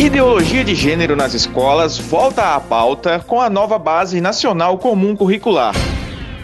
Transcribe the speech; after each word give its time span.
Ideologia 0.00 0.64
de 0.64 0.74
gênero 0.74 1.14
nas 1.14 1.34
escolas 1.34 1.98
volta 1.98 2.54
à 2.54 2.58
pauta 2.58 3.22
com 3.26 3.38
a 3.38 3.50
nova 3.50 3.78
Base 3.78 4.18
Nacional 4.18 4.78
Comum 4.78 5.14
Curricular. 5.14 5.74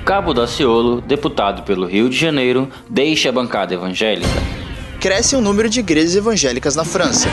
Cabo 0.05 0.35
Daciolo, 0.35 1.01
deputado 1.01 1.63
pelo 1.63 1.87
Rio 1.87 2.11
de 2.11 2.17
Janeiro, 2.19 2.69
deixa 2.87 3.31
a 3.31 3.33
bancada 3.33 3.73
evangélica. 3.73 4.29
Cresce 5.01 5.37
o 5.37 5.41
número 5.41 5.71
de 5.71 5.81
igrejas 5.81 6.17
evangélicas 6.17 6.77
na 6.77 6.85
França. 6.85 7.31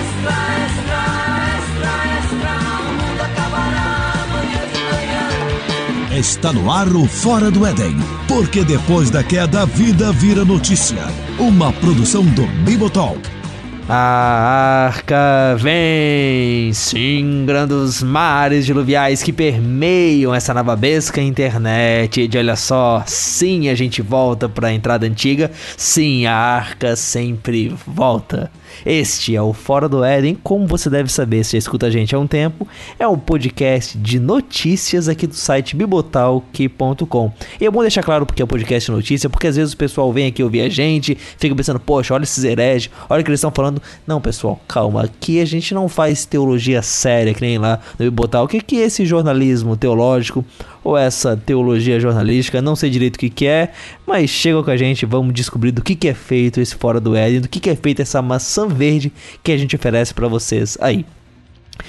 Está 6.17 6.53
no 6.53 6.71
ar 6.71 6.87
o 6.87 7.05
Fora 7.05 7.51
do 7.51 7.65
Éden, 7.65 7.97
porque 8.29 8.63
depois 8.63 9.09
da 9.09 9.25
queda 9.25 9.63
a 9.63 9.65
vida 9.65 10.13
vira 10.13 10.45
notícia. 10.45 11.05
Uma 11.37 11.73
produção 11.73 12.23
do 12.23 12.47
Bibotalk. 12.63 13.42
A 13.87 14.85
arca 14.87 15.57
vem, 15.59 16.71
singrando 16.71 17.75
os 17.75 18.01
mares 18.01 18.65
diluviais 18.65 19.21
que 19.21 19.33
permeiam 19.33 20.33
essa 20.33 20.53
navabesca 20.53 21.21
internet. 21.21 22.29
E 22.31 22.37
olha 22.37 22.55
só, 22.55 23.03
sim, 23.05 23.67
a 23.67 23.75
gente 23.75 24.01
volta 24.01 24.47
para 24.47 24.69
a 24.69 24.73
entrada 24.73 25.05
antiga, 25.05 25.51
sim, 25.75 26.25
a 26.25 26.33
arca 26.33 26.95
sempre 26.95 27.75
volta. 27.85 28.49
Este 28.85 29.35
é 29.35 29.41
o 29.41 29.53
Fora 29.53 29.87
do 29.87 30.03
Éden, 30.03 30.37
como 30.43 30.67
você 30.67 30.89
deve 30.89 31.11
saber 31.11 31.43
se 31.43 31.53
já 31.53 31.57
escuta 31.57 31.87
a 31.87 31.89
gente 31.89 32.15
há 32.15 32.19
um 32.19 32.27
tempo, 32.27 32.67
é 32.97 33.07
um 33.07 33.17
podcast 33.17 33.97
de 33.97 34.19
notícias 34.19 35.07
aqui 35.07 35.27
do 35.27 35.35
site 35.35 35.75
bibotalk.com. 35.75 37.31
E 37.59 37.65
é 37.65 37.71
bom 37.71 37.81
deixar 37.81 38.03
claro 38.03 38.25
porque 38.25 38.41
é 38.41 38.45
um 38.45 38.47
podcast 38.47 38.91
de 38.91 38.95
notícia, 38.95 39.29
porque 39.29 39.47
às 39.47 39.55
vezes 39.55 39.73
o 39.73 39.77
pessoal 39.77 40.11
vem 40.11 40.27
aqui 40.27 40.43
ouvir 40.43 40.61
a 40.61 40.69
gente, 40.69 41.15
fica 41.37 41.55
pensando, 41.55 41.79
poxa, 41.79 42.13
olha 42.13 42.23
esses 42.23 42.43
hereges, 42.43 42.89
olha 43.09 43.21
o 43.21 43.23
que 43.23 43.29
eles 43.29 43.39
estão 43.39 43.51
falando. 43.51 43.81
Não, 44.05 44.19
pessoal, 44.19 44.59
calma, 44.67 45.03
aqui 45.03 45.39
a 45.39 45.45
gente 45.45 45.73
não 45.73 45.87
faz 45.87 46.25
teologia 46.25 46.81
séria, 46.81 47.33
que 47.33 47.41
nem 47.41 47.57
lá 47.57 47.79
no 47.97 48.05
Bibotalk. 48.05 48.57
O 48.57 48.63
que 48.63 48.81
é 48.81 48.85
esse 48.85 49.05
jornalismo 49.05 49.77
teológico? 49.77 50.45
Ou 50.83 50.97
essa 50.97 51.37
teologia 51.37 51.99
jornalística, 51.99 52.61
não 52.61 52.75
sei 52.75 52.89
direito 52.89 53.15
o 53.15 53.19
que, 53.19 53.29
que 53.29 53.47
é, 53.47 53.71
mas 54.05 54.29
chega 54.29 54.61
com 54.61 54.69
a 54.69 54.77
gente, 54.77 55.05
vamos 55.05 55.33
descobrir 55.33 55.71
do 55.71 55.81
que, 55.81 55.95
que 55.95 56.07
é 56.07 56.13
feito 56.13 56.59
esse 56.59 56.75
Fora 56.75 56.99
do 56.99 57.15
Éden, 57.15 57.41
do 57.41 57.47
que, 57.47 57.59
que 57.59 57.69
é 57.69 57.75
feita 57.75 58.01
essa 58.01 58.21
maçã 58.21 58.67
verde 58.67 59.11
que 59.41 59.51
a 59.51 59.57
gente 59.57 59.75
oferece 59.75 60.13
para 60.13 60.27
vocês 60.27 60.77
aí. 60.81 61.05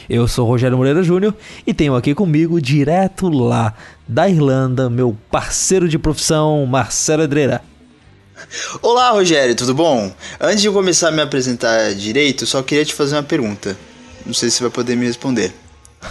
Eu 0.08 0.26
sou 0.28 0.46
Rogério 0.46 0.76
Moreira 0.76 1.02
Júnior 1.02 1.34
e 1.66 1.74
tenho 1.74 1.94
aqui 1.94 2.14
comigo, 2.14 2.60
direto 2.60 3.28
lá 3.28 3.74
da 4.06 4.28
Irlanda, 4.28 4.88
meu 4.88 5.16
parceiro 5.30 5.88
de 5.88 5.98
profissão, 5.98 6.64
Marcelo 6.66 7.22
Edreira. 7.22 7.62
Olá, 8.82 9.10
Rogério, 9.10 9.54
tudo 9.54 9.74
bom? 9.74 10.12
Antes 10.40 10.62
de 10.62 10.68
eu 10.68 10.72
começar 10.72 11.08
a 11.08 11.12
me 11.12 11.22
apresentar 11.22 11.94
direito, 11.94 12.46
só 12.46 12.62
queria 12.62 12.84
te 12.84 12.94
fazer 12.94 13.16
uma 13.16 13.22
pergunta. 13.22 13.76
Não 14.26 14.34
sei 14.34 14.50
se 14.50 14.56
você 14.56 14.64
vai 14.64 14.70
poder 14.70 14.96
me 14.96 15.06
responder. 15.06 15.52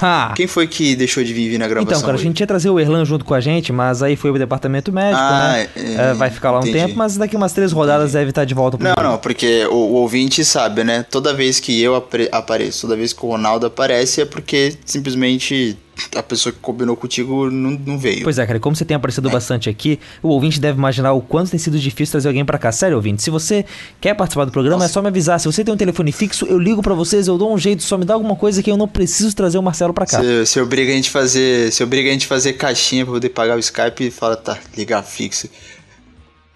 Ha. 0.01 0.33
Quem 0.35 0.47
foi 0.47 0.67
que 0.67 0.95
deixou 0.95 1.23
de 1.23 1.33
vir 1.33 1.57
na 1.57 1.67
gravação? 1.67 1.91
Então, 1.91 2.01
cara, 2.01 2.13
hoje? 2.13 2.23
a 2.23 2.27
gente 2.27 2.39
ia 2.39 2.47
trazer 2.47 2.69
o 2.69 2.79
Erlan 2.79 3.05
junto 3.05 3.25
com 3.25 3.33
a 3.33 3.39
gente, 3.39 3.71
mas 3.71 4.01
aí 4.01 4.15
foi 4.15 4.31
o 4.31 4.37
departamento 4.37 4.91
médico, 4.91 5.21
ah, 5.21 5.53
né? 5.53 5.69
É, 5.75 6.09
é, 6.09 6.13
vai 6.13 6.29
ficar 6.29 6.51
lá 6.51 6.59
um 6.59 6.63
tempo, 6.63 6.95
mas 6.95 7.17
daqui 7.17 7.35
umas 7.35 7.53
três 7.53 7.71
rodadas 7.71 8.09
entendi. 8.09 8.17
deve 8.19 8.29
estar 8.29 8.45
de 8.45 8.53
volta 8.53 8.77
pro 8.77 8.87
Não, 8.87 9.11
não, 9.11 9.17
porque 9.17 9.65
o, 9.65 9.75
o, 9.75 9.93
ouvinte 9.93 10.43
sabe, 10.43 10.83
né? 10.83 11.05
Toda 11.09 11.33
vez 11.33 11.59
que 11.59 11.81
eu 11.81 11.95
apareço, 12.31 12.81
toda 12.81 12.95
vez 12.95 13.13
que 13.13 13.25
o 13.25 13.29
Ronaldo 13.29 13.65
aparece 13.65 14.21
é 14.21 14.25
porque 14.25 14.73
simplesmente 14.85 15.77
a 16.15 16.23
pessoa 16.23 16.51
que 16.51 16.59
combinou 16.59 16.95
contigo 16.95 17.49
não, 17.49 17.71
não 17.71 17.97
veio. 17.97 18.23
Pois 18.23 18.39
é, 18.39 18.45
cara, 18.45 18.59
como 18.59 18.75
você 18.75 18.85
tem 18.85 18.95
aparecido 18.95 19.29
é. 19.29 19.31
bastante 19.31 19.69
aqui, 19.69 19.99
o 20.21 20.29
ouvinte 20.29 20.59
deve 20.59 20.77
imaginar 20.77 21.13
o 21.13 21.21
quanto 21.21 21.51
tem 21.51 21.59
sido 21.59 21.77
difícil 21.77 22.13
trazer 22.13 22.27
alguém 22.27 22.43
para 22.43 22.57
cá. 22.57 22.71
Sério, 22.71 22.95
ouvinte, 22.95 23.21
se 23.21 23.29
você 23.29 23.65
quer 24.01 24.13
participar 24.15 24.45
do 24.45 24.51
programa, 24.51 24.77
Nossa. 24.77 24.91
é 24.91 24.93
só 24.93 25.01
me 25.01 25.07
avisar. 25.07 25.39
Se 25.39 25.45
você 25.45 25.63
tem 25.63 25.73
um 25.73 25.77
telefone 25.77 26.11
fixo, 26.11 26.45
eu 26.45 26.57
ligo 26.57 26.81
para 26.81 26.93
vocês, 26.93 27.27
eu 27.27 27.37
dou 27.37 27.53
um 27.53 27.57
jeito, 27.57 27.83
só 27.83 27.97
me 27.97 28.05
dá 28.05 28.13
alguma 28.13 28.35
coisa 28.35 28.61
que 28.61 28.71
eu 28.71 28.77
não 28.77 28.87
preciso 28.87 29.35
trazer 29.35 29.57
o 29.57 29.63
Marcelo 29.63 29.93
para 29.93 30.05
cá. 30.05 30.21
Se, 30.21 30.45
se 30.45 30.59
obriga 30.59 30.91
a 30.91 30.95
gente 30.95 31.09
fazer, 31.09 31.71
se 31.71 31.83
obriga 31.83 32.09
a 32.09 32.13
gente 32.13 32.27
fazer 32.27 32.53
caixinha 32.53 33.05
para 33.05 33.13
poder 33.13 33.29
pagar 33.29 33.55
o 33.55 33.59
Skype 33.59 34.07
e 34.07 34.11
fala, 34.11 34.35
tá, 34.35 34.57
ligar 34.75 35.03
fixo. 35.03 35.47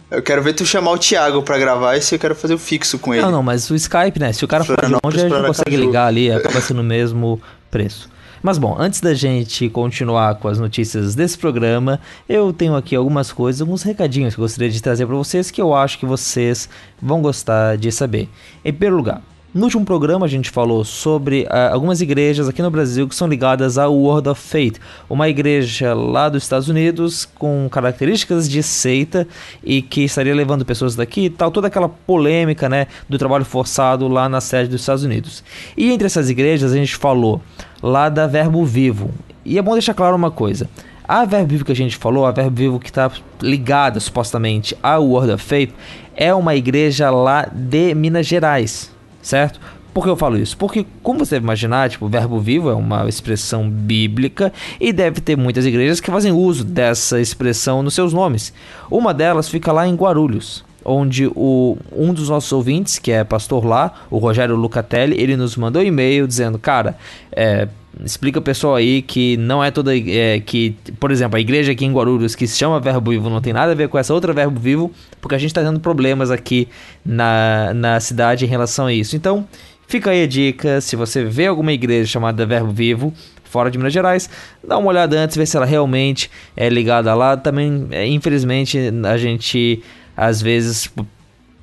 Eu 0.09 0.22
quero 0.22 0.42
ver 0.42 0.54
tu 0.54 0.66
chamar 0.66 0.92
o 0.92 0.98
Thiago 0.98 1.44
pra 1.44 1.58
gravar 1.58 1.98
e 1.98 2.02
se 2.02 2.16
eu 2.16 2.19
quero 2.19 2.34
fazer 2.34 2.54
o 2.54 2.58
fixo 2.58 2.98
com 2.98 3.14
ele. 3.14 3.22
Não, 3.22 3.31
não, 3.31 3.44
mas 3.44 3.69
o 3.69 3.75
Skype, 3.75 4.18
né? 4.19 4.31
Se 4.31 4.44
o 4.46 4.48
cara 4.48 4.64
for 4.64 4.78
longe, 4.81 5.19
a 5.19 5.30
gente 5.30 5.48
consegue 5.48 5.75
ligar 5.75 6.08
ali, 6.08 6.31
acaba 6.31 6.62
sendo 6.62 6.80
o 6.80 6.84
mesmo 6.84 7.42
preço. 7.69 8.09
Mas 8.47 8.58
bom, 8.58 8.78
antes 8.80 9.02
da 9.02 9.13
gente 9.13 9.68
continuar 9.68 10.35
com 10.35 10.47
as 10.47 10.58
notícias 10.58 11.13
desse 11.13 11.38
programa, 11.38 12.00
eu 12.30 12.53
tenho 12.53 12.78
aqui 12.78 12.96
algumas 12.96 13.30
coisas, 13.30 13.59
alguns 13.59 13.84
recadinhos 13.84 14.35
que 14.35 14.40
eu 14.40 14.46
gostaria 14.46 14.69
de 14.69 14.81
trazer 14.81 15.06
para 15.06 15.18
vocês 15.18 15.52
que 15.52 15.62
eu 15.62 15.75
acho 15.75 16.00
que 16.00 16.06
vocês 16.06 16.69
vão 17.02 17.22
gostar 17.22 17.75
de 17.75 17.91
saber. 17.91 18.30
Em 18.63 18.72
primeiro 18.72 18.96
lugar, 18.96 19.22
no 19.53 19.66
último 19.66 19.84
programa 19.84 20.25
a 20.25 20.30
gente 20.30 20.50
falou 20.50 20.86
sobre 20.86 21.41
uh, 21.44 21.74
algumas 21.74 22.00
igrejas 22.00 22.47
aqui 22.47 22.62
no 22.62 22.72
Brasil 22.72 23.06
que 23.06 23.16
são 23.16 23.28
ligadas 23.28 23.78
ao 23.78 23.94
World 23.94 24.30
of 24.30 24.41
Faith, 24.41 24.80
uma 25.09 25.28
igreja 25.28 25.94
lá 25.94 26.30
dos 26.30 26.44
Estados 26.44 26.69
Unidos 26.69 27.25
com 27.25 27.68
características 27.69 28.47
de 28.47 28.63
seita 28.63 29.28
e 29.62 29.81
que 29.81 30.06
estaria 30.06 30.34
levando 30.34 30.63
pessoas 30.63 30.96
daqui 30.96 31.25
e 31.25 31.30
tal, 31.30 31.52
toda 31.52 31.68
aquela 31.68 31.90
polêmica, 31.90 32.69
né, 32.69 32.88
do 33.09 33.18
trabalho 33.18 33.44
forçado 33.44 34.07
lá 34.07 34.30
na 34.30 34.40
sede 34.40 34.69
dos 34.69 34.80
Estados 34.80 35.03
Unidos. 35.03 35.44
E 35.75 35.91
entre 35.91 36.06
essas 36.06 36.30
igrejas 36.30 36.72
a 36.72 36.75
gente 36.78 36.96
falou 36.96 37.41
lá 37.82 38.10
da 38.10 38.28
Verbo 38.28 38.66
Vivo. 38.66 39.12
E 39.44 39.58
é 39.58 39.62
bom 39.62 39.74
deixar 39.74 39.94
claro 39.94 40.16
uma 40.16 40.32
coisa. 40.32 40.70
A 41.08 41.26
Verbo 41.26 41.50
Vivo 41.50 41.66
que 41.66 41.72
a 41.72 41.76
gente 41.76 41.98
falou, 41.98 42.26
a 42.26 42.32
Verbo 42.32 42.56
Vivo 42.56 42.80
que 42.80 42.90
está 42.90 43.12
ligada 43.42 44.00
supostamente 44.00 44.78
ao 44.84 45.06
World 45.06 45.34
of 45.34 45.44
Faith, 45.44 45.74
é 46.16 46.34
uma 46.34 46.56
igreja 46.56 47.10
lá 47.10 47.48
de 47.52 47.94
Minas 47.96 48.26
Gerais 48.26 48.98
certo? 49.28 49.60
Por 49.94 50.04
que 50.04 50.10
eu 50.10 50.16
falo 50.16 50.38
isso? 50.38 50.56
Porque, 50.58 50.86
como 51.02 51.20
você 51.20 51.36
deve 51.36 51.46
imaginar, 51.46 51.90
tipo, 51.90 52.08
verbo 52.08 52.40
vivo 52.40 52.70
é 52.70 52.74
uma 52.74 53.10
expressão 53.10 53.68
bíblica 53.68 54.54
e 54.80 54.94
deve 54.94 55.22
ter 55.22 55.36
muitas 55.36 55.66
igrejas 55.66 56.00
que 56.00 56.12
fazem 56.12 56.32
uso 56.32 56.64
dessa 56.64 57.20
expressão 57.20 57.82
nos 57.82 57.96
seus 57.96 58.14
nomes. 58.14 58.54
Uma 58.92 59.14
delas 59.14 59.50
fica 59.50 59.72
lá 59.72 59.88
em 59.88 59.96
Guarulhos, 59.96 60.64
onde 60.88 61.28
o, 61.36 61.78
um 61.92 62.14
dos 62.14 62.30
nossos 62.30 62.52
ouvintes, 62.52 62.98
que 62.98 63.12
é 63.12 63.24
pastor 63.24 63.66
lá, 63.66 63.94
o 64.09 64.18
Rogério 64.18 64.56
Lucatelli, 64.56 65.20
ele 65.22 65.36
nos 65.36 65.58
mandou 65.58 65.81
um 65.81 65.86
e-mail 65.86 66.25
dizendo, 66.25 66.58
cara, 66.58 66.98
é, 67.31 67.68
explica 68.03 68.40
o 68.40 68.42
pessoal 68.42 68.75
aí 68.75 69.02
que 69.02 69.38
não 69.38 69.64
é 69.64 69.70
toda. 69.70 69.96
É, 69.96 70.40
que, 70.40 70.75
por 71.00 71.12
exemplo, 71.12 71.38
a 71.38 71.40
igreja 71.40 71.74
aqui 71.74 71.86
em 71.86 71.92
Guarulhos 71.92 72.36
que 72.36 72.48
se 72.48 72.58
chama 72.58 72.80
Verbo 72.80 73.12
Vivo 73.12 73.30
não 73.30 73.42
tem 73.42 73.53
nada 73.53 73.74
a 73.74 73.75
ver 73.75 73.90
com 73.90 73.98
essa 73.98 74.14
outra 74.14 74.34
Verbo 74.34 74.59
Vivo, 74.59 74.92
porque 75.20 75.36
a 75.36 75.38
gente 75.38 75.50
está 75.50 75.62
tendo 75.62 75.80
problemas 75.80 76.31
aqui 76.31 76.68
na, 77.06 77.74
na 77.74 78.00
cidade 78.00 78.46
em 78.46 78.48
relação 78.48 78.86
a 78.86 78.94
isso. 78.94 79.16
Então, 79.16 79.48
fica 79.88 80.12
aí 80.12 80.24
a 80.24 80.28
dica: 80.28 80.80
se 80.80 80.96
você 80.96 81.25
vê 81.25 81.48
alguma 81.48 81.74
igreja 81.74 82.09
chamada 82.09 82.46
Verbo 82.46 82.72
Vivo, 82.72 83.14
fora 83.44 83.72
de 83.72 83.78
Minas 83.78 83.94
Gerais, 83.94 84.30
dá 84.66 84.78
uma 84.78 84.90
olhada 84.90 85.18
antes, 85.19 85.36
ver 85.36 85.46
se 85.46 85.58
ela 85.58 85.66
realmente 85.66 86.30
é 86.56 86.69
ligada 86.69 87.14
lá. 87.14 87.36
Também, 87.36 87.88
é, 87.92 88.06
infelizmente, 88.08 88.78
a 89.06 89.18
gente 89.18 89.84
às 90.18 90.42
vezes 90.42 90.92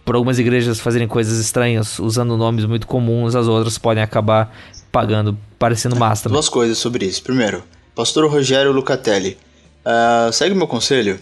por 0.04 0.14
algumas 0.14 0.38
igrejas 0.38 0.78
fazerem 0.78 1.08
coisas 1.08 1.38
estranhas, 1.38 1.98
usando 1.98 2.36
nomes 2.36 2.66
muito 2.66 2.86
comuns, 2.86 3.34
as 3.34 3.48
outras 3.48 3.78
podem 3.78 4.02
acabar 4.02 4.54
pagando, 4.92 5.36
parecendo 5.58 5.96
massa. 5.96 6.28
Duas 6.28 6.48
coisas 6.48 6.78
sobre 6.78 7.06
isso. 7.06 7.22
Primeiro, 7.22 7.64
Pastor 7.94 8.30
Rogério 8.30 8.70
Lucatelli. 8.70 9.36
Uh, 9.84 10.32
segue 10.32 10.54
meu 10.54 10.68
conselho. 10.68 11.18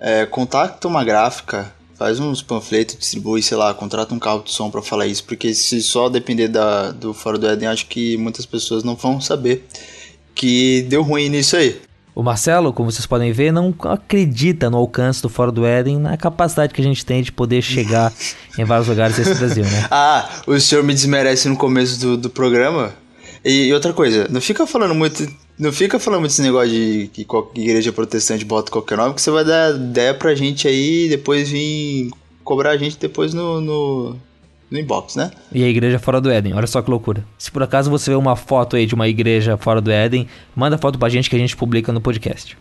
É, 0.00 0.26
contacta 0.26 0.86
uma 0.86 1.02
gráfica, 1.02 1.72
faz 1.96 2.20
uns 2.20 2.40
panfletos, 2.42 2.96
distribui, 2.96 3.42
sei 3.42 3.56
lá, 3.56 3.74
contrata 3.74 4.14
um 4.14 4.18
carro 4.18 4.42
de 4.44 4.52
som 4.52 4.70
para 4.70 4.80
falar 4.80 5.06
isso, 5.06 5.24
porque 5.24 5.52
se 5.54 5.82
só 5.82 6.08
depender 6.08 6.46
da, 6.46 6.92
do 6.92 7.12
Fora 7.12 7.36
do 7.36 7.48
Éden, 7.48 7.68
acho 7.68 7.86
que 7.86 8.16
muitas 8.16 8.46
pessoas 8.46 8.84
não 8.84 8.94
vão 8.94 9.20
saber 9.20 9.66
que 10.34 10.82
deu 10.82 11.02
ruim 11.02 11.28
nisso 11.28 11.56
aí. 11.56 11.80
O 12.18 12.22
Marcelo, 12.24 12.72
como 12.72 12.90
vocês 12.90 13.06
podem 13.06 13.30
ver, 13.30 13.52
não 13.52 13.72
acredita 13.84 14.68
no 14.68 14.76
alcance 14.76 15.22
do 15.22 15.28
Fora 15.28 15.52
do 15.52 15.64
Éden, 15.64 15.98
na 15.98 16.16
capacidade 16.16 16.74
que 16.74 16.80
a 16.80 16.84
gente 16.84 17.06
tem 17.06 17.22
de 17.22 17.30
poder 17.30 17.62
chegar 17.62 18.12
em 18.58 18.64
vários 18.64 18.88
lugares 18.88 19.16
desse 19.16 19.36
Brasil, 19.36 19.62
né? 19.62 19.86
Ah, 19.88 20.28
o 20.44 20.58
senhor 20.58 20.82
me 20.82 20.92
desmerece 20.92 21.48
no 21.48 21.56
começo 21.56 22.00
do, 22.00 22.16
do 22.16 22.28
programa? 22.28 22.92
E, 23.44 23.68
e, 23.68 23.72
outra 23.72 23.92
coisa, 23.92 24.26
não 24.28 24.40
fica 24.40 24.66
falando 24.66 24.96
muito. 24.96 25.28
Não 25.56 25.70
fica 25.70 26.00
falando 26.00 26.18
muito 26.18 26.32
esse 26.32 26.42
negócio 26.42 26.68
de 26.70 27.08
que 27.12 27.24
igreja 27.54 27.92
protestante 27.92 28.44
bota 28.44 28.72
qualquer 28.72 28.98
nome, 28.98 29.14
que 29.14 29.22
você 29.22 29.30
vai 29.30 29.44
dar 29.44 29.76
ideia 29.76 30.12
pra 30.12 30.34
gente 30.34 30.66
aí 30.66 31.08
depois 31.08 31.48
vir 31.48 32.10
cobrar 32.42 32.70
a 32.70 32.76
gente 32.76 32.98
depois 32.98 33.32
no, 33.32 33.60
no, 33.60 34.16
no 34.70 34.78
inbox, 34.78 35.16
né? 35.16 35.30
E 35.52 35.64
a 35.64 35.68
igreja 35.68 35.98
fora 35.98 36.20
do 36.20 36.30
Éden, 36.30 36.54
olha 36.54 36.66
só 36.66 36.82
que 36.82 36.90
loucura. 36.90 37.24
Se 37.38 37.50
por 37.50 37.62
acaso 37.62 37.90
você 37.90 38.10
vê 38.10 38.16
uma 38.16 38.36
foto 38.36 38.76
aí 38.76 38.86
de 38.86 38.94
uma 38.94 39.08
igreja 39.08 39.56
fora 39.56 39.80
do 39.80 39.90
Éden, 39.90 40.26
manda 40.54 40.78
foto 40.78 40.98
pra 40.98 41.08
gente 41.08 41.30
que 41.30 41.36
a 41.36 41.38
gente 41.38 41.56
publica 41.56 41.92
no 41.92 42.00
podcast. 42.00 42.56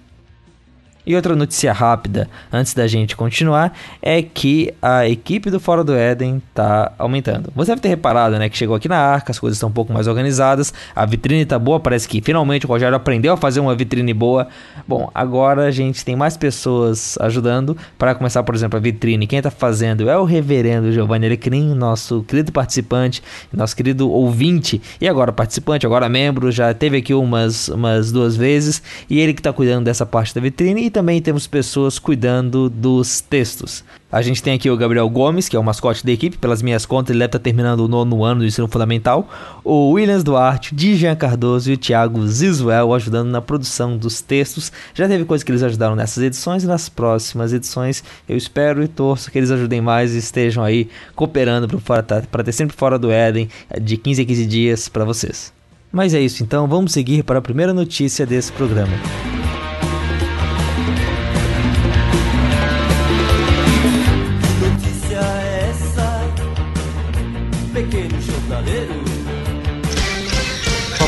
E 1.07 1.15
outra 1.15 1.38
notícia 1.38 1.71
rápida, 1.71 2.27
antes 2.51 2.74
da 2.74 2.86
gente 2.86 3.15
continuar, 3.15 3.71
é 4.01 4.21
que 4.21 4.74
a 4.81 5.07
equipe 5.07 5.50
do 5.50 5.57
Fora 5.57 5.81
do 5.81 5.95
Éden 5.95 6.44
está 6.50 6.92
aumentando. 6.98 7.50
Você 7.56 7.71
deve 7.71 7.81
ter 7.81 7.88
reparado, 7.88 8.38
né, 8.38 8.50
que 8.50 8.57
chegou 8.57 8.75
aqui 8.75 8.89
na 8.89 8.98
Arca, 8.98 9.31
as 9.31 9.39
coisas 9.39 9.56
estão 9.56 9.69
um 9.69 9.71
pouco 9.71 9.94
mais 9.94 10.06
organizadas, 10.06 10.74
a 10.94 11.06
vitrine 11.06 11.44
está 11.44 11.57
boa, 11.57 11.80
parece 11.80 12.09
que 12.09 12.21
finalmente 12.21 12.65
o 12.65 12.68
Rogério 12.68 12.94
aprendeu 12.94 13.31
a 13.31 13.38
fazer 13.38 13.62
uma 13.62 13.74
vitrine 13.74 14.13
boa. 14.13 14.50
Bom, 14.86 15.09
agora 15.15 15.68
a 15.68 15.71
gente 15.71 16.04
tem 16.04 16.13
mais 16.13 16.36
pessoas 16.36 17.18
ajudando. 17.21 17.77
Para 17.98 18.13
começar, 18.13 18.44
por 18.44 18.53
exemplo, 18.53 18.75
a 18.75 18.81
vitrine, 18.81 19.25
quem 19.25 19.38
está 19.38 19.50
fazendo 19.50 20.10
é 20.10 20.18
o 20.18 20.25
reverendo 20.25 20.92
Giovanni 20.92 21.25
Alecrim, 21.25 21.74
nosso 21.74 22.21
querido 22.24 22.51
participante, 22.51 23.24
nosso 23.53 23.74
querido 23.74 24.12
ouvinte, 24.12 24.81
e 25.00 25.07
agora 25.07 25.31
participante, 25.31 25.86
agora 25.86 26.10
membro, 26.10 26.51
já 26.51 26.74
teve 26.74 26.98
aqui 26.98 27.13
umas, 27.13 27.69
umas 27.69 28.12
duas 28.12 28.36
vezes, 28.36 28.83
e 29.10 29.21
ele 29.21 29.33
que 29.33 29.39
está 29.39 29.53
cuidando 29.53 29.86
dessa 29.86 30.06
parte 30.06 30.36
da 30.36 30.42
vitrine 30.42 30.83
e 30.83 30.96
também 30.97 31.21
temos 31.21 31.45
pessoas 31.45 31.99
cuidando 31.99 32.71
dos 32.71 33.21
textos. 33.21 33.83
A 34.11 34.19
gente 34.23 34.41
tem 34.41 34.55
aqui 34.55 34.67
o 34.67 34.75
Gabriel 34.75 35.07
Gomes, 35.07 35.47
que 35.47 35.55
é 35.55 35.59
o 35.59 35.63
mascote 35.63 36.03
da 36.03 36.11
equipe, 36.11 36.35
pelas 36.35 36.63
minhas 36.63 36.88
contas, 36.88 37.11
ele 37.11 37.19
deve 37.19 37.27
estar 37.27 37.38
terminando 37.38 37.81
o 37.81 37.88
nono 37.88 38.23
ano 38.23 38.39
do 38.39 38.47
ensino 38.47 38.67
fundamental. 38.67 39.29
O 39.63 39.91
Williams 39.91 40.23
Duarte, 40.23 40.73
Dijan 40.73 41.15
Cardoso 41.15 41.69
e 41.69 41.75
o 41.75 41.77
Thiago 41.77 42.27
Zisuel 42.27 42.95
ajudando 42.95 43.29
na 43.29 43.39
produção 43.39 43.95
dos 43.95 44.19
textos. 44.19 44.71
Já 44.95 45.07
teve 45.07 45.23
coisa 45.23 45.45
que 45.45 45.51
eles 45.51 45.61
ajudaram 45.61 45.95
nessas 45.95 46.23
edições 46.23 46.63
e 46.63 46.67
nas 46.67 46.89
próximas 46.89 47.53
edições 47.53 48.03
eu 48.27 48.35
espero 48.35 48.81
e 48.81 48.88
torço 48.88 49.29
que 49.29 49.38
eles 49.38 49.51
ajudem 49.51 49.79
mais 49.81 50.15
e 50.15 50.17
estejam 50.17 50.63
aí 50.63 50.89
cooperando 51.15 51.67
para 51.77 52.43
ter 52.43 52.53
sempre 52.53 52.75
fora 52.75 52.97
do 52.97 53.11
Éden 53.11 53.50
de 53.79 53.97
15 53.97 54.23
a 54.23 54.25
15 54.25 54.45
dias 54.47 54.89
para 54.89 55.05
vocês. 55.05 55.53
Mas 55.91 56.15
é 56.15 56.19
isso 56.19 56.41
então, 56.41 56.67
vamos 56.67 56.91
seguir 56.91 57.21
para 57.21 57.38
a 57.38 57.41
primeira 57.41 57.71
notícia 57.71 58.25
desse 58.25 58.51
programa. 58.51 58.93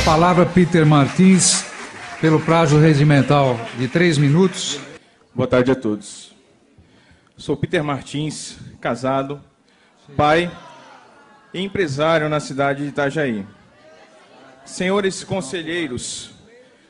Palavra 0.09 0.43
Peter 0.43 0.83
Martins, 0.87 1.63
pelo 2.19 2.39
prazo 2.39 2.79
regimental 2.79 3.59
de 3.77 3.87
três 3.87 4.17
minutos. 4.17 4.79
Boa 5.35 5.47
tarde 5.47 5.69
a 5.69 5.75
todos. 5.75 6.33
Sou 7.37 7.55
Peter 7.55 7.83
Martins, 7.83 8.57
casado, 8.81 9.39
pai 10.17 10.51
e 11.53 11.61
empresário 11.61 12.27
na 12.27 12.39
cidade 12.39 12.81
de 12.81 12.89
Itajaí. 12.89 13.45
Senhores 14.65 15.23
conselheiros, 15.23 16.31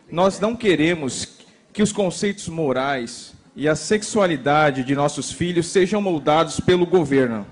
nós 0.10 0.39
não 0.39 0.56
queremos 0.56 1.39
que 1.74 1.83
os 1.83 1.92
conceitos 1.92 2.48
morais 2.48 3.33
e 3.54 3.68
a 3.68 3.75
sexualidade 3.75 4.81
de 4.86 4.95
nossos 4.95 5.30
filhos 5.30 5.68
sejam 5.68 6.01
moldados 6.01 6.62
pelo 6.62 6.86
governo. 6.86 7.45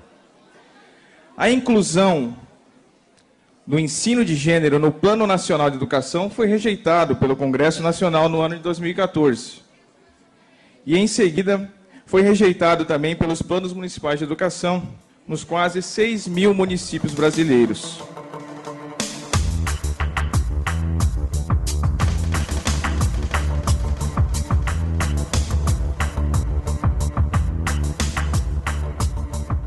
A 1.35 1.49
inclusão 1.49 2.37
do 3.67 3.77
ensino 3.77 4.23
de 4.23 4.33
gênero 4.33 4.79
no 4.79 4.93
Plano 4.93 5.27
Nacional 5.27 5.69
de 5.69 5.75
Educação 5.75 6.29
foi 6.29 6.47
rejeitado 6.47 7.17
pelo 7.17 7.35
Congresso 7.35 7.83
Nacional 7.83 8.29
no 8.29 8.39
ano 8.39 8.55
de 8.55 8.61
2014. 8.61 9.61
E 10.85 10.97
em 10.97 11.05
seguida 11.05 11.69
foi 12.05 12.21
rejeitado 12.21 12.85
também 12.85 13.13
pelos 13.13 13.41
planos 13.41 13.73
municipais 13.73 14.19
de 14.19 14.23
educação 14.23 14.87
nos 15.27 15.43
quase 15.43 15.81
6 15.81 16.29
mil 16.29 16.53
municípios 16.53 17.13
brasileiros. 17.13 18.01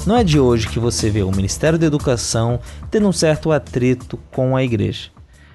Não 0.07 0.17
é 0.17 0.25
de 0.25 0.41
hoje 0.41 0.67
que 0.67 0.79
você 0.79 1.11
vê 1.11 1.23
o 1.23 1.31
Ministério 1.31 1.79
da 1.79 1.87
Educação 1.87 2.59
tendo 2.91 3.07
um 3.07 3.13
certo 3.13 3.53
atrito 3.53 4.19
com 4.31 4.57
a 4.57 4.65
igreja. 4.65 5.11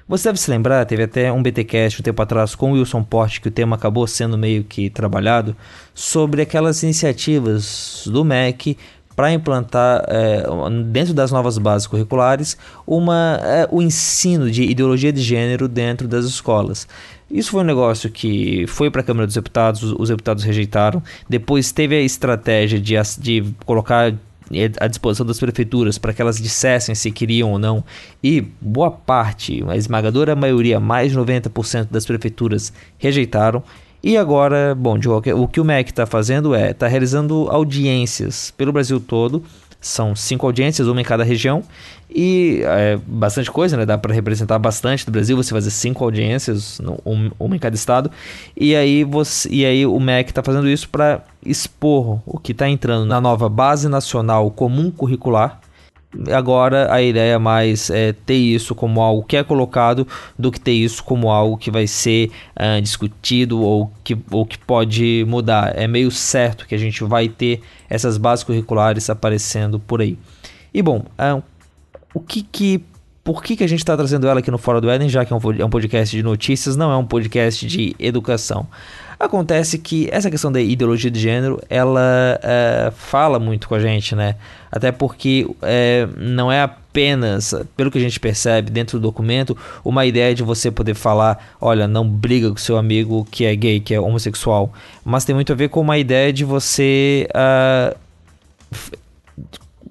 Você 0.07 0.29
deve 0.29 0.39
se 0.39 0.51
lembrar, 0.51 0.85
teve 0.85 1.01
até 1.01 1.31
um 1.31 1.41
BTcast 1.41 1.99
um 1.99 2.03
tempo 2.03 2.21
atrás 2.21 2.53
com 2.53 2.71
o 2.71 2.73
Wilson 2.75 3.03
Porte, 3.03 3.41
que 3.41 3.47
o 3.47 3.51
tema 3.51 3.75
acabou 3.75 4.05
sendo 4.05 4.37
meio 4.37 4.63
que 4.63 4.87
trabalhado, 4.87 5.55
sobre 5.95 6.43
aquelas 6.43 6.83
iniciativas 6.83 8.03
do 8.05 8.23
MEC 8.23 8.77
para 9.15 9.31
implantar 9.31 10.05
é, 10.07 10.43
dentro 10.85 11.13
das 11.13 11.31
novas 11.31 11.57
bases 11.57 11.87
curriculares 11.87 12.55
uma, 12.85 13.39
é, 13.41 13.67
o 13.71 13.81
ensino 13.81 14.51
de 14.51 14.63
ideologia 14.63 15.11
de 15.11 15.21
gênero 15.21 15.67
dentro 15.67 16.07
das 16.07 16.25
escolas. 16.25 16.87
Isso 17.31 17.49
foi 17.49 17.61
um 17.61 17.65
negócio 17.65 18.11
que 18.11 18.67
foi 18.67 18.91
para 18.91 19.01
a 19.01 19.03
Câmara 19.03 19.25
dos 19.25 19.33
Deputados, 19.33 19.81
os 19.97 20.09
deputados 20.09 20.43
rejeitaram. 20.43 21.01
Depois 21.27 21.71
teve 21.71 21.95
a 21.95 22.01
estratégia 22.01 22.79
de, 22.79 22.93
de 23.17 23.43
colocar 23.65 24.13
à 24.79 24.87
disposição 24.87 25.25
das 25.25 25.39
prefeituras 25.39 25.97
para 25.97 26.13
que 26.13 26.21
elas 26.21 26.37
dissessem 26.37 26.93
se 26.93 27.11
queriam 27.11 27.51
ou 27.51 27.59
não, 27.59 27.83
e 28.23 28.41
boa 28.61 28.91
parte, 28.91 29.63
a 29.67 29.75
esmagadora 29.75 30.35
maioria, 30.35 30.79
mais 30.79 31.11
de 31.11 31.17
90% 31.17 31.87
das 31.89 32.05
prefeituras 32.05 32.71
rejeitaram. 32.97 33.63
E 34.03 34.17
agora, 34.17 34.75
bom, 34.75 34.99
o 35.35 35.47
que 35.47 35.59
o 35.59 35.65
MEC 35.65 35.89
está 35.89 36.05
fazendo 36.05 36.53
é, 36.53 36.69
está 36.69 36.87
realizando 36.87 37.47
audiências 37.49 38.51
pelo 38.55 38.71
Brasil 38.71 38.99
todo, 38.99 39.43
são 39.79 40.15
cinco 40.15 40.45
audiências, 40.45 40.87
uma 40.87 40.99
em 40.99 41.03
cada 41.03 41.23
região, 41.23 41.63
e 42.09 42.61
é 42.63 42.97
bastante 43.05 43.51
coisa, 43.51 43.75
né? 43.75 43.85
Dá 43.85 43.97
para 43.97 44.13
representar 44.13 44.57
bastante 44.59 45.05
do 45.05 45.11
Brasil, 45.11 45.35
você 45.35 45.51
fazer 45.51 45.71
cinco 45.71 46.03
audiências, 46.03 46.79
uma 47.39 47.55
em 47.55 47.59
cada 47.59 47.75
estado. 47.75 48.09
E 48.55 48.75
aí, 48.75 49.03
você, 49.03 49.49
e 49.49 49.65
aí 49.65 49.85
o 49.85 49.99
MEC 49.99 50.31
está 50.31 50.41
fazendo 50.41 50.69
isso 50.69 50.87
para 50.89 51.23
expor 51.45 52.19
o 52.25 52.39
que 52.39 52.51
está 52.51 52.69
entrando 52.69 53.05
na 53.05 53.19
nova 53.19 53.49
Base 53.49 53.87
Nacional 53.87 54.49
Comum 54.51 54.89
Curricular. 54.91 55.59
Agora 56.33 56.91
a 56.93 57.01
ideia 57.01 57.37
mais 57.39 57.89
é 57.89 58.13
ter 58.13 58.35
isso 58.35 58.73
como 58.73 59.01
algo 59.01 59.23
que 59.23 59.37
é 59.37 59.43
colocado 59.43 60.07
do 60.37 60.51
que 60.51 60.59
ter 60.59 60.73
isso 60.73 61.03
como 61.03 61.29
algo 61.29 61.57
que 61.57 61.69
vai 61.69 61.87
ser 61.87 62.31
uh, 62.55 62.81
discutido 62.81 63.61
ou 63.61 63.91
que, 64.03 64.17
ou 64.31 64.45
que 64.45 64.57
pode 64.57 65.25
mudar. 65.27 65.73
É 65.75 65.87
meio 65.87 66.11
certo 66.11 66.65
que 66.67 66.75
a 66.75 66.77
gente 66.77 67.03
vai 67.03 67.27
ter 67.27 67.61
essas 67.89 68.17
bases 68.17 68.43
curriculares 68.43 69.09
aparecendo 69.09 69.79
por 69.79 70.01
aí. 70.01 70.17
E 70.73 70.81
bom, 70.81 71.05
uh, 71.19 71.41
o 72.13 72.19
que 72.19 72.41
que 72.43 72.83
por 73.23 73.41
que, 73.41 73.55
que 73.55 73.63
a 73.63 73.67
gente 73.67 73.79
está 73.79 73.97
trazendo 73.97 74.27
ela 74.27 74.39
aqui 74.39 74.51
no 74.51 74.57
Fora 74.59 74.79
do 74.79 74.87
Éden, 74.87 75.09
já 75.09 75.25
que 75.25 75.33
é 75.33 75.35
um, 75.35 75.39
é 75.57 75.65
um 75.65 75.69
podcast 75.69 76.15
de 76.15 76.21
notícias, 76.21 76.75
não 76.75 76.91
é 76.91 76.95
um 76.95 77.05
podcast 77.05 77.65
de 77.65 77.95
educação? 77.97 78.67
Acontece 79.19 79.77
que 79.77 80.09
essa 80.11 80.29
questão 80.29 80.51
da 80.51 80.61
ideologia 80.61 81.09
de 81.09 81.19
gênero, 81.19 81.61
ela 81.69 82.39
é, 82.43 82.91
fala 82.95 83.39
muito 83.39 83.67
com 83.67 83.75
a 83.75 83.79
gente, 83.79 84.15
né? 84.15 84.35
Até 84.71 84.91
porque 84.91 85.47
é, 85.61 86.07
não 86.17 86.51
é 86.51 86.61
apenas, 86.61 87.53
pelo 87.77 87.89
que 87.89 87.97
a 87.97 88.01
gente 88.01 88.19
percebe 88.19 88.69
dentro 88.69 88.99
do 88.99 89.03
documento, 89.03 89.57
uma 89.83 90.05
ideia 90.05 90.35
de 90.35 90.43
você 90.43 90.69
poder 90.69 90.95
falar, 90.95 91.55
olha, 91.61 91.87
não 91.87 92.07
briga 92.07 92.49
com 92.49 92.57
seu 92.57 92.77
amigo 92.77 93.25
que 93.31 93.45
é 93.45 93.55
gay, 93.55 93.79
que 93.79 93.93
é 93.93 93.99
homossexual, 93.99 94.73
mas 95.03 95.23
tem 95.23 95.33
muito 95.33 95.51
a 95.51 95.55
ver 95.55 95.69
com 95.69 95.81
uma 95.81 95.97
ideia 95.97 96.31
de 96.33 96.43
você 96.43 97.27
uh, 97.31 97.95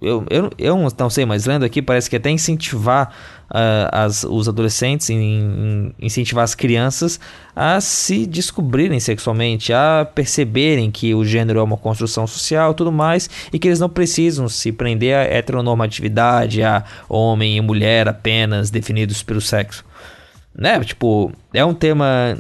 eu, 0.04 0.24
eu, 0.28 0.50
eu 0.58 0.90
não 0.98 1.10
sei, 1.10 1.24
mas 1.24 1.46
lendo 1.46 1.64
aqui 1.64 1.80
parece 1.80 2.10
que 2.10 2.16
até 2.16 2.30
incentivar 2.30 3.14
uh, 3.50 3.88
as, 3.92 4.24
os 4.24 4.48
adolescentes, 4.48 5.10
em, 5.10 5.16
em, 5.18 5.94
incentivar 5.98 6.44
as 6.44 6.54
crianças 6.54 7.18
a 7.54 7.80
se 7.80 8.26
descobrirem 8.26 8.98
sexualmente, 9.00 9.72
a 9.72 10.08
perceberem 10.14 10.90
que 10.90 11.14
o 11.14 11.24
gênero 11.24 11.60
é 11.60 11.62
uma 11.62 11.76
construção 11.76 12.26
social 12.26 12.74
tudo 12.74 12.90
mais, 12.90 13.28
e 13.52 13.58
que 13.58 13.68
eles 13.68 13.80
não 13.80 13.88
precisam 13.88 14.48
se 14.48 14.72
prender 14.72 15.14
à 15.16 15.22
heteronormatividade, 15.22 16.62
a 16.62 16.84
homem 17.08 17.56
e 17.56 17.60
mulher 17.60 18.08
apenas 18.08 18.70
definidos 18.70 19.22
pelo 19.22 19.40
sexo. 19.40 19.84
Né? 20.56 20.78
Tipo, 20.84 21.32
é 21.52 21.64
um 21.64 21.74
tema 21.74 22.36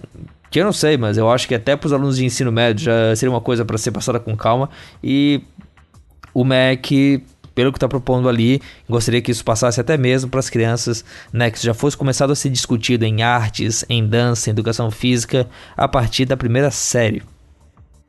que 0.50 0.60
eu 0.60 0.64
não 0.64 0.72
sei, 0.72 0.96
mas 0.96 1.18
eu 1.18 1.28
acho 1.28 1.48
que 1.48 1.54
até 1.54 1.74
para 1.74 1.86
os 1.88 1.92
alunos 1.92 2.16
de 2.16 2.24
ensino 2.24 2.52
médio 2.52 2.84
já 2.84 3.16
seria 3.16 3.32
uma 3.32 3.40
coisa 3.40 3.64
para 3.64 3.76
ser 3.76 3.90
passada 3.90 4.20
com 4.20 4.36
calma 4.36 4.70
e 5.02 5.42
o 6.32 6.44
MEC 6.44 7.24
pelo 7.54 7.72
que 7.72 7.76
está 7.76 7.88
propondo 7.88 8.28
ali, 8.28 8.60
gostaria 8.88 9.22
que 9.22 9.30
isso 9.30 9.44
passasse 9.44 9.80
até 9.80 9.96
mesmo 9.96 10.30
para 10.30 10.40
as 10.40 10.50
crianças, 10.50 11.04
né, 11.32 11.50
que 11.50 11.62
já 11.62 11.74
fosse 11.74 11.96
começado 11.96 12.32
a 12.32 12.36
ser 12.36 12.50
discutido 12.50 13.04
em 13.04 13.22
artes, 13.22 13.84
em 13.88 14.06
dança, 14.06 14.50
em 14.50 14.52
educação 14.52 14.90
física, 14.90 15.48
a 15.76 15.86
partir 15.86 16.24
da 16.24 16.36
primeira 16.36 16.70
série. 16.70 17.22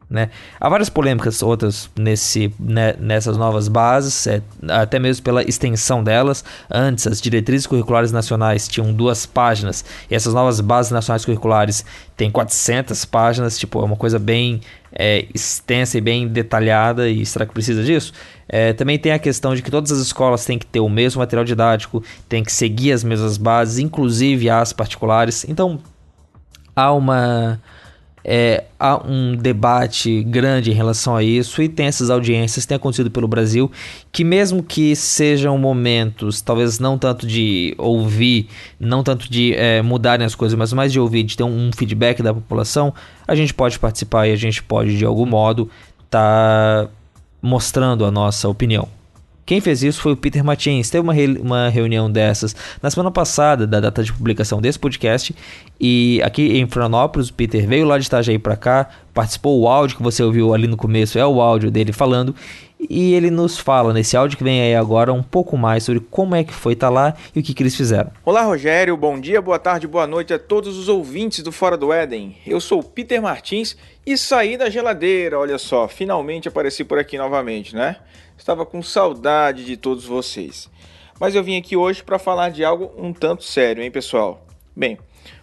Né? 0.08 0.30
Há 0.60 0.70
várias 0.70 0.88
polêmicas 0.88 1.42
outras 1.42 1.90
nesse, 1.98 2.54
né, 2.60 2.94
nessas 3.00 3.38
novas 3.38 3.68
bases, 3.68 4.28
é, 4.28 4.42
até 4.70 5.00
mesmo 5.00 5.24
pela 5.24 5.42
extensão 5.42 6.04
delas. 6.04 6.44
Antes, 6.70 7.08
as 7.08 7.20
diretrizes 7.20 7.66
curriculares 7.66 8.12
nacionais 8.12 8.68
tinham 8.68 8.94
duas 8.94 9.26
páginas, 9.26 9.84
e 10.10 10.14
essas 10.14 10.34
novas 10.34 10.62
bases 10.62 10.92
nacionais 10.92 11.26
curriculares 11.26 11.84
têm 12.16 12.30
400 12.30 13.04
páginas, 13.06 13.58
tipo, 13.58 13.82
é 13.82 13.84
uma 13.84 13.96
coisa 13.96 14.20
bem 14.20 14.62
é, 14.98 15.26
extensa 15.34 15.98
e 15.98 16.02
bem 16.02 16.28
detalhada, 16.28 17.10
e 17.10 17.26
será 17.26 17.46
que 17.46 17.54
precisa 17.54 17.84
disso? 17.84 18.14
É, 18.48 18.74
também 18.74 18.98
tem 18.98 19.12
a 19.12 19.20
questão 19.20 19.54
de 19.54 19.62
que 19.62 19.70
todas 19.70 19.92
as 19.92 20.00
escolas 20.00 20.46
têm 20.46 20.58
que 20.58 20.66
ter 20.66 20.80
o 20.80 20.90
mesmo 20.90 21.20
material 21.20 21.44
didático, 21.44 22.04
têm 22.30 22.44
que 22.44 22.52
seguir 22.52 22.94
as 22.94 23.04
mesmas 23.04 23.38
bases, 23.38 23.80
inclusive 23.80 24.50
as 24.50 24.72
particulares. 24.72 25.46
Então, 25.50 25.80
há 26.76 26.94
uma 26.94 27.60
é, 28.28 28.64
há 28.80 28.98
um 29.08 29.36
debate 29.36 30.24
grande 30.24 30.72
em 30.72 30.74
relação 30.74 31.16
a 31.16 31.22
isso 31.22 31.62
e 31.62 31.70
tem 31.70 31.86
essas 31.86 32.10
audiências, 32.10 32.66
tem 32.66 32.76
acontecido 32.76 33.12
pelo 33.12 33.28
Brasil, 33.28 33.72
que 34.12 34.24
mesmo 34.24 34.64
que 34.64 34.96
sejam 34.96 35.56
momentos, 35.60 36.42
talvez 36.42 36.80
não 36.80 36.98
tanto 36.98 37.28
de 37.28 37.76
ouvir, 37.78 38.48
não 38.80 39.04
tanto 39.04 39.30
de 39.30 39.54
é, 39.54 39.80
mudarem 39.84 40.26
as 40.26 40.34
coisas, 40.34 40.58
mas 40.58 40.74
mais 40.74 40.92
de 40.92 41.00
ouvir, 41.00 41.22
de 41.22 41.38
ter 41.38 41.44
um, 41.44 41.70
feedback 41.72 42.24
da 42.24 42.34
população, 42.34 42.92
a 43.28 43.36
gente 43.36 43.54
pode 43.54 43.78
participar 43.78 44.28
e 44.28 44.32
a 44.32 44.36
gente 44.36 44.64
pode, 44.64 44.98
de 44.98 45.06
algum 45.06 45.28
modo, 45.28 45.70
estar 46.04 46.86
tá 46.86 46.90
mostrando 47.44 48.06
a 48.06 48.12
nossa 48.12 48.50
opinião. 48.50 48.95
Quem 49.46 49.62
fez 49.62 49.84
isso 49.84 50.02
foi 50.02 50.14
o 50.14 50.18
Peter 50.18 50.44
Martins. 50.44 50.90
Teve 50.90 51.04
uma, 51.04 51.14
re 51.14 51.28
uma 51.38 51.70
reunião 51.70 52.10
dessas 52.10 52.56
na 52.82 52.90
semana 52.90 53.12
passada, 53.12 53.68
da 53.68 53.80
data 53.80 54.04
de 54.04 54.12
publicação 54.12 54.60
desse 54.60 54.80
podcast. 54.80 55.36
E 55.80 56.20
aqui 56.24 56.58
em 56.58 56.68
Florianópolis, 56.68 57.30
o 57.30 57.34
Peter 57.34 57.68
veio 57.68 57.86
lá 57.86 58.00
de 58.00 58.08
Itajaí 58.08 58.40
para 58.40 58.58
cá, 58.58 58.90
participou. 59.14 59.62
O 59.62 59.68
áudio 59.68 59.98
que 59.98 60.04
você 60.04 60.24
ouviu 60.24 60.52
ali 60.52 60.66
no 60.66 60.76
começo 60.76 61.20
é 61.20 61.26
o 61.26 61.40
áudio 61.40 61.70
dele 61.70 61.94
falando. 61.94 62.34
E 62.90 63.14
ele 63.14 63.30
nos 63.30 63.58
fala 63.58 63.94
nesse 63.94 64.18
áudio 64.18 64.36
que 64.36 64.44
vem 64.44 64.62
aí 64.62 64.76
agora 64.76 65.14
um 65.14 65.24
pouco 65.24 65.56
mais 65.56 65.84
sobre 65.84 66.02
como 66.10 66.36
é 66.36 66.44
que 66.44 66.54
foi 66.54 66.74
estar 66.74 66.88
tá 66.88 66.94
lá 66.94 67.14
e 67.36 67.40
o 67.40 67.44
que, 67.44 67.54
que 67.54 67.62
eles 67.62 67.76
fizeram. 67.76 68.12
Olá, 68.26 68.42
Rogério. 68.42 68.98
Bom 68.98 69.20
dia, 69.20 69.42
boa 69.42 69.60
tarde, 69.60 69.88
boa 69.88 70.08
noite 70.08 70.34
a 70.34 70.40
todos 70.40 70.76
os 70.76 70.90
ouvintes 70.90 71.44
do 71.44 71.52
Fora 71.52 71.78
do 71.78 71.94
Éden. 71.94 72.36
Eu 72.46 72.60
sou 72.60 72.80
o 72.80 72.84
Peter 72.84 73.22
Martins 73.22 73.78
e 74.06 74.18
saí 74.18 74.58
da 74.58 74.72
geladeira. 74.72 75.40
Olha 75.40 75.60
só, 75.60 75.88
finalmente 75.88 76.48
apareci 76.48 76.84
por 76.84 76.98
aqui 76.98 77.18
novamente, 77.18 77.76
né? 77.76 77.98
Estava 78.38 78.66
com 78.66 78.82
saudade 78.82 79.66
de 79.66 79.78
todos 79.78 80.06
vocês. 80.06 80.70
Mas 81.20 81.34
eu 81.34 81.44
vim 81.44 81.58
aqui 81.58 81.76
hoje 81.78 82.04
para 82.04 82.20
falar 82.20 82.50
de 82.50 82.64
algo 82.64 82.92
um 82.98 83.14
tanto 83.14 83.44
sério, 83.44 83.82
hein, 83.82 83.90
pessoal? 83.90 84.46
Bem, 84.76 84.98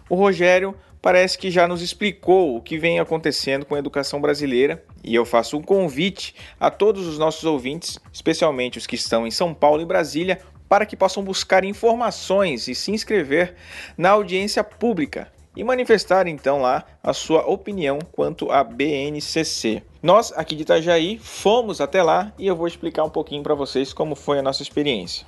o 0.09 0.15
Rogério 0.15 0.75
parece 1.01 1.37
que 1.37 1.51
já 1.51 1.67
nos 1.67 1.81
explicou 1.81 2.55
o 2.55 2.61
que 2.61 2.77
vem 2.77 2.99
acontecendo 2.99 3.65
com 3.65 3.75
a 3.75 3.79
educação 3.79 4.21
brasileira 4.21 4.83
e 5.03 5.13
eu 5.13 5.25
faço 5.25 5.57
um 5.57 5.61
convite 5.61 6.35
a 6.59 6.69
todos 6.69 7.07
os 7.07 7.17
nossos 7.17 7.43
ouvintes, 7.43 7.99
especialmente 8.11 8.77
os 8.77 8.87
que 8.87 8.95
estão 8.95 9.27
em 9.27 9.31
São 9.31 9.53
Paulo 9.53 9.81
e 9.81 9.85
Brasília, 9.85 10.39
para 10.69 10.85
que 10.85 10.95
possam 10.95 11.23
buscar 11.23 11.63
informações 11.63 12.67
e 12.67 12.75
se 12.75 12.91
inscrever 12.91 13.55
na 13.97 14.11
audiência 14.11 14.63
pública 14.63 15.31
e 15.55 15.63
manifestar 15.63 16.27
então 16.27 16.61
lá 16.61 16.85
a 17.01 17.13
sua 17.13 17.45
opinião 17.45 17.99
quanto 18.11 18.51
à 18.51 18.63
BNCC. 18.63 19.83
Nós 20.03 20.33
aqui 20.35 20.53
de 20.53 20.61
Itajaí 20.61 21.17
fomos 21.17 21.81
até 21.81 22.03
lá 22.03 22.31
e 22.37 22.45
eu 22.45 22.55
vou 22.55 22.67
explicar 22.67 23.03
um 23.03 23.09
pouquinho 23.09 23.41
para 23.41 23.55
vocês 23.55 23.93
como 23.93 24.13
foi 24.13 24.37
a 24.37 24.43
nossa 24.43 24.61
experiência. 24.61 25.25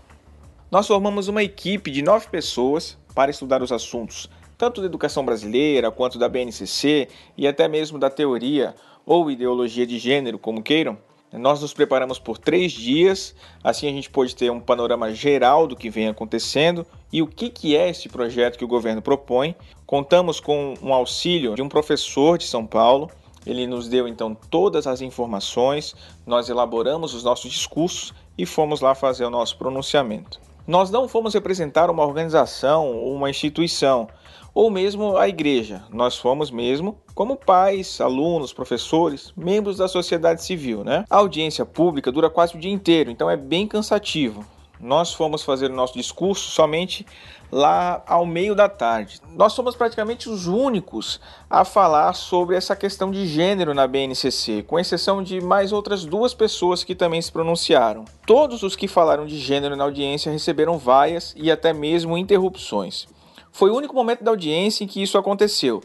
Nós 0.70 0.86
formamos 0.86 1.28
uma 1.28 1.42
equipe 1.42 1.90
de 1.90 2.04
nove 2.04 2.28
pessoas 2.28 2.98
para 3.16 3.32
estudar 3.32 3.64
os 3.64 3.72
assuntos 3.72 4.30
tanto 4.58 4.82
da 4.82 4.88
educação 4.88 5.26
brasileira 5.26 5.92
quanto 5.92 6.18
da 6.18 6.30
BNCC 6.30 7.08
e 7.38 7.48
até 7.48 7.68
mesmo 7.68 8.00
da 8.00 8.10
teoria 8.10 8.76
ou 9.06 9.30
ideologia 9.30 9.86
de 9.86 10.00
gênero, 10.00 10.40
como 10.40 10.64
queiram. 10.64 10.98
Nós 11.32 11.62
nos 11.62 11.74
preparamos 11.74 12.18
por 12.18 12.38
três 12.38 12.72
dias, 12.72 13.36
assim 13.62 13.88
a 13.90 13.92
gente 13.92 14.10
pôde 14.10 14.34
ter 14.34 14.50
um 14.50 14.60
panorama 14.60 15.14
geral 15.14 15.68
do 15.68 15.76
que 15.76 15.90
vem 15.90 16.08
acontecendo 16.08 16.86
e 17.12 17.22
o 17.22 17.28
que, 17.28 17.50
que 17.50 17.76
é 17.76 17.90
esse 17.90 18.08
projeto 18.08 18.58
que 18.58 18.64
o 18.64 18.68
governo 18.68 19.02
propõe. 19.02 19.54
Contamos 19.86 20.40
com 20.40 20.76
um 20.82 20.94
auxílio 20.94 21.54
de 21.56 21.62
um 21.62 21.68
professor 21.68 22.38
de 22.38 22.46
São 22.46 22.66
Paulo, 22.66 23.12
ele 23.46 23.68
nos 23.68 23.88
deu 23.88 24.08
então 24.08 24.36
todas 24.50 24.88
as 24.88 25.02
informações, 25.02 25.96
nós 26.26 26.50
elaboramos 26.50 27.14
os 27.14 27.24
nossos 27.24 27.52
discursos 27.52 28.14
e 28.38 28.46
fomos 28.46 28.82
lá 28.82 28.96
fazer 28.96 29.26
o 29.26 29.30
nosso 29.30 29.58
pronunciamento. 29.58 30.40
Nós 30.68 30.90
não 30.90 31.08
fomos 31.08 31.34
representar 31.34 31.90
uma 31.92 32.04
organização 32.04 32.92
ou 32.92 33.14
uma 33.14 33.30
instituição, 33.30 34.08
ou 34.56 34.72
mesmo 34.72 35.18
a 35.18 35.28
igreja. 35.28 35.84
Nós 35.92 36.18
fomos 36.18 36.50
mesmo 36.50 36.98
como 37.14 37.36
pais, 37.36 38.00
alunos, 38.00 38.54
professores, 38.54 39.32
membros 39.38 39.78
da 39.78 39.88
sociedade 39.88 40.44
civil, 40.44 40.84
né? 40.84 41.06
A 41.10 41.18
audiência 41.18 41.66
pública 41.66 42.12
dura 42.12 42.30
quase 42.30 42.56
o 42.56 42.60
dia 42.60 42.72
inteiro, 42.72 43.12
então 43.12 43.30
é 43.30 43.38
bem 43.38 43.68
cansativo. 43.68 44.46
Nós 44.80 45.14
fomos 45.14 45.44
fazer 45.44 45.72
o 45.72 45.76
nosso 45.76 45.94
discurso 45.94 46.52
somente 46.52 47.06
lá 47.52 48.04
ao 48.06 48.26
meio 48.26 48.56
da 48.56 48.68
tarde. 48.68 49.22
Nós 49.30 49.54
somos 49.54 49.76
praticamente 49.76 50.30
os 50.30 50.48
únicos 50.48 51.20
a 51.50 51.64
falar 51.64 52.14
sobre 52.14 52.56
essa 52.56 52.76
questão 52.76 53.12
de 53.12 53.26
gênero 53.28 53.74
na 53.74 53.88
BNCC, 53.88 54.64
com 54.64 54.80
exceção 54.80 55.24
de 55.24 55.40
mais 55.42 55.72
outras 55.72 56.06
duas 56.06 56.34
pessoas 56.34 56.84
que 56.84 56.96
também 56.96 57.22
se 57.22 57.32
pronunciaram. 57.32 58.06
Todos 58.26 58.64
os 58.64 58.76
que 58.76 58.88
falaram 58.88 59.26
de 59.26 59.38
gênero 59.38 59.76
na 59.76 59.84
audiência 59.84 60.32
receberam 60.32 60.78
vaias 60.78 61.34
e 61.38 61.50
até 61.50 61.72
mesmo 61.72 62.18
interrupções. 62.18 63.08
Foi 63.52 63.70
o 63.70 63.76
único 63.76 63.96
momento 63.96 64.24
da 64.24 64.32
audiência 64.32 64.84
em 64.84 64.88
que 64.88 65.02
isso 65.02 65.18
aconteceu. 65.18 65.82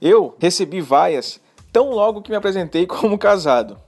Eu 0.00 0.34
recebi 0.40 0.80
vaias 0.80 1.40
tão 1.72 1.90
logo 1.90 2.20
que 2.20 2.30
me 2.30 2.36
apresentei 2.36 2.84
como 2.88 3.16
casado. 3.16 3.78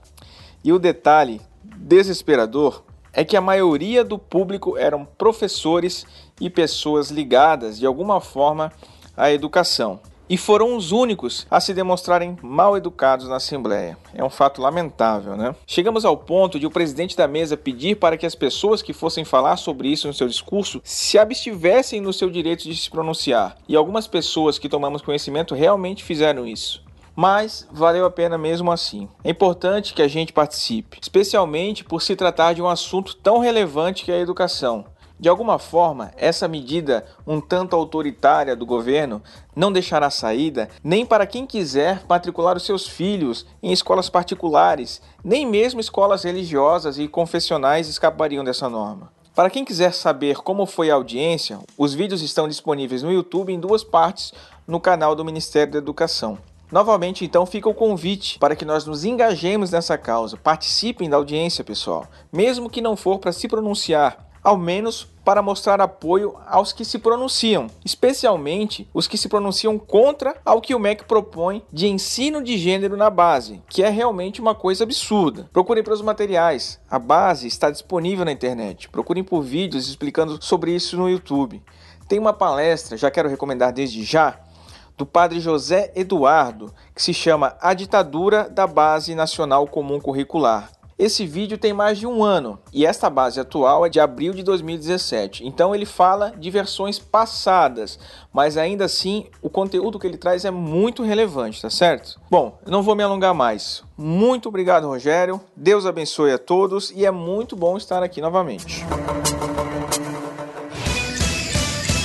E 0.63 0.71
o 0.71 0.79
detalhe 0.79 1.41
desesperador 1.63 2.83
é 3.13 3.23
que 3.23 3.37
a 3.37 3.41
maioria 3.41 4.03
do 4.03 4.17
público 4.17 4.77
eram 4.77 5.05
professores 5.05 6.05
e 6.39 6.49
pessoas 6.49 7.09
ligadas 7.09 7.79
de 7.79 7.85
alguma 7.85 8.21
forma 8.21 8.71
à 9.15 9.31
educação 9.31 9.99
e 10.29 10.37
foram 10.37 10.77
os 10.77 10.91
únicos 10.91 11.47
a 11.49 11.59
se 11.59 11.73
demonstrarem 11.73 12.37
mal 12.41 12.77
educados 12.77 13.27
na 13.27 13.37
Assembleia. 13.37 13.97
É 14.13 14.23
um 14.23 14.29
fato 14.29 14.61
lamentável, 14.61 15.35
né? 15.35 15.55
Chegamos 15.65 16.05
ao 16.05 16.15
ponto 16.15 16.59
de 16.59 16.67
o 16.67 16.71
presidente 16.71 17.17
da 17.17 17.27
mesa 17.27 17.57
pedir 17.57 17.95
para 17.95 18.15
que 18.15 18.27
as 18.27 18.35
pessoas 18.35 18.83
que 18.83 18.93
fossem 18.93 19.25
falar 19.25 19.57
sobre 19.57 19.87
isso 19.87 20.07
no 20.07 20.13
seu 20.13 20.27
discurso 20.27 20.79
se 20.83 21.17
abstivessem 21.17 21.99
no 21.99 22.13
seu 22.13 22.29
direito 22.29 22.63
de 22.63 22.77
se 22.77 22.89
pronunciar. 22.91 23.57
E 23.67 23.75
algumas 23.75 24.07
pessoas 24.07 24.59
que 24.59 24.69
tomamos 24.69 25.01
conhecimento 25.01 25.55
realmente 25.55 26.03
fizeram 26.03 26.45
isso 26.45 26.87
mas 27.15 27.67
valeu 27.71 28.05
a 28.05 28.11
pena 28.11 28.37
mesmo 28.37 28.71
assim. 28.71 29.09
É 29.23 29.29
importante 29.29 29.93
que 29.93 30.01
a 30.01 30.07
gente 30.07 30.33
participe, 30.33 30.99
especialmente 31.01 31.83
por 31.83 32.01
se 32.01 32.15
tratar 32.15 32.53
de 32.53 32.61
um 32.61 32.67
assunto 32.67 33.15
tão 33.15 33.39
relevante 33.39 34.05
que 34.05 34.11
é 34.11 34.15
a 34.15 34.19
educação. 34.19 34.85
De 35.19 35.27
alguma 35.27 35.59
forma, 35.59 36.11
essa 36.15 36.47
medida 36.47 37.05
um 37.27 37.41
tanto 37.41 37.75
autoritária 37.75 38.55
do 38.55 38.65
governo 38.65 39.21
não 39.53 39.69
deixará 39.69 40.09
saída 40.09 40.69
nem 40.81 41.05
para 41.05 41.27
quem 41.27 41.45
quiser 41.45 42.01
matricular 42.07 42.55
os 42.55 42.65
seus 42.65 42.87
filhos 42.87 43.45
em 43.61 43.73
escolas 43.73 44.09
particulares, 44.09 45.01
nem 45.21 45.45
mesmo 45.45 45.81
escolas 45.81 46.23
religiosas 46.23 46.97
e 46.97 47.05
confessionais 47.05 47.89
escapariam 47.89 48.45
dessa 48.45 48.69
norma. 48.69 49.11
Para 49.35 49.49
quem 49.49 49.65
quiser 49.65 49.93
saber 49.93 50.37
como 50.37 50.65
foi 50.65 50.89
a 50.89 50.95
audiência, 50.95 51.59
os 51.77 51.93
vídeos 51.93 52.21
estão 52.21 52.47
disponíveis 52.47 53.03
no 53.03 53.11
YouTube 53.11 53.51
em 53.51 53.59
duas 53.59 53.83
partes 53.83 54.33
no 54.65 54.79
canal 54.79 55.15
do 55.15 55.25
Ministério 55.25 55.73
da 55.73 55.79
Educação. 55.79 56.37
Novamente, 56.71 57.25
então, 57.25 57.45
fica 57.45 57.67
o 57.67 57.73
convite 57.73 58.37
para 58.37 58.55
que 58.55 58.63
nós 58.63 58.85
nos 58.85 59.03
engajemos 59.03 59.71
nessa 59.71 59.97
causa. 59.97 60.37
Participem 60.37 61.09
da 61.09 61.17
audiência, 61.17 61.63
pessoal, 61.63 62.05
mesmo 62.31 62.69
que 62.69 62.81
não 62.81 62.95
for 62.95 63.17
para 63.17 63.31
se 63.31 63.47
pronunciar, 63.47 64.29
ao 64.43 64.57
menos 64.57 65.07
para 65.25 65.41
mostrar 65.41 65.81
apoio 65.81 66.35
aos 66.47 66.71
que 66.71 66.85
se 66.85 66.97
pronunciam, 66.97 67.67
especialmente 67.83 68.87
os 68.93 69.07
que 69.07 69.17
se 69.17 69.29
pronunciam 69.29 69.77
contra 69.77 70.35
ao 70.45 70.61
que 70.61 70.73
o 70.73 70.79
MEC 70.79 71.05
propõe 71.05 71.63
de 71.71 71.87
ensino 71.87 72.43
de 72.43 72.57
gênero 72.57 72.97
na 72.97 73.09
base, 73.09 73.61
que 73.69 73.83
é 73.83 73.89
realmente 73.89 74.41
uma 74.41 74.55
coisa 74.55 74.83
absurda. 74.83 75.49
Procurem 75.53 75.83
pelos 75.83 76.01
materiais, 76.01 76.79
a 76.89 76.97
base 76.97 77.47
está 77.47 77.69
disponível 77.69 78.25
na 78.25 78.31
internet. 78.31 78.89
Procurem 78.89 79.23
por 79.23 79.41
vídeos 79.41 79.87
explicando 79.87 80.39
sobre 80.41 80.73
isso 80.73 80.97
no 80.97 81.09
YouTube. 81.09 81.61
Tem 82.07 82.17
uma 82.17 82.33
palestra, 82.33 82.97
já 82.97 83.11
quero 83.11 83.29
recomendar 83.29 83.71
desde 83.71 84.03
já, 84.03 84.39
do 84.99 85.05
padre 85.05 85.39
José 85.39 85.93
Eduardo, 85.95 86.73
que 86.93 87.01
se 87.01 87.13
chama 87.13 87.55
A 87.61 87.73
Ditadura 87.73 88.49
da 88.49 88.67
Base 88.67 89.15
Nacional 89.15 89.65
Comum 89.65 89.97
Curricular. 89.97 90.69
Esse 90.97 91.25
vídeo 91.25 91.57
tem 91.57 91.71
mais 91.71 91.97
de 91.97 92.05
um 92.05 92.21
ano 92.21 92.59
e 92.73 92.85
esta 92.85 93.09
base 93.09 93.39
atual 93.39 93.85
é 93.85 93.89
de 93.89 94.01
abril 94.01 94.33
de 94.33 94.43
2017. 94.43 95.47
Então 95.47 95.73
ele 95.73 95.85
fala 95.85 96.33
de 96.37 96.51
versões 96.51 96.99
passadas, 96.99 97.97
mas 98.33 98.57
ainda 98.57 98.83
assim 98.83 99.27
o 99.41 99.49
conteúdo 99.49 99.97
que 99.97 100.05
ele 100.05 100.17
traz 100.17 100.43
é 100.43 100.51
muito 100.51 101.01
relevante, 101.01 101.61
tá 101.61 101.69
certo? 101.69 102.19
Bom, 102.29 102.59
não 102.67 102.83
vou 102.83 102.93
me 102.93 103.01
alongar 103.01 103.33
mais. 103.33 103.81
Muito 103.97 104.49
obrigado, 104.49 104.89
Rogério. 104.89 105.39
Deus 105.55 105.85
abençoe 105.85 106.33
a 106.33 106.37
todos 106.37 106.91
e 106.91 107.05
é 107.05 107.11
muito 107.11 107.55
bom 107.55 107.77
estar 107.77 108.03
aqui 108.03 108.19
novamente. 108.19 108.85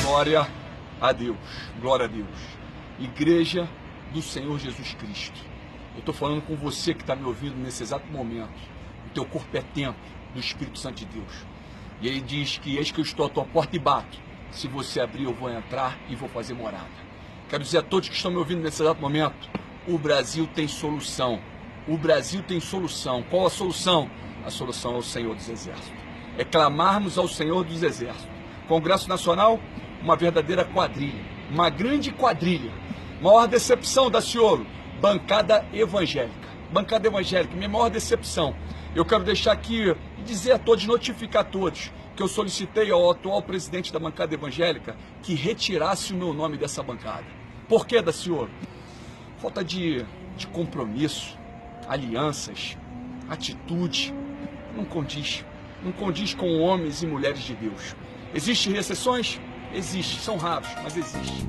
Glória 0.05 0.47
a 1.01 1.11
Deus. 1.11 1.37
Glória 1.81 2.05
a 2.05 2.09
Deus. 2.09 2.54
Igreja 3.05 3.69
do 4.13 4.21
Senhor 4.21 4.59
Jesus 4.59 4.95
Cristo. 4.95 5.41
Eu 5.95 6.01
estou 6.01 6.15
falando 6.15 6.43
com 6.43 6.57
você 6.57 6.93
que 6.93 7.03
está 7.03 7.15
me 7.15 7.25
ouvindo 7.25 7.57
nesse 7.57 7.83
exato 7.83 8.07
momento 8.11 8.75
teu 9.15 9.25
corpo 9.25 9.57
é 9.57 9.63
templo 9.63 10.03
do 10.35 10.41
Espírito 10.41 10.79
Santo 10.79 10.97
de 10.97 11.07
Deus. 11.07 11.33
E 12.03 12.09
ele 12.09 12.21
diz 12.21 12.59
que 12.59 12.77
eis 12.77 12.91
que 12.91 13.01
eu 13.01 13.05
estou 13.05 13.25
à 13.25 13.29
tua 13.29 13.45
porta 13.45 13.77
e 13.77 13.79
bato. 13.79 14.19
Se 14.51 14.67
você 14.69 15.01
abrir, 15.01 15.25
eu 15.25 15.33
vou 15.33 15.51
entrar 15.51 15.97
e 16.09 16.17
vou 16.17 16.29
fazer 16.29 16.53
morada. 16.53 17.05
Quero 17.49 17.63
dizer 17.63 17.79
a 17.79 17.83
todos 17.83 18.09
que 18.09 18.17
estão 18.17 18.31
me 18.31 18.37
ouvindo 18.37 18.63
nesse 18.63 18.83
exato 18.83 19.01
momento: 19.01 19.49
o 19.89 19.97
Brasil 19.97 20.49
tem 20.53 20.67
solução. 20.67 21.41
O 21.87 21.97
Brasil 21.97 22.43
tem 22.43 22.61
solução. 22.61 23.23
Qual 23.31 23.47
a 23.47 23.51
solução? 23.51 24.11
A 24.45 24.51
solução 24.51 24.97
é 24.97 24.99
o 24.99 25.03
Senhor 25.03 25.35
dos 25.35 25.49
Exércitos. 25.49 25.93
É 26.37 26.45
clamarmos 26.45 27.17
ao 27.17 27.29
Senhor 27.29 27.65
dos 27.65 27.83
Exércitos. 27.83 28.29
Congresso 28.67 29.09
Nacional, 29.09 29.61
uma 30.03 30.17
verdadeira 30.17 30.65
quadrilha. 30.65 31.23
Uma 31.51 31.71
grande 31.71 32.11
quadrilha. 32.11 32.73
Maior 33.25 33.49
decepção 33.49 34.11
da 34.11 34.21
Ciolo 34.21 34.67
bancada 35.01 35.65
evangélica. 35.73 36.47
Bancada 36.71 37.07
evangélica, 37.09 37.57
minha 37.57 37.71
maior 37.71 37.89
decepção. 37.89 38.55
Eu 38.95 39.03
quero 39.03 39.25
deixar 39.25 39.53
aqui 39.53 39.97
e 40.19 40.23
dizer 40.23 40.53
a 40.53 40.59
todos, 40.59 40.85
notificar 40.85 41.41
a 41.41 41.45
todos, 41.45 41.91
que 42.15 42.23
eu 42.23 42.29
solicitei 42.29 42.91
ao 42.91 43.11
atual 43.11 43.41
presidente 43.41 43.91
da 43.91 43.99
bancada 43.99 44.35
evangélica 44.35 44.95
que 45.23 45.35
retirasse 45.35 46.13
o 46.13 46.17
meu 46.17 46.35
nome 46.35 46.59
dessa 46.59 46.83
bancada. 46.83 47.25
Por 47.67 47.87
que, 47.87 48.13
senhor? 48.13 48.51
Falta 49.39 49.65
de, 49.65 50.05
de 50.37 50.47
compromisso, 50.49 51.35
alianças, 51.89 52.77
atitude. 53.31 54.13
Não 54.77 54.85
condiz. 54.85 55.43
Não 55.83 55.93
condiz 55.93 56.35
com 56.35 56.61
homens 56.61 57.03
e 57.03 57.07
mulheres 57.07 57.41
de 57.41 57.55
Deus. 57.55 57.97
Existem 58.35 58.75
recessões? 58.75 59.41
Existe. 59.73 60.21
São 60.21 60.37
raros, 60.37 60.69
mas 60.83 60.95
existe. 60.95 61.47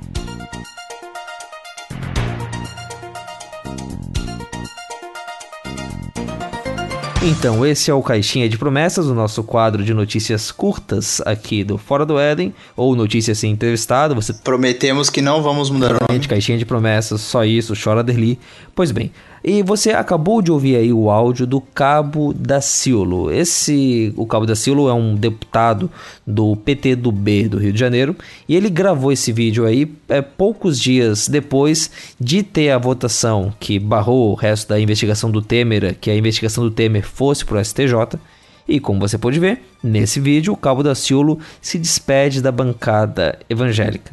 Então, 7.27 7.65
esse 7.65 7.89
é 7.89 7.93
o 7.93 8.03
Caixinha 8.03 8.47
de 8.47 8.55
Promessas, 8.55 9.07
o 9.07 9.15
nosso 9.15 9.43
quadro 9.43 9.83
de 9.83 9.95
notícias 9.95 10.51
curtas 10.51 11.19
aqui 11.25 11.63
do 11.63 11.75
Fora 11.75 12.05
do 12.05 12.19
Éden, 12.19 12.53
ou 12.77 12.95
notícias 12.95 13.39
sem 13.39 13.51
entrevistado. 13.51 14.13
Você 14.13 14.31
Prometemos 14.31 15.09
que 15.09 15.23
não 15.23 15.41
vamos 15.41 15.71
mudar 15.71 15.93
o 15.93 15.97
nome. 16.07 16.27
Caixinha 16.27 16.59
de 16.59 16.67
Promessas, 16.67 17.21
só 17.21 17.43
isso, 17.43 17.73
chora 17.83 18.03
Derli. 18.03 18.37
Pois 18.75 18.91
bem, 18.91 19.11
e 19.47 19.61
você 19.61 19.91
acabou 19.91 20.41
de 20.41 20.51
ouvir 20.51 20.75
aí 20.75 20.91
o 20.91 21.11
áudio 21.11 21.45
do 21.45 21.61
Cabo 21.61 22.33
da 22.33 22.59
Ciolo. 22.59 23.31
Esse, 23.31 24.11
o 24.17 24.25
Cabo 24.25 24.43
da 24.43 24.55
Ciolo 24.55 24.89
é 24.89 24.93
um 24.93 25.13
deputado 25.13 25.91
do 26.25 26.55
PT 26.55 26.95
do 26.95 27.11
B 27.11 27.47
do 27.47 27.59
Rio 27.59 27.71
de 27.71 27.79
Janeiro 27.79 28.15
e 28.49 28.55
ele 28.55 28.71
gravou 28.71 29.11
esse 29.11 29.31
vídeo 29.31 29.63
aí 29.63 29.87
é, 30.09 30.19
poucos 30.19 30.79
dias 30.81 31.27
depois 31.27 31.91
de 32.19 32.41
ter 32.41 32.71
a 32.71 32.79
votação 32.79 33.53
que 33.59 33.77
barrou 33.77 34.31
o 34.31 34.33
resto 34.33 34.69
da 34.69 34.79
investigação 34.79 35.29
do 35.29 35.43
Temer, 35.43 35.95
que 36.01 36.09
a 36.09 36.17
investigação 36.17 36.63
do 36.63 36.71
Temer 36.71 37.05
fosse 37.05 37.45
para 37.45 37.59
o 37.59 37.63
STJ. 37.63 38.19
E 38.67 38.79
como 38.79 38.99
você 38.99 39.15
pode 39.15 39.39
ver, 39.39 39.61
nesse 39.83 40.19
vídeo 40.19 40.53
o 40.53 40.57
Cabo 40.57 40.81
da 40.81 40.95
Ciolo 40.95 41.37
se 41.61 41.77
despede 41.77 42.41
da 42.41 42.51
bancada 42.51 43.37
evangélica. 43.47 44.11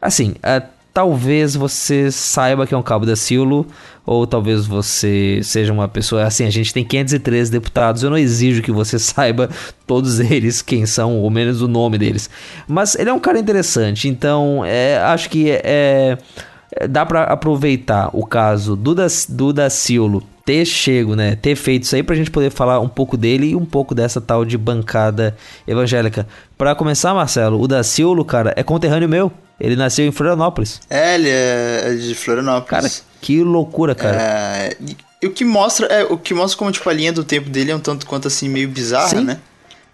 Assim, 0.00 0.36
a 0.44 0.62
talvez 0.92 1.54
você 1.54 2.10
saiba 2.10 2.66
que 2.66 2.74
é 2.74 2.76
um 2.76 2.82
cabo 2.82 3.06
da 3.06 3.16
Silo, 3.16 3.66
ou 4.04 4.26
talvez 4.26 4.66
você 4.66 5.40
seja 5.42 5.72
uma 5.72 5.88
pessoa. 5.88 6.24
Assim, 6.24 6.44
a 6.44 6.50
gente 6.50 6.72
tem 6.72 6.84
513 6.84 7.50
deputados, 7.50 8.02
eu 8.02 8.10
não 8.10 8.18
exijo 8.18 8.62
que 8.62 8.72
você 8.72 8.98
saiba 9.00 9.48
todos 9.86 10.20
eles 10.20 10.62
quem 10.62 10.86
são, 10.86 11.18
ou 11.18 11.30
menos 11.30 11.62
o 11.62 11.68
nome 11.68 11.98
deles. 11.98 12.28
Mas 12.66 12.94
ele 12.94 13.10
é 13.10 13.12
um 13.12 13.20
cara 13.20 13.38
interessante, 13.38 14.08
então 14.08 14.64
é, 14.64 14.98
acho 14.98 15.28
que 15.30 15.50
é, 15.50 15.60
é 15.64 16.88
dá 16.88 17.04
para 17.04 17.24
aproveitar 17.24 18.10
o 18.12 18.24
caso 18.24 18.76
do, 18.76 18.94
da, 18.94 19.06
do 19.28 19.52
Daciolo 19.52 20.22
ter 20.44 20.64
chego, 20.64 21.14
né, 21.14 21.36
ter 21.36 21.54
feito 21.54 21.84
isso 21.84 21.94
aí 21.94 22.02
pra 22.02 22.16
gente 22.16 22.30
poder 22.30 22.50
falar 22.50 22.80
um 22.80 22.88
pouco 22.88 23.16
dele 23.16 23.50
e 23.50 23.56
um 23.56 23.64
pouco 23.64 23.94
dessa 23.94 24.20
tal 24.20 24.44
de 24.44 24.58
bancada 24.58 25.36
evangélica. 25.66 26.26
Para 26.56 26.74
começar, 26.74 27.14
Marcelo, 27.14 27.60
o 27.60 27.68
Daciolo, 27.68 28.24
cara, 28.24 28.52
é 28.56 28.62
conterrâneo 28.62 29.08
meu. 29.08 29.32
Ele 29.60 29.76
nasceu 29.76 30.06
em 30.06 30.10
Florianópolis. 30.10 30.80
É, 30.88 31.14
ele 31.14 31.28
é 31.28 31.94
de 31.94 32.14
Florianópolis. 32.14 32.66
Cara, 32.68 32.90
que 33.20 33.42
loucura, 33.42 33.94
cara. 33.94 34.16
É, 34.16 34.76
e 35.22 35.26
o 35.26 35.30
que 35.30 35.44
mostra, 35.44 35.86
é, 35.86 36.02
o 36.04 36.16
que 36.16 36.32
mostra 36.32 36.58
como 36.58 36.72
tipo 36.72 36.88
a 36.88 36.92
linha 36.92 37.12
do 37.12 37.22
tempo 37.22 37.50
dele 37.50 37.70
é 37.70 37.76
um 37.76 37.80
tanto 37.80 38.06
quanto 38.06 38.26
assim 38.26 38.48
meio 38.48 38.68
bizarra, 38.68 39.08
Sim. 39.08 39.24
né? 39.24 39.38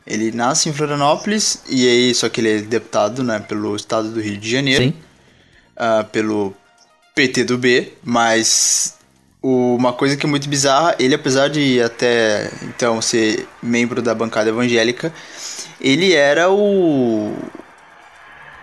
Ele 0.06 0.30
nasce 0.30 0.68
em 0.68 0.72
Florianópolis 0.72 1.62
e 1.68 1.86
aí 1.86 2.14
só 2.14 2.28
que 2.28 2.40
ele 2.40 2.58
é 2.58 2.58
deputado, 2.60 3.24
né, 3.24 3.40
pelo 3.40 3.74
estado 3.74 4.08
do 4.08 4.20
Rio 4.20 4.36
de 4.36 4.48
Janeiro. 4.48 4.84
Sim. 4.84 4.94
Uh, 5.76 6.04
pelo 6.04 6.54
PT 7.14 7.44
do 7.44 7.58
B, 7.58 7.92
mas 8.04 8.94
uma 9.42 9.92
coisa 9.92 10.16
que 10.16 10.24
é 10.24 10.28
muito 10.28 10.48
bizarra, 10.48 10.94
ele 10.98 11.14
apesar 11.14 11.48
de 11.48 11.82
até 11.82 12.50
então 12.62 13.02
ser 13.02 13.46
membro 13.62 14.00
da 14.00 14.14
bancada 14.14 14.48
evangélica, 14.48 15.12
ele 15.80 16.12
era 16.14 16.50
o 16.50 17.34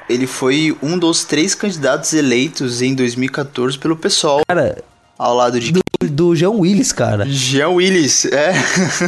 ele 0.09 0.27
foi 0.27 0.75
um 0.81 0.97
dos 0.97 1.23
três 1.23 1.55
candidatos 1.55 2.13
eleitos 2.13 2.81
em 2.81 2.93
2014 2.93 3.77
pelo 3.77 3.95
PSOL. 3.95 4.41
Cara, 4.47 4.83
ao 5.17 5.35
lado 5.35 5.59
de 5.59 5.71
do, 5.71 5.81
do 6.09 6.35
Jean 6.35 6.51
Willis, 6.51 6.91
cara. 6.91 7.25
Jean 7.27 7.69
Willis, 7.69 8.25
é. 8.25 8.53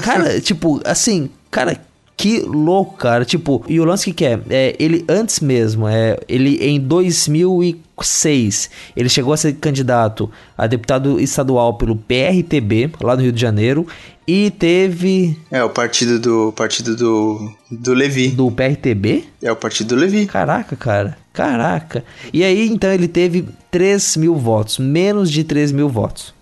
Cara, 0.03 0.39
tipo, 0.39 0.81
assim, 0.85 1.29
cara, 1.51 1.79
que 2.17 2.39
louco, 2.39 2.97
cara. 2.97 3.25
Tipo, 3.25 3.63
e 3.67 3.79
o 3.79 3.85
lance 3.85 4.05
que, 4.05 4.13
que 4.13 4.25
é, 4.25 4.39
é, 4.49 4.75
ele 4.79 5.03
antes 5.07 5.39
mesmo, 5.39 5.87
é, 5.87 6.17
ele 6.27 6.57
em 6.65 6.79
2006, 6.79 8.69
ele 8.95 9.09
chegou 9.09 9.33
a 9.33 9.37
ser 9.37 9.53
candidato 9.53 10.29
a 10.57 10.65
deputado 10.67 11.19
estadual 11.19 11.77
pelo 11.77 11.95
PRTB, 11.95 12.91
lá 13.01 13.15
no 13.15 13.21
Rio 13.21 13.31
de 13.31 13.41
Janeiro, 13.41 13.85
e 14.27 14.49
teve. 14.51 15.37
É, 15.51 15.63
o 15.63 15.69
partido 15.69 16.19
do. 16.19 16.53
Partido 16.53 16.95
do. 16.95 17.53
Do 17.69 17.93
Levi. 17.93 18.29
Do 18.29 18.49
PRTB? 18.49 19.25
É 19.41 19.51
o 19.51 19.55
partido 19.55 19.89
do 19.89 20.01
Levi. 20.01 20.25
Caraca, 20.25 20.75
cara. 20.75 21.17
Caraca. 21.33 22.03
E 22.33 22.43
aí, 22.43 22.67
então, 22.69 22.91
ele 22.91 23.07
teve 23.07 23.45
3 23.69 24.17
mil 24.17 24.35
votos. 24.35 24.79
Menos 24.79 25.29
de 25.29 25.43
3 25.43 25.71
mil 25.71 25.89
votos. 25.89 26.34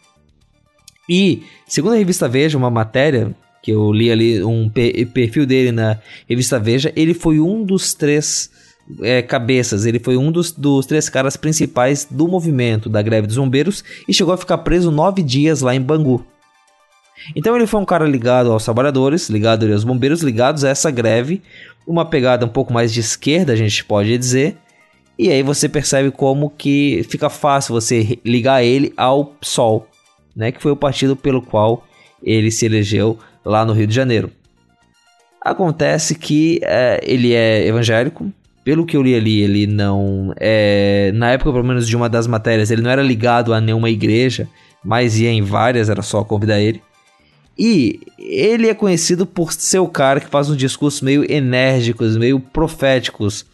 E, 1.09 1.43
segundo 1.67 1.95
a 1.95 1.99
revista 1.99 2.29
Veja, 2.29 2.57
uma 2.57 2.71
matéria 2.71 3.35
que 3.63 3.71
eu 3.71 3.93
li 3.93 4.11
ali, 4.11 4.43
um 4.43 4.69
perfil 4.69 5.47
dele 5.47 5.73
na 5.73 5.99
revista 6.29 6.59
Veja, 6.59 6.93
ele 6.97 7.15
foi 7.15 7.41
um 7.41 7.63
dos 7.65 7.95
três 7.95 8.51
é, 9.03 9.23
cabeças, 9.23 9.87
ele 9.87 9.99
foi 9.99 10.17
um 10.17 10.33
dos, 10.33 10.51
dos 10.51 10.87
três 10.87 11.09
caras 11.09 11.37
principais 11.37 12.07
do 12.11 12.27
movimento 12.27 12.89
da 12.89 13.03
greve 13.03 13.27
dos 13.27 13.37
bombeiros 13.37 13.85
e 14.09 14.15
chegou 14.15 14.35
a 14.35 14.39
ficar 14.39 14.59
preso 14.59 14.91
nove 14.91 15.23
dias 15.23 15.61
lá 15.61 15.75
em 15.75 15.81
Bangu. 15.81 16.25
Então 17.37 17.55
ele 17.55 17.67
foi 17.67 17.81
um 17.81 17.85
cara 17.85 18.07
ligado 18.07 18.51
aos 18.51 18.65
trabalhadores, 18.65 19.29
ligado 19.29 19.71
aos 19.71 19.85
bombeiros, 19.85 20.23
ligados 20.23 20.65
a 20.65 20.71
essa 20.71 20.91
greve, 20.91 21.43
uma 21.87 22.05
pegada 22.05 22.47
um 22.47 22.49
pouco 22.49 22.73
mais 22.73 22.93
de 22.93 23.01
esquerda, 23.01 23.53
a 23.53 23.57
gente 23.57 23.85
pode 23.85 24.17
dizer. 24.17 24.57
E 25.19 25.31
aí 25.31 25.43
você 25.43 25.69
percebe 25.69 26.11
como 26.11 26.49
que 26.49 27.05
fica 27.11 27.29
fácil 27.29 27.75
você 27.75 28.19
ligar 28.25 28.65
ele 28.65 28.93
ao 28.97 29.27
PSOL, 29.27 29.87
né, 30.35 30.51
que 30.51 30.63
foi 30.63 30.73
o 30.73 30.77
partido 30.77 31.15
pelo 31.15 31.43
qual 31.43 31.87
ele 32.23 32.51
se 32.51 32.65
elegeu 32.65 33.19
lá 33.45 33.65
no 33.65 33.73
Rio 33.73 33.87
de 33.87 33.95
Janeiro. 33.95 34.31
Acontece 35.41 36.15
que 36.15 36.61
é, 36.63 37.01
ele 37.03 37.33
é 37.33 37.67
evangélico, 37.67 38.31
pelo 38.63 38.85
que 38.85 38.97
eu 38.97 39.03
li 39.03 39.15
ali, 39.15 39.41
ele 39.41 39.67
não 39.67 40.35
é, 40.39 41.11
na 41.15 41.31
época 41.31 41.51
pelo 41.51 41.65
menos 41.65 41.89
de 41.89 41.97
uma 41.97 42.09
das 42.09 42.27
matérias, 42.27 42.71
ele 42.71 42.83
não 42.83 42.91
era 42.91 43.03
ligado 43.03 43.55
a 43.55 43.61
nenhuma 43.61 43.89
igreja, 43.89 44.49
mas 44.85 45.19
ia 45.19 45.31
em 45.31 45.43
várias, 45.43 45.89
era 45.89 46.03
só 46.03 46.23
convidar 46.23 46.61
ele. 46.61 46.83
E 47.59 48.01
ele 48.19 48.69
é 48.69 48.75
conhecido 48.75 49.27
por 49.27 49.53
ser 49.53 49.79
o 49.81 49.89
cara 49.89 50.21
que 50.21 50.29
faz 50.29 50.49
uns 50.49 50.57
discursos 50.57 51.01
meio 51.01 51.31
enérgicos, 51.31 52.17
meio 52.17 52.41
proféticos 52.41 53.45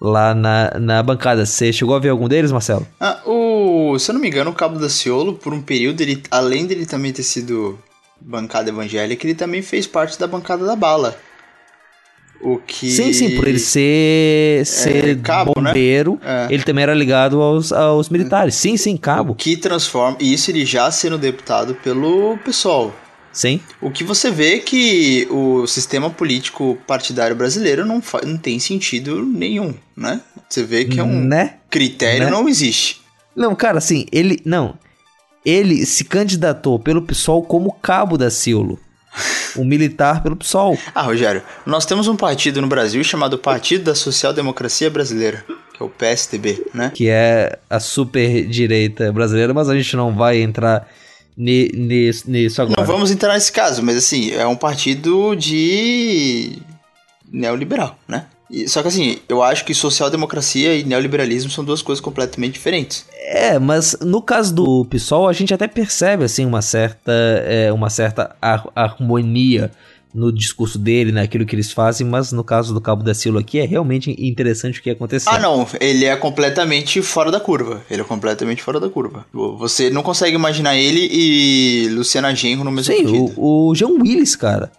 lá 0.00 0.34
na, 0.34 0.78
na 0.78 1.02
bancada. 1.02 1.46
Você 1.46 1.72
chegou 1.72 1.94
a 1.94 1.98
ver 1.98 2.10
algum 2.10 2.28
deles, 2.28 2.52
Marcelo? 2.52 2.86
Ah, 3.00 3.20
o, 3.24 3.98
se 3.98 4.10
eu 4.10 4.14
não 4.14 4.20
me 4.20 4.28
engano, 4.28 4.50
o 4.50 4.54
Cabo 4.54 4.78
da 4.78 4.90
Ciolo, 4.90 5.34
por 5.34 5.54
um 5.54 5.62
período, 5.62 6.00
ele, 6.02 6.22
além 6.30 6.66
dele 6.66 6.84
também 6.84 7.12
ter 7.12 7.22
sido 7.22 7.78
bancada 8.26 8.68
evangélica, 8.68 9.24
ele 9.24 9.34
também 9.34 9.62
fez 9.62 9.86
parte 9.86 10.18
da 10.18 10.26
bancada 10.26 10.66
da 10.66 10.74
bala. 10.74 11.16
O 12.40 12.58
que... 12.58 12.90
Sim, 12.90 13.12
sim, 13.12 13.36
por 13.36 13.46
ele 13.48 13.58
ser, 13.58 14.60
é, 14.60 14.64
ser 14.64 15.08
é, 15.08 15.14
cabo, 15.14 15.52
né? 15.60 15.70
bombeiro, 15.70 16.18
né? 16.22 16.48
é. 16.50 16.54
ele 16.54 16.62
também 16.64 16.82
era 16.82 16.92
ligado 16.92 17.40
aos, 17.40 17.72
aos 17.72 18.10
militares. 18.10 18.54
Sim, 18.56 18.76
sim, 18.76 18.96
cabo. 18.96 19.32
O 19.32 19.36
que 19.36 19.56
transforma. 19.56 20.18
E 20.20 20.34
isso 20.34 20.50
ele 20.50 20.66
já 20.66 20.90
sendo 20.90 21.16
deputado 21.16 21.74
pelo 21.76 22.36
pessoal. 22.38 22.94
Sim. 23.32 23.60
O 23.80 23.90
que 23.90 24.02
você 24.02 24.30
vê 24.30 24.54
é 24.54 24.58
que 24.58 25.26
o 25.30 25.66
sistema 25.66 26.10
político 26.10 26.76
partidário 26.86 27.36
brasileiro 27.36 27.86
não, 27.86 28.02
não 28.24 28.36
tem 28.36 28.58
sentido 28.58 29.22
nenhum, 29.22 29.74
né? 29.96 30.20
Você 30.48 30.62
vê 30.62 30.84
que 30.84 30.98
é 30.98 31.02
um 31.02 31.20
né? 31.20 31.56
critério 31.70 32.24
né? 32.24 32.30
não 32.30 32.48
existe. 32.48 33.02
Não, 33.34 33.54
cara, 33.54 33.78
assim, 33.78 34.06
ele. 34.10 34.40
Não. 34.44 34.78
Ele 35.46 35.86
se 35.86 36.02
candidatou 36.02 36.76
pelo 36.76 37.02
PSOL 37.02 37.40
como 37.44 37.70
cabo 37.70 38.18
da 38.18 38.28
Ciolo. 38.28 38.80
um 39.56 39.64
militar 39.64 40.22
pelo 40.22 40.36
PSOL. 40.36 40.76
Ah, 40.94 41.02
Rogério, 41.02 41.42
nós 41.64 41.86
temos 41.86 42.08
um 42.08 42.16
partido 42.16 42.60
no 42.60 42.66
Brasil 42.66 43.02
chamado 43.02 43.38
Partido 43.38 43.84
da 43.84 43.94
Social 43.94 44.32
Democracia 44.32 44.90
Brasileira, 44.90 45.44
que 45.72 45.82
é 45.82 45.86
o 45.86 45.88
PSDB, 45.88 46.66
né? 46.74 46.90
Que 46.94 47.08
é 47.08 47.58
a 47.70 47.80
super 47.80 48.46
direita 48.46 49.12
brasileira, 49.12 49.54
mas 49.54 49.68
a 49.68 49.74
gente 49.76 49.96
não 49.96 50.14
vai 50.14 50.40
entrar 50.42 50.88
nisso 51.36 52.60
agora. 52.60 52.80
Não 52.80 52.86
vamos 52.86 53.10
entrar 53.10 53.34
nesse 53.34 53.52
caso, 53.52 53.82
mas 53.82 53.96
assim, 53.96 54.32
é 54.32 54.46
um 54.46 54.56
partido 54.56 55.34
de 55.34 56.58
neoliberal, 57.30 57.98
né? 58.08 58.26
E, 58.50 58.68
só 58.68 58.80
que 58.80 58.88
assim, 58.88 59.18
eu 59.28 59.42
acho 59.42 59.64
que 59.64 59.74
social-democracia 59.74 60.74
e 60.74 60.84
neoliberalismo 60.84 61.50
são 61.50 61.64
duas 61.64 61.82
coisas 61.82 62.00
completamente 62.00 62.54
diferentes. 62.54 63.04
É, 63.28 63.58
mas 63.58 63.96
no 64.00 64.22
caso 64.22 64.54
do 64.54 64.84
PSOL, 64.84 65.28
a 65.28 65.32
gente 65.32 65.52
até 65.52 65.66
percebe 65.66 66.22
assim 66.22 66.46
uma 66.46 66.62
certa, 66.62 67.12
é, 67.44 67.72
uma 67.72 67.90
certa 67.90 68.36
har 68.40 68.68
harmonia 68.72 69.72
no 70.14 70.32
discurso 70.32 70.78
dele, 70.78 71.12
naquilo 71.12 71.44
que 71.44 71.54
eles 71.54 71.72
fazem, 71.72 72.06
mas 72.06 72.32
no 72.32 72.42
caso 72.42 72.72
do 72.72 72.80
Cabo 72.80 73.02
da 73.02 73.12
Silva 73.12 73.40
aqui 73.40 73.58
é 73.58 73.66
realmente 73.66 74.14
interessante 74.18 74.78
o 74.78 74.82
que 74.82 74.88
aconteceu. 74.88 75.30
Ah, 75.30 75.38
não, 75.38 75.66
ele 75.78 76.06
é 76.06 76.16
completamente 76.16 77.02
fora 77.02 77.30
da 77.30 77.38
curva. 77.38 77.82
Ele 77.90 78.00
é 78.00 78.04
completamente 78.04 78.62
fora 78.62 78.80
da 78.80 78.88
curva. 78.88 79.26
Você 79.58 79.90
não 79.90 80.02
consegue 80.02 80.34
imaginar 80.34 80.76
ele 80.76 81.06
e 81.12 81.88
Luciana 81.90 82.34
Genro 82.34 82.64
no 82.64 82.70
mesmo 82.70 82.94
Sim, 82.94 83.32
o, 83.36 83.68
o 83.68 83.74
João 83.74 83.98
Willis, 84.00 84.36
cara. 84.36 84.70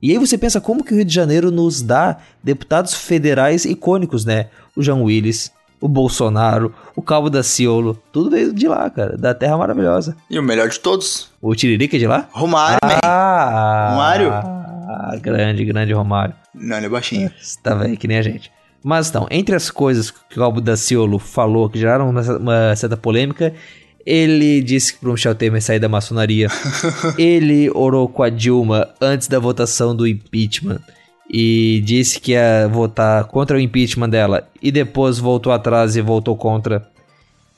E 0.00 0.12
aí 0.12 0.18
você 0.18 0.36
pensa 0.38 0.60
como 0.60 0.84
que 0.84 0.92
o 0.92 0.96
Rio 0.96 1.04
de 1.04 1.14
Janeiro 1.14 1.50
nos 1.50 1.82
dá 1.82 2.18
deputados 2.44 2.94
federais 2.94 3.64
icônicos, 3.64 4.24
né? 4.24 4.50
O 4.76 4.82
João 4.82 5.04
Willis, 5.04 5.50
o 5.80 5.88
Bolsonaro, 5.88 6.74
o 6.94 7.02
Cabo 7.02 7.28
da 7.28 7.42
Ciolo, 7.42 8.00
tudo 8.12 8.30
veio 8.30 8.52
de 8.52 8.66
lá, 8.66 8.88
cara, 8.90 9.16
da 9.16 9.34
terra 9.34 9.56
maravilhosa. 9.56 10.16
E 10.30 10.38
o 10.38 10.42
melhor 10.42 10.68
de 10.68 10.80
todos? 10.80 11.30
O 11.40 11.54
Tiririca 11.54 11.96
é 11.96 11.98
de 11.98 12.06
lá? 12.06 12.28
Romário, 12.32 12.78
ah, 13.04 13.88
Romário. 13.90 14.32
Ah, 14.32 15.16
grande, 15.20 15.64
grande 15.64 15.92
Romário. 15.92 16.34
Não, 16.54 16.76
ele 16.76 16.86
é 16.86 16.88
baixinho. 16.88 17.30
Você 17.40 17.58
tá 17.62 17.74
velho 17.74 17.96
que 17.96 18.08
nem 18.08 18.18
a 18.18 18.22
gente. 18.22 18.50
Mas 18.82 19.08
então, 19.08 19.26
entre 19.30 19.54
as 19.54 19.70
coisas 19.70 20.10
que 20.10 20.36
o 20.36 20.40
Cabo 20.40 20.60
da 20.60 20.76
Ciolo 20.76 21.18
falou 21.18 21.68
que 21.68 21.78
geraram 21.78 22.08
uma, 22.08 22.22
uma 22.22 22.76
certa 22.76 22.96
polêmica, 22.96 23.52
ele 24.06 24.62
disse 24.62 24.94
que 24.94 25.00
pro 25.00 25.12
Michel 25.12 25.34
Temer 25.34 25.60
sair 25.60 25.80
da 25.80 25.88
maçonaria. 25.88 26.48
ele 27.18 27.68
orou 27.74 28.08
com 28.08 28.22
a 28.22 28.30
Dilma 28.30 28.88
antes 29.00 29.26
da 29.26 29.40
votação 29.40 29.94
do 29.94 30.06
impeachment 30.06 30.80
e 31.30 31.82
disse 31.84 32.20
que 32.20 32.32
ia 32.32 32.68
votar 32.68 33.24
contra 33.24 33.56
o 33.56 33.60
impeachment 33.60 34.08
dela 34.08 34.48
e 34.62 34.70
depois 34.70 35.18
voltou 35.18 35.52
atrás 35.52 35.96
e 35.96 36.00
voltou 36.00 36.36
contra. 36.36 36.88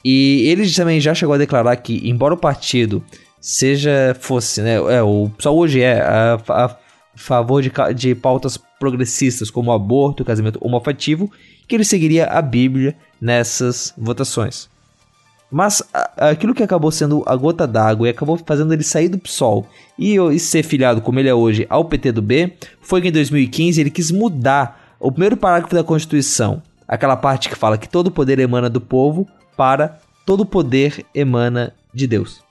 E 0.04 0.48
ele 0.48 0.70
também 0.70 1.00
já 1.00 1.14
chegou 1.14 1.34
a 1.34 1.38
declarar 1.38 1.76
que, 1.76 2.08
embora 2.08 2.34
o 2.34 2.38
partido 2.38 3.04
seja 3.40 4.16
fosse, 4.20 4.62
né, 4.62 4.76
é, 4.76 5.02
o 5.02 5.30
só 5.38 5.54
hoje 5.54 5.80
é 5.80 6.00
a, 6.00 6.38
a 6.48 6.76
favor 7.14 7.62
de, 7.62 7.70
de 7.94 8.14
pautas 8.14 8.58
progressistas 8.78 9.50
como 9.50 9.72
aborto, 9.72 10.24
casamento 10.24 10.58
homoafetivo, 10.62 11.30
que 11.66 11.74
ele 11.74 11.84
seguiria 11.84 12.26
a 12.26 12.40
Bíblia 12.40 12.96
nessas 13.20 13.92
votações. 13.98 14.68
Mas 15.50 15.82
aquilo 16.16 16.54
que 16.54 16.62
acabou 16.62 16.90
sendo 16.90 17.22
a 17.26 17.34
gota 17.34 17.66
d'água 17.66 18.06
e 18.06 18.10
acabou 18.10 18.38
fazendo 18.44 18.72
ele 18.72 18.82
sair 18.82 19.08
do 19.08 19.18
PSOL 19.18 19.66
e, 19.98 20.16
e 20.16 20.38
ser 20.38 20.62
filiado, 20.62 21.00
como 21.00 21.18
ele 21.18 21.28
é 21.28 21.34
hoje, 21.34 21.66
ao 21.70 21.86
PT 21.86 22.12
do 22.12 22.20
B, 22.20 22.52
foi 22.82 23.00
que 23.00 23.08
em 23.08 23.12
2015 23.12 23.80
ele 23.80 23.90
quis 23.90 24.10
mudar 24.10 24.94
o 25.00 25.10
primeiro 25.10 25.36
parágrafo 25.36 25.74
da 25.74 25.84
Constituição, 25.84 26.62
aquela 26.86 27.16
parte 27.16 27.48
que 27.48 27.54
fala 27.54 27.78
que 27.78 27.88
todo 27.88 28.10
poder 28.10 28.38
emana 28.38 28.68
do 28.68 28.80
povo, 28.80 29.26
para 29.56 29.98
todo 30.26 30.44
poder 30.44 31.04
emana 31.14 31.72
de 31.94 32.06
Deus. 32.06 32.42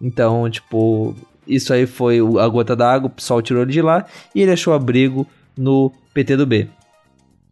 Então, 0.00 0.48
tipo, 0.50 1.14
isso 1.46 1.72
aí 1.72 1.86
foi 1.86 2.18
a 2.18 2.48
gota 2.48 2.74
d'água, 2.74 3.06
o 3.06 3.10
PSOL 3.10 3.42
tirou 3.42 3.62
ele 3.62 3.72
de 3.72 3.82
lá 3.82 4.04
e 4.34 4.42
ele 4.42 4.52
achou 4.52 4.74
abrigo 4.74 5.26
no 5.56 5.92
PT 6.12 6.36
do 6.36 6.46
B. 6.46 6.68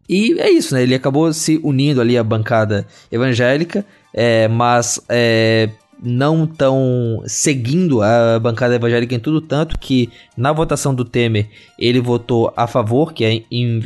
E 0.09 0.39
é 0.39 0.49
isso, 0.49 0.73
né? 0.73 0.83
Ele 0.83 0.95
acabou 0.95 1.31
se 1.33 1.59
unindo 1.63 1.99
ali 1.99 2.17
à 2.17 2.23
bancada 2.23 2.87
evangélica, 3.11 3.85
é, 4.13 4.47
mas 4.47 5.01
é, 5.09 5.69
não 6.01 6.45
tão 6.45 7.21
seguindo 7.25 8.01
a 8.01 8.39
bancada 8.39 8.75
evangélica 8.75 9.15
em 9.15 9.19
tudo, 9.19 9.41
tanto 9.41 9.77
que 9.77 10.09
na 10.35 10.53
votação 10.53 10.93
do 10.93 11.03
Temer 11.03 11.49
ele 11.77 11.99
votou 11.99 12.53
a 12.55 12.67
favor 12.67 13.13
que 13.13 13.25
a 13.25 13.31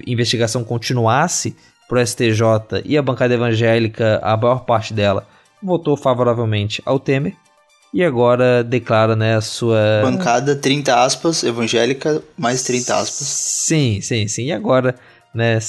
investigação 0.06 0.64
continuasse 0.64 1.56
pro 1.88 2.06
STJ 2.06 2.84
e 2.86 2.98
a 2.98 3.02
bancada 3.02 3.34
evangélica, 3.34 4.20
a 4.24 4.38
maior 4.38 4.64
parte 4.64 4.94
dela, 4.94 5.28
votou 5.62 5.98
favoravelmente 5.98 6.82
ao 6.86 7.00
Temer. 7.00 7.34
E 7.94 8.02
agora 8.02 8.64
declara, 8.64 9.18
né, 9.18 9.36
a 9.36 9.42
sua... 9.42 10.00
Bancada, 10.02 10.56
30 10.56 11.04
aspas, 11.04 11.44
evangélica, 11.44 12.24
mais 12.38 12.64
30 12.64 12.96
aspas. 12.96 13.28
Sim, 13.28 14.00
sim, 14.00 14.30
sim. 14.30 14.46
E 14.46 14.54
agora 14.54 14.96
né, 15.34 15.60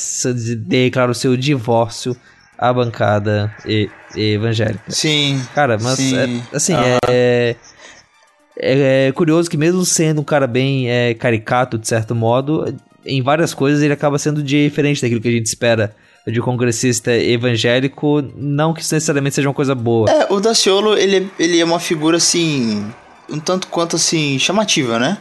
declara 0.58 1.10
o 1.10 1.14
seu 1.14 1.36
divórcio 1.36 2.16
à 2.58 2.72
bancada 2.72 3.54
e, 3.66 3.88
evangélica. 4.16 4.84
Sim. 4.88 5.40
Cara, 5.54 5.78
mas 5.80 5.96
sim. 5.96 6.16
É, 6.16 6.56
assim, 6.56 6.74
é, 6.74 6.98
é, 7.08 7.56
é, 9.08 9.12
curioso 9.12 9.50
que 9.50 9.56
mesmo 9.56 9.84
sendo 9.84 10.20
um 10.20 10.24
cara 10.24 10.46
bem 10.46 10.90
é, 10.90 11.14
caricato, 11.14 11.78
de 11.78 11.88
certo 11.88 12.14
modo, 12.14 12.74
em 13.04 13.22
várias 13.22 13.54
coisas 13.54 13.82
ele 13.82 13.92
acaba 13.92 14.18
sendo 14.18 14.42
diferente 14.42 15.02
daquilo 15.02 15.20
que 15.20 15.28
a 15.28 15.32
gente 15.32 15.46
espera 15.46 15.94
de 16.26 16.40
um 16.40 16.44
congressista 16.44 17.12
evangélico, 17.12 18.22
não 18.36 18.72
que 18.72 18.80
isso 18.80 18.94
necessariamente 18.94 19.34
seja 19.34 19.48
uma 19.48 19.54
coisa 19.54 19.74
boa. 19.74 20.08
É, 20.08 20.32
o 20.32 20.38
Daciolo, 20.38 20.96
ele, 20.96 21.28
ele 21.38 21.58
é 21.58 21.64
uma 21.64 21.80
figura, 21.80 22.16
assim, 22.16 22.86
um 23.28 23.40
tanto 23.40 23.66
quanto, 23.66 23.96
assim, 23.96 24.38
chamativa, 24.38 24.98
né? 24.98 25.18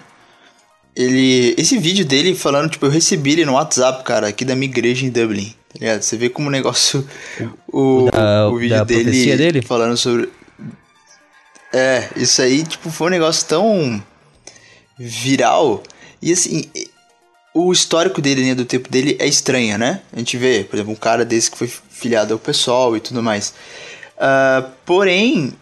Ele. 0.95 1.55
Esse 1.57 1.77
vídeo 1.77 2.05
dele 2.05 2.35
falando, 2.35 2.69
tipo, 2.69 2.85
eu 2.85 2.89
recebi 2.89 3.33
ele 3.33 3.45
no 3.45 3.53
WhatsApp, 3.53 4.03
cara, 4.03 4.27
aqui 4.27 4.43
da 4.43 4.55
minha 4.55 4.69
igreja 4.69 5.05
em 5.05 5.09
Dublin. 5.09 5.53
Tá 5.69 5.79
ligado? 5.79 6.01
Você 6.01 6.17
vê 6.17 6.29
como 6.29 6.47
o 6.47 6.51
negócio. 6.51 7.07
O, 7.73 8.11
da, 8.11 8.49
o 8.49 8.57
vídeo 8.57 8.83
dele, 8.83 9.37
dele 9.37 9.61
falando 9.61 9.95
sobre. 9.95 10.29
É, 11.71 12.09
isso 12.17 12.41
aí, 12.41 12.63
tipo, 12.63 12.91
foi 12.91 13.07
um 13.07 13.11
negócio 13.11 13.47
tão 13.47 14.03
viral. 14.99 15.81
E 16.21 16.33
assim, 16.33 16.65
o 17.53 17.71
histórico 17.71 18.21
dele, 18.21 18.43
né, 18.43 18.55
do 18.55 18.65
tempo 18.65 18.89
dele 18.89 19.15
é 19.19 19.25
estranha, 19.25 19.77
né? 19.77 20.01
A 20.11 20.19
gente 20.19 20.37
vê, 20.37 20.65
por 20.65 20.75
exemplo, 20.75 20.91
um 20.91 20.97
cara 20.97 21.23
desse 21.23 21.49
que 21.49 21.57
foi 21.57 21.67
filiado 21.67 22.33
ao 22.33 22.39
pessoal 22.39 22.95
e 22.95 22.99
tudo 22.99 23.23
mais. 23.23 23.53
Uh, 24.17 24.69
porém, 24.85 25.53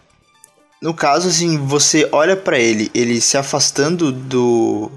no 0.81 0.93
caso, 0.93 1.27
assim, 1.27 1.57
você 1.57 2.07
olha 2.11 2.35
para 2.35 2.57
ele, 2.57 2.89
ele 2.93 3.21
se 3.21 3.37
afastando 3.37 4.11
do 4.11 4.91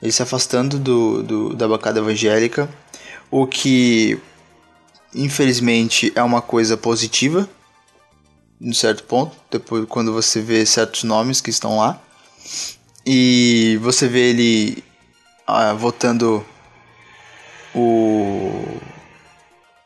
ele 0.00 0.12
se 0.12 0.22
afastando 0.22 0.78
do, 0.78 1.22
do, 1.22 1.54
da 1.54 1.66
bancada 1.66 2.00
evangélica, 2.00 2.68
o 3.30 3.46
que 3.46 4.18
infelizmente 5.14 6.12
é 6.14 6.22
uma 6.22 6.40
coisa 6.40 6.76
positiva, 6.76 7.48
em 8.60 8.72
certo 8.72 9.04
ponto, 9.04 9.36
depois 9.50 9.84
quando 9.88 10.12
você 10.12 10.40
vê 10.40 10.64
certos 10.66 11.04
nomes 11.04 11.40
que 11.40 11.50
estão 11.50 11.78
lá, 11.78 12.00
e 13.06 13.78
você 13.82 14.06
vê 14.08 14.30
ele 14.30 14.84
ah, 15.46 15.72
votando 15.72 16.44
o 17.74 18.78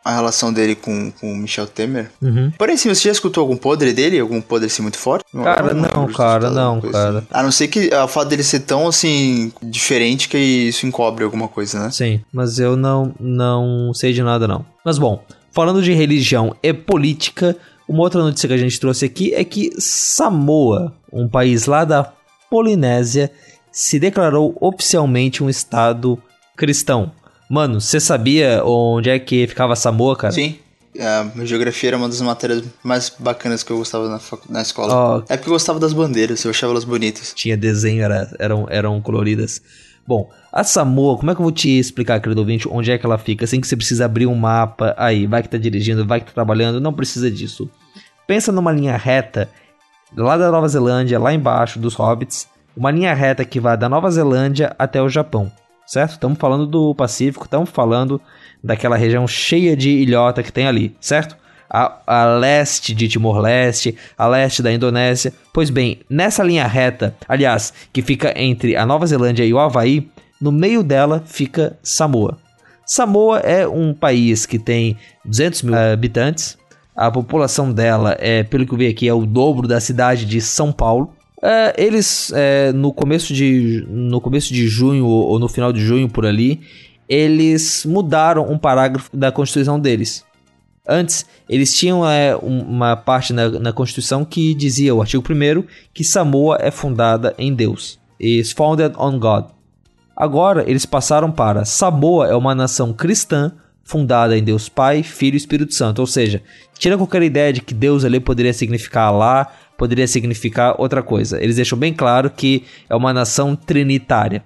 a 0.05 0.15
relação 0.15 0.53
dele 0.53 0.75
com, 0.75 1.13
com 1.13 1.33
o 1.33 1.37
Michel 1.37 1.67
Temer. 1.67 2.11
Uhum. 2.21 2.51
Porém, 2.59 2.77
sim, 2.77 2.89
você 2.89 3.03
já 3.03 3.13
escutou 3.13 3.43
algum 3.43 3.57
podre 3.57 3.93
dele? 3.93 4.19
Algum 4.19 4.41
podre 4.41 4.67
assim 4.67 4.83
muito 4.83 4.99
forte? 4.99 5.25
Cara, 5.33 5.73
não, 5.73 5.83
não 5.83 6.13
cara, 6.13 6.51
não, 6.51 6.81
cara. 6.81 7.19
Assim. 7.19 7.27
A 7.31 7.43
não 7.43 7.53
ser 7.53 7.69
que 7.69 7.91
o 7.95 8.09
fato 8.09 8.29
dele 8.29 8.43
ser 8.43 8.61
tão 8.61 8.89
assim 8.89 9.53
diferente 9.63 10.29
que 10.29 10.39
isso 10.39 10.87
encobre 10.87 11.25
alguma 11.25 11.49
coisa, 11.49 11.79
né? 11.79 11.91
Sim, 11.91 12.21
mas 12.33 12.59
eu 12.59 12.77
não, 12.77 13.15
não 13.21 13.95
sei 13.95 14.13
de 14.13 14.23
nada 14.23 14.49
não. 14.49 14.65
Mas 14.85 14.99
bom, 14.99 15.23
falando 15.53 15.83
de 15.83 15.93
religião 15.93 16.57
e 16.63 16.73
política, 16.73 17.57
uma 17.89 18.03
outra 18.03 18.23
notícia 18.23 18.49
que 18.49 18.55
a 18.55 18.59
gente 18.59 18.81
trouxe 18.81 19.05
aqui 19.05 19.35
é 19.35 19.45
que 19.45 19.71
Samoa, 19.79 20.95
um 21.13 21.29
país 21.29 21.67
lá 21.67 21.85
da 21.85 22.13
Polinésia, 22.51 23.31
se 23.71 23.99
declarou 23.99 24.57
oficialmente 24.61 25.43
um 25.43 25.49
estado 25.49 26.21
cristão. 26.57 27.13
Mano, 27.53 27.83
você 27.83 28.01
sabia 28.01 28.65
onde 28.65 29.11
é 29.11 29.19
que 29.19 29.47
ficava 29.47 29.77
Samoa, 29.77 30.17
cara? 30.17 30.33
Sim. 30.33 30.57
A 30.99 31.45
geografia 31.45 31.91
era 31.91 31.99
uma 31.99 32.09
das 32.09 32.23
matérias 32.23 32.65
mais 32.83 33.15
bacanas 33.19 33.63
que 33.63 33.71
eu 33.71 33.77
gostava 33.77 34.09
na, 34.09 34.19
na 34.49 34.63
escola. 34.63 35.19
Oh. 35.19 35.25
É 35.29 35.37
porque 35.37 35.51
eu 35.51 35.53
gostava 35.53 35.79
das 35.79 35.93
bandeiras, 35.93 36.43
eu 36.43 36.51
achava 36.51 36.73
elas 36.73 36.85
bonitas. 36.85 37.35
Tinha 37.37 37.55
desenho, 37.55 38.03
era, 38.03 38.35
eram, 38.39 38.67
eram 38.71 38.99
coloridas. 39.03 39.61
Bom, 40.07 40.31
a 40.51 40.65
Samoa, 40.65 41.19
como 41.19 41.31
é 41.31 41.35
que 41.35 41.43
eu 41.43 41.45
vou 41.45 41.53
te 41.53 41.69
explicar, 41.79 42.23
querido 42.23 42.41
ouvinte, 42.41 42.67
onde 42.71 42.91
é 42.91 42.97
que 42.97 43.05
ela 43.05 43.19
fica? 43.19 43.47
Sem 43.47 43.61
que 43.61 43.67
você 43.67 43.77
precisa 43.77 44.07
abrir 44.07 44.27
um 44.27 44.35
mapa 44.35 44.95
aí, 44.97 45.27
vai 45.27 45.43
que 45.43 45.51
tá 45.51 45.59
dirigindo, 45.59 46.07
vai 46.07 46.21
que 46.21 46.29
tá 46.29 46.33
trabalhando, 46.33 46.81
não 46.81 46.95
precisa 46.95 47.31
disso. 47.31 47.69
Pensa 48.27 48.51
numa 48.51 48.73
linha 48.73 48.97
reta, 48.97 49.51
lá 50.17 50.39
da 50.39 50.51
Nova 50.51 50.69
Zelândia, 50.69 51.19
lá 51.19 51.35
embaixo 51.35 51.79
dos 51.79 51.93
Hobbits, 51.97 52.49
uma 52.75 52.91
linha 52.91 53.13
reta 53.13 53.45
que 53.45 53.61
vai 53.61 53.77
da 53.77 53.91
Nova 53.91 54.11
Zelândia 54.11 54.75
até 54.79 55.03
o 55.03 55.09
Japão 55.11 55.53
certo? 55.87 56.13
Estamos 56.13 56.39
falando 56.39 56.67
do 56.67 56.95
Pacífico, 56.95 57.45
estamos 57.45 57.71
falando 57.71 58.21
daquela 58.63 58.97
região 58.97 59.27
cheia 59.27 59.77
de 59.77 59.91
ilhota 59.91 60.43
que 60.43 60.53
tem 60.53 60.67
ali, 60.67 60.95
certo? 61.01 61.37
A, 61.69 62.01
a, 62.07 62.25
leste 62.37 62.95
de 62.95 63.09
Timor-Leste, 63.09 63.97
a 64.17 64.27
leste 64.27 64.63
da 64.63 64.73
Indonésia. 64.73 65.33
Pois 65.53 65.71
bem, 65.71 66.01
nessa 66.09 66.43
linha 66.43 66.67
reta, 66.67 67.17
aliás, 67.27 67.73
que 67.93 68.03
fica 68.03 68.39
entre 68.39 68.77
a 68.77 68.85
Nova 68.85 69.07
Zelândia 69.07 69.45
e 69.45 69.55
o 69.55 69.59
Havaí, 69.59 70.11
no 70.41 70.53
meio 70.53 70.83
dela 70.83 71.23
fica 71.25 71.79
Samoa. 71.83 72.37
Samoa 72.85 73.39
é 73.39 73.67
um 73.67 73.95
país 73.95 74.45
que 74.45 74.59
tem 74.59 74.99
200 75.25 75.63
mil 75.63 75.75
habitantes. 75.75 76.59
A 76.95 77.11
população 77.11 77.73
dela, 77.73 78.17
é, 78.19 78.43
pelo 78.43 78.67
que 78.67 78.75
eu 78.75 78.79
vi 78.79 78.87
aqui, 78.87 79.09
é 79.09 79.15
o 79.15 79.25
dobro 79.25 79.67
da 79.67 79.81
cidade 79.81 80.27
de 80.27 80.43
São 80.43 80.71
Paulo. 80.71 81.15
É, 81.43 81.75
eles, 81.77 82.33
é, 82.35 82.73
no, 82.73 82.93
começo 82.93 83.35
de, 83.35 83.85
no 83.89 84.21
começo 84.21 84.53
de 84.55 84.69
junho 84.69 85.07
ou 85.07 85.39
no 85.41 85.49
final 85.49 85.73
de 85.73 85.81
junho 85.81 86.09
por 86.09 86.25
ali, 86.25 86.61
eles 87.09 87.85
mudaram 87.85 88.51
um 88.51 88.57
parágrafo 88.57 89.15
da 89.17 89.33
Constituição 89.33 89.81
deles. 89.81 90.25
Antes, 90.89 91.27
eles 91.49 91.75
tinham 91.75 92.09
é, 92.09 92.35
uma 92.37 92.97
parte 92.97 93.33
na, 93.33 93.49
na, 93.49 93.73
Constituição 93.73 94.25
que 94.25 94.55
dizia, 94.55 94.95
o 94.95 95.01
artigo 95.01 95.23
1 95.23 95.65
que 95.93 96.05
Samoa 96.05 96.59
é 96.61 96.71
fundada 96.71 97.35
em 97.37 97.53
Deus. 97.55 97.99
Is 98.19 98.53
founded 98.53 98.95
on 98.97 99.19
God. 99.19 99.47
Agora, 100.17 100.69
eles 100.69 100.87
passaram 100.87 101.31
para 101.31 101.65
Samoa 101.65 102.29
é 102.29 102.35
uma 102.37 102.55
nação 102.55 102.93
cristã 102.93 103.53
fundada 103.85 104.37
em 104.37 104.43
Deus 104.43 104.69
Pai, 104.69 105.03
Filho 105.03 105.35
e 105.35 105.37
Espírito 105.37 105.75
Santo. 105.75 105.99
Ou 105.99 106.07
seja, 106.07 106.43
tira 106.79 106.97
qualquer 106.97 107.23
ideia 107.23 107.53
de 107.53 107.61
que 107.61 107.75
Deus 107.75 108.05
ali 108.05 108.21
poderia 108.21 108.53
significar 108.53 109.13
lá, 109.13 109.53
poderia 109.77 110.07
significar 110.07 110.81
outra 110.81 111.03
coisa. 111.03 111.43
Eles 111.43 111.57
deixam 111.57 111.79
bem 111.79 111.93
claro 111.93 112.31
que 112.31 112.65
é 112.89 112.95
uma 112.95 113.13
nação 113.13 113.57
trinitária. 113.57 114.45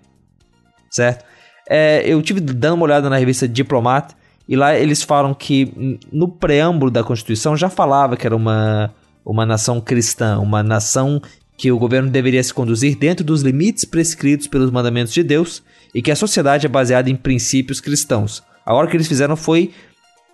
Certo? 0.91 1.25
É, 1.69 2.03
eu 2.07 2.23
tive 2.23 2.41
dando 2.41 2.75
uma 2.75 2.85
olhada 2.85 3.11
na 3.11 3.17
revista 3.17 3.47
Diplomata 3.47 4.15
e 4.49 4.55
lá 4.55 4.77
eles 4.79 5.03
falam 5.03 5.35
que 5.35 5.99
no 6.13 6.29
preâmbulo 6.29 6.91
da 6.91 7.03
Constituição 7.03 7.57
já 7.57 7.69
falava 7.69 8.17
que 8.17 8.27
era 8.27 8.37
uma, 8.37 8.95
uma 9.25 9.45
nação 9.45 9.81
cristã, 9.81 10.39
uma 10.39 10.63
nação 10.63 11.21
que 11.57 11.73
o 11.73 11.79
governo 11.79 12.11
deveria 12.11 12.43
se 12.43 12.55
conduzir 12.55 12.97
dentro 12.97 13.25
dos 13.25 13.43
limites 13.43 13.85
prescritos 13.85 14.47
pelos 14.47 14.71
mandamentos 14.71 15.13
de 15.13 15.23
Deus 15.23 15.63
e 15.95 16.01
que 16.01 16.11
a 16.11 16.17
sociedade 16.17 16.67
é 16.67 16.69
baseada 16.69 17.11
em 17.11 17.17
princípios 17.17 17.81
cristãos. 17.81 18.43
Agora 18.67 18.87
o 18.87 18.91
que 18.91 18.97
eles 18.97 19.09
fizeram 19.09 19.37
foi 19.37 19.73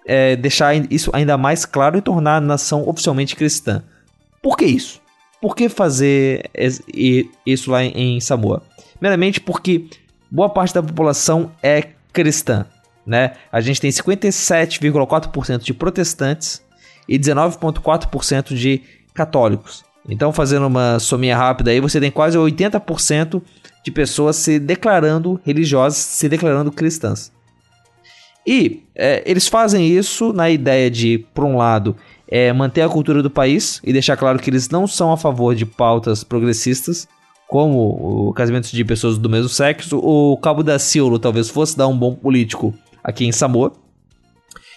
é, 0.07 0.35
deixar 0.35 0.75
isso 0.91 1.11
ainda 1.13 1.39
mais 1.39 1.65
claro 1.65 1.99
e 1.99 2.01
tornar 2.01 2.37
a 2.37 2.41
nação 2.41 2.89
oficialmente 2.89 3.37
cristã. 3.37 3.85
Por 4.43 4.57
que 4.57 4.65
isso? 4.65 5.01
Por 5.41 5.55
que 5.55 5.69
fazer 5.69 6.51
isso 7.45 7.71
lá 7.71 7.85
em 7.85 8.21
Samoa? 8.21 8.63
Primeiramente 8.95 9.41
porque 9.41 9.87
boa 10.31 10.49
parte 10.49 10.73
da 10.73 10.83
população 10.83 11.53
é 11.63 11.91
cristã 12.13 12.67
né? 13.07 13.33
A 13.51 13.61
gente 13.61 13.81
tem 13.81 13.91
57,4% 13.91 15.59
de 15.59 15.75
protestantes 15.75 16.63
e 17.09 17.19
19,4% 17.19 18.55
de 18.55 18.83
católicos. 19.13 19.85
Então, 20.09 20.33
fazendo 20.33 20.67
uma 20.67 20.99
sominha 20.99 21.37
rápida 21.37 21.71
aí, 21.71 21.81
você 21.81 22.01
tem 22.01 22.11
quase 22.11 22.37
80% 22.37 23.43
de 23.85 23.91
pessoas 23.91 24.37
se 24.37 24.59
declarando 24.59 25.41
religiosas, 25.45 25.99
se 25.99 26.29
declarando 26.29 26.73
cristãs. 26.73 27.33
E 28.47 28.83
é, 28.95 29.23
eles 29.25 29.47
fazem 29.47 29.87
isso 29.87 30.33
na 30.33 30.51
ideia 30.51 30.91
de, 30.91 31.25
por 31.33 31.45
um 31.45 31.57
lado, 31.57 31.97
é, 32.29 32.53
manter 32.53 32.83
a 32.83 32.89
cultura 32.89 33.23
do 33.23 33.31
país 33.31 33.81
e 33.85 33.93
deixar 33.93 34.17
claro 34.17 34.39
que 34.39 34.51
eles 34.51 34.69
não 34.69 34.87
são 34.87 35.13
a 35.13 35.17
favor 35.17 35.55
de 35.55 35.67
pautas 35.67 36.25
progressistas, 36.25 37.07
como 37.47 38.29
o 38.29 38.33
casamento 38.33 38.71
de 38.71 38.85
pessoas 38.85 39.19
do 39.19 39.29
mesmo 39.29 39.49
sexo. 39.49 39.99
O 39.99 40.37
Cabo 40.39 40.63
da 40.63 40.79
Ciolo 40.79 41.19
talvez 41.19 41.51
fosse 41.51 41.77
dar 41.77 41.87
um 41.87 41.97
bom 41.97 42.15
político 42.15 42.75
aqui 43.05 43.27
em 43.27 43.33
Samoa. 43.33 43.73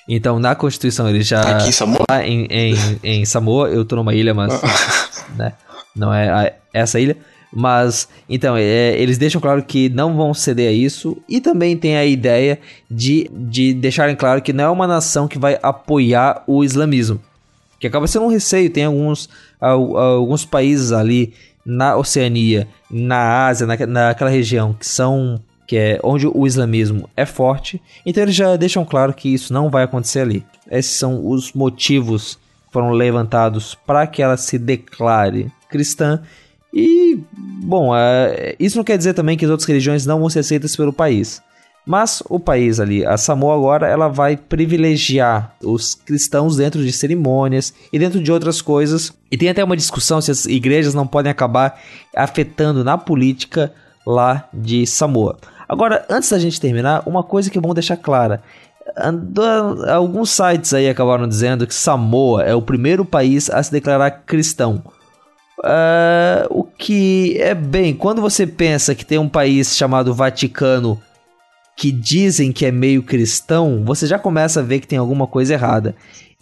Então, 0.08 0.38
na 0.40 0.54
Constituição, 0.54 1.10
ele 1.10 1.24
já. 1.24 1.42
Aqui 1.42 1.70
em 1.70 1.72
Samoa? 1.72 2.06
Lá 2.10 2.28
em, 2.28 2.46
em, 2.46 2.76
em 3.02 3.26
Samoa, 3.26 3.70
eu 3.70 3.84
tô 3.86 3.96
numa 3.96 4.14
ilha, 4.14 4.34
mas. 4.34 4.54
né, 5.36 5.54
não 5.96 6.14
é 6.14 6.30
a, 6.30 6.54
essa 6.74 7.00
ilha. 7.00 7.18
Mas, 7.52 8.08
então, 8.30 8.56
é, 8.58 9.00
eles 9.00 9.18
deixam 9.18 9.40
claro 9.40 9.64
que 9.64 9.90
não 9.90 10.16
vão 10.16 10.34
ceder 10.34 10.70
a 10.70 10.74
isso. 10.74 11.18
E 11.28 11.40
também 11.40 11.78
tem 11.78 11.98
a 11.98 12.06
ideia 12.06 12.60
de, 12.90 13.30
de 13.32 13.74
deixarem 13.74 14.16
claro 14.16 14.42
que 14.42 14.54
não 14.54 14.66
é 14.66 14.70
uma 14.70 14.88
nação 14.88 15.28
que 15.28 15.40
vai 15.40 15.58
apoiar 15.62 16.44
o 16.48 16.64
islamismo. 16.64 17.20
Que 17.80 17.88
acaba 17.88 18.08
sendo 18.08 18.26
um 18.26 18.30
receio. 18.30 18.70
Tem 18.70 18.86
alguns, 18.86 19.30
alguns 19.60 20.46
países 20.46 20.92
ali 20.92 21.34
na 21.66 21.96
Oceania, 21.96 22.68
na 22.90 23.48
Ásia, 23.48 23.66
na, 23.66 23.76
naquela 23.88 24.30
região, 24.30 24.74
que 24.74 24.86
são 24.86 25.42
que 25.68 25.78
é 25.78 26.00
onde 26.04 26.28
o 26.28 26.46
islamismo 26.46 27.10
é 27.16 27.26
forte. 27.26 27.82
Então 28.06 28.24
eles 28.24 28.36
já 28.36 28.56
deixam 28.56 28.86
claro 28.86 29.14
que 29.14 29.34
isso 29.34 29.52
não 29.52 29.70
vai 29.70 29.84
acontecer 29.84 30.20
ali. 30.20 30.46
Esses 30.70 30.92
são 30.92 31.28
os 31.28 31.54
motivos 31.54 32.36
que 32.68 32.74
foram 32.74 32.92
levantados 32.92 33.76
para 33.76 34.06
que 34.06 34.22
ela 34.22 34.38
se 34.38 34.58
declare 34.58 35.52
cristã. 35.70 36.22
E, 36.76 37.24
bom, 37.64 37.96
é, 37.96 38.54
isso 38.60 38.76
não 38.76 38.84
quer 38.84 38.98
dizer 38.98 39.14
também 39.14 39.38
que 39.38 39.46
as 39.46 39.52
outras 39.52 39.66
religiões 39.66 40.06
não 40.06 40.20
vão 40.20 40.30
ser 40.30 40.40
aceitas 40.40 40.76
pelo 40.76 40.92
país. 40.92 41.42
Mas 41.86 42.22
o 42.28 42.40
país 42.40 42.80
ali, 42.80 43.06
a 43.06 43.16
Samoa 43.16 43.56
agora, 43.56 43.88
ela 43.88 44.10
vai 44.10 44.36
privilegiar 44.36 45.56
os 45.64 45.96
cristãos 45.96 46.58
dentro 46.58 46.84
de 46.84 46.92
cerimônias 46.92 47.74
e 47.94 48.00
dentro 48.00 48.20
de 48.20 48.32
outras 48.32 48.62
coisas. 48.62 49.14
E 49.32 49.38
tem 49.38 49.50
até 49.50 49.64
uma 49.64 49.78
discussão 49.78 50.20
se 50.20 50.32
as 50.32 50.46
igrejas 50.46 50.94
não 50.94 51.08
podem 51.08 51.32
acabar 51.32 51.80
afetando 52.14 52.84
na 52.84 52.98
política 52.98 53.72
lá 54.06 54.50
de 54.52 54.86
Samoa. 54.86 55.38
Agora, 55.70 56.06
antes 56.10 56.30
da 56.30 56.40
gente 56.40 56.60
terminar, 56.60 57.04
uma 57.06 57.24
coisa 57.24 57.50
que 57.50 57.58
é 57.58 57.62
bom 57.62 57.74
deixar 57.74 57.98
clara. 57.98 58.42
Alguns 59.88 60.32
sites 60.32 60.74
aí 60.74 60.90
acabaram 60.90 61.28
dizendo 61.28 61.66
que 61.66 61.74
Samoa 61.74 62.44
é 62.44 62.54
o 62.54 62.62
primeiro 62.62 63.06
país 63.06 63.50
a 63.50 63.62
se 63.62 63.72
declarar 63.72 64.12
cristão. 64.12 64.84
Uh, 65.66 66.46
o 66.52 66.64
que 66.64 67.42
é 67.42 67.56
bem, 67.56 67.96
quando 67.96 68.22
você 68.22 68.46
pensa 68.46 68.94
que 68.94 69.04
tem 69.04 69.18
um 69.18 69.28
país 69.28 69.76
chamado 69.76 70.14
Vaticano 70.14 71.02
que 71.76 71.92
dizem 71.92 72.52
que 72.52 72.68
é 72.68 72.72
meio 72.72 73.02
cristão, 73.02 73.84
você 73.84 74.06
já 74.06 74.20
começa 74.20 74.60
a 74.60 74.64
ver 74.64 74.80
que 74.80 74.88
tem 74.88 75.00
alguma 75.00 75.26
coisa 75.26 75.54
errada. 75.54 75.96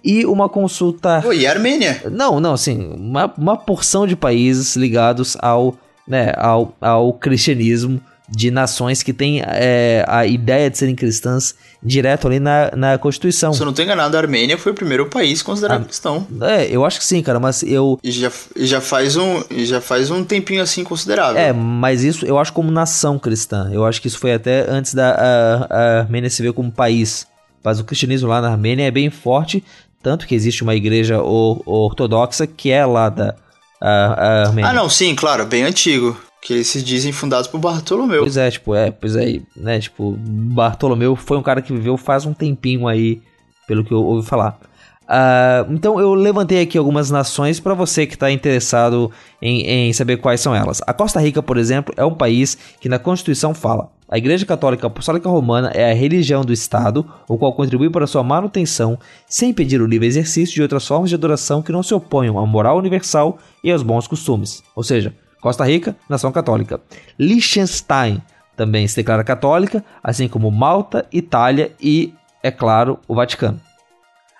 E 0.03 0.25
uma 0.25 0.49
consulta. 0.49 1.23
Oi, 1.25 1.39
e 1.39 1.47
a 1.47 1.51
Armênia? 1.51 2.01
Não, 2.11 2.41
não, 2.41 2.53
assim, 2.53 2.93
uma, 2.93 3.33
uma 3.37 3.55
porção 3.55 4.05
de 4.05 4.17
países 4.17 4.75
ligados 4.75 5.37
ao, 5.39 5.77
né, 6.05 6.33
ao, 6.35 6.75
ao 6.81 7.13
cristianismo 7.13 8.01
de 8.35 8.49
nações 8.49 9.03
que 9.03 9.13
têm 9.13 9.43
é, 9.45 10.03
a 10.07 10.25
ideia 10.25 10.69
de 10.69 10.77
serem 10.77 10.95
cristãs 10.95 11.53
direto 11.83 12.27
ali 12.27 12.39
na, 12.39 12.71
na 12.75 12.97
Constituição. 12.97 13.53
Se 13.53 13.61
eu 13.61 13.65
não 13.65 13.71
estou 13.71 13.85
enganado, 13.85 14.17
a 14.17 14.19
Armênia 14.19 14.57
foi 14.57 14.71
o 14.71 14.75
primeiro 14.75 15.05
país 15.05 15.43
considerado 15.43 15.81
ah, 15.81 15.85
cristão. 15.85 16.25
É, 16.41 16.65
eu 16.65 16.83
acho 16.83 16.97
que 16.99 17.05
sim, 17.05 17.21
cara, 17.21 17.39
mas 17.39 17.61
eu... 17.61 17.99
E 18.03 18.11
já, 18.11 18.31
já, 18.55 18.81
faz 18.81 19.15
um, 19.15 19.43
já 19.51 19.79
faz 19.79 20.09
um 20.09 20.23
tempinho 20.23 20.63
assim 20.63 20.83
considerável. 20.83 21.39
É, 21.39 21.53
mas 21.53 22.03
isso 22.03 22.25
eu 22.25 22.39
acho 22.39 22.51
como 22.53 22.71
nação 22.71 23.19
cristã. 23.19 23.69
Eu 23.71 23.85
acho 23.85 24.01
que 24.01 24.07
isso 24.07 24.17
foi 24.17 24.33
até 24.33 24.65
antes 24.67 24.95
da 24.95 25.11
a, 25.11 25.67
a 25.69 25.99
Armênia 25.99 26.29
se 26.29 26.41
ver 26.41 26.53
como 26.53 26.71
país. 26.71 27.27
Mas 27.63 27.79
o 27.79 27.83
cristianismo 27.83 28.27
lá 28.27 28.41
na 28.41 28.49
Armênia 28.49 28.87
é 28.87 28.91
bem 28.91 29.09
forte, 29.09 29.63
tanto 30.01 30.25
que 30.25 30.33
existe 30.33 30.63
uma 30.63 30.75
igreja 30.75 31.21
ortodoxa 31.21 32.47
que 32.47 32.71
é 32.71 32.85
lá 32.85 33.09
da 33.09 33.35
a, 33.79 33.89
a 33.89 34.47
Armênia. 34.47 34.71
Ah, 34.71 34.73
não, 34.73 34.89
sim, 34.89 35.13
claro, 35.13 35.45
bem 35.45 35.63
antigo. 35.63 36.17
Que 36.43 36.53
eles 36.53 36.67
se 36.67 36.81
dizem 36.81 37.11
fundados 37.11 37.47
por 37.47 37.59
Bartolomeu. 37.59 38.21
Pois 38.21 38.37
é, 38.37 38.51
tipo, 38.51 38.75
é, 38.75 38.91
pois 38.91 39.15
é, 39.15 39.39
né, 39.55 39.79
tipo, 39.79 40.17
Bartolomeu 40.19 41.15
foi 41.15 41.37
um 41.37 41.43
cara 41.43 41.61
que 41.61 41.71
viveu 41.71 41.97
faz 41.97 42.25
um 42.25 42.33
tempinho 42.33 42.87
aí, 42.87 43.21
pelo 43.67 43.83
que 43.83 43.93
eu 43.93 44.03
ouvi 44.03 44.27
falar. 44.27 44.59
Uh, 45.03 45.73
então 45.73 45.99
eu 45.99 46.13
levantei 46.13 46.61
aqui 46.61 46.77
algumas 46.77 47.11
nações 47.11 47.59
para 47.59 47.73
você 47.73 48.07
que 48.07 48.13
está 48.13 48.31
interessado 48.31 49.11
em, 49.41 49.61
em, 49.67 49.93
saber 49.93 50.17
quais 50.17 50.39
são 50.39 50.55
elas. 50.55 50.81
A 50.87 50.93
Costa 50.93 51.19
Rica, 51.19 51.43
por 51.43 51.57
exemplo, 51.57 51.93
é 51.97 52.05
um 52.05 52.13
país 52.13 52.57
que 52.79 52.87
na 52.87 52.97
Constituição 52.97 53.53
fala: 53.53 53.91
a 54.07 54.17
Igreja 54.17 54.45
Católica 54.45 54.87
Apostólica 54.87 55.27
Romana 55.27 55.71
é 55.73 55.91
a 55.91 55.93
religião 55.93 56.41
do 56.41 56.53
Estado, 56.53 57.05
o 57.27 57.37
qual 57.37 57.53
contribui 57.53 57.89
para 57.89 58.07
sua 58.07 58.23
manutenção, 58.23 58.97
sem 59.27 59.49
impedir 59.49 59.81
o 59.81 59.87
livre 59.87 60.07
exercício 60.07 60.55
de 60.55 60.61
outras 60.61 60.87
formas 60.87 61.09
de 61.09 61.15
adoração 61.15 61.61
que 61.61 61.71
não 61.71 61.83
se 61.83 61.93
oponham 61.93 62.39
à 62.39 62.45
moral 62.45 62.77
universal 62.77 63.37
e 63.63 63.71
aos 63.71 63.83
bons 63.83 64.07
costumes. 64.07 64.63
Ou 64.73 64.83
seja, 64.83 65.13
Costa 65.43 65.65
Rica, 65.65 65.93
nação 66.07 66.31
católica. 66.31 66.79
Liechtenstein 67.19 68.21
também 68.55 68.87
se 68.87 68.95
declara 68.95 69.25
católica, 69.25 69.83
assim 70.01 70.25
como 70.25 70.49
Malta, 70.49 71.05
Itália 71.11 71.73
e, 71.81 72.13
é 72.41 72.49
claro, 72.49 72.97
o 73.09 73.13
Vaticano. 73.13 73.59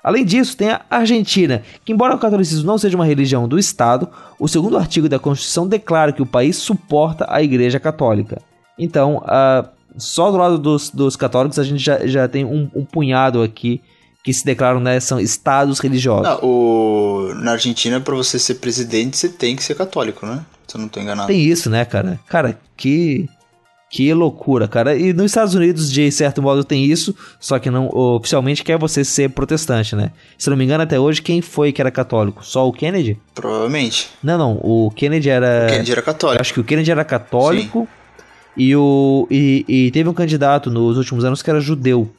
Além 0.02 0.24
disso, 0.24 0.56
tem 0.56 0.70
a 0.70 0.82
Argentina, 0.90 1.62
que, 1.84 1.92
embora 1.92 2.16
o 2.16 2.20
catolicismo 2.20 2.66
não 2.66 2.78
seja 2.78 2.96
uma 2.96 3.06
religião 3.06 3.50
do 3.50 3.60
Estado, 3.60 4.08
o 4.40 4.48
segundo 4.48 4.78
artigo 4.78 5.10
da 5.10 5.20
Constituição 5.20 5.68
declara 5.68 6.14
que 6.14 6.22
o 6.22 6.26
país 6.26 6.56
suporta 6.56 7.26
a 7.28 7.44
Igreja 7.44 7.82
Católica. 7.82 8.42
Então, 8.80 9.18
uh, 9.18 9.68
só 9.98 10.32
do 10.32 10.38
lado 10.38 10.58
dos, 10.58 10.90
dos, 10.90 11.18
católicos 11.18 11.60
a 11.60 11.64
gente 11.64 11.84
já, 11.84 12.08
já 12.08 12.30
tem 12.30 12.46
um, 12.46 12.70
um 12.74 12.86
punhado 12.86 13.42
aqui 13.42 13.82
que 14.24 14.34
se 14.34 14.46
declaram, 14.46 14.80
né, 14.80 15.02
são 15.02 15.20
estados 15.20 15.80
religiosos. 15.80 16.24
Não, 16.24 16.40
o... 16.42 17.34
Na 17.36 17.52
Argentina, 17.54 18.00
para 18.00 18.16
você 18.16 18.40
ser 18.40 18.56
presidente, 18.56 19.18
você 19.18 19.28
tem 19.28 19.54
que 19.54 19.64
ser 19.64 19.76
católico, 19.76 20.26
né? 20.26 20.46
Se 20.74 20.78
eu 20.78 20.82
não 20.82 20.88
tô 20.88 21.00
enganado. 21.00 21.28
Tem 21.28 21.40
isso, 21.40 21.70
né, 21.70 21.86
cara? 21.86 22.20
Cara, 22.28 22.60
que. 22.76 23.30
Que 23.92 24.12
loucura, 24.12 24.68
cara. 24.68 24.98
E 24.98 25.14
nos 25.14 25.26
Estados 25.26 25.54
Unidos, 25.54 25.92
de 25.92 26.12
certo 26.12 26.42
modo, 26.42 26.64
tem 26.64 26.84
isso, 26.84 27.16
só 27.40 27.60
que 27.60 27.70
não 27.70 27.90
oficialmente 27.90 28.64
quer 28.64 28.76
você 28.76 29.06
ser 29.06 29.30
protestante, 29.30 29.96
né? 29.96 30.10
Se 30.36 30.50
não 30.50 30.58
me 30.58 30.64
engano, 30.64 30.84
até 30.84 31.00
hoje, 31.00 31.22
quem 31.22 31.44
foi 31.44 31.72
que 31.72 31.80
era 31.80 31.92
católico? 31.92 32.44
Só 32.44 32.68
o 32.68 32.74
Kennedy? 32.74 33.20
Provavelmente. 33.36 34.10
Não, 34.24 34.36
não. 34.36 34.54
O 34.64 34.90
Kennedy 34.90 35.30
era. 35.30 35.68
O 35.68 35.70
Kennedy 35.70 35.92
era 35.92 36.02
católico. 36.02 36.42
acho 36.42 36.54
que 36.56 36.60
o 36.60 36.64
Kennedy 36.64 36.90
era 36.90 37.06
católico. 37.06 37.82
Sim. 37.82 37.88
E, 38.58 38.76
o, 38.76 39.28
e, 39.30 39.64
e 39.68 39.92
teve 39.92 40.10
um 40.10 40.14
candidato 40.14 40.72
nos 40.72 40.98
últimos 40.98 41.24
anos 41.24 41.44
que 41.44 41.52
era 41.52 41.60
judeu. 41.62 42.12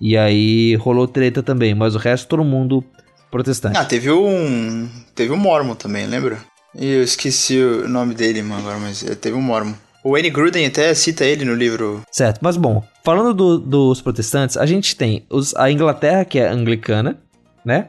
E 0.00 0.16
aí 0.16 0.74
rolou 0.74 1.06
treta 1.06 1.40
também, 1.40 1.72
mas 1.72 1.94
o 1.94 1.98
resto 1.98 2.26
todo 2.26 2.42
mundo 2.42 2.84
protestante. 3.30 3.78
Ah, 3.78 3.84
teve 3.84 4.10
um. 4.10 4.88
Teve 5.14 5.32
um 5.32 5.36
Mormon 5.36 5.76
também, 5.76 6.04
lembra? 6.04 6.38
Eu 6.78 7.02
esqueci 7.02 7.60
o 7.60 7.88
nome 7.88 8.14
dele, 8.14 8.40
mano, 8.40 8.60
agora, 8.60 8.78
mas 8.78 9.04
teve 9.20 9.36
um 9.36 9.42
Mormon. 9.42 9.74
O 10.04 10.12
Wayne 10.12 10.30
Gruden 10.30 10.64
até 10.64 10.94
cita 10.94 11.24
ele 11.24 11.44
no 11.44 11.54
livro. 11.54 12.02
Certo, 12.10 12.38
mas 12.40 12.56
bom, 12.56 12.84
falando 13.04 13.34
do, 13.34 13.58
dos 13.58 14.00
protestantes, 14.00 14.56
a 14.56 14.64
gente 14.64 14.94
tem 14.94 15.26
os, 15.28 15.54
a 15.56 15.70
Inglaterra, 15.70 16.24
que 16.24 16.38
é 16.38 16.48
anglicana, 16.48 17.18
né? 17.64 17.88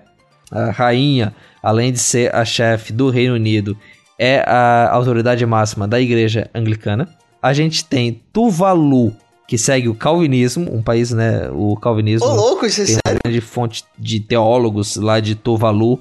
A 0.51 0.71
rainha, 0.71 1.35
além 1.61 1.93
de 1.93 1.99
ser 1.99 2.33
a 2.33 2.43
chefe 2.43 2.91
do 2.91 3.11
Reino 3.11 3.35
Unido, 3.35 3.77
é 4.17 4.43
a 4.45 4.89
autoridade 4.91 5.45
máxima 5.45 5.87
da 5.87 6.01
igreja 6.01 6.49
anglicana. 6.53 7.07
A 7.41 7.53
gente 7.53 7.85
tem 7.85 8.21
Tuvalu, 8.33 9.13
que 9.47 9.57
segue 9.57 9.87
o 9.87 9.95
calvinismo, 9.95 10.75
um 10.75 10.81
país, 10.81 11.11
né, 11.11 11.49
o 11.53 11.77
calvinismo. 11.77 12.27
Ô, 12.27 12.33
louco, 12.33 12.65
isso 12.65 12.81
é 12.81 12.85
sério? 12.85 13.01
uma 13.05 13.19
grande 13.23 13.39
fonte 13.39 13.83
de 13.97 14.19
teólogos 14.19 14.95
lá 14.95 15.19
de 15.19 15.35
Tuvalu. 15.35 15.99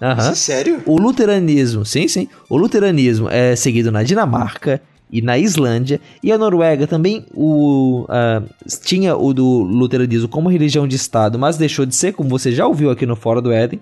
Uhum. 0.00 0.30
É 0.30 0.34
sério? 0.34 0.82
O 0.86 0.98
luteranismo, 0.98 1.84
sim, 1.84 2.08
sim. 2.08 2.28
O 2.48 2.56
luteranismo 2.56 3.28
é 3.28 3.54
seguido 3.54 3.92
na 3.92 4.02
Dinamarca 4.02 4.80
e 5.12 5.20
na 5.20 5.38
Islândia. 5.38 6.00
E 6.22 6.32
a 6.32 6.38
Noruega 6.38 6.86
também 6.86 7.26
o, 7.34 8.04
uh, 8.04 8.48
tinha 8.84 9.16
o 9.16 9.34
do 9.34 9.62
luteranismo 9.62 10.28
como 10.28 10.48
religião 10.48 10.88
de 10.88 10.96
Estado, 10.96 11.38
mas 11.38 11.58
deixou 11.58 11.84
de 11.84 11.94
ser, 11.94 12.12
como 12.12 12.30
você 12.30 12.50
já 12.50 12.66
ouviu 12.66 12.90
aqui 12.90 13.04
no 13.04 13.16
Fora 13.16 13.42
do 13.42 13.52
Éden. 13.52 13.80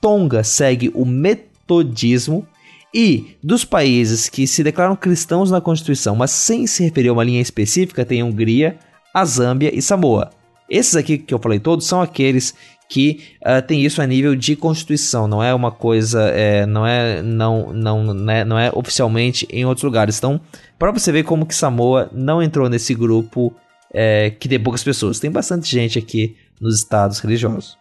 Tonga 0.00 0.44
segue 0.44 0.92
o 0.94 1.04
metodismo. 1.04 2.46
E 2.94 3.36
dos 3.42 3.66
países 3.66 4.30
que 4.30 4.46
se 4.46 4.62
declaram 4.62 4.96
cristãos 4.96 5.50
na 5.50 5.60
Constituição, 5.60 6.16
mas 6.16 6.30
sem 6.30 6.66
se 6.66 6.82
referir 6.82 7.08
a 7.10 7.12
uma 7.12 7.24
linha 7.24 7.40
específica, 7.40 8.02
tem 8.02 8.22
a 8.22 8.24
Hungria, 8.24 8.78
a 9.12 9.26
Zâmbia 9.26 9.70
e 9.76 9.82
Samoa. 9.82 10.30
Esses 10.70 10.96
aqui 10.96 11.18
que 11.18 11.34
eu 11.34 11.38
falei 11.38 11.58
todos 11.58 11.86
são 11.86 12.00
aqueles 12.00 12.54
que 12.88 13.20
uh, 13.42 13.60
tem 13.66 13.84
isso 13.84 14.00
a 14.00 14.06
nível 14.06 14.34
de 14.34 14.56
constituição, 14.56 15.28
não 15.28 15.42
é 15.42 15.54
uma 15.54 15.70
coisa, 15.70 16.22
é, 16.30 16.64
não 16.64 16.86
é 16.86 17.22
não 17.22 17.72
não 17.72 18.14
né, 18.14 18.44
não 18.44 18.58
é 18.58 18.70
oficialmente 18.74 19.46
em 19.50 19.66
outros 19.66 19.84
lugares. 19.84 20.16
Então, 20.16 20.40
para 20.78 20.90
você 20.90 21.12
ver 21.12 21.24
como 21.24 21.44
que 21.44 21.54
Samoa 21.54 22.08
não 22.12 22.42
entrou 22.42 22.68
nesse 22.68 22.94
grupo 22.94 23.54
é, 23.92 24.30
que 24.30 24.48
tem 24.48 24.58
poucas 24.58 24.82
pessoas, 24.82 25.20
tem 25.20 25.30
bastante 25.30 25.70
gente 25.70 25.98
aqui 25.98 26.36
nos 26.60 26.78
estados 26.78 27.18
religiosos. 27.20 27.76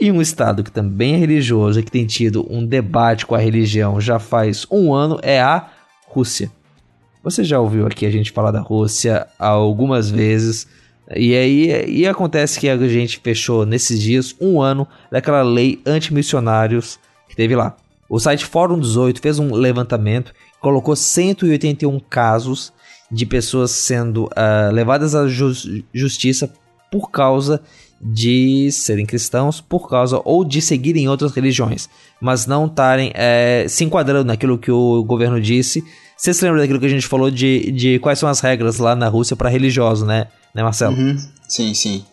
E 0.00 0.10
um 0.10 0.22
estado 0.22 0.62
que 0.62 0.70
também 0.70 1.14
é 1.14 1.18
religioso 1.18 1.80
e 1.80 1.82
que 1.82 1.90
tem 1.90 2.06
tido 2.06 2.46
um 2.48 2.64
debate 2.64 3.26
com 3.26 3.34
a 3.34 3.38
religião 3.38 4.00
já 4.00 4.18
faz 4.18 4.66
um 4.70 4.94
ano 4.94 5.18
é 5.22 5.40
a 5.40 5.68
Rússia. 6.06 6.50
Você 7.22 7.44
já 7.44 7.58
ouviu 7.60 7.86
aqui 7.86 8.06
a 8.06 8.10
gente 8.10 8.30
falar 8.30 8.52
da 8.52 8.60
Rússia 8.60 9.26
algumas 9.38 10.08
vezes. 10.08 10.66
E 11.16 11.34
aí 11.34 11.84
e 11.88 12.06
acontece 12.06 12.60
que 12.60 12.68
a 12.68 12.76
gente 12.88 13.20
fechou 13.22 13.64
nesses 13.64 14.00
dias 14.00 14.34
um 14.40 14.60
ano 14.60 14.86
daquela 15.10 15.42
lei 15.42 15.80
anti-missionários 15.86 16.98
que 17.28 17.36
teve 17.36 17.56
lá. 17.56 17.76
O 18.08 18.18
site 18.18 18.44
Fórum 18.44 18.78
18 18.78 19.20
fez 19.20 19.38
um 19.38 19.54
levantamento, 19.54 20.32
colocou 20.60 20.96
181 20.96 21.98
casos 22.00 22.72
de 23.10 23.24
pessoas 23.24 23.70
sendo 23.70 24.24
uh, 24.24 24.72
levadas 24.72 25.14
à 25.14 25.26
ju 25.26 25.52
justiça 25.92 26.52
por 26.90 27.10
causa 27.10 27.60
de 28.00 28.70
serem 28.70 29.04
cristãos, 29.04 29.60
por 29.60 29.88
causa 29.88 30.20
ou 30.24 30.44
de 30.44 30.62
seguirem 30.62 31.08
outras 31.08 31.32
religiões, 31.32 31.88
mas 32.20 32.46
não 32.46 32.66
estarem 32.66 33.10
é, 33.14 33.66
se 33.68 33.84
enquadrando 33.84 34.24
naquilo 34.24 34.58
que 34.58 34.70
o 34.70 35.02
governo 35.02 35.40
disse. 35.40 35.82
Você 36.16 36.32
se 36.32 36.44
lembra 36.44 36.60
daquilo 36.60 36.78
que 36.78 36.86
a 36.86 36.90
gente 36.90 37.06
falou 37.06 37.30
de, 37.30 37.72
de 37.72 37.98
quais 37.98 38.18
são 38.18 38.28
as 38.28 38.40
regras 38.40 38.78
lá 38.78 38.94
na 38.94 39.08
Rússia 39.08 39.36
para 39.36 39.48
religiosos, 39.48 40.06
né? 40.06 40.28
Né, 40.54 40.62
Marcelo? 40.62 40.96
Uhum. 40.96 41.16
Sim, 41.48 41.74
sim. 41.74 42.04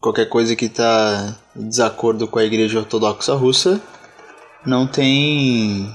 Qualquer 0.00 0.26
coisa 0.26 0.56
que 0.56 0.66
está 0.66 1.36
em 1.56 1.68
desacordo 1.68 2.26
com 2.26 2.38
a 2.38 2.44
Igreja 2.44 2.78
Ortodoxa 2.78 3.34
Russa 3.34 3.80
não 4.64 4.86
tem 4.86 5.92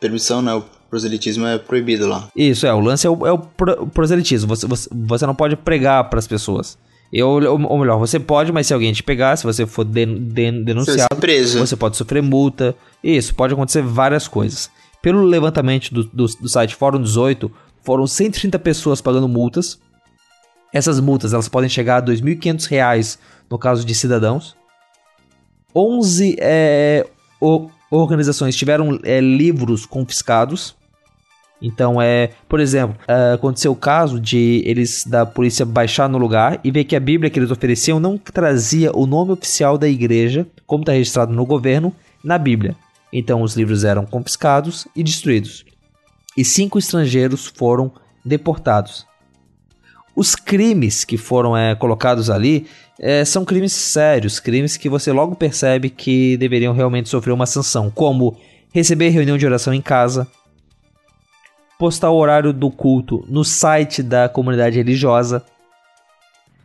permissão, 0.00 0.42
né? 0.42 0.54
O 0.54 0.64
proselitismo 0.90 1.46
é 1.46 1.58
proibido 1.58 2.06
lá. 2.06 2.28
Isso, 2.36 2.66
é. 2.66 2.74
O 2.74 2.80
lance 2.80 3.06
é 3.06 3.10
o, 3.10 3.26
é 3.26 3.32
o 3.32 3.38
proselitismo. 3.38 4.48
Você, 4.48 4.66
você, 4.66 4.88
você 4.92 5.26
não 5.26 5.34
pode 5.34 5.56
pregar 5.56 6.08
para 6.10 6.18
as 6.18 6.26
pessoas. 6.26 6.76
Eu, 7.12 7.28
ou 7.28 7.78
melhor, 7.78 7.96
você 7.98 8.18
pode, 8.18 8.50
mas 8.50 8.66
se 8.66 8.74
alguém 8.74 8.92
te 8.92 9.02
pegar, 9.02 9.36
se 9.36 9.44
você 9.44 9.64
for 9.66 9.84
den, 9.84 10.16
den, 10.16 10.64
denunciado, 10.64 11.14
preso. 11.20 11.60
você 11.60 11.76
pode 11.76 11.96
sofrer 11.96 12.22
multa. 12.22 12.74
Isso, 13.02 13.34
pode 13.34 13.52
acontecer 13.54 13.82
várias 13.82 14.26
coisas. 14.26 14.68
Pelo 15.00 15.22
levantamento 15.22 15.94
do, 15.94 16.04
do, 16.04 16.26
do 16.26 16.48
site 16.48 16.74
Fórum 16.74 17.00
18, 17.00 17.50
foram 17.84 18.06
130 18.06 18.58
pessoas 18.58 19.00
pagando 19.00 19.28
multas 19.28 19.78
essas 20.74 20.98
multas 20.98 21.32
elas 21.32 21.48
podem 21.48 21.70
chegar 21.70 22.02
a 22.02 22.04
R$ 22.04 22.12
2.500 22.12 23.16
no 23.48 23.56
caso 23.56 23.86
de 23.86 23.94
cidadãos. 23.94 24.56
11 25.74 26.36
é, 26.40 27.06
o, 27.40 27.70
organizações 27.90 28.56
tiveram 28.56 28.98
é, 29.04 29.20
livros 29.20 29.86
confiscados. 29.86 30.74
Então, 31.62 32.02
é, 32.02 32.30
por 32.48 32.58
exemplo, 32.58 32.96
é, 33.06 33.34
aconteceu 33.34 33.70
o 33.70 33.76
caso 33.76 34.20
de 34.20 34.62
eles 34.66 35.04
da 35.06 35.24
polícia 35.24 35.64
baixar 35.64 36.08
no 36.08 36.18
lugar 36.18 36.60
e 36.64 36.70
ver 36.72 36.84
que 36.84 36.96
a 36.96 37.00
Bíblia 37.00 37.30
que 37.30 37.38
eles 37.38 37.52
ofereciam 37.52 38.00
não 38.00 38.18
trazia 38.18 38.90
o 38.92 39.06
nome 39.06 39.30
oficial 39.30 39.78
da 39.78 39.88
igreja, 39.88 40.44
como 40.66 40.82
está 40.82 40.92
registrado 40.92 41.32
no 41.32 41.46
governo, 41.46 41.94
na 42.22 42.36
Bíblia. 42.36 42.74
Então, 43.12 43.42
os 43.42 43.56
livros 43.56 43.84
eram 43.84 44.04
confiscados 44.04 44.88
e 44.94 45.04
destruídos. 45.04 45.64
E 46.36 46.44
cinco 46.44 46.80
estrangeiros 46.80 47.46
foram 47.46 47.92
deportados. 48.24 49.06
Os 50.16 50.34
crimes 50.34 51.04
que 51.04 51.16
foram 51.16 51.56
é, 51.56 51.74
colocados 51.74 52.30
ali 52.30 52.66
é, 52.98 53.24
são 53.24 53.44
crimes 53.44 53.72
sérios, 53.72 54.38
crimes 54.38 54.76
que 54.76 54.88
você 54.88 55.10
logo 55.10 55.34
percebe 55.34 55.90
que 55.90 56.36
deveriam 56.36 56.72
realmente 56.72 57.08
sofrer 57.08 57.32
uma 57.32 57.46
sanção, 57.46 57.90
como 57.90 58.36
receber 58.72 59.08
reunião 59.08 59.36
de 59.36 59.46
oração 59.46 59.74
em 59.74 59.82
casa, 59.82 60.26
postar 61.78 62.10
o 62.10 62.16
horário 62.16 62.52
do 62.52 62.70
culto 62.70 63.24
no 63.28 63.44
site 63.44 64.02
da 64.02 64.28
comunidade 64.28 64.76
religiosa 64.76 65.44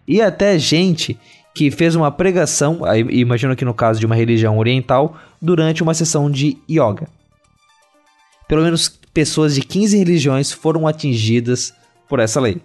e 0.07 0.21
até 0.21 0.57
gente 0.57 1.19
que 1.53 1.69
fez 1.69 1.95
uma 1.95 2.12
pregação, 2.12 2.81
imagino 3.09 3.55
que 3.55 3.65
no 3.65 3.73
caso 3.73 3.99
de 3.99 4.05
uma 4.05 4.15
religião 4.15 4.57
oriental, 4.57 5.17
durante 5.41 5.83
uma 5.83 5.93
sessão 5.93 6.29
de 6.29 6.57
yoga. 6.69 7.07
Pelo 8.47 8.63
menos 8.63 8.88
pessoas 9.13 9.55
de 9.55 9.62
15 9.62 9.97
religiões 9.97 10.51
foram 10.51 10.88
atingidas 10.88 11.73
por 12.07 12.19
essa 12.19 12.39
lei. 12.39 12.62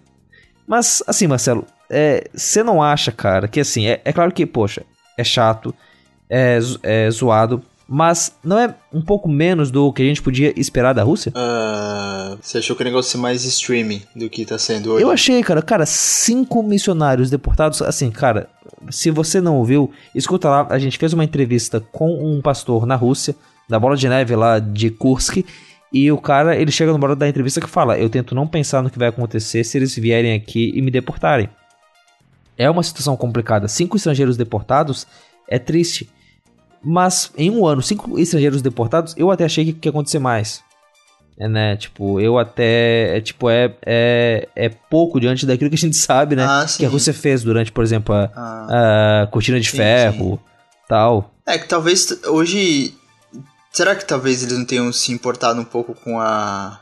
Mas, 0.66 1.02
assim, 1.06 1.26
Marcelo, 1.26 1.66
você 2.34 2.60
é, 2.60 2.64
não 2.64 2.82
acha, 2.82 3.12
cara, 3.12 3.46
que 3.46 3.60
assim, 3.60 3.86
é, 3.86 4.00
é, 4.04 4.12
claro 4.12 4.32
que, 4.32 4.46
poxa, 4.46 4.82
é 5.16 5.24
chato, 5.24 5.74
é, 6.28 6.58
é 6.82 7.10
zoado, 7.10 7.62
mas 7.86 8.34
não 8.42 8.58
é 8.58 8.74
um 8.92 9.02
pouco 9.02 9.28
menos 9.28 9.70
do 9.70 9.92
que 9.92 10.02
a 10.02 10.06
gente 10.06 10.22
podia 10.22 10.58
esperar 10.58 10.94
da 10.94 11.02
Rússia? 11.02 11.32
Uh, 11.36 12.38
você 12.40 12.58
achou 12.58 12.74
que 12.74 12.82
o 12.82 12.84
negócio 12.84 13.18
é 13.18 13.20
mais 13.20 13.44
streaming 13.44 14.02
do 14.16 14.30
que 14.30 14.44
tá 14.46 14.58
sendo 14.58 14.92
hoje? 14.92 15.02
Eu 15.02 15.10
achei, 15.10 15.42
cara. 15.42 15.60
Cara, 15.60 15.84
cinco 15.84 16.62
missionários 16.62 17.28
deportados. 17.28 17.82
Assim, 17.82 18.10
cara, 18.10 18.48
se 18.90 19.10
você 19.10 19.40
não 19.40 19.56
ouviu, 19.56 19.90
escuta 20.14 20.48
lá. 20.48 20.66
A 20.70 20.78
gente 20.78 20.96
fez 20.96 21.12
uma 21.12 21.24
entrevista 21.24 21.78
com 21.92 22.10
um 22.10 22.40
pastor 22.40 22.86
na 22.86 22.96
Rússia, 22.96 23.36
da 23.68 23.78
Bola 23.78 23.96
de 23.96 24.08
Neve 24.08 24.34
lá 24.34 24.58
de 24.58 24.90
Kursk. 24.90 25.44
E 25.94 26.10
o 26.10 26.18
cara, 26.18 26.56
ele 26.56 26.72
chega 26.72 26.92
no 26.92 27.04
hora 27.04 27.14
da 27.14 27.28
entrevista 27.28 27.60
que 27.60 27.68
fala: 27.68 27.96
Eu 27.96 28.10
tento 28.10 28.34
não 28.34 28.48
pensar 28.48 28.82
no 28.82 28.90
que 28.90 28.98
vai 28.98 29.06
acontecer 29.06 29.62
se 29.62 29.78
eles 29.78 29.94
vierem 29.94 30.34
aqui 30.34 30.72
e 30.74 30.82
me 30.82 30.90
deportarem. 30.90 31.48
É 32.58 32.68
uma 32.68 32.82
situação 32.82 33.16
complicada. 33.16 33.68
Cinco 33.68 33.96
estrangeiros 33.96 34.36
deportados 34.36 35.06
é 35.48 35.56
triste. 35.56 36.10
Mas 36.82 37.30
em 37.38 37.48
um 37.48 37.64
ano, 37.64 37.80
cinco 37.80 38.18
estrangeiros 38.18 38.60
deportados, 38.60 39.14
eu 39.16 39.30
até 39.30 39.44
achei 39.44 39.72
que 39.72 39.86
ia 39.86 39.90
acontecer 39.90 40.18
mais. 40.18 40.64
É, 41.38 41.48
né? 41.48 41.76
Tipo, 41.76 42.20
eu 42.20 42.40
até. 42.40 43.16
É, 43.16 43.20
tipo, 43.20 43.48
é, 43.48 43.72
é, 43.86 44.48
é 44.56 44.68
pouco 44.68 45.20
diante 45.20 45.46
daquilo 45.46 45.70
que 45.70 45.76
a 45.76 45.78
gente 45.78 45.94
sabe, 45.96 46.34
né? 46.34 46.44
Ah, 46.44 46.66
que 46.76 46.84
a 46.84 46.88
Rússia 46.88 47.14
fez 47.14 47.44
durante, 47.44 47.70
por 47.70 47.84
exemplo, 47.84 48.12
a, 48.12 48.30
ah. 48.34 49.22
a 49.22 49.26
cortina 49.28 49.60
de 49.60 49.70
sim, 49.70 49.76
ferro 49.76 50.40
sim. 50.42 50.50
tal. 50.88 51.32
É 51.46 51.56
que 51.56 51.68
talvez 51.68 52.20
hoje 52.26 52.94
Será 53.74 53.96
que 53.96 54.04
talvez 54.06 54.44
eles 54.44 54.56
não 54.56 54.64
tenham 54.64 54.92
se 54.92 55.12
importado 55.12 55.60
um 55.60 55.64
pouco 55.64 55.94
com 55.94 56.20
a 56.20 56.80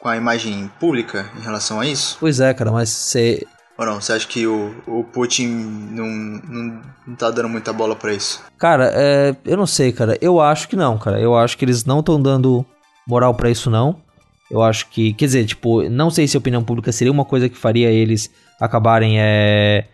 com 0.00 0.08
a 0.08 0.16
imagem 0.16 0.68
pública 0.80 1.30
em 1.38 1.42
relação 1.42 1.78
a 1.78 1.86
isso? 1.86 2.16
Pois 2.18 2.40
é, 2.40 2.52
cara, 2.52 2.72
mas 2.72 2.88
você 2.88 3.46
ou 3.78 3.86
não? 3.86 4.00
Você 4.00 4.12
acha 4.12 4.26
que 4.26 4.46
o, 4.46 4.74
o 4.86 5.04
Putin 5.04 5.46
não, 5.46 6.06
não, 6.06 6.82
não 7.06 7.16
tá 7.16 7.30
dando 7.30 7.48
muita 7.48 7.72
bola 7.72 7.96
para 7.96 8.12
isso? 8.12 8.42
Cara, 8.58 8.92
é, 8.92 9.34
eu 9.44 9.56
não 9.56 9.66
sei, 9.66 9.90
cara. 9.92 10.18
Eu 10.20 10.38
acho 10.38 10.68
que 10.68 10.76
não, 10.76 10.98
cara. 10.98 11.18
Eu 11.18 11.34
acho 11.34 11.56
que 11.56 11.64
eles 11.64 11.84
não 11.86 12.00
estão 12.00 12.20
dando 12.20 12.66
moral 13.06 13.32
para 13.34 13.48
isso, 13.48 13.70
não. 13.70 13.96
Eu 14.50 14.62
acho 14.62 14.88
que, 14.90 15.14
quer 15.14 15.26
dizer, 15.26 15.46
tipo, 15.46 15.88
não 15.88 16.10
sei 16.10 16.28
se 16.28 16.36
a 16.36 16.40
opinião 16.40 16.62
pública 16.62 16.92
seria 16.92 17.12
uma 17.12 17.24
coisa 17.24 17.48
que 17.48 17.56
faria 17.56 17.88
eles 17.88 18.30
acabarem 18.60 19.18
é, 19.18 19.86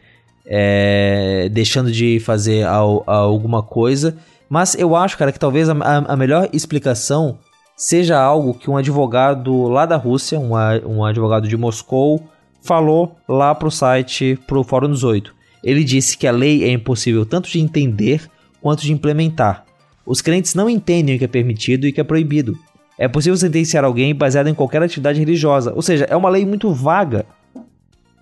é, 0.47 1.49
deixando 1.53 1.93
de 1.93 2.18
fazer 2.18 2.66
al, 2.66 3.05
alguma 3.07 3.62
coisa. 3.62 4.16
Mas 4.49 4.74
eu 4.74 4.94
acho, 4.94 5.18
cara, 5.18 5.32
que 5.32 5.38
talvez 5.38 5.68
a, 5.68 5.74
a, 6.07 6.16
melhor 6.16 6.49
explicação 6.53 7.38
seja 7.76 8.18
algo 8.18 8.55
que 8.55 8.70
um 8.70 8.76
advogado 8.76 9.64
lá 9.64 9.84
da 9.84 9.97
Rússia, 9.97 10.38
um, 10.38 10.53
um 10.86 11.05
advogado 11.05 11.49
de 11.49 11.57
Moscou, 11.57 12.22
falou 12.62 13.16
lá 13.28 13.55
pro 13.55 13.70
site, 13.70 14.38
pro 14.47 14.64
Fórum 14.64 14.90
18. 14.90 15.34
Ele 15.62 15.82
disse 15.82 16.16
que 16.16 16.26
a 16.26 16.32
lei 16.32 16.64
é 16.64 16.70
impossível 16.70 17.26
tanto 17.26 17.51
de 17.51 17.61
entender 17.61 18.30
quanto 18.61 18.82
de 18.82 18.92
implementar. 18.92 19.64
Os 20.05 20.20
crentes 20.20 20.55
não 20.55 20.70
entendem 20.70 21.16
o 21.16 21.18
que 21.18 21.24
é 21.24 21.28
permitido 21.28 21.86
e 21.86 21.90
o 21.90 21.92
que 21.92 22.01
é 22.01 22.05
proibido. 22.05 22.57
É 22.97 23.09
possível 23.09 23.36
sentenciar 23.36 23.84
alguém 23.84 24.14
baseado 24.14 24.47
em 24.47 24.55
qualquer 24.55 24.82
atividade 24.82 25.18
religiosa, 25.18 25.72
ou 25.74 25.82
seja, 25.82 26.07
é 26.09 26.16
uma 26.16 26.30
lei 26.30 26.47
muito 26.47 26.72
vaga. 26.72 27.26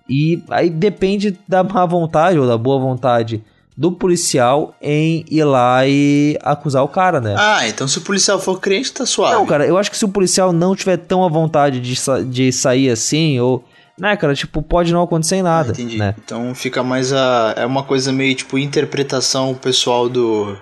E 0.09 0.43
aí 0.49 0.69
depende 0.69 1.37
da 1.47 1.63
má 1.63 1.85
vontade 1.85 2.37
ou 2.37 2.45
da 2.45 2.57
boa 2.57 2.79
vontade 2.79 3.43
do 3.77 3.91
policial 3.91 4.73
em 4.81 5.25
ir 5.29 5.43
lá 5.43 5.85
e 5.85 6.37
acusar 6.41 6.83
o 6.83 6.87
cara, 6.87 7.19
né? 7.19 7.35
Ah, 7.37 7.67
então 7.67 7.87
se 7.87 7.97
o 7.97 8.01
policial 8.01 8.39
for 8.39 8.59
crente, 8.59 8.91
tá 8.93 9.05
suave. 9.05 9.35
Não, 9.35 9.45
cara, 9.45 9.65
eu 9.65 9.77
acho 9.77 9.91
que 9.91 9.97
se 9.97 10.05
o 10.05 10.09
policial 10.09 10.53
não 10.53 10.75
tiver 10.75 10.97
tão 10.97 11.25
à 11.25 11.27
vontade 11.27 11.81
de, 11.81 11.95
sa 11.95 12.21
de 12.21 12.51
sair 12.51 12.89
assim, 12.89 13.39
ou. 13.39 13.63
Né, 13.97 14.15
cara, 14.17 14.35
tipo, 14.35 14.61
pode 14.61 14.91
não 14.91 15.01
acontecer 15.01 15.41
nada. 15.41 15.69
Ah, 15.69 15.71
entendi. 15.71 15.97
Né? 15.97 16.15
Então 16.23 16.53
fica 16.53 16.83
mais 16.83 17.13
a. 17.13 17.53
É 17.57 17.65
uma 17.65 17.83
coisa 17.83 18.11
meio 18.11 18.35
tipo 18.35 18.57
interpretação 18.57 19.53
pessoal 19.53 20.07
do. 20.07 20.57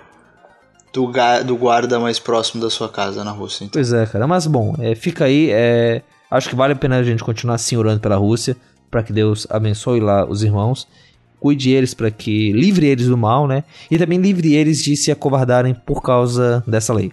Do, 0.92 1.10
do 1.44 1.56
guarda 1.56 1.98
mais 1.98 2.20
próximo 2.20 2.62
da 2.62 2.70
sua 2.70 2.88
casa 2.88 3.24
na 3.24 3.32
Rússia. 3.32 3.64
Então. 3.64 3.72
Pois 3.72 3.92
é, 3.92 4.06
cara. 4.06 4.28
Mas 4.28 4.46
bom, 4.46 4.76
é, 4.78 4.94
fica 4.94 5.24
aí. 5.24 5.50
É, 5.50 6.02
acho 6.30 6.48
que 6.48 6.54
vale 6.54 6.72
a 6.72 6.76
pena 6.76 6.98
a 6.98 7.02
gente 7.02 7.24
continuar 7.24 7.56
assim 7.56 7.76
orando 7.76 7.98
pela 7.98 8.14
Rússia. 8.14 8.56
para 8.92 9.02
que 9.02 9.12
Deus 9.12 9.44
abençoe 9.50 9.98
lá 9.98 10.24
os 10.24 10.44
irmãos 10.44 10.86
cuide 11.44 11.72
eles 11.72 11.92
para 11.92 12.10
que 12.10 12.52
livre 12.52 12.86
eles 12.86 13.06
do 13.06 13.18
mal, 13.18 13.46
né? 13.46 13.64
E 13.90 13.98
também 13.98 14.18
livre 14.18 14.54
eles 14.54 14.82
de 14.82 14.96
se 14.96 15.12
acovardarem 15.12 15.74
por 15.74 16.00
causa 16.00 16.64
dessa 16.66 16.94
lei. 16.94 17.12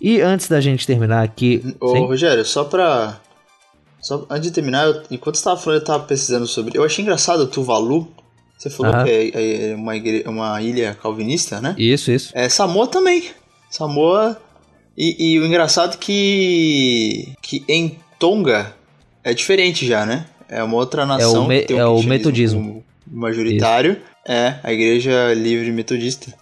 E 0.00 0.20
antes 0.20 0.48
da 0.48 0.60
gente 0.60 0.84
terminar 0.84 1.22
aqui. 1.22 1.62
Ô, 1.78 1.92
sim? 1.92 2.00
Rogério, 2.00 2.44
só 2.44 2.64
pra. 2.64 3.20
Só 4.00 4.26
antes 4.28 4.48
de 4.48 4.50
terminar, 4.50 4.84
eu, 4.84 5.02
enquanto 5.12 5.36
você 5.36 5.44
tava 5.44 5.60
falando, 5.60 5.78
eu 5.78 5.84
tava 5.84 6.02
pesquisando 6.02 6.44
sobre. 6.44 6.76
Eu 6.76 6.82
achei 6.82 7.04
engraçado 7.04 7.42
o 7.42 7.46
Tuvalu. 7.46 8.08
Você 8.58 8.68
falou 8.68 9.04
que 9.04 9.10
é, 9.10 9.70
é 9.70 9.74
uma, 9.76 9.94
igre... 9.94 10.24
uma 10.26 10.60
ilha 10.60 10.98
calvinista, 11.00 11.60
né? 11.60 11.76
Isso, 11.78 12.10
isso. 12.10 12.32
É 12.34 12.48
Samoa 12.48 12.88
também. 12.88 13.30
Samoa. 13.70 14.36
E, 14.98 15.34
e 15.34 15.38
o 15.38 15.46
engraçado 15.46 15.98
que. 15.98 17.32
que 17.40 17.62
em 17.68 17.96
Tonga 18.18 18.74
é 19.22 19.32
diferente 19.32 19.86
já, 19.86 20.04
né? 20.04 20.26
É 20.48 20.64
uma 20.64 20.74
outra 20.74 21.06
nação. 21.06 21.42
É 21.42 21.44
o, 21.44 21.46
me... 21.46 21.66
é 21.68 21.86
o 21.86 22.02
metodismo 22.02 22.82
majoritário 23.10 23.92
Isso. 23.92 24.00
é 24.26 24.60
a 24.62 24.72
Igreja 24.72 25.34
Livre 25.34 25.72
Metodista. 25.72 26.32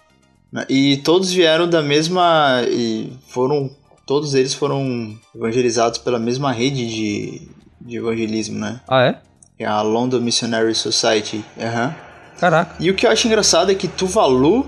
E 0.67 0.97
todos 0.97 1.31
vieram 1.31 1.67
da 1.67 1.81
mesma. 1.81 2.63
e 2.67 3.13
foram. 3.27 3.69
Todos 4.05 4.33
eles 4.33 4.55
foram 4.55 5.15
evangelizados 5.35 5.99
pela 5.99 6.17
mesma 6.17 6.51
rede 6.51 6.87
de, 6.87 7.47
de 7.79 7.97
evangelismo, 7.97 8.57
né? 8.57 8.81
Ah, 8.87 9.03
é? 9.03 9.21
É 9.59 9.65
a 9.65 9.83
London 9.83 10.19
Missionary 10.19 10.73
Society. 10.73 11.45
Uhum. 11.55 11.93
Caraca. 12.39 12.75
E 12.79 12.89
o 12.89 12.95
que 12.95 13.05
eu 13.05 13.11
acho 13.11 13.27
engraçado 13.27 13.71
é 13.71 13.75
que 13.75 13.87
Tuvalu, 13.87 14.67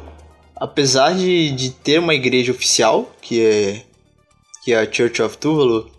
apesar 0.56 1.16
de, 1.16 1.50
de 1.52 1.72
ter 1.72 1.98
uma 1.98 2.14
igreja 2.14 2.52
oficial, 2.52 3.12
que 3.20 3.44
é, 3.44 3.84
que 4.64 4.74
é 4.74 4.80
a 4.80 4.92
Church 4.92 5.24
of 5.24 5.38
Tuvalu, 5.40 5.90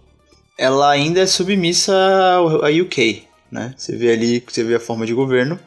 ela 0.56 0.90
ainda 0.90 1.20
é 1.20 1.26
submissa 1.26 1.92
à 1.92 2.68
UK, 2.68 3.24
né? 3.50 3.74
Você 3.76 3.96
vê 3.96 4.12
ali, 4.12 4.44
você 4.46 4.62
vê 4.62 4.76
a 4.76 4.80
forma 4.80 5.04
de 5.04 5.12
governo. 5.12 5.58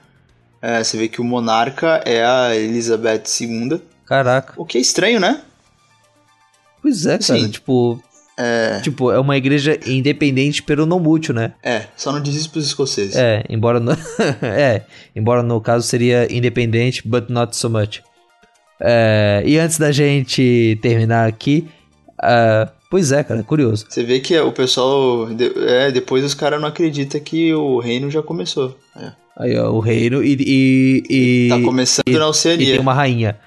É, 0.68 0.84
você 0.84 0.98
vê 0.98 1.08
que 1.08 1.22
o 1.22 1.24
monarca 1.24 2.02
é 2.04 2.26
a 2.26 2.56
Elizabeth 2.56 3.22
II. 3.40 3.80
Caraca. 4.04 4.54
O 4.58 4.66
que 4.66 4.80
é 4.80 4.82
estranho, 4.82 5.20
né? 5.20 5.42
Pois 6.82 7.06
é, 7.06 7.20
cara. 7.20 7.40
Sim. 7.40 7.50
Tipo, 7.52 8.02
é... 8.36 8.80
Tipo, 8.82 9.12
é 9.12 9.20
uma 9.20 9.38
igreja 9.38 9.80
independente, 9.86 10.64
pero 10.64 10.88
não 10.88 11.00
mútil, 11.00 11.36
né? 11.36 11.54
É, 11.62 11.86
só 11.96 12.12
não 12.12 12.20
diz 12.20 12.34
isso 12.34 12.50
pros 12.50 12.66
escoceses. 12.66 13.16
É, 13.16 13.44
embora 13.48 13.80
no... 13.80 13.92
é, 14.42 14.86
embora 15.16 15.44
no 15.44 15.62
caso 15.62 15.86
seria 15.86 16.28
independente, 16.36 17.08
but 17.08 17.30
not 17.30 17.56
so 17.56 17.70
much. 17.70 18.02
É, 18.82 19.44
e 19.46 19.60
antes 19.60 19.78
da 19.78 19.92
gente 19.92 20.80
terminar 20.82 21.30
aqui, 21.30 21.70
uh, 22.24 22.68
pois 22.90 23.12
é, 23.12 23.24
cara, 23.24 23.44
curioso. 23.44 23.86
Você 23.88 24.04
vê 24.04 24.20
que 24.20 24.36
o 24.40 24.52
pessoal, 24.52 25.28
é, 25.68 25.92
depois 25.92 26.26
os 26.26 26.34
caras 26.34 26.60
não 26.60 26.68
acreditam 26.68 27.22
que 27.22 27.54
o 27.54 27.78
reino 27.78 28.10
já 28.10 28.24
começou. 28.24 28.76
É. 28.98 29.25
Aí, 29.38 29.58
ó, 29.58 29.70
o 29.72 29.80
reino 29.80 30.24
e. 30.24 30.38
e, 30.40 31.04
e 31.10 31.50
tá 31.50 31.62
começando 31.62 32.08
e, 32.08 32.18
na 32.18 32.28
Oceania. 32.28 32.68
E 32.68 32.72
tem 32.72 32.80
uma 32.80 32.94
rainha. 32.94 33.38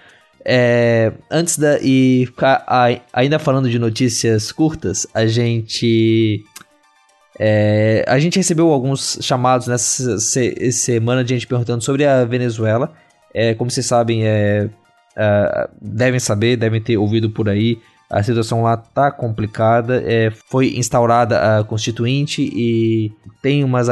É, 0.45 1.13
antes 1.31 1.59
da. 1.59 1.79
E 1.81 2.29
a, 2.41 3.01
ainda 3.13 3.39
falando 3.39 3.71
de 3.71 3.79
notícias 3.79 4.53
curtas, 4.53 5.07
a 5.15 5.27
gente. 5.27 6.45
É, 7.41 8.05
a 8.09 8.19
gente 8.19 8.37
recebeu 8.37 8.71
alguns 8.71 9.19
chamados 9.23 9.67
nessa 9.67 10.19
se, 10.19 10.73
semana 10.73 11.23
de 11.23 11.35
gente 11.35 11.47
perguntando 11.47 11.83
sobre 11.83 12.05
a 12.05 12.25
Venezuela. 12.25 12.93
É, 13.33 13.55
como 13.55 13.71
vocês 13.71 13.87
sabem, 13.87 14.27
é, 14.27 14.69
é 15.17 15.69
devem 15.81 16.21
saber, 16.21 16.57
devem 16.57 16.81
ter 16.81 16.99
ouvido 16.99 17.31
por 17.31 17.49
aí. 17.49 17.79
A 18.11 18.23
situação 18.23 18.63
lá 18.63 18.77
tá 18.77 19.11
complicada. 19.11 20.03
É, 20.05 20.31
foi 20.31 20.77
instaurada 20.77 21.59
a 21.59 21.65
constituinte 21.65 22.43
e 22.43 23.13
tem 23.43 23.63
umas 23.63 23.89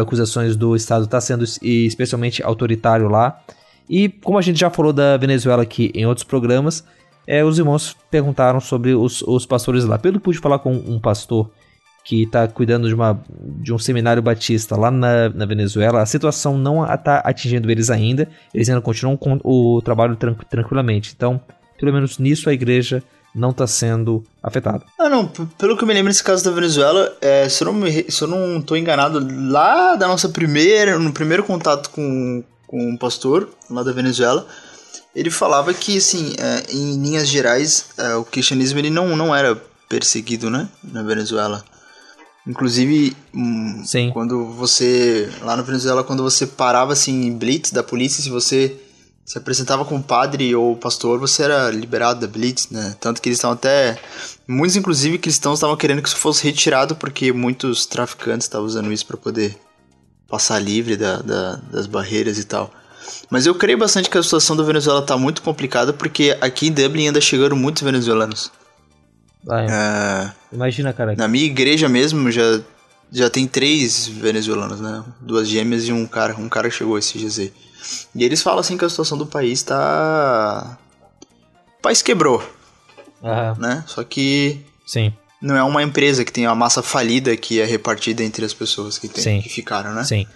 acusações 0.00 0.56
do 0.56 0.74
Estado 0.74 1.06
tá 1.06 1.20
sendo 1.20 1.44
especialmente 1.62 2.42
autoritário 2.42 3.08
lá. 3.08 3.40
E 3.88 4.08
como 4.08 4.36
a 4.38 4.42
gente 4.42 4.58
já 4.58 4.68
falou 4.68 4.92
da 4.92 5.16
Venezuela 5.16 5.62
aqui 5.62 5.92
em 5.94 6.04
outros 6.04 6.24
programas, 6.24 6.84
é, 7.26 7.44
os 7.44 7.58
irmãos 7.58 7.96
perguntaram 8.10 8.60
sobre 8.60 8.94
os, 8.94 9.22
os 9.22 9.46
pastores 9.46 9.84
lá. 9.84 9.98
Pelo 9.98 10.20
pude 10.20 10.38
falar 10.38 10.58
com 10.58 10.72
um 10.72 10.98
pastor 10.98 11.50
que 12.04 12.22
está 12.22 12.46
cuidando 12.46 12.86
de, 12.86 12.94
uma, 12.94 13.20
de 13.60 13.72
um 13.72 13.78
seminário 13.78 14.22
batista 14.22 14.76
lá 14.76 14.92
na, 14.92 15.28
na 15.28 15.44
Venezuela, 15.44 16.00
a 16.00 16.06
situação 16.06 16.56
não 16.56 16.84
está 16.84 17.18
atingindo 17.18 17.68
eles 17.68 17.90
ainda, 17.90 18.28
eles 18.54 18.68
ainda 18.68 18.80
continuam 18.80 19.16
com 19.16 19.40
o 19.42 19.82
trabalho 19.82 20.16
tranquilamente. 20.48 21.12
Então, 21.16 21.40
pelo 21.76 21.92
menos 21.92 22.18
nisso 22.18 22.48
a 22.48 22.52
igreja 22.52 23.02
não 23.36 23.50
está 23.50 23.66
sendo 23.66 24.24
afetado. 24.42 24.82
Ah, 24.98 25.10
não. 25.10 25.28
Pelo 25.28 25.76
que 25.76 25.84
eu 25.84 25.86
me 25.86 25.92
lembro 25.92 26.08
nesse 26.08 26.24
caso 26.24 26.42
da 26.42 26.50
Venezuela, 26.50 27.14
é, 27.20 27.46
se, 27.48 27.62
eu 27.62 27.66
não 27.66 27.74
me, 27.74 28.10
se 28.10 28.22
eu 28.22 28.26
não 28.26 28.62
tô 28.62 28.74
enganado, 28.74 29.24
lá 29.50 29.94
da 29.94 30.08
nossa 30.08 30.30
primeira, 30.30 30.98
no 30.98 31.12
primeiro 31.12 31.44
contato 31.44 31.90
com, 31.90 32.42
com 32.66 32.90
um 32.90 32.96
pastor 32.96 33.50
lá 33.70 33.82
da 33.82 33.92
Venezuela, 33.92 34.46
ele 35.14 35.30
falava 35.30 35.74
que, 35.74 35.98
assim, 35.98 36.34
é, 36.38 36.72
em 36.72 36.96
linhas 37.02 37.28
gerais, 37.28 37.90
é, 37.98 38.14
o 38.14 38.24
cristianismo 38.24 38.78
ele 38.78 38.90
não, 38.90 39.14
não 39.14 39.34
era 39.34 39.54
perseguido, 39.86 40.48
né, 40.48 40.68
na 40.82 41.02
Venezuela. 41.02 41.62
Inclusive, 42.46 43.14
hum, 43.34 43.82
Sim. 43.84 44.10
quando 44.12 44.46
você, 44.52 45.28
lá 45.42 45.56
na 45.56 45.62
Venezuela, 45.62 46.04
quando 46.04 46.22
você 46.22 46.46
parava, 46.46 46.94
assim, 46.94 47.26
em 47.26 47.36
blitz 47.36 47.70
da 47.70 47.82
polícia, 47.82 48.22
se 48.22 48.30
você 48.30 48.76
se 49.26 49.36
apresentava 49.36 49.84
como 49.84 50.00
padre 50.00 50.54
ou 50.54 50.76
pastor, 50.76 51.18
você 51.18 51.42
era 51.42 51.68
liberado 51.68 52.20
da 52.20 52.28
Blitz, 52.28 52.70
né? 52.70 52.94
Tanto 53.00 53.20
que 53.20 53.28
eles 53.28 53.38
estavam 53.38 53.56
até. 53.56 53.98
Muitos, 54.46 54.76
inclusive, 54.76 55.18
cristãos 55.18 55.58
estavam 55.58 55.76
querendo 55.76 56.00
que 56.00 56.08
isso 56.08 56.16
fosse 56.16 56.44
retirado 56.44 56.94
porque 56.94 57.32
muitos 57.32 57.86
traficantes 57.86 58.46
estavam 58.46 58.64
usando 58.64 58.92
isso 58.92 59.04
para 59.04 59.16
poder 59.16 59.58
passar 60.28 60.60
livre 60.60 60.96
da, 60.96 61.16
da, 61.16 61.56
das 61.72 61.88
barreiras 61.88 62.38
e 62.38 62.44
tal. 62.44 62.72
Mas 63.28 63.46
eu 63.46 63.54
creio 63.56 63.76
bastante 63.76 64.08
que 64.08 64.16
a 64.16 64.22
situação 64.22 64.56
da 64.56 64.62
Venezuela 64.62 65.00
está 65.00 65.16
muito 65.16 65.42
complicada 65.42 65.92
porque 65.92 66.36
aqui 66.40 66.68
em 66.68 66.72
Dublin 66.72 67.08
ainda 67.08 67.20
chegaram 67.20 67.56
muitos 67.56 67.82
venezuelanos. 67.82 68.52
Ah, 69.48 69.60
é. 69.60 69.66
É... 69.68 70.32
Imagina, 70.54 70.92
cara. 70.92 71.16
Na 71.16 71.26
minha 71.26 71.44
igreja 71.44 71.88
mesmo 71.88 72.30
já, 72.30 72.60
já 73.10 73.28
tem 73.28 73.48
três 73.48 74.06
venezuelanos, 74.06 74.80
né? 74.80 75.02
Duas 75.20 75.48
gêmeas 75.48 75.88
e 75.88 75.92
um 75.92 76.06
cara. 76.06 76.36
Um 76.36 76.48
cara 76.48 76.70
chegou 76.70 76.96
esse 76.96 77.18
dias 77.18 77.40
aí. 77.40 77.52
E 78.14 78.24
eles 78.24 78.42
falam 78.42 78.60
assim 78.60 78.76
que 78.76 78.84
a 78.84 78.88
situação 78.88 79.16
do 79.16 79.26
país 79.26 79.62
tá. 79.62 80.78
O 81.78 81.82
país 81.82 82.02
quebrou. 82.02 82.42
Uhum. 83.22 83.54
Né? 83.58 83.84
Só 83.86 84.02
que. 84.04 84.60
Sim. 84.86 85.12
Não 85.40 85.56
é 85.56 85.62
uma 85.62 85.82
empresa 85.82 86.24
que 86.24 86.32
tem 86.32 86.46
uma 86.46 86.54
massa 86.54 86.82
falida 86.82 87.36
que 87.36 87.60
é 87.60 87.64
repartida 87.64 88.22
entre 88.22 88.44
as 88.44 88.54
pessoas 88.54 88.98
que, 88.98 89.06
tem, 89.06 89.22
Sim. 89.22 89.40
que 89.42 89.48
ficaram, 89.48 89.94
né? 89.94 90.02
Sim. 90.02 90.26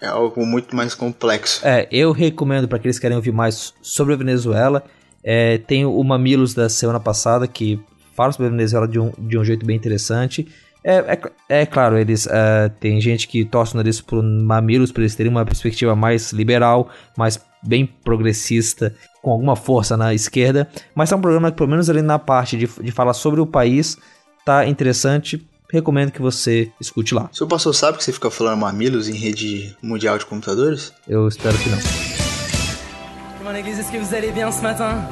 É 0.00 0.06
algo 0.06 0.44
muito 0.44 0.76
mais 0.76 0.94
complexo. 0.94 1.66
É, 1.66 1.88
eu 1.90 2.12
recomendo 2.12 2.68
para 2.68 2.76
aqueles 2.76 2.98
que 2.98 3.02
querem 3.02 3.16
ouvir 3.16 3.32
mais 3.32 3.72
sobre 3.80 4.12
a 4.12 4.16
Venezuela. 4.16 4.84
É, 5.22 5.56
tem 5.58 5.86
o 5.86 6.02
Mamilos 6.04 6.52
da 6.52 6.68
semana 6.68 7.00
passada 7.00 7.48
que 7.48 7.80
fala 8.14 8.32
sobre 8.32 8.48
a 8.48 8.50
Venezuela 8.50 8.86
de 8.86 9.00
um, 9.00 9.12
de 9.18 9.38
um 9.38 9.44
jeito 9.44 9.64
bem 9.64 9.76
interessante. 9.76 10.46
É, 10.84 11.18
é, 11.48 11.62
é 11.62 11.66
claro, 11.66 11.96
eles 11.96 12.26
uh, 12.26 12.68
tem 12.78 13.00
gente 13.00 13.26
que 13.26 13.42
torce 13.42 13.72
o 13.72 13.78
nariz 13.78 14.02
por 14.02 14.22
mamilos 14.22 14.92
para 14.92 15.02
eles 15.02 15.16
terem 15.16 15.32
uma 15.32 15.44
perspectiva 15.44 15.96
mais 15.96 16.30
liberal, 16.30 16.90
mais 17.16 17.40
bem 17.62 17.86
progressista, 17.86 18.94
com 19.22 19.30
alguma 19.30 19.56
força 19.56 19.96
na 19.96 20.12
esquerda. 20.12 20.68
Mas 20.94 21.10
é 21.10 21.16
um 21.16 21.20
programa 21.22 21.50
que, 21.50 21.56
pelo 21.56 21.70
menos 21.70 21.88
ali 21.88 22.02
na 22.02 22.18
parte 22.18 22.58
de, 22.58 22.66
de 22.66 22.92
falar 22.92 23.14
sobre 23.14 23.40
o 23.40 23.46
país, 23.46 23.96
tá 24.44 24.66
interessante. 24.66 25.44
Recomendo 25.72 26.12
que 26.12 26.20
você 26.20 26.70
escute 26.78 27.14
lá. 27.14 27.30
O 27.32 27.36
seu 27.36 27.48
pastor 27.48 27.74
sabe 27.74 27.96
que 27.96 28.04
você 28.04 28.12
fica 28.12 28.30
falando 28.30 28.60
mamilos 28.60 29.08
em 29.08 29.14
rede 29.14 29.74
mundial 29.82 30.18
de 30.18 30.26
computadores? 30.26 30.92
Eu 31.08 31.26
espero 31.26 31.56
que 31.58 31.70
não. 31.70 31.78
Mon 33.42 33.56
église, 33.56 33.78
est-ce 33.78 33.90
que 33.90 33.98
vous 33.98 34.14
allez 34.14 34.32
bien 34.32 34.52
ce 34.52 34.62
matin 34.62 35.08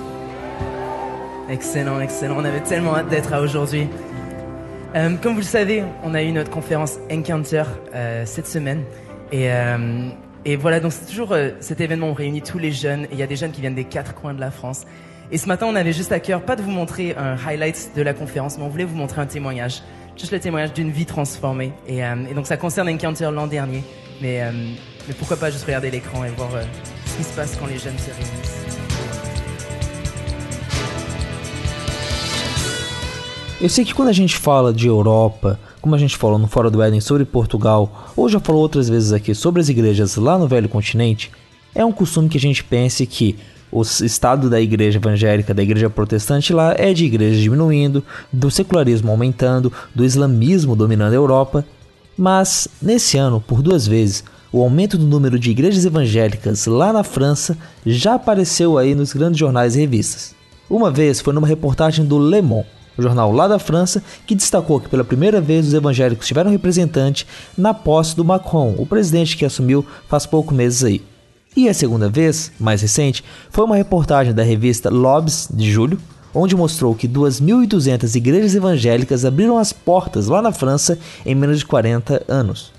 Excellent, 1.48 2.00
excellent. 2.00 2.36
On 2.38 2.44
avait 2.44 2.62
tellement 2.62 2.94
hâte 2.94 3.08
d'être 3.08 3.30
là 3.30 3.40
aujourd'hui. 3.40 3.88
Euh, 4.95 5.16
comme 5.22 5.32
vous 5.32 5.40
le 5.40 5.45
savez, 5.45 5.82
on 6.05 6.14
a 6.14 6.22
eu 6.22 6.32
notre 6.32 6.51
conférence 6.51 6.99
Encounter 7.11 7.64
euh, 7.95 8.24
cette 8.26 8.47
semaine. 8.47 8.84
Et, 9.30 9.51
euh, 9.51 10.09
et 10.45 10.57
voilà, 10.57 10.80
donc 10.80 10.93
c'est 10.93 11.07
toujours 11.07 11.34
cet 11.61 11.80
événement 11.80 12.09
où 12.09 12.11
on 12.11 12.14
réunit 12.14 12.43
tous 12.43 12.59
les 12.59 12.72
jeunes. 12.72 13.05
Et 13.05 13.12
il 13.12 13.18
y 13.18 13.22
a 13.22 13.26
des 13.26 13.36
jeunes 13.36 13.53
qui 13.53 13.62
viennent 13.62 13.74
des 13.74 13.84
quatre 13.84 14.14
coins 14.14 14.34
de 14.34 14.40
la 14.40 14.51
France. 14.51 14.82
Et 15.30 15.38
ce 15.38 15.49
matin, 15.49 15.66
on 15.66 15.76
avait 15.76 15.95
juste 15.95 16.12
à 16.12 16.20
cœur, 16.20 16.43
pas 16.43 16.57
de 16.57 16.62
vous 16.62 16.70
montrer 16.70 17.16
un 17.16 17.36
highlight 17.47 17.93
de 17.97 18.03
la 18.03 18.12
conférence, 18.12 18.59
mais 18.59 18.64
on 18.64 18.68
voulait 18.68 18.84
vous 18.84 18.97
montrer 18.97 19.22
un 19.22 19.26
témoignage. 19.26 19.82
Juste 20.18 20.32
le 20.32 20.40
témoignage 20.40 20.74
d'une 20.74 20.90
vie 20.90 21.07
transformée. 21.07 21.72
Et, 21.88 22.03
donc 22.34 22.47
ça 22.47 22.59
concerne 22.59 22.90
Encounter 22.90 23.30
l'an 23.32 23.47
dernier. 23.47 23.82
Mais, 24.20 24.43
mais 25.09 25.14
pourquoi 25.14 25.38
pas 25.38 25.51
juste 25.51 25.64
regarder 25.64 25.90
l'écran 25.90 26.22
et 26.24 26.28
voir 26.28 26.51
ce 27.07 27.16
qui 27.16 27.24
se 27.24 27.34
passe 27.34 27.57
quand 27.57 27.66
les 27.66 27.78
jeunes 27.78 27.99
se 27.99 28.11
réunissent. 28.11 28.41
Eu 33.62 33.68
sei 33.68 33.84
que 33.84 33.94
quando 33.94 34.08
a 34.08 34.12
gente 34.12 34.36
fala 34.36 34.72
de 34.72 34.88
Europa, 34.88 35.56
como 35.80 35.94
a 35.94 35.98
gente 35.98 36.16
falou 36.16 36.36
no 36.36 36.48
Fora 36.48 36.68
do 36.68 36.82
Éden 36.82 37.00
sobre 37.00 37.24
Portugal, 37.24 38.10
ou 38.16 38.28
já 38.28 38.40
falou 38.40 38.60
outras 38.60 38.88
vezes 38.88 39.12
aqui 39.12 39.36
sobre 39.36 39.60
as 39.60 39.68
igrejas 39.68 40.16
lá 40.16 40.36
no 40.36 40.48
Velho 40.48 40.68
Continente, 40.68 41.30
é 41.72 41.84
um 41.84 41.92
costume 41.92 42.28
que 42.28 42.36
a 42.36 42.40
gente 42.40 42.64
pense 42.64 43.06
que 43.06 43.38
o 43.70 43.82
estado 43.82 44.50
da 44.50 44.60
igreja 44.60 44.98
evangélica, 44.98 45.54
da 45.54 45.62
igreja 45.62 45.88
protestante 45.88 46.52
lá 46.52 46.74
é 46.76 46.92
de 46.92 47.04
igreja 47.04 47.40
diminuindo, 47.40 48.02
do 48.32 48.50
secularismo 48.50 49.12
aumentando, 49.12 49.72
do 49.94 50.04
islamismo 50.04 50.74
dominando 50.74 51.12
a 51.12 51.16
Europa. 51.16 51.64
Mas 52.18 52.66
nesse 52.82 53.16
ano, 53.16 53.40
por 53.40 53.62
duas 53.62 53.86
vezes, 53.86 54.24
o 54.52 54.60
aumento 54.60 54.98
do 54.98 55.06
número 55.06 55.38
de 55.38 55.52
igrejas 55.52 55.84
evangélicas 55.84 56.66
lá 56.66 56.92
na 56.92 57.04
França 57.04 57.56
já 57.86 58.14
apareceu 58.14 58.76
aí 58.76 58.92
nos 58.92 59.12
grandes 59.12 59.38
jornais 59.38 59.76
e 59.76 59.78
revistas. 59.82 60.34
Uma 60.68 60.90
vez 60.90 61.20
foi 61.20 61.32
numa 61.32 61.46
reportagem 61.46 62.04
do 62.04 62.18
Le 62.18 62.42
Monde, 62.42 62.66
o 62.97 63.03
jornal 63.03 63.32
lá 63.32 63.49
da 63.49 63.59
França, 63.59 64.03
que 64.26 64.34
destacou 64.34 64.80
que 64.80 64.88
pela 64.88 65.05
primeira 65.05 65.40
vez 65.40 65.66
os 65.66 65.74
evangélicos 65.74 66.26
tiveram 66.26 66.51
representante 66.51 67.26
na 67.57 67.72
posse 67.72 68.16
do 68.16 68.24
Macron, 68.24 68.74
o 68.78 68.86
presidente 68.86 69.36
que 69.36 69.45
assumiu 69.45 69.84
faz 70.09 70.26
poucos 70.26 70.57
meses 70.57 70.84
aí. 70.84 71.03
E 71.55 71.68
a 71.68 71.74
segunda 71.74 72.09
vez, 72.09 72.51
mais 72.59 72.80
recente, 72.80 73.22
foi 73.51 73.64
uma 73.64 73.76
reportagem 73.76 74.32
da 74.32 74.43
revista 74.43 74.88
Lobs 74.88 75.49
de 75.53 75.70
julho, 75.70 75.99
onde 76.34 76.57
mostrou 76.57 76.95
que 76.95 77.07
2.200 77.07 78.14
igrejas 78.16 78.55
evangélicas 78.55 79.24
abriram 79.24 79.59
as 79.59 79.72
portas 79.72 80.28
lá 80.28 80.40
na 80.40 80.51
França 80.51 80.99
em 81.26 81.34
menos 81.34 81.59
de 81.59 81.66
40 81.66 82.24
anos. 82.26 82.72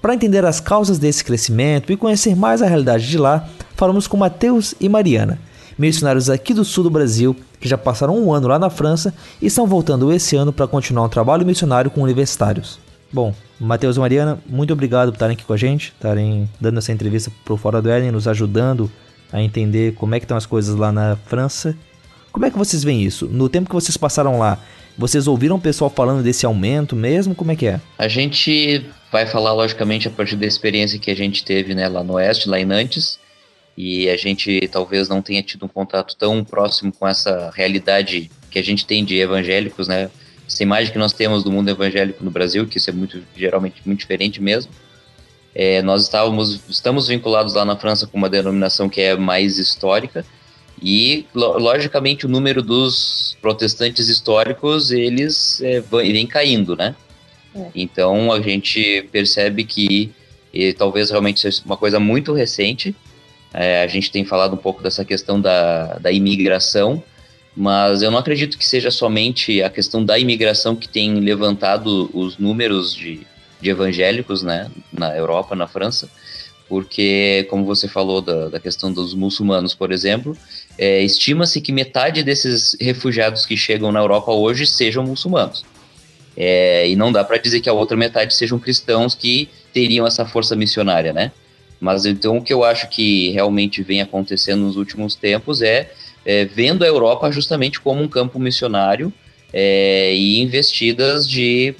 Para 0.00 0.14
entender 0.14 0.44
as 0.44 0.60
causas 0.60 0.98
desse 0.98 1.24
crescimento 1.24 1.92
e 1.92 1.96
conhecer 1.96 2.34
mais 2.34 2.62
a 2.62 2.66
realidade 2.66 3.08
de 3.08 3.18
lá, 3.18 3.46
falamos 3.76 4.06
com 4.06 4.16
Mateus 4.16 4.74
e 4.80 4.88
Mariana, 4.88 5.38
missionários 5.80 6.28
aqui 6.28 6.52
do 6.52 6.64
sul 6.64 6.84
do 6.84 6.90
Brasil 6.90 7.34
que 7.58 7.68
já 7.68 7.78
passaram 7.78 8.16
um 8.16 8.32
ano 8.32 8.48
lá 8.48 8.58
na 8.58 8.68
França 8.68 9.14
e 9.40 9.46
estão 9.46 9.66
voltando 9.66 10.12
esse 10.12 10.36
ano 10.36 10.52
para 10.52 10.66
continuar 10.66 11.04
um 11.04 11.08
trabalho 11.08 11.46
missionário 11.46 11.90
com 11.90 12.02
universitários. 12.02 12.78
Bom, 13.10 13.34
Matheus 13.58 13.96
e 13.96 14.00
Mariana, 14.00 14.38
muito 14.46 14.72
obrigado 14.72 15.08
por 15.08 15.16
estarem 15.16 15.34
aqui 15.34 15.44
com 15.44 15.52
a 15.52 15.56
gente, 15.56 15.92
estarem 15.96 16.48
dando 16.60 16.78
essa 16.78 16.92
entrevista 16.92 17.32
pro 17.44 17.56
Fora 17.56 17.80
do 17.80 17.90
Éden, 17.90 18.12
nos 18.12 18.28
ajudando 18.28 18.90
a 19.32 19.42
entender 19.42 19.94
como 19.94 20.14
é 20.14 20.20
que 20.20 20.24
estão 20.24 20.36
as 20.36 20.46
coisas 20.46 20.76
lá 20.76 20.92
na 20.92 21.16
França. 21.26 21.74
Como 22.30 22.44
é 22.44 22.50
que 22.50 22.58
vocês 22.58 22.84
veem 22.84 23.02
isso? 23.02 23.26
No 23.26 23.48
tempo 23.48 23.68
que 23.68 23.74
vocês 23.74 23.96
passaram 23.96 24.38
lá, 24.38 24.58
vocês 24.98 25.26
ouviram 25.26 25.56
o 25.56 25.60
pessoal 25.60 25.90
falando 25.90 26.22
desse 26.22 26.44
aumento 26.44 26.94
mesmo? 26.94 27.34
Como 27.34 27.52
é 27.52 27.56
que 27.56 27.66
é? 27.66 27.80
A 27.98 28.06
gente 28.06 28.84
vai 29.10 29.26
falar, 29.26 29.52
logicamente, 29.54 30.06
a 30.06 30.10
partir 30.10 30.36
da 30.36 30.46
experiência 30.46 30.98
que 30.98 31.10
a 31.10 31.16
gente 31.16 31.44
teve 31.44 31.74
né, 31.74 31.88
lá 31.88 32.04
no 32.04 32.14
Oeste, 32.14 32.48
lá 32.48 32.60
em 32.60 32.64
Nantes, 32.64 33.18
e 33.82 34.10
a 34.10 34.16
gente 34.16 34.68
talvez 34.70 35.08
não 35.08 35.22
tenha 35.22 35.42
tido 35.42 35.64
um 35.64 35.68
contato 35.68 36.14
tão 36.14 36.44
próximo 36.44 36.92
com 36.92 37.08
essa 37.08 37.50
realidade 37.54 38.30
que 38.50 38.58
a 38.58 38.62
gente 38.62 38.84
tem 38.84 39.02
de 39.02 39.18
evangélicos, 39.18 39.88
né? 39.88 40.10
essa 40.46 40.62
imagem 40.62 40.92
que 40.92 40.98
nós 40.98 41.14
temos 41.14 41.42
do 41.42 41.50
mundo 41.50 41.70
evangélico 41.70 42.22
no 42.22 42.30
Brasil, 42.30 42.66
que 42.66 42.76
isso 42.76 42.90
é 42.90 42.92
muito 42.92 43.22
geralmente 43.34 43.80
muito 43.86 43.98
diferente 43.98 44.42
mesmo. 44.42 44.70
É, 45.54 45.80
nós 45.80 46.02
estávamos, 46.02 46.60
estamos 46.68 47.08
vinculados 47.08 47.54
lá 47.54 47.64
na 47.64 47.74
França 47.74 48.06
com 48.06 48.18
uma 48.18 48.28
denominação 48.28 48.86
que 48.86 49.00
é 49.00 49.16
mais 49.16 49.56
histórica 49.56 50.26
e 50.82 51.24
logicamente 51.34 52.26
o 52.26 52.28
número 52.28 52.62
dos 52.62 53.38
protestantes 53.40 54.10
históricos 54.10 54.90
eles 54.90 55.62
é, 55.62 55.80
vem 55.80 56.26
caindo, 56.26 56.76
né? 56.76 56.94
É. 57.54 57.66
Então 57.74 58.30
a 58.30 58.42
gente 58.42 59.08
percebe 59.10 59.64
que 59.64 60.12
e, 60.52 60.74
talvez 60.74 61.08
realmente 61.08 61.40
seja 61.40 61.62
uma 61.64 61.78
coisa 61.78 61.98
muito 61.98 62.34
recente. 62.34 62.94
É, 63.52 63.82
a 63.82 63.86
gente 63.86 64.10
tem 64.10 64.24
falado 64.24 64.54
um 64.54 64.58
pouco 64.58 64.82
dessa 64.82 65.04
questão 65.04 65.40
da, 65.40 65.98
da 65.98 66.12
imigração 66.12 67.02
mas 67.56 68.02
eu 68.02 68.10
não 68.10 68.18
acredito 68.18 68.56
que 68.56 68.66
seja 68.66 68.90
somente 68.90 69.62
a 69.62 69.68
questão 69.68 70.04
da 70.04 70.18
imigração 70.18 70.76
que 70.76 70.88
tem 70.88 71.14
levantado 71.20 72.08
os 72.14 72.38
números 72.38 72.94
de, 72.94 73.26
de 73.60 73.70
evangélicos 73.70 74.42
né, 74.42 74.70
na 74.92 75.16
Europa, 75.16 75.56
na 75.56 75.66
França, 75.66 76.08
porque, 76.68 77.46
como 77.50 77.64
você 77.64 77.88
falou 77.88 78.22
da, 78.22 78.48
da 78.48 78.60
questão 78.60 78.92
dos 78.92 79.12
muçulmanos, 79.12 79.74
por 79.74 79.90
exemplo, 79.90 80.36
é, 80.78 81.02
estima-se 81.02 81.60
que 81.60 81.72
metade 81.72 82.22
desses 82.22 82.76
refugiados 82.80 83.44
que 83.44 83.56
chegam 83.56 83.90
na 83.90 83.98
Europa 83.98 84.30
hoje 84.30 84.66
sejam 84.66 85.02
muçulmanos. 85.04 85.64
É, 86.36 86.88
e 86.88 86.94
não 86.94 87.10
dá 87.10 87.24
para 87.24 87.38
dizer 87.38 87.60
que 87.60 87.68
a 87.68 87.72
outra 87.72 87.96
metade 87.96 88.34
sejam 88.34 88.58
cristãos 88.58 89.16
que 89.16 89.48
teriam 89.72 90.06
essa 90.06 90.24
força 90.24 90.54
missionária, 90.54 91.12
né? 91.12 91.32
Mas 91.80 92.04
então 92.04 92.36
o 92.36 92.42
que 92.42 92.52
eu 92.52 92.62
acho 92.62 92.88
que 92.88 93.30
realmente 93.30 93.82
vem 93.82 94.02
acontecendo 94.02 94.60
nos 94.62 94.76
últimos 94.76 95.14
tempos 95.14 95.62
é 95.62 95.90
é, 96.24 96.44
vendo 96.44 96.84
a 96.84 96.86
Europa 96.86 97.30
justamente 97.32 97.80
como 97.80 98.02
um 98.02 98.08
campo 98.08 98.38
missionário 98.38 99.12
é, 99.52 100.14
e 100.14 100.40
investidas 100.40 101.28
de 101.28 101.74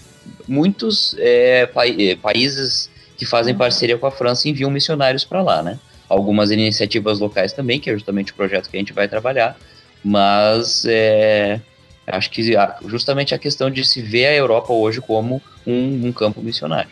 muitos 0.49 1.15
é, 1.19 1.67
pa 1.67 1.87
é, 1.87 2.17
países 2.17 2.91
que 3.17 3.27
fazem 3.27 3.55
parceria 3.55 3.99
com 3.99 4.07
a 4.07 4.11
França 4.11 4.49
enviam 4.49 4.71
missionários 4.71 5.25
para 5.25 5.43
lá, 5.43 5.63
né? 5.63 5.79
Algumas 6.09 6.51
iniciativas 6.51 7.21
locais 7.21 7.53
também, 7.53 7.79
que 7.79 7.91
é 7.91 7.93
justamente 7.93 8.33
o 8.33 8.35
projeto 8.35 8.69
que 8.69 8.77
a 8.77 8.81
gente 8.81 8.93
vai 8.93 9.07
trabalhar, 9.07 9.57
mas 10.03 10.85
é, 10.89 11.61
acho 12.07 12.31
que 12.31 12.43
justamente 12.87 13.35
a 13.35 13.39
questão 13.39 13.71
de 13.71 13.85
se 13.85 14.01
ver 14.01 14.27
a 14.27 14.35
Europa 14.35 14.73
hoje 14.73 15.01
como 15.01 15.41
um, 15.67 16.09
um 16.09 16.13
campo 16.13 16.41
missionário. 16.41 16.91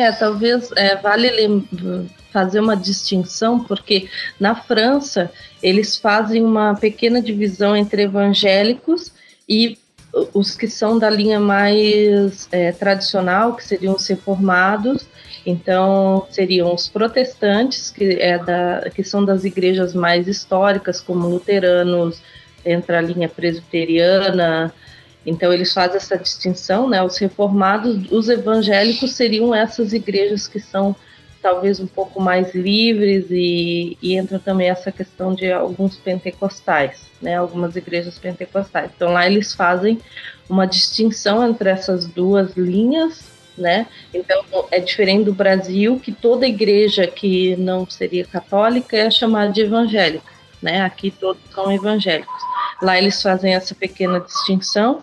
É, 0.00 0.10
talvez 0.12 0.72
é, 0.76 0.96
vale 0.96 1.62
fazer 2.32 2.58
uma 2.58 2.74
distinção, 2.74 3.62
porque 3.62 4.08
na 4.40 4.54
França 4.54 5.30
eles 5.62 5.94
fazem 5.94 6.42
uma 6.42 6.74
pequena 6.74 7.20
divisão 7.20 7.76
entre 7.76 8.04
evangélicos 8.04 9.12
e 9.46 9.76
os 10.32 10.56
que 10.56 10.66
são 10.66 10.98
da 10.98 11.10
linha 11.10 11.38
mais 11.38 12.48
é, 12.50 12.72
tradicional, 12.72 13.54
que 13.54 13.62
seriam 13.62 13.94
os 13.94 14.06
reformados, 14.06 15.06
então 15.44 16.26
seriam 16.30 16.74
os 16.74 16.88
protestantes, 16.88 17.90
que, 17.90 18.14
é 18.22 18.38
da, 18.38 18.88
que 18.94 19.04
são 19.04 19.22
das 19.22 19.44
igrejas 19.44 19.92
mais 19.92 20.26
históricas, 20.26 20.98
como 21.02 21.28
luteranos, 21.28 22.22
entra 22.64 23.00
a 23.00 23.02
linha 23.02 23.28
presbiteriana, 23.28 24.72
então 25.24 25.52
eles 25.52 25.72
fazem 25.72 25.96
essa 25.96 26.16
distinção, 26.16 26.88
né? 26.88 27.02
Os 27.02 27.18
reformados, 27.18 28.10
os 28.10 28.28
evangélicos 28.28 29.12
seriam 29.12 29.54
essas 29.54 29.92
igrejas 29.92 30.48
que 30.48 30.58
são 30.58 30.96
talvez 31.42 31.80
um 31.80 31.86
pouco 31.86 32.20
mais 32.20 32.54
livres 32.54 33.26
e, 33.30 33.96
e 34.02 34.14
entra 34.14 34.38
também 34.38 34.68
essa 34.68 34.92
questão 34.92 35.34
de 35.34 35.50
alguns 35.50 35.96
pentecostais, 35.96 37.06
né? 37.20 37.36
Algumas 37.36 37.76
igrejas 37.76 38.18
pentecostais. 38.18 38.90
Então 38.94 39.12
lá 39.12 39.26
eles 39.26 39.54
fazem 39.54 39.98
uma 40.48 40.66
distinção 40.66 41.46
entre 41.46 41.70
essas 41.70 42.06
duas 42.06 42.54
linhas, 42.56 43.30
né? 43.56 43.86
Então 44.12 44.42
é 44.70 44.80
diferente 44.80 45.24
do 45.24 45.34
Brasil 45.34 46.00
que 46.00 46.12
toda 46.12 46.46
igreja 46.46 47.06
que 47.06 47.56
não 47.56 47.88
seria 47.88 48.24
católica 48.24 48.96
é 48.96 49.10
chamada 49.10 49.52
de 49.52 49.62
evangélica, 49.62 50.32
né? 50.62 50.80
Aqui 50.82 51.10
todos 51.10 51.42
são 51.54 51.70
evangélicos. 51.70 52.42
Lá 52.82 52.98
eles 52.98 53.20
fazem 53.22 53.54
essa 53.54 53.74
pequena 53.74 54.20
distinção, 54.20 55.02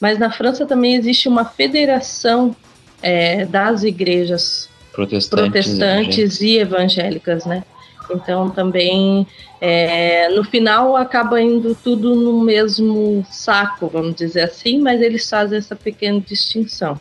mas 0.00 0.18
na 0.18 0.30
França 0.30 0.66
também 0.66 0.96
existe 0.96 1.28
uma 1.28 1.44
federação 1.44 2.54
é, 3.02 3.44
das 3.44 3.82
igrejas 3.82 4.68
protestantes, 4.92 5.28
protestantes 5.28 6.40
e 6.40 6.58
evangélicas, 6.58 7.44
né? 7.44 7.64
Então 8.10 8.50
também 8.50 9.26
é, 9.60 10.28
no 10.30 10.44
final 10.44 10.96
acaba 10.96 11.40
indo 11.40 11.74
tudo 11.74 12.14
no 12.14 12.42
mesmo 12.42 13.24
saco, 13.30 13.88
vamos 13.88 14.16
dizer 14.16 14.42
assim, 14.42 14.78
mas 14.78 15.00
eles 15.00 15.28
fazem 15.28 15.58
essa 15.58 15.76
pequena 15.76 16.20
distinção. 16.20 17.00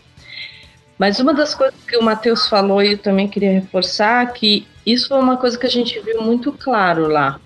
Mas 0.97 1.19
uma 1.19 1.33
das 1.33 1.55
coisas 1.55 1.79
que 1.87 1.97
o 1.97 2.03
Matheus 2.03 2.47
falou 2.47 2.81
e 2.83 2.91
eu 2.91 2.97
também 2.97 3.27
queria 3.27 3.51
reforçar 3.51 4.31
que 4.33 4.67
isso 4.85 5.07
foi 5.07 5.19
uma 5.19 5.37
coisa 5.37 5.57
que 5.57 5.65
a 5.65 5.69
gente 5.69 5.99
viu 5.99 6.21
muito 6.21 6.51
claro 6.51 7.07
lá, 7.07 7.39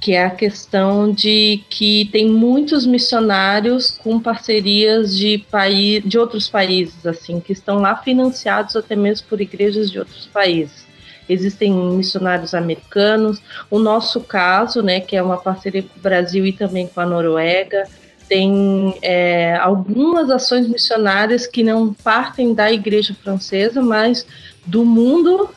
que 0.00 0.12
é 0.12 0.24
a 0.24 0.30
questão 0.30 1.10
de 1.12 1.64
que 1.68 2.08
tem 2.12 2.28
muitos 2.28 2.86
missionários 2.86 3.90
com 3.90 4.20
parcerias 4.20 5.16
de, 5.16 5.38
país, 5.50 6.02
de 6.04 6.18
outros 6.18 6.48
países, 6.48 7.04
assim, 7.04 7.40
que 7.40 7.52
estão 7.52 7.80
lá 7.80 7.96
financiados 7.96 8.76
até 8.76 8.94
mesmo 8.94 9.26
por 9.28 9.40
igrejas 9.40 9.90
de 9.90 9.98
outros 9.98 10.26
países. 10.26 10.86
Existem 11.28 11.72
missionários 11.72 12.54
americanos, 12.54 13.42
o 13.70 13.78
nosso 13.78 14.20
caso, 14.20 14.82
né, 14.82 15.00
que 15.00 15.16
é 15.16 15.22
uma 15.22 15.36
parceria 15.36 15.82
com 15.82 15.98
o 15.98 16.02
Brasil 16.02 16.46
e 16.46 16.52
também 16.52 16.86
com 16.86 17.00
a 17.00 17.06
Noruega, 17.06 17.84
tem 18.28 18.96
é, 19.02 19.56
algumas 19.56 20.30
ações 20.30 20.68
missionárias 20.68 21.46
que 21.46 21.62
não 21.62 21.92
partem 21.92 22.54
da 22.54 22.70
igreja 22.70 23.14
francesa, 23.22 23.82
mas 23.82 24.26
do 24.64 24.84
mundo 24.84 25.50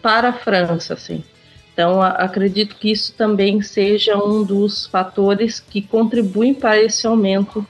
para 0.00 0.28
a 0.28 0.32
França, 0.32 0.94
assim. 0.94 1.24
Então, 1.72 2.02
acredito 2.02 2.76
que 2.76 2.92
isso 2.92 3.14
também 3.14 3.62
seja 3.62 4.16
um 4.16 4.44
dos 4.44 4.86
fatores 4.86 5.58
que 5.58 5.80
contribuem 5.80 6.52
para 6.52 6.78
esse 6.78 7.06
aumento 7.06 7.66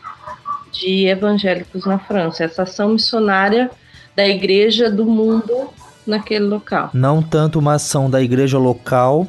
de 0.73 1.07
evangélicos 1.07 1.87
na 1.87 1.99
França. 1.99 2.45
Essa 2.45 2.63
ação 2.63 2.91
missionária 2.91 3.71
da 4.17 4.27
igreja 4.27 4.91
do 4.91 5.05
mundo 5.05 5.71
naquele 6.07 6.47
local. 6.47 6.91
Não 6.93 7.23
tanto 7.23 7.59
uma 7.59 7.75
ação 7.75 8.11
da 8.11 8.21
igreja 8.21 8.59
local 8.59 9.27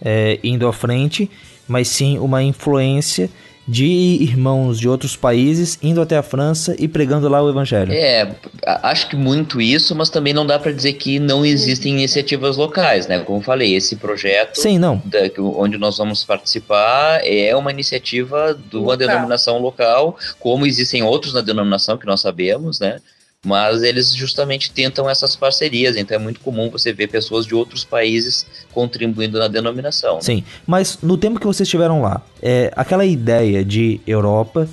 é, 0.00 0.38
indo 0.42 0.66
à 0.66 0.72
frente, 0.72 1.30
mas 1.66 1.88
sim 1.88 2.18
uma 2.18 2.42
influência 2.42 3.30
de 3.68 3.84
irmãos 3.84 4.80
de 4.80 4.88
outros 4.88 5.14
países 5.14 5.78
indo 5.82 6.00
até 6.00 6.16
a 6.16 6.22
França 6.22 6.74
e 6.78 6.88
pregando 6.88 7.28
lá 7.28 7.42
o 7.42 7.50
evangelho. 7.50 7.92
É, 7.92 8.34
acho 8.82 9.10
que 9.10 9.14
muito 9.14 9.60
isso, 9.60 9.94
mas 9.94 10.08
também 10.08 10.32
não 10.32 10.46
dá 10.46 10.58
para 10.58 10.72
dizer 10.72 10.94
que 10.94 11.18
não 11.18 11.44
existem 11.44 11.92
iniciativas 11.92 12.56
locais, 12.56 13.06
né? 13.06 13.18
Como 13.18 13.42
falei, 13.42 13.74
esse 13.74 13.96
projeto 13.96 14.56
Sim, 14.56 14.78
não. 14.78 15.02
Da, 15.04 15.18
onde 15.38 15.76
nós 15.76 15.98
vamos 15.98 16.24
participar 16.24 17.20
é 17.22 17.54
uma 17.54 17.70
iniciativa 17.70 18.58
de 18.70 18.76
uma 18.78 18.96
denominação 18.96 19.58
local, 19.58 20.16
como 20.40 20.66
existem 20.66 21.02
outros 21.02 21.34
na 21.34 21.42
denominação 21.42 21.98
que 21.98 22.06
nós 22.06 22.22
sabemos, 22.22 22.80
né? 22.80 22.98
Mas 23.46 23.82
eles 23.82 24.14
justamente 24.14 24.72
tentam 24.72 25.08
essas 25.08 25.36
parcerias, 25.36 25.96
então 25.96 26.16
é 26.16 26.18
muito 26.18 26.40
comum 26.40 26.68
você 26.70 26.92
ver 26.92 27.06
pessoas 27.06 27.46
de 27.46 27.54
outros 27.54 27.84
países 27.84 28.44
contribuindo 28.72 29.38
na 29.38 29.46
denominação. 29.46 30.16
Né? 30.16 30.22
Sim, 30.22 30.44
mas 30.66 30.98
no 31.02 31.16
tempo 31.16 31.38
que 31.38 31.46
vocês 31.46 31.66
estiveram 31.66 32.02
lá, 32.02 32.20
é, 32.42 32.72
aquela 32.74 33.06
ideia 33.06 33.64
de 33.64 34.00
Europa 34.06 34.68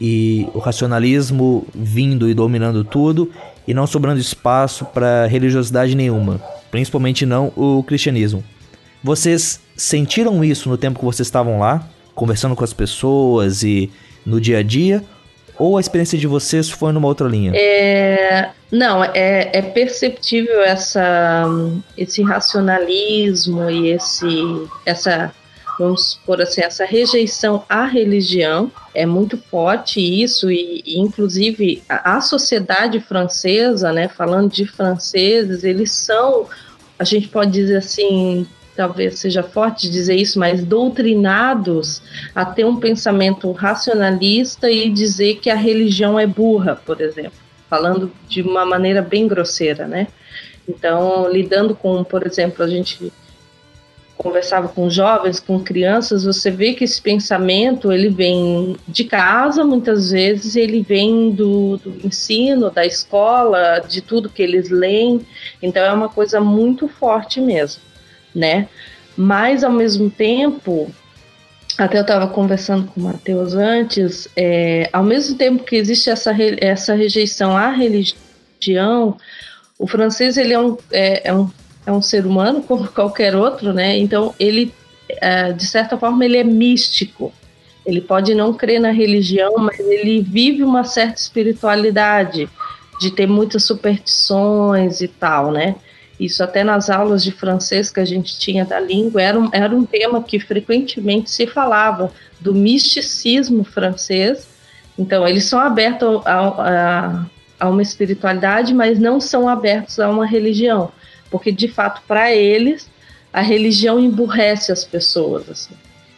e 0.00 0.48
o 0.54 0.58
racionalismo 0.58 1.66
vindo 1.74 2.28
e 2.28 2.34
dominando 2.34 2.84
tudo 2.84 3.30
e 3.68 3.74
não 3.74 3.86
sobrando 3.86 4.20
espaço 4.20 4.84
para 4.86 5.26
religiosidade 5.26 5.94
nenhuma, 5.94 6.40
principalmente 6.70 7.26
não 7.26 7.52
o 7.54 7.82
cristianismo. 7.82 8.42
Vocês 9.04 9.60
sentiram 9.76 10.42
isso 10.42 10.70
no 10.70 10.78
tempo 10.78 10.98
que 10.98 11.04
vocês 11.04 11.26
estavam 11.26 11.58
lá, 11.58 11.86
conversando 12.14 12.56
com 12.56 12.64
as 12.64 12.72
pessoas 12.72 13.62
e 13.62 13.90
no 14.24 14.40
dia 14.40 14.58
a 14.58 14.62
dia? 14.62 15.04
Ou 15.58 15.76
a 15.76 15.80
experiência 15.80 16.18
de 16.18 16.26
vocês 16.26 16.70
foi 16.70 16.92
numa 16.92 17.08
outra 17.08 17.28
linha? 17.28 17.52
É, 17.54 18.50
não, 18.70 19.02
é, 19.02 19.50
é 19.52 19.62
perceptível 19.62 20.60
essa, 20.62 21.44
esse 21.96 22.22
racionalismo 22.22 23.70
e 23.70 23.88
esse, 23.88 24.28
essa, 24.84 25.32
vamos 25.78 26.20
por 26.26 26.42
assim, 26.42 26.62
essa 26.62 26.84
rejeição 26.84 27.64
à 27.68 27.84
religião 27.86 28.70
é 28.94 29.06
muito 29.06 29.38
forte 29.38 30.00
isso 30.00 30.50
e, 30.50 30.82
e 30.84 30.98
inclusive 30.98 31.82
a, 31.88 32.16
a, 32.16 32.20
sociedade 32.20 33.00
francesa, 33.00 33.92
né, 33.92 34.08
falando 34.08 34.50
de 34.50 34.66
franceses, 34.66 35.64
eles 35.64 35.92
são, 35.92 36.46
a 36.98 37.04
gente 37.04 37.28
pode 37.28 37.52
dizer 37.52 37.76
assim, 37.76 38.46
talvez 38.76 39.18
seja 39.18 39.42
forte 39.42 39.90
dizer 39.90 40.14
isso, 40.14 40.38
mas 40.38 40.62
doutrinados 40.62 42.02
a 42.34 42.44
ter 42.44 42.64
um 42.64 42.76
pensamento 42.76 43.50
racionalista 43.52 44.70
e 44.70 44.90
dizer 44.90 45.36
que 45.36 45.48
a 45.48 45.56
religião 45.56 46.18
é 46.18 46.26
burra, 46.26 46.76
por 46.76 47.00
exemplo, 47.00 47.38
falando 47.70 48.12
de 48.28 48.42
uma 48.42 48.64
maneira 48.66 49.00
bem 49.00 49.26
grosseira, 49.26 49.86
né? 49.86 50.08
Então, 50.68 51.30
lidando 51.30 51.74
com, 51.74 52.04
por 52.04 52.26
exemplo, 52.26 52.62
a 52.62 52.68
gente 52.68 53.12
conversava 54.16 54.68
com 54.68 54.88
jovens, 54.90 55.38
com 55.38 55.62
crianças, 55.62 56.24
você 56.24 56.50
vê 56.50 56.72
que 56.72 56.84
esse 56.84 57.00
pensamento 57.00 57.92
ele 57.92 58.08
vem 58.08 58.76
de 58.88 59.04
casa, 59.04 59.62
muitas 59.62 60.10
vezes 60.10 60.56
ele 60.56 60.82
vem 60.82 61.30
do, 61.30 61.76
do 61.76 62.06
ensino, 62.06 62.70
da 62.70 62.84
escola, 62.84 63.78
de 63.80 64.00
tudo 64.00 64.30
que 64.30 64.42
eles 64.42 64.70
leem. 64.70 65.20
Então 65.62 65.82
é 65.82 65.92
uma 65.92 66.08
coisa 66.08 66.40
muito 66.40 66.88
forte 66.88 67.40
mesmo 67.40 67.85
né? 68.36 68.68
Mas 69.16 69.64
ao 69.64 69.72
mesmo 69.72 70.10
tempo, 70.10 70.92
até 71.78 71.96
eu 71.96 72.02
estava 72.02 72.28
conversando 72.28 72.86
com 72.86 73.00
o 73.00 73.04
Matheus 73.04 73.54
antes, 73.54 74.28
é, 74.36 74.90
ao 74.92 75.02
mesmo 75.02 75.38
tempo 75.38 75.64
que 75.64 75.74
existe 75.74 76.10
essa, 76.10 76.36
essa 76.58 76.94
rejeição 76.94 77.56
à 77.56 77.70
religião, 77.70 79.16
o 79.78 79.86
francês 79.86 80.36
ele 80.36 80.52
é 80.52 80.60
um, 80.60 80.76
é, 80.92 81.28
é, 81.30 81.34
um, 81.34 81.50
é 81.86 81.92
um 81.92 82.02
ser 82.02 82.26
humano 82.26 82.62
como 82.62 82.86
qualquer 82.92 83.34
outro, 83.34 83.72
né? 83.72 83.96
Então 83.96 84.34
ele, 84.38 84.72
é, 85.08 85.52
de 85.52 85.66
certa 85.66 85.96
forma, 85.96 86.24
ele 86.24 86.36
é 86.36 86.44
místico. 86.44 87.32
Ele 87.86 88.00
pode 88.00 88.34
não 88.34 88.52
crer 88.52 88.80
na 88.80 88.90
religião, 88.90 89.54
mas 89.58 89.78
ele 89.78 90.20
vive 90.20 90.64
uma 90.64 90.82
certa 90.82 91.20
espiritualidade, 91.20 92.48
de 93.00 93.10
ter 93.12 93.28
muitas 93.28 93.62
superstições 93.62 95.00
e 95.00 95.06
tal, 95.06 95.52
né? 95.52 95.76
Isso 96.18 96.42
até 96.42 96.64
nas 96.64 96.88
aulas 96.88 97.22
de 97.22 97.30
francês 97.30 97.90
que 97.90 98.00
a 98.00 98.04
gente 98.04 98.38
tinha 98.38 98.64
da 98.64 98.80
língua 98.80 99.20
era 99.20 99.38
um, 99.38 99.48
era 99.52 99.74
um 99.74 99.84
tema 99.84 100.22
que 100.22 100.40
frequentemente 100.40 101.30
se 101.30 101.46
falava 101.46 102.10
do 102.40 102.54
misticismo 102.54 103.64
francês. 103.64 104.48
Então, 104.98 105.28
eles 105.28 105.44
são 105.44 105.58
abertos 105.60 106.22
a, 106.24 106.38
a, 106.38 107.26
a 107.60 107.68
uma 107.68 107.82
espiritualidade, 107.82 108.72
mas 108.72 108.98
não 108.98 109.20
são 109.20 109.46
abertos 109.46 110.00
a 110.00 110.08
uma 110.08 110.26
religião, 110.26 110.90
porque 111.30 111.52
de 111.52 111.68
fato 111.68 112.02
para 112.08 112.34
eles 112.34 112.90
a 113.30 113.42
religião 113.42 114.00
emburrece 114.00 114.72
as 114.72 114.82
pessoas, 114.82 115.50
assim, 115.50 115.74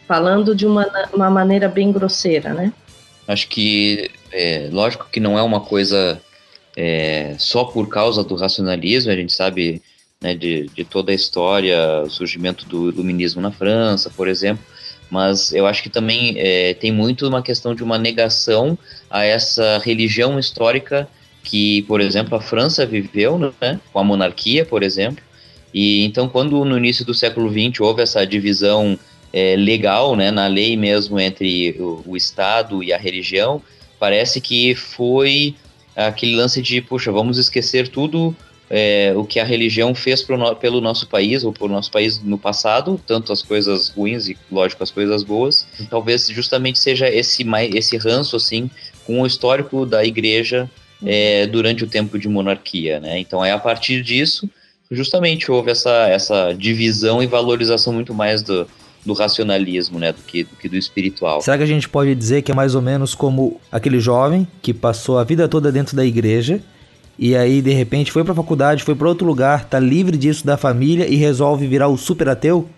falando 0.07 0.55
de 0.55 0.65
uma, 0.65 0.87
uma 1.13 1.29
maneira 1.29 1.67
bem 1.67 1.91
grosseira, 1.91 2.53
né? 2.53 2.71
Acho 3.27 3.49
que 3.49 4.09
é, 4.31 4.69
lógico 4.71 5.09
que 5.11 5.19
não 5.19 5.37
é 5.37 5.43
uma 5.43 5.59
coisa 5.59 6.21
é, 6.81 7.35
só 7.37 7.65
por 7.65 7.89
causa 7.89 8.23
do 8.23 8.35
racionalismo, 8.35 9.11
a 9.11 9.15
gente 9.15 9.33
sabe 9.33 9.81
né, 10.21 10.33
de, 10.33 10.69
de 10.73 10.85
toda 10.85 11.11
a 11.11 11.15
história, 11.15 11.77
o 12.05 12.09
surgimento 12.09 12.65
do 12.65 12.87
iluminismo 12.87 13.41
na 13.41 13.51
França, 13.51 14.09
por 14.09 14.29
exemplo, 14.29 14.63
mas 15.11 15.51
eu 15.51 15.67
acho 15.67 15.83
que 15.83 15.89
também 15.89 16.35
é, 16.37 16.73
tem 16.73 16.89
muito 16.89 17.27
uma 17.27 17.41
questão 17.41 17.75
de 17.75 17.83
uma 17.83 17.97
negação 17.97 18.79
a 19.09 19.25
essa 19.25 19.77
religião 19.79 20.39
histórica 20.39 21.05
que, 21.43 21.81
por 21.81 21.99
exemplo, 21.99 22.37
a 22.37 22.41
França 22.41 22.85
viveu, 22.85 23.37
né, 23.37 23.77
com 23.91 23.99
a 23.99 24.03
monarquia, 24.03 24.63
por 24.63 24.81
exemplo, 24.81 25.21
e 25.73 26.05
então 26.05 26.29
quando 26.29 26.63
no 26.63 26.77
início 26.77 27.03
do 27.03 27.13
século 27.13 27.51
XX 27.51 27.81
houve 27.81 28.01
essa 28.01 28.25
divisão 28.25 28.97
é, 29.33 29.57
legal, 29.57 30.15
né, 30.15 30.31
na 30.31 30.47
lei 30.47 30.77
mesmo 30.77 31.19
entre 31.19 31.75
o, 31.77 32.03
o 32.07 32.15
Estado 32.15 32.81
e 32.81 32.93
a 32.93 32.97
religião, 32.97 33.61
parece 33.99 34.39
que 34.39 34.73
foi 34.75 35.55
aquele 36.07 36.35
lance 36.35 36.61
de, 36.61 36.81
puxa, 36.81 37.11
vamos 37.11 37.37
esquecer 37.37 37.87
tudo 37.87 38.35
é, 38.69 39.13
o 39.15 39.23
que 39.23 39.39
a 39.39 39.43
religião 39.43 39.95
fez 39.95 40.21
pelo 40.21 40.79
nosso 40.79 41.07
país, 41.07 41.43
ou 41.43 41.51
pelo 41.51 41.69
nosso 41.69 41.89
país 41.91 42.21
no 42.21 42.37
passado, 42.37 43.01
tanto 43.05 43.33
as 43.33 43.41
coisas 43.41 43.89
ruins 43.89 44.27
e, 44.27 44.37
lógico, 44.51 44.83
as 44.83 44.91
coisas 44.91 45.23
boas. 45.23 45.65
Talvez 45.89 46.27
justamente 46.27 46.77
seja 46.77 47.09
esse, 47.09 47.45
esse 47.73 47.97
ranço, 47.97 48.35
assim, 48.35 48.69
com 49.05 49.21
o 49.21 49.27
histórico 49.27 49.85
da 49.85 50.05
igreja 50.05 50.69
é, 51.03 51.47
durante 51.47 51.83
o 51.83 51.87
tempo 51.87 52.19
de 52.19 52.27
monarquia, 52.27 52.99
né? 52.99 53.17
Então 53.19 53.43
é 53.43 53.51
a 53.51 53.57
partir 53.57 54.03
disso, 54.03 54.47
justamente 54.91 55.51
houve 55.51 55.71
essa, 55.71 56.07
essa 56.07 56.53
divisão 56.53 57.23
e 57.23 57.27
valorização 57.27 57.93
muito 57.93 58.13
mais 58.13 58.43
do, 58.43 58.67
do 59.05 59.13
racionalismo, 59.13 59.97
né, 59.99 60.11
do 60.11 60.21
que, 60.21 60.43
do 60.43 60.55
que 60.55 60.67
do 60.67 60.75
espiritual. 60.75 61.41
Será 61.41 61.57
que 61.57 61.63
a 61.63 61.67
gente 61.67 61.87
pode 61.87 62.13
dizer 62.15 62.41
que 62.41 62.51
é 62.51 62.55
mais 62.55 62.75
ou 62.75 62.81
menos 62.81 63.15
como 63.15 63.59
aquele 63.71 63.99
jovem 63.99 64.47
que 64.61 64.73
passou 64.73 65.17
a 65.17 65.23
vida 65.23 65.47
toda 65.47 65.71
dentro 65.71 65.95
da 65.95 66.05
igreja 66.05 66.61
e 67.17 67.35
aí 67.35 67.61
de 67.61 67.71
repente 67.71 68.11
foi 68.11 68.23
para 68.23 68.33
faculdade, 68.33 68.83
foi 68.83 68.95
para 68.95 69.07
outro 69.07 69.27
lugar, 69.27 69.65
tá 69.65 69.77
livre 69.77 70.17
disso 70.17 70.45
da 70.45 70.55
família 70.55 71.05
e 71.05 71.15
resolve 71.15 71.67
virar 71.67 71.89
o 71.89 71.97
super 71.97 72.29
ateu? 72.29 72.69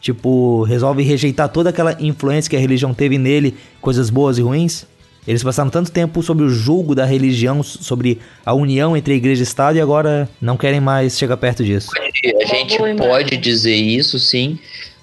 Tipo, 0.00 0.62
resolve 0.64 1.02
rejeitar 1.02 1.48
toda 1.48 1.70
aquela 1.70 1.96
influência 2.00 2.50
que 2.50 2.56
a 2.56 2.58
religião 2.58 2.92
teve 2.92 3.18
nele, 3.18 3.54
coisas 3.80 4.10
boas 4.10 4.38
e 4.38 4.42
ruins? 4.42 4.86
Eles 5.28 5.42
passaram 5.44 5.70
tanto 5.70 5.92
tempo 5.92 6.22
sobre 6.22 6.44
o 6.44 6.48
julgo 6.48 6.94
da 6.94 7.04
religião, 7.04 7.62
sobre 7.62 8.18
a 8.44 8.52
união 8.52 8.96
entre 8.96 9.12
a 9.14 9.16
igreja 9.16 9.42
e 9.42 9.44
Estado, 9.44 9.76
e 9.76 9.80
agora 9.80 10.28
não 10.40 10.56
querem 10.56 10.80
mais 10.80 11.16
chegar 11.16 11.36
perto 11.36 11.62
disso. 11.62 11.90
A 11.94 12.44
gente 12.46 12.76
pode 12.96 13.36
dizer 13.36 13.76
isso, 13.76 14.18
sim, 14.18 14.58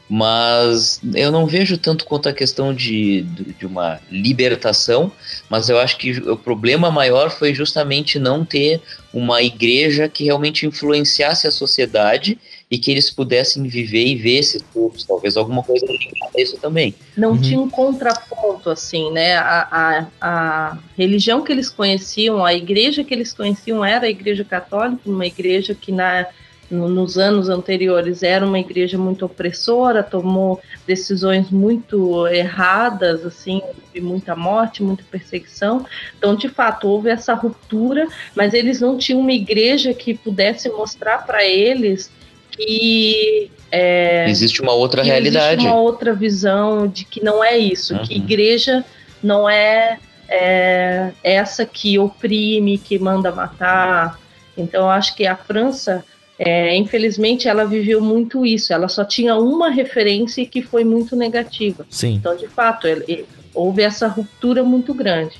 mas 0.09 0.99
eu 1.13 1.31
não 1.31 1.45
vejo 1.45 1.77
tanto 1.77 2.03
quanto 2.03 2.27
a 2.27 2.33
questão 2.33 2.73
de, 2.73 3.21
de 3.21 3.65
uma 3.65 3.99
libertação, 4.09 5.11
mas 5.47 5.69
eu 5.69 5.77
acho 5.77 5.97
que 5.97 6.11
o 6.11 6.35
problema 6.35 6.89
maior 6.89 7.29
foi 7.29 7.53
justamente 7.53 8.17
não 8.17 8.43
ter 8.43 8.81
uma 9.13 9.43
igreja 9.43 10.09
que 10.09 10.23
realmente 10.23 10.65
influenciasse 10.65 11.47
a 11.47 11.51
sociedade 11.51 12.39
e 12.71 12.77
que 12.77 12.89
eles 12.89 13.11
pudessem 13.11 13.63
viver 13.63 14.05
e 14.05 14.15
ver 14.15 14.37
esses 14.37 14.61
povos, 14.61 15.03
talvez 15.03 15.37
alguma 15.37 15.63
coisa 15.63 15.85
ligada 15.85 16.31
a 16.35 16.41
isso 16.41 16.57
também. 16.57 16.93
Não 17.15 17.31
uhum. 17.31 17.41
tinha 17.41 17.59
um 17.59 17.69
contraponto, 17.69 18.69
assim, 18.69 19.11
né? 19.11 19.37
A, 19.37 19.67
a, 19.71 20.07
a 20.21 20.77
religião 20.97 21.43
que 21.43 21.51
eles 21.51 21.69
conheciam, 21.69 22.43
a 22.43 22.53
igreja 22.53 23.03
que 23.03 23.13
eles 23.13 23.33
conheciam 23.33 23.83
era 23.83 24.05
a 24.05 24.09
igreja 24.09 24.43
católica, 24.43 25.01
uma 25.05 25.25
igreja 25.25 25.75
que 25.75 25.91
na 25.91 26.27
nos 26.69 27.17
anos 27.17 27.49
anteriores 27.49 28.21
era 28.21 28.45
uma 28.45 28.59
igreja 28.59 28.97
muito 28.97 29.25
opressora, 29.25 30.03
tomou 30.03 30.61
decisões 30.85 31.49
muito 31.49 32.27
erradas, 32.27 33.25
assim, 33.25 33.61
de 33.93 33.99
muita 33.99 34.35
morte, 34.35 34.83
muita 34.83 35.03
perseguição. 35.09 35.85
Então, 36.17 36.35
de 36.35 36.47
fato, 36.47 36.87
houve 36.87 37.09
essa 37.09 37.33
ruptura, 37.33 38.07
mas 38.35 38.53
eles 38.53 38.79
não 38.79 38.97
tinham 38.97 39.19
uma 39.19 39.33
igreja 39.33 39.93
que 39.93 40.13
pudesse 40.13 40.69
mostrar 40.69 41.25
para 41.25 41.43
eles 41.43 42.11
que 42.51 43.49
é, 43.71 44.29
existe 44.29 44.61
uma 44.61 44.73
outra 44.73 45.03
realidade, 45.03 45.61
existe 45.61 45.67
uma 45.67 45.79
outra 45.79 46.13
visão 46.13 46.87
de 46.87 47.05
que 47.05 47.23
não 47.23 47.43
é 47.43 47.57
isso, 47.57 47.93
uhum. 47.95 48.03
que 48.03 48.15
igreja 48.15 48.83
não 49.21 49.49
é, 49.49 49.99
é 50.27 51.11
essa 51.23 51.65
que 51.65 51.97
oprime, 51.97 52.77
que 52.77 52.97
manda 52.99 53.31
matar. 53.31 54.19
Então, 54.57 54.81
eu 54.81 54.89
acho 54.89 55.15
que 55.15 55.25
a 55.25 55.35
França 55.35 56.03
é, 56.39 56.73
infelizmente 56.77 57.49
ela 57.49 57.65
viveu 57.65 57.99
muito 57.99 58.45
isso. 58.45 58.71
Ela 58.71 58.87
só 58.87 59.03
tinha 59.03 59.35
uma 59.35 59.69
referência 59.69 60.45
que 60.45 60.61
foi 60.61 60.85
muito 60.85 61.13
negativa. 61.13 61.85
Sim. 61.89 62.13
Então, 62.13 62.33
de 62.35 62.47
fato, 62.47 62.87
ele, 62.87 63.25
houve 63.53 63.81
essa 63.81 64.07
ruptura 64.07 64.63
muito 64.63 64.93
grande. 64.93 65.35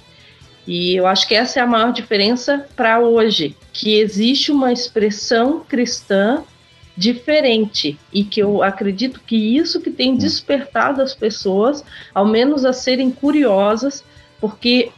E 0.67 0.93
eu 0.93 1.07
acho 1.07 1.25
que 1.25 1.33
essa 1.33 1.59
é 1.59 1.63
a 1.63 1.67
maior 1.67 1.93
diferença 1.93 2.67
para 2.75 2.99
hoje, 2.99 3.55
que 3.71 3.97
existe 3.97 4.51
uma 4.51 4.73
expressão 4.73 5.61
cristã 5.61 6.43
diferente 6.97 7.97
e 8.11 8.25
que 8.25 8.41
eu 8.41 8.61
acredito 8.61 9.21
que 9.25 9.57
isso 9.57 9.79
que 9.79 9.89
tem 9.89 10.17
despertado 10.17 11.01
as 11.01 11.15
pessoas, 11.15 11.83
ao 12.13 12.25
menos 12.25 12.65
a 12.65 12.73
serem 12.73 13.09
curiosas, 13.09 14.03
porque 14.39 14.91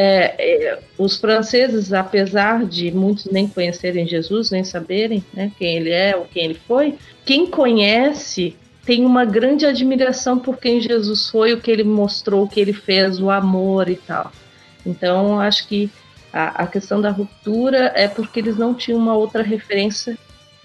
é, 0.00 0.36
é, 0.38 0.78
os 0.96 1.16
franceses, 1.16 1.92
apesar 1.92 2.64
de 2.64 2.92
muitos 2.92 3.24
nem 3.24 3.48
conhecerem 3.48 4.06
Jesus, 4.06 4.52
nem 4.52 4.62
saberem 4.62 5.24
né, 5.34 5.50
quem 5.58 5.76
ele 5.76 5.90
é 5.90 6.16
ou 6.16 6.24
quem 6.24 6.44
ele 6.44 6.60
foi, 6.68 6.96
quem 7.24 7.48
conhece 7.48 8.56
tem 8.86 9.04
uma 9.04 9.24
grande 9.24 9.66
admiração 9.66 10.38
por 10.38 10.56
quem 10.58 10.80
Jesus 10.80 11.28
foi, 11.28 11.52
o 11.52 11.60
que 11.60 11.68
ele 11.68 11.82
mostrou, 11.82 12.44
o 12.44 12.48
que 12.48 12.60
ele 12.60 12.72
fez, 12.72 13.20
o 13.20 13.28
amor 13.28 13.88
e 13.88 13.96
tal. 13.96 14.30
Então, 14.86 15.40
acho 15.40 15.66
que 15.66 15.90
a, 16.32 16.62
a 16.62 16.66
questão 16.68 17.00
da 17.00 17.10
ruptura 17.10 17.92
é 17.96 18.06
porque 18.06 18.38
eles 18.38 18.56
não 18.56 18.74
tinham 18.74 19.00
uma 19.00 19.16
outra 19.16 19.42
referência 19.42 20.16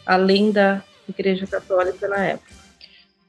além 0.06 0.52
da 0.52 0.84
Igreja 1.10 1.48
Católica 1.48 2.08
na 2.08 2.24
época. 2.24 2.63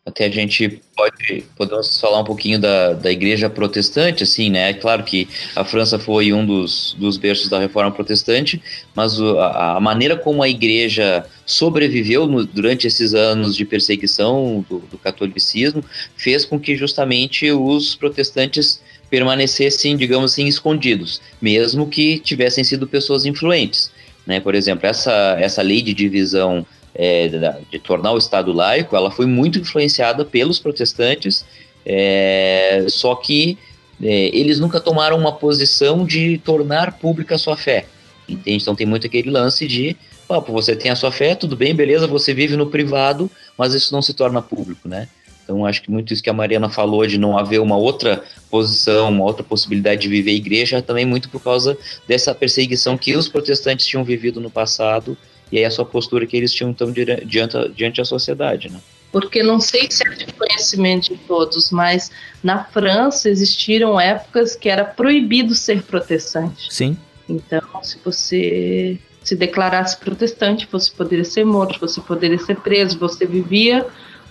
Até 0.06 0.26
a 0.26 0.30
gente 0.30 0.82
pode 0.94 1.44
podemos 1.56 1.98
falar 1.98 2.20
um 2.20 2.24
pouquinho 2.24 2.58
da, 2.58 2.92
da 2.92 3.10
igreja 3.10 3.48
protestante, 3.48 4.22
assim, 4.22 4.50
né? 4.50 4.68
É 4.68 4.74
claro 4.74 5.02
que 5.02 5.26
a 5.56 5.64
França 5.64 5.98
foi 5.98 6.30
um 6.30 6.44
dos, 6.44 6.94
dos 6.98 7.16
berços 7.16 7.48
da 7.48 7.58
reforma 7.58 7.90
protestante, 7.90 8.60
mas 8.94 9.18
a, 9.18 9.76
a, 9.76 9.80
maneira 9.80 10.14
como 10.14 10.42
a 10.42 10.48
igreja 10.48 11.24
sobreviveu 11.46 12.26
no, 12.26 12.44
durante 12.44 12.86
esses 12.86 13.14
anos 13.14 13.56
de 13.56 13.64
perseguição 13.64 14.62
do, 14.68 14.80
do 14.80 14.98
catolicismo 14.98 15.82
fez 16.18 16.44
com 16.44 16.60
que 16.60 16.76
justamente 16.76 17.50
os 17.50 17.94
protestantes 17.94 18.82
permanecessem, 19.08 19.96
digamos 19.96 20.32
assim, 20.32 20.46
escondidos, 20.46 21.22
mesmo 21.40 21.88
que 21.88 22.18
tivessem 22.18 22.62
sido 22.62 22.86
pessoas 22.86 23.24
influentes. 23.24 23.90
Né? 24.26 24.38
Por 24.38 24.54
exemplo, 24.54 24.86
essa, 24.86 25.36
essa 25.38 25.62
lei 25.62 25.80
de 25.80 25.94
divisão 25.94 26.66
é, 26.94 27.28
de, 27.70 27.78
tornar 27.78 28.12
o 28.12 28.18
Estado 28.18 28.52
laico, 28.52 28.94
ela 28.94 29.10
foi 29.10 29.26
muito 29.26 29.58
influenciada 29.58 30.24
pelos 30.24 30.58
protestantes, 30.58 31.44
é, 31.84 32.86
só 32.88 33.14
que 33.14 33.58
é, 34.02 34.36
eles 34.36 34.60
nunca 34.60 34.80
tomaram 34.80 35.18
uma 35.18 35.32
posição 35.32 36.04
de 36.04 36.38
tornar 36.38 36.98
pública 36.98 37.34
a 37.34 37.38
sua 37.38 37.56
fé. 37.56 37.86
Entende? 38.28 38.62
Então 38.62 38.74
tem 38.74 38.86
muito 38.86 39.06
aquele 39.06 39.30
lance 39.30 39.66
de, 39.66 39.96
ah, 40.28 40.38
você 40.38 40.74
tem 40.74 40.90
a 40.90 40.96
sua 40.96 41.10
fé, 41.10 41.34
tudo 41.34 41.56
bem, 41.56 41.74
beleza, 41.74 42.06
você 42.06 42.32
vive 42.32 42.56
no 42.56 42.66
privado, 42.66 43.30
mas 43.58 43.74
isso 43.74 43.92
não 43.92 44.00
se 44.00 44.14
torna 44.14 44.40
público, 44.40 44.88
né? 44.88 45.08
Então 45.42 45.66
acho 45.66 45.82
que 45.82 45.90
muito 45.90 46.12
isso 46.14 46.22
que 46.22 46.30
a 46.30 46.32
Mariana 46.32 46.70
falou 46.70 47.06
de 47.06 47.18
não 47.18 47.36
haver 47.36 47.60
uma 47.60 47.76
outra 47.76 48.24
posição, 48.50 49.10
uma 49.10 49.24
outra 49.24 49.44
possibilidade 49.44 50.00
de 50.00 50.08
viver 50.08 50.30
a 50.30 50.34
igreja, 50.34 50.80
também 50.80 51.04
muito 51.04 51.28
por 51.28 51.42
causa 51.42 51.76
dessa 52.08 52.34
perseguição 52.34 52.96
que 52.96 53.14
os 53.14 53.28
protestantes 53.28 53.86
tinham 53.86 54.02
vivido 54.02 54.40
no 54.40 54.48
passado 54.48 55.18
e 55.50 55.58
aí 55.58 55.64
a 55.64 55.70
sua 55.70 55.84
postura 55.84 56.26
que 56.26 56.36
eles 56.36 56.52
tinham 56.52 56.70
então 56.70 56.90
diante, 56.90 57.68
diante 57.74 57.98
da 57.98 58.04
sociedade, 58.04 58.70
né? 58.70 58.80
Porque 59.12 59.44
não 59.44 59.60
sei 59.60 59.88
se 59.88 60.04
é 60.04 60.10
de 60.10 60.32
conhecimento 60.32 61.14
de 61.14 61.16
todos, 61.18 61.70
mas 61.70 62.10
na 62.42 62.64
França 62.64 63.30
existiram 63.30 64.00
épocas 64.00 64.56
que 64.56 64.68
era 64.68 64.84
proibido 64.84 65.54
ser 65.54 65.82
protestante. 65.82 66.66
Sim. 66.68 66.96
Então, 67.28 67.62
se 67.80 67.96
você 68.04 68.98
se 69.22 69.36
declarasse 69.36 69.96
protestante, 69.98 70.68
você 70.70 70.90
poderia 70.90 71.24
ser 71.24 71.44
morto, 71.44 71.78
você 71.78 72.00
poderia 72.00 72.38
ser 72.38 72.56
preso, 72.56 72.98
você 72.98 73.24
vivia 73.24 73.86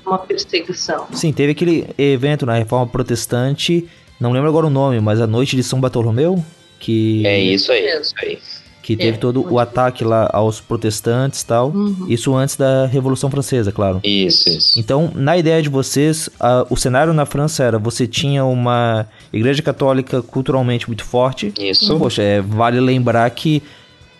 uma 0.05 0.19
perseguição. 0.19 1.07
Sim, 1.13 1.31
teve 1.31 1.53
aquele 1.53 1.87
evento 1.97 2.45
na 2.45 2.55
Reforma 2.55 2.85
Protestante, 2.85 3.87
não 4.19 4.33
lembro 4.33 4.49
agora 4.49 4.67
o 4.67 4.69
nome, 4.69 4.99
mas 4.99 5.21
a 5.21 5.25
Noite 5.25 5.55
de 5.55 5.63
São 5.63 5.79
Bartolomeu, 5.79 6.43
que... 6.77 7.25
É 7.25 7.39
isso 7.39 7.71
aí, 7.71 7.85
é 7.85 8.01
isso 8.01 8.13
aí 8.21 8.37
que 8.83 8.97
teve 8.97 9.15
é, 9.15 9.19
todo 9.19 9.49
o 9.49 9.57
ataque 9.57 10.03
lá 10.03 10.29
aos 10.33 10.59
protestantes 10.59 11.41
e 11.41 11.45
tal. 11.45 11.69
Uhum. 11.69 12.05
Isso 12.09 12.35
antes 12.35 12.57
da 12.57 12.85
Revolução 12.85 13.31
Francesa, 13.31 13.71
claro. 13.71 14.01
Isso, 14.03 14.49
isso. 14.49 14.77
Então, 14.77 15.09
na 15.15 15.37
ideia 15.37 15.61
de 15.61 15.69
vocês, 15.69 16.29
a, 16.37 16.67
o 16.69 16.75
cenário 16.75 17.13
na 17.13 17.25
França 17.25 17.63
era: 17.63 17.79
você 17.79 18.05
tinha 18.05 18.43
uma 18.43 19.07
igreja 19.31 19.61
católica 19.63 20.21
culturalmente 20.21 20.85
muito 20.87 21.05
forte. 21.05 21.53
Isso. 21.57 21.97
Poxa, 21.97 22.21
é, 22.21 22.41
vale 22.41 22.79
lembrar 22.81 23.29
que 23.29 23.63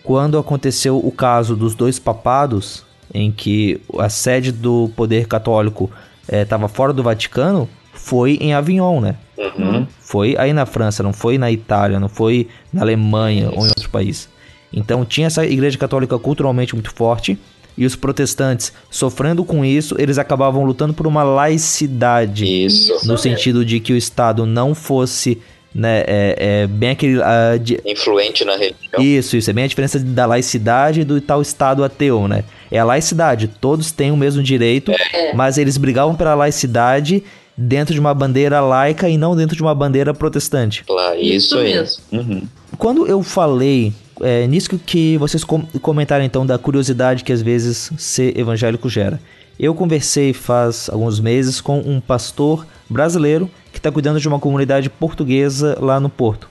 quando 0.02 0.38
aconteceu 0.38 0.98
o 0.98 1.12
caso 1.12 1.54
dos 1.54 1.74
dois 1.74 1.98
papados, 1.98 2.84
em 3.12 3.30
que 3.30 3.78
a 3.98 4.08
sede 4.08 4.50
do 4.50 4.90
poder 4.96 5.26
católico 5.26 5.90
estava 6.26 6.64
é, 6.64 6.68
fora 6.68 6.92
do 6.92 7.02
Vaticano, 7.02 7.68
foi 7.92 8.38
em 8.40 8.54
Avignon, 8.54 9.00
né? 9.00 9.16
Uhum. 9.36 9.86
Foi 10.00 10.34
aí 10.38 10.54
na 10.54 10.64
França, 10.64 11.02
não 11.02 11.12
foi 11.12 11.36
na 11.36 11.52
Itália, 11.52 12.00
não 12.00 12.08
foi 12.08 12.48
na 12.72 12.80
Alemanha 12.80 13.48
Isso. 13.48 13.58
ou 13.58 13.66
em 13.66 13.68
outro 13.68 13.90
país. 13.90 14.32
Então 14.74 15.04
tinha 15.04 15.28
essa 15.28 15.46
igreja 15.46 15.78
católica 15.78 16.18
culturalmente 16.18 16.74
muito 16.74 16.92
forte 16.92 17.38
e 17.76 17.84
os 17.84 17.96
protestantes 17.96 18.72
sofrendo 18.90 19.44
com 19.44 19.64
isso, 19.64 19.96
eles 19.98 20.18
acabavam 20.18 20.64
lutando 20.64 20.94
por 20.94 21.06
uma 21.06 21.22
laicidade. 21.22 22.44
Isso. 22.44 23.06
No 23.06 23.18
sentido 23.18 23.64
de 23.64 23.80
que 23.80 23.92
o 23.92 23.96
Estado 23.96 24.46
não 24.46 24.74
fosse. 24.74 25.40
Né, 25.74 26.04
é, 26.06 26.36
é 26.38 26.66
bem 26.68 26.90
aquele. 26.90 27.18
Uh, 27.18 27.58
de... 27.60 27.80
Influente 27.84 28.44
na 28.44 28.52
religião. 28.52 29.02
Isso, 29.02 29.36
isso. 29.36 29.50
É 29.50 29.52
bem 29.52 29.64
a 29.64 29.66
diferença 29.66 29.98
da 29.98 30.24
laicidade 30.24 31.00
e 31.00 31.04
do 31.04 31.20
tal 31.20 31.42
Estado 31.42 31.82
ateu, 31.82 32.28
né? 32.28 32.44
É 32.70 32.78
a 32.78 32.84
laicidade. 32.84 33.48
Todos 33.48 33.90
têm 33.90 34.12
o 34.12 34.16
mesmo 34.16 34.40
direito, 34.40 34.92
é. 34.92 35.34
mas 35.34 35.58
eles 35.58 35.76
brigavam 35.76 36.14
pela 36.14 36.32
laicidade 36.36 37.24
dentro 37.56 37.92
de 37.92 37.98
uma 37.98 38.14
bandeira 38.14 38.60
laica 38.60 39.08
e 39.08 39.18
não 39.18 39.34
dentro 39.34 39.56
de 39.56 39.62
uma 39.62 39.74
bandeira 39.74 40.14
protestante. 40.14 40.84
Claro, 40.84 41.18
isso, 41.18 41.56
isso 41.56 41.58
mesmo. 41.58 42.02
Uhum. 42.12 42.42
Quando 42.78 43.08
eu 43.08 43.20
falei 43.24 43.92
é 44.20 44.46
nisso 44.46 44.78
que, 44.78 45.16
vocês 45.18 45.44
com, 45.44 45.62
comentaram 45.80 46.24
então 46.24 46.44
da 46.46 46.58
curiosidade 46.58 47.24
que 47.24 47.32
às 47.32 47.42
vezes 47.42 47.90
ser 47.98 48.38
evangélico 48.38 48.88
gera. 48.88 49.20
Eu 49.58 49.74
conversei 49.74 50.32
faz 50.32 50.88
alguns 50.90 51.20
meses 51.20 51.60
com 51.60 51.78
um 51.78 52.00
pastor 52.00 52.66
brasileiro 52.88 53.48
que 53.72 53.78
está 53.78 53.90
cuidando 53.90 54.20
de 54.20 54.28
uma 54.28 54.40
comunidade 54.40 54.90
portuguesa 54.90 55.76
lá 55.80 56.00
no 56.00 56.08
Porto. 56.08 56.48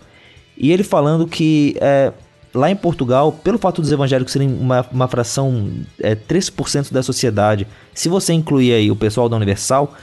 E 0.57 0.71
ele 0.71 0.83
falando 0.83 1.27
que 1.27 1.75
é, 1.81 2.13
lá 2.53 2.69
em 2.69 2.75
Portugal, 2.75 3.31
pelo 3.31 3.57
fato 3.57 3.81
dos 3.81 3.91
evangélicos 3.91 4.31
serem 4.31 4.53
uma, 4.53 4.85
uma 4.91 5.07
fração 5.07 5.69
é, 5.99 6.15
3% 6.15 6.91
da 6.91 7.01
sociedade, 7.01 7.67
se 7.93 8.07
você 8.07 8.33
incluir 8.33 8.73
aí 8.73 8.91
o 8.91 8.95
pessoal 8.95 9.27
da 9.27 9.35
Universal, 9.35 9.93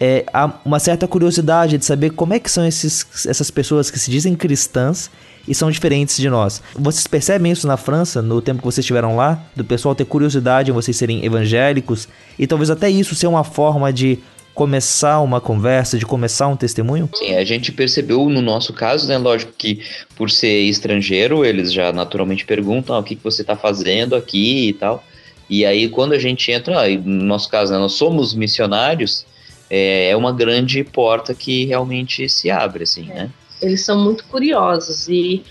é, 0.00 0.24
há 0.32 0.50
uma 0.64 0.80
certa 0.80 1.06
curiosidade 1.06 1.78
de 1.78 1.84
saber 1.84 2.10
como 2.10 2.34
é 2.34 2.40
que 2.40 2.50
são 2.50 2.66
esses, 2.66 3.26
essas 3.26 3.50
pessoas 3.50 3.90
que 3.90 3.98
se 3.98 4.10
dizem 4.10 4.34
cristãs 4.34 5.10
e 5.46 5.54
são 5.54 5.70
diferentes 5.70 6.16
de 6.16 6.28
nós. 6.28 6.62
Vocês 6.74 7.06
percebem 7.06 7.52
isso 7.52 7.66
na 7.66 7.76
França, 7.76 8.22
no 8.22 8.40
tempo 8.40 8.60
que 8.60 8.64
vocês 8.64 8.84
estiveram 8.84 9.16
lá? 9.16 9.42
Do 9.54 9.64
pessoal 9.64 9.94
ter 9.94 10.04
curiosidade 10.04 10.70
em 10.70 10.74
vocês 10.74 10.96
serem 10.96 11.24
evangélicos? 11.24 12.08
E 12.38 12.46
talvez 12.46 12.70
até 12.70 12.88
isso 12.88 13.14
ser 13.14 13.26
uma 13.26 13.44
forma 13.44 13.92
de 13.92 14.18
começar 14.54 15.20
uma 15.20 15.40
conversa, 15.40 15.98
de 15.98 16.04
começar 16.04 16.46
um 16.46 16.56
testemunho? 16.56 17.08
Sim, 17.14 17.34
a 17.34 17.44
gente 17.44 17.72
percebeu 17.72 18.28
no 18.28 18.42
nosso 18.42 18.72
caso, 18.72 19.08
né? 19.08 19.16
Lógico 19.16 19.52
que 19.56 19.80
por 20.14 20.30
ser 20.30 20.60
estrangeiro, 20.62 21.44
eles 21.44 21.72
já 21.72 21.92
naturalmente 21.92 22.44
perguntam 22.44 22.94
ah, 22.94 22.98
o 22.98 23.02
que, 23.02 23.16
que 23.16 23.24
você 23.24 23.42
está 23.42 23.56
fazendo 23.56 24.14
aqui 24.14 24.68
e 24.68 24.72
tal. 24.74 25.02
E 25.48 25.64
aí, 25.66 25.88
quando 25.88 26.12
a 26.12 26.18
gente 26.18 26.50
entra, 26.50 26.80
ah, 26.80 26.88
no 26.88 27.24
nosso 27.24 27.48
caso, 27.48 27.72
né, 27.72 27.78
nós 27.78 27.92
somos 27.92 28.34
missionários, 28.34 29.26
é, 29.68 30.10
é 30.10 30.16
uma 30.16 30.32
grande 30.32 30.84
porta 30.84 31.34
que 31.34 31.64
realmente 31.64 32.28
se 32.28 32.50
abre, 32.50 32.84
assim, 32.84 33.04
né? 33.04 33.30
Eles 33.62 33.84
são 33.84 33.98
muito 34.02 34.24
curiosos 34.26 35.08
e, 35.08 35.42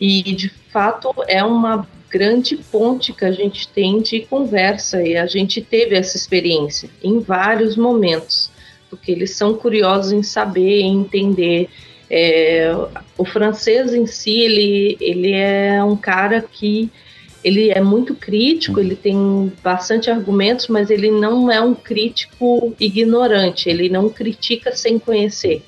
e 0.00 0.22
de 0.32 0.48
fato 0.48 1.12
é 1.26 1.42
uma 1.42 1.86
grande 2.08 2.56
ponte 2.56 3.12
que 3.12 3.24
a 3.24 3.32
gente 3.32 3.68
tem 3.68 4.00
de 4.00 4.20
conversa 4.20 5.02
e 5.02 5.16
a 5.16 5.26
gente 5.26 5.60
teve 5.60 5.94
essa 5.94 6.16
experiência 6.16 6.88
em 7.02 7.20
vários 7.20 7.76
momentos, 7.76 8.50
porque 8.88 9.12
eles 9.12 9.36
são 9.36 9.54
curiosos 9.54 10.12
em 10.12 10.22
saber, 10.22 10.80
em 10.80 11.00
entender. 11.00 11.68
É, 12.10 12.74
o 13.18 13.24
francês 13.24 13.92
em 13.92 14.06
si, 14.06 14.40
ele, 14.40 14.96
ele 14.98 15.32
é 15.32 15.84
um 15.84 15.96
cara 15.96 16.40
que 16.40 16.90
ele 17.44 17.70
é 17.70 17.80
muito 17.80 18.14
crítico, 18.14 18.80
ele 18.80 18.96
tem 18.96 19.52
bastante 19.62 20.10
argumentos, 20.10 20.68
mas 20.68 20.90
ele 20.90 21.10
não 21.10 21.50
é 21.50 21.60
um 21.60 21.74
crítico 21.74 22.74
ignorante, 22.80 23.68
ele 23.68 23.88
não 23.88 24.08
critica 24.08 24.74
sem 24.74 24.98
conhecer. 24.98 25.62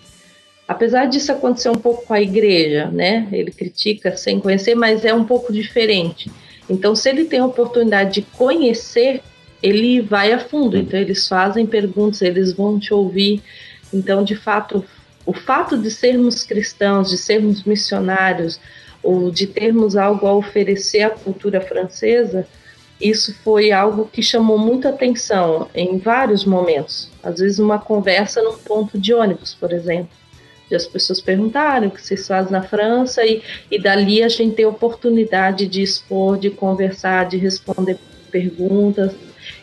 Apesar 0.71 1.07
disso 1.07 1.33
acontecer 1.33 1.69
um 1.69 1.75
pouco 1.75 2.07
com 2.07 2.15
a 2.15 2.21
igreja, 2.21 2.87
né? 2.93 3.27
Ele 3.33 3.51
critica 3.51 4.17
sem 4.17 4.39
conhecer, 4.39 4.77
mas 4.77 5.05
é 5.05 5.13
um 5.13 5.25
pouco 5.25 5.53
diferente. 5.53 6.31
Então, 6.69 6.95
se 6.95 7.09
ele 7.09 7.25
tem 7.25 7.41
a 7.41 7.45
oportunidade 7.45 8.15
de 8.15 8.23
conhecer, 8.23 9.21
ele 9.61 10.01
vai 10.01 10.33
a 10.33 10.39
fundo. 10.39 10.77
Então, 10.77 11.01
eles 11.01 11.27
fazem 11.27 11.67
perguntas, 11.67 12.23
eles 12.23 12.53
vão 12.53 12.79
te 12.79 12.95
ouvir. 12.95 13.43
Então, 13.93 14.23
de 14.23 14.37
fato, 14.37 14.85
o 15.27 15.33
fato 15.33 15.77
de 15.77 15.91
sermos 15.91 16.45
cristãos, 16.45 17.11
de 17.11 17.19
sermos 17.19 17.65
missionários, 17.65 18.61
ou 19.03 19.29
de 19.29 19.49
termos 19.49 19.97
algo 19.97 20.25
a 20.25 20.35
oferecer 20.35 21.03
à 21.03 21.11
cultura 21.11 21.61
francesa, 21.61 22.47
isso 23.01 23.35
foi 23.43 23.73
algo 23.73 24.05
que 24.05 24.23
chamou 24.23 24.57
muita 24.57 24.91
atenção 24.91 25.69
em 25.75 25.99
vários 25.99 26.45
momentos. 26.45 27.11
Às 27.25 27.41
vezes, 27.41 27.59
uma 27.59 27.81
conversa 27.81 28.41
num 28.41 28.57
ponto 28.59 28.97
de 28.97 29.13
ônibus, 29.13 29.53
por 29.53 29.73
exemplo. 29.73 30.21
De 30.71 30.77
as 30.77 30.87
pessoas 30.87 31.21
perguntarem 31.21 31.89
o 31.89 31.91
que 31.91 32.01
vocês 32.01 32.27
fazem 32.27 32.53
na 32.53 32.63
França, 32.63 33.27
e, 33.27 33.43
e 33.69 33.79
dali 33.79 34.23
a 34.23 34.29
gente 34.29 34.55
tem 34.55 34.65
oportunidade 34.65 35.67
de 35.67 35.83
expor, 35.83 36.39
de 36.39 36.49
conversar, 36.49 37.29
de 37.29 37.37
responder 37.37 37.99
perguntas, 38.31 39.13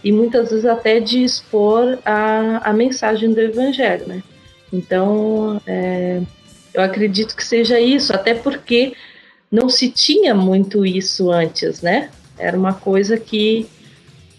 e 0.04 0.12
muitas 0.12 0.50
vezes 0.50 0.66
até 0.66 1.00
de 1.00 1.24
expor 1.24 1.98
a, 2.06 2.70
a 2.70 2.74
mensagem 2.74 3.34
do 3.34 3.40
Evangelho. 3.40 4.06
Né? 4.06 4.22
Então, 4.72 5.62
é, 5.66 6.22
eu 6.74 6.82
acredito 6.82 7.36
que 7.38 7.46
seja 7.46 7.80
isso, 7.80 8.14
até 8.14 8.34
porque 8.34 8.94
não 9.50 9.70
se 9.70 9.90
tinha 9.90 10.36
muito 10.36 10.86
isso 10.86 11.32
antes, 11.32 11.82
né? 11.82 12.10
Era 12.38 12.58
uma 12.58 12.74
coisa 12.74 13.18
que 13.18 13.66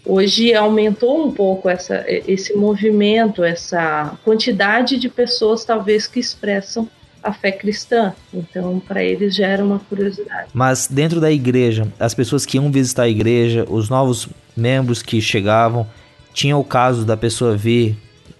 hoje 0.09 0.53
aumentou 0.53 1.25
um 1.25 1.31
pouco 1.31 1.69
essa, 1.69 2.03
esse 2.07 2.53
movimento, 2.55 3.43
essa 3.43 4.17
quantidade 4.23 4.97
de 4.97 5.07
pessoas 5.07 5.63
talvez 5.63 6.07
que 6.07 6.19
expressam 6.19 6.89
a 7.21 7.33
fé 7.33 7.51
cristã. 7.51 8.13
Então, 8.33 8.79
para 8.79 9.03
eles 9.03 9.35
já 9.35 9.47
era 9.47 9.63
uma 9.63 9.79
curiosidade. 9.79 10.49
Mas 10.53 10.87
dentro 10.87 11.19
da 11.19 11.31
igreja, 11.31 11.87
as 11.99 12.13
pessoas 12.13 12.45
que 12.45 12.57
iam 12.57 12.71
visitar 12.71 13.03
a 13.03 13.09
igreja, 13.09 13.65
os 13.69 13.89
novos 13.89 14.27
membros 14.55 15.01
que 15.01 15.21
chegavam, 15.21 15.85
tinha 16.33 16.57
o 16.57 16.63
caso 16.63 17.05
da 17.05 17.17
pessoa 17.17 17.55
vir, 17.55 17.97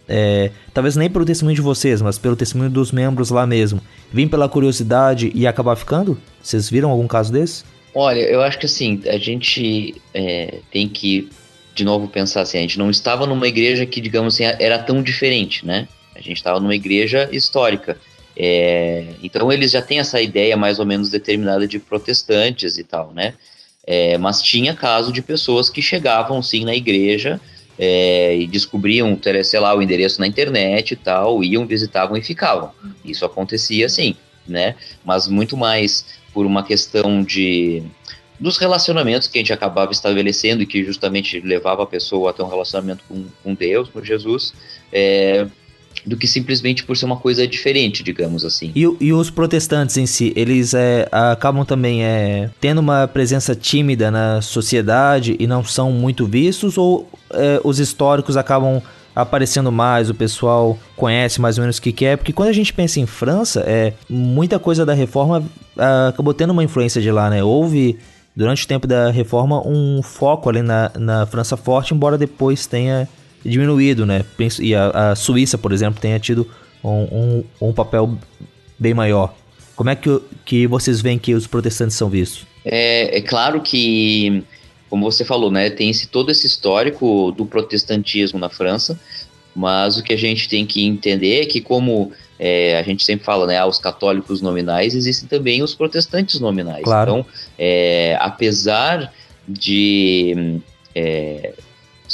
é, 0.07 0.51
talvez 0.73 0.95
nem 0.95 1.09
pelo 1.09 1.25
testemunho 1.25 1.55
de 1.55 1.61
vocês, 1.61 2.01
mas 2.01 2.17
pelo 2.17 2.35
testemunho 2.35 2.69
dos 2.69 2.91
membros 2.91 3.29
lá 3.29 3.45
mesmo, 3.45 3.81
vir 4.11 4.27
pela 4.27 4.49
curiosidade 4.49 5.31
e 5.35 5.45
acabar 5.45 5.75
ficando? 5.75 6.17
Vocês 6.41 6.69
viram 6.69 6.89
algum 6.89 7.07
caso 7.07 7.31
desse? 7.31 7.63
Olha, 7.93 8.21
eu 8.21 8.41
acho 8.41 8.59
que 8.59 8.65
assim, 8.65 9.01
a 9.07 9.17
gente 9.17 9.95
é, 10.13 10.59
tem 10.71 10.87
que, 10.87 11.27
de 11.73 11.83
novo, 11.83 12.07
pensar 12.07 12.41
assim, 12.41 12.57
a 12.57 12.61
gente 12.61 12.77
não 12.77 12.89
estava 12.89 13.25
numa 13.25 13.47
igreja 13.47 13.85
que, 13.85 14.01
digamos 14.01 14.35
assim, 14.35 14.43
era 14.43 14.79
tão 14.79 15.01
diferente, 15.01 15.65
né? 15.65 15.87
A 16.15 16.19
gente 16.19 16.37
estava 16.37 16.59
numa 16.59 16.75
igreja 16.75 17.29
histórica. 17.31 17.97
É, 18.35 19.05
então 19.21 19.51
eles 19.51 19.71
já 19.71 19.81
têm 19.81 19.99
essa 19.99 20.21
ideia 20.21 20.55
mais 20.55 20.79
ou 20.79 20.85
menos 20.85 21.09
determinada 21.09 21.67
de 21.67 21.79
protestantes 21.79 22.77
e 22.77 22.83
tal, 22.83 23.11
né? 23.13 23.33
É, 23.85 24.17
mas 24.17 24.41
tinha 24.41 24.73
caso 24.75 25.11
de 25.11 25.21
pessoas 25.21 25.69
que 25.69 25.81
chegavam 25.81 26.41
sim 26.41 26.63
na 26.63 26.75
igreja 26.75 27.39
é, 27.77 28.37
e 28.37 28.45
descobriam, 28.45 29.17
sei 29.43 29.59
lá, 29.59 29.75
o 29.75 29.81
endereço 29.81 30.19
na 30.19 30.27
internet 30.27 30.91
e 30.91 30.95
tal, 30.95 31.43
iam, 31.43 31.65
visitavam 31.65 32.17
e 32.17 32.21
ficavam. 32.21 32.71
Isso 33.03 33.25
acontecia 33.25 33.87
sim, 33.89 34.15
né? 34.47 34.75
Mas 35.03 35.27
muito 35.27 35.55
mais 35.57 36.05
por 36.33 36.45
uma 36.45 36.63
questão 36.63 37.23
de 37.23 37.81
dos 38.39 38.57
relacionamentos 38.57 39.27
que 39.27 39.37
a 39.37 39.41
gente 39.41 39.53
acabava 39.53 39.91
estabelecendo 39.91 40.63
e 40.63 40.65
que 40.65 40.83
justamente 40.83 41.39
levava 41.41 41.83
a 41.83 41.85
pessoa 41.85 42.29
a 42.29 42.33
ter 42.33 42.41
um 42.41 42.47
relacionamento 42.47 43.03
com, 43.07 43.25
com 43.43 43.53
Deus, 43.53 43.89
com 43.89 44.03
Jesus, 44.03 44.53
é, 44.91 45.45
do 46.05 46.15
que 46.15 46.27
simplesmente 46.27 46.83
por 46.83 46.95
ser 46.95 47.05
uma 47.05 47.17
coisa 47.17 47.45
diferente, 47.47 48.03
digamos 48.03 48.45
assim. 48.45 48.71
E, 48.75 48.81
e 48.99 49.13
os 49.13 49.29
protestantes 49.29 49.97
em 49.97 50.05
si, 50.05 50.31
eles 50.35 50.73
é, 50.73 51.07
acabam 51.11 51.65
também 51.65 52.03
é, 52.03 52.49
tendo 52.61 52.79
uma 52.79 53.07
presença 53.07 53.55
tímida 53.55 54.09
na 54.09 54.41
sociedade 54.41 55.35
e 55.39 55.45
não 55.45 55.63
são 55.63 55.91
muito 55.91 56.25
vistos, 56.25 56.77
ou 56.77 57.09
é, 57.31 57.59
os 57.63 57.79
históricos 57.79 58.37
acabam 58.37 58.81
aparecendo 59.15 59.71
mais, 59.71 60.09
o 60.09 60.13
pessoal 60.13 60.77
conhece 60.95 61.41
mais 61.41 61.57
ou 61.57 61.63
menos 61.63 61.77
o 61.77 61.81
que, 61.81 61.91
quer, 61.91 62.17
porque 62.17 62.31
quando 62.31 62.49
a 62.49 62.53
gente 62.53 62.71
pensa 62.71 62.99
em 62.99 63.05
França, 63.05 63.63
é 63.67 63.93
muita 64.09 64.57
coisa 64.57 64.85
da 64.85 64.93
reforma 64.93 65.39
uh, 65.39 66.09
acabou 66.09 66.33
tendo 66.33 66.51
uma 66.51 66.63
influência 66.63 67.01
de 67.01 67.11
lá, 67.11 67.29
né? 67.29 67.43
Houve 67.43 67.97
durante 68.39 68.63
o 68.63 68.67
tempo 68.69 68.87
da 68.87 69.11
reforma 69.11 69.61
um 69.67 70.01
foco 70.01 70.47
ali 70.47 70.61
na, 70.61 70.89
na 70.97 71.25
França 71.25 71.57
forte, 71.57 71.93
embora 71.93 72.17
depois 72.17 72.65
tenha 72.65 73.05
diminuído, 73.43 74.05
né? 74.05 74.23
E 74.61 74.73
a, 74.73 75.11
a 75.11 75.15
Suíça, 75.15 75.57
por 75.57 75.73
exemplo, 75.73 75.99
tenha 75.99 76.17
tido 76.17 76.49
um, 76.81 76.89
um, 76.89 77.43
um, 77.59 77.73
papel 77.73 78.17
bem 78.79 78.93
maior. 78.93 79.35
Como 79.75 79.89
é 79.89 79.95
que, 79.95 80.21
que 80.45 80.67
vocês 80.67 81.01
veem 81.01 81.19
que 81.19 81.33
os 81.33 81.47
protestantes 81.47 81.97
são 81.97 82.09
vistos? 82.09 82.47
É, 82.63 83.17
é 83.17 83.21
claro 83.21 83.59
que 83.59 84.41
como 84.89 85.11
você 85.11 85.25
falou, 85.25 85.51
né, 85.51 85.69
tem 85.69 85.89
esse, 85.89 86.07
todo 86.07 86.31
esse 86.31 86.47
histórico 86.47 87.33
do 87.33 87.45
protestantismo 87.45 88.39
na 88.39 88.49
França, 88.49 88.97
mas 89.53 89.97
o 89.97 90.03
que 90.03 90.13
a 90.13 90.17
gente 90.17 90.47
tem 90.47 90.65
que 90.65 90.85
entender 90.85 91.41
é 91.41 91.45
que, 91.45 91.59
como 91.59 92.13
é, 92.39 92.79
a 92.79 92.83
gente 92.83 93.03
sempre 93.03 93.25
fala, 93.25 93.45
né, 93.45 93.57
ah, 93.57 93.65
os 93.65 93.77
católicos 93.77 94.41
nominais, 94.41 94.95
existem 94.95 95.27
também 95.27 95.61
os 95.61 95.75
protestantes 95.75 96.39
nominais. 96.39 96.83
Claro. 96.83 97.11
Então, 97.11 97.25
é, 97.57 98.17
apesar 98.19 99.13
de 99.47 100.61
é, 100.95 101.53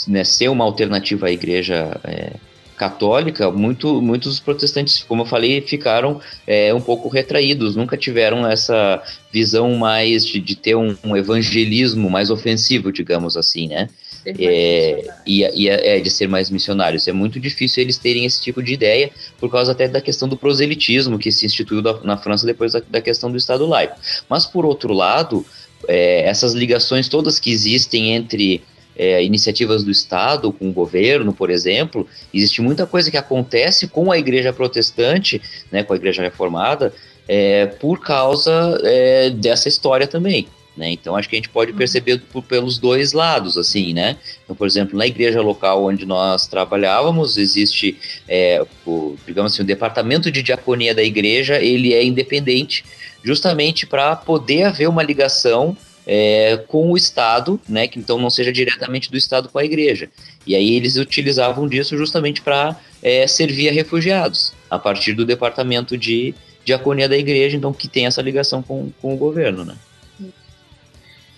né, 0.07 0.23
ser 0.23 0.49
uma 0.49 0.63
alternativa 0.63 1.27
à 1.27 1.31
igreja 1.31 1.99
é, 2.03 2.33
católica, 2.75 3.49
muito, 3.51 4.01
muitos 4.01 4.39
protestantes, 4.39 5.03
como 5.03 5.21
eu 5.21 5.25
falei, 5.25 5.61
ficaram 5.61 6.19
é, 6.45 6.73
um 6.73 6.81
pouco 6.81 7.07
retraídos, 7.07 7.75
nunca 7.75 7.97
tiveram 7.97 8.45
essa 8.47 9.01
visão 9.31 9.75
mais 9.75 10.25
de, 10.25 10.39
de 10.39 10.55
ter 10.55 10.75
um, 10.75 10.95
um, 11.03 11.15
evangelismo 11.15 12.09
mais 12.09 12.29
ofensivo, 12.29 12.91
digamos 12.91 13.37
assim, 13.37 13.67
né? 13.67 13.89
É, 14.25 15.07
e, 15.25 15.41
e 15.43 15.69
é, 15.69 15.99
de 15.99 16.09
ser 16.09 16.27
mais 16.27 16.49
missionários. 16.49 17.07
É 17.07 17.13
muito 17.13 17.39
difícil 17.39 17.83
eles 17.83 17.97
terem 17.97 18.25
esse 18.25 18.41
tipo 18.41 18.63
de 18.63 18.73
ideia, 18.73 19.11
por 19.39 19.51
causa 19.51 19.71
até 19.71 19.87
da 19.87 20.01
questão 20.01 20.27
do 20.27 20.35
proselitismo 20.35 21.19
que 21.19 21.31
se 21.31 21.45
instituiu 21.45 21.81
da, 21.81 21.99
na 22.01 22.17
França 22.17 22.45
depois 22.45 22.73
da, 22.73 22.81
da, 22.89 23.01
questão 23.01 23.29
do 23.29 23.37
Estado 23.37 23.65
laico. 23.65 23.99
Mas, 24.27 24.45
por 24.45 24.65
outro 24.65 24.93
lado, 24.93 25.45
é, 25.87 26.21
essas 26.21 26.53
ligações 26.53 27.07
todas 27.07 27.39
que 27.39 27.51
existem 27.51 28.15
entre 28.15 28.63
é, 28.95 29.23
iniciativas 29.23 29.83
do 29.83 29.91
Estado, 29.91 30.51
com 30.51 30.69
o 30.69 30.73
governo, 30.73 31.33
por 31.33 31.49
exemplo, 31.49 32.07
existe 32.33 32.61
muita 32.61 32.85
coisa 32.85 33.11
que 33.11 33.17
acontece 33.17 33.87
com 33.87 34.11
a 34.11 34.17
igreja 34.17 34.53
protestante, 34.53 35.41
né, 35.71 35.83
com 35.83 35.93
a 35.93 35.97
igreja 35.97 36.21
reformada, 36.21 36.93
é, 37.27 37.65
por 37.65 37.99
causa 37.99 38.79
é, 38.83 39.29
dessa 39.29 39.67
história 39.67 40.07
também. 40.07 40.47
Né? 40.77 40.91
Então 40.91 41.15
acho 41.15 41.29
que 41.29 41.35
a 41.35 41.39
gente 41.39 41.49
pode 41.49 41.71
uhum. 41.71 41.77
perceber 41.77 42.19
por, 42.31 42.43
pelos 42.43 42.77
dois 42.77 43.13
lados, 43.13 43.57
assim, 43.57 43.93
né? 43.93 44.17
Então, 44.43 44.55
por 44.55 44.67
exemplo, 44.67 44.97
na 44.97 45.07
igreja 45.07 45.41
local 45.41 45.85
onde 45.85 46.05
nós 46.05 46.47
trabalhávamos, 46.47 47.37
existe, 47.37 47.97
é, 48.27 48.65
o, 48.85 49.15
digamos 49.25 49.53
assim, 49.53 49.63
o 49.63 49.65
departamento 49.65 50.29
de 50.29 50.43
diaconia 50.43 50.93
da 50.93 51.03
igreja, 51.03 51.61
ele 51.61 51.93
é 51.93 52.03
independente, 52.03 52.83
justamente 53.23 53.87
para 53.87 54.15
poder 54.15 54.63
haver 54.63 54.89
uma 54.89 55.01
ligação 55.01 55.77
é, 56.05 56.57
com 56.67 56.91
o 56.91 56.97
Estado, 56.97 57.59
né, 57.67 57.87
que 57.87 57.97
então 57.97 58.19
não 58.19 58.29
seja 58.29 58.51
diretamente 58.51 59.09
do 59.09 59.17
Estado 59.17 59.49
com 59.49 59.57
a 59.57 59.65
igreja. 59.65 60.09
E 60.45 60.55
aí 60.55 60.75
eles 60.75 60.97
utilizavam 60.97 61.67
disso 61.67 61.97
justamente 61.97 62.41
para 62.41 62.79
é, 63.01 63.25
servir 63.25 63.69
a 63.69 63.71
refugiados, 63.71 64.53
a 64.69 64.77
partir 64.77 65.13
do 65.13 65.25
departamento 65.25 65.97
de 65.97 66.35
diaconia 66.63 67.07
da 67.07 67.17
igreja, 67.17 67.55
então 67.55 67.73
que 67.73 67.87
tem 67.87 68.05
essa 68.05 68.21
ligação 68.21 68.61
com, 68.61 68.91
com 69.01 69.13
o 69.13 69.17
governo, 69.17 69.63
né. 69.65 69.75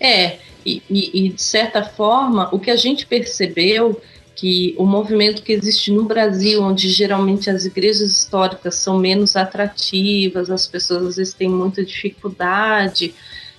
É, 0.00 0.38
e, 0.64 0.82
e, 0.88 1.26
e 1.26 1.28
de 1.30 1.42
certa 1.42 1.82
forma, 1.82 2.48
o 2.52 2.58
que 2.58 2.70
a 2.70 2.76
gente 2.76 3.06
percebeu 3.06 4.00
que 4.38 4.72
o 4.78 4.86
movimento 4.86 5.42
que 5.42 5.52
existe 5.52 5.90
no 5.90 6.04
Brasil, 6.04 6.62
onde 6.62 6.88
geralmente 6.90 7.50
as 7.50 7.64
igrejas 7.64 8.12
históricas 8.12 8.76
são 8.76 8.96
menos 8.96 9.34
atrativas, 9.34 10.48
as 10.48 10.64
pessoas 10.64 11.06
às 11.06 11.16
vezes 11.16 11.34
têm 11.34 11.48
muita 11.48 11.84
dificuldade, 11.84 13.14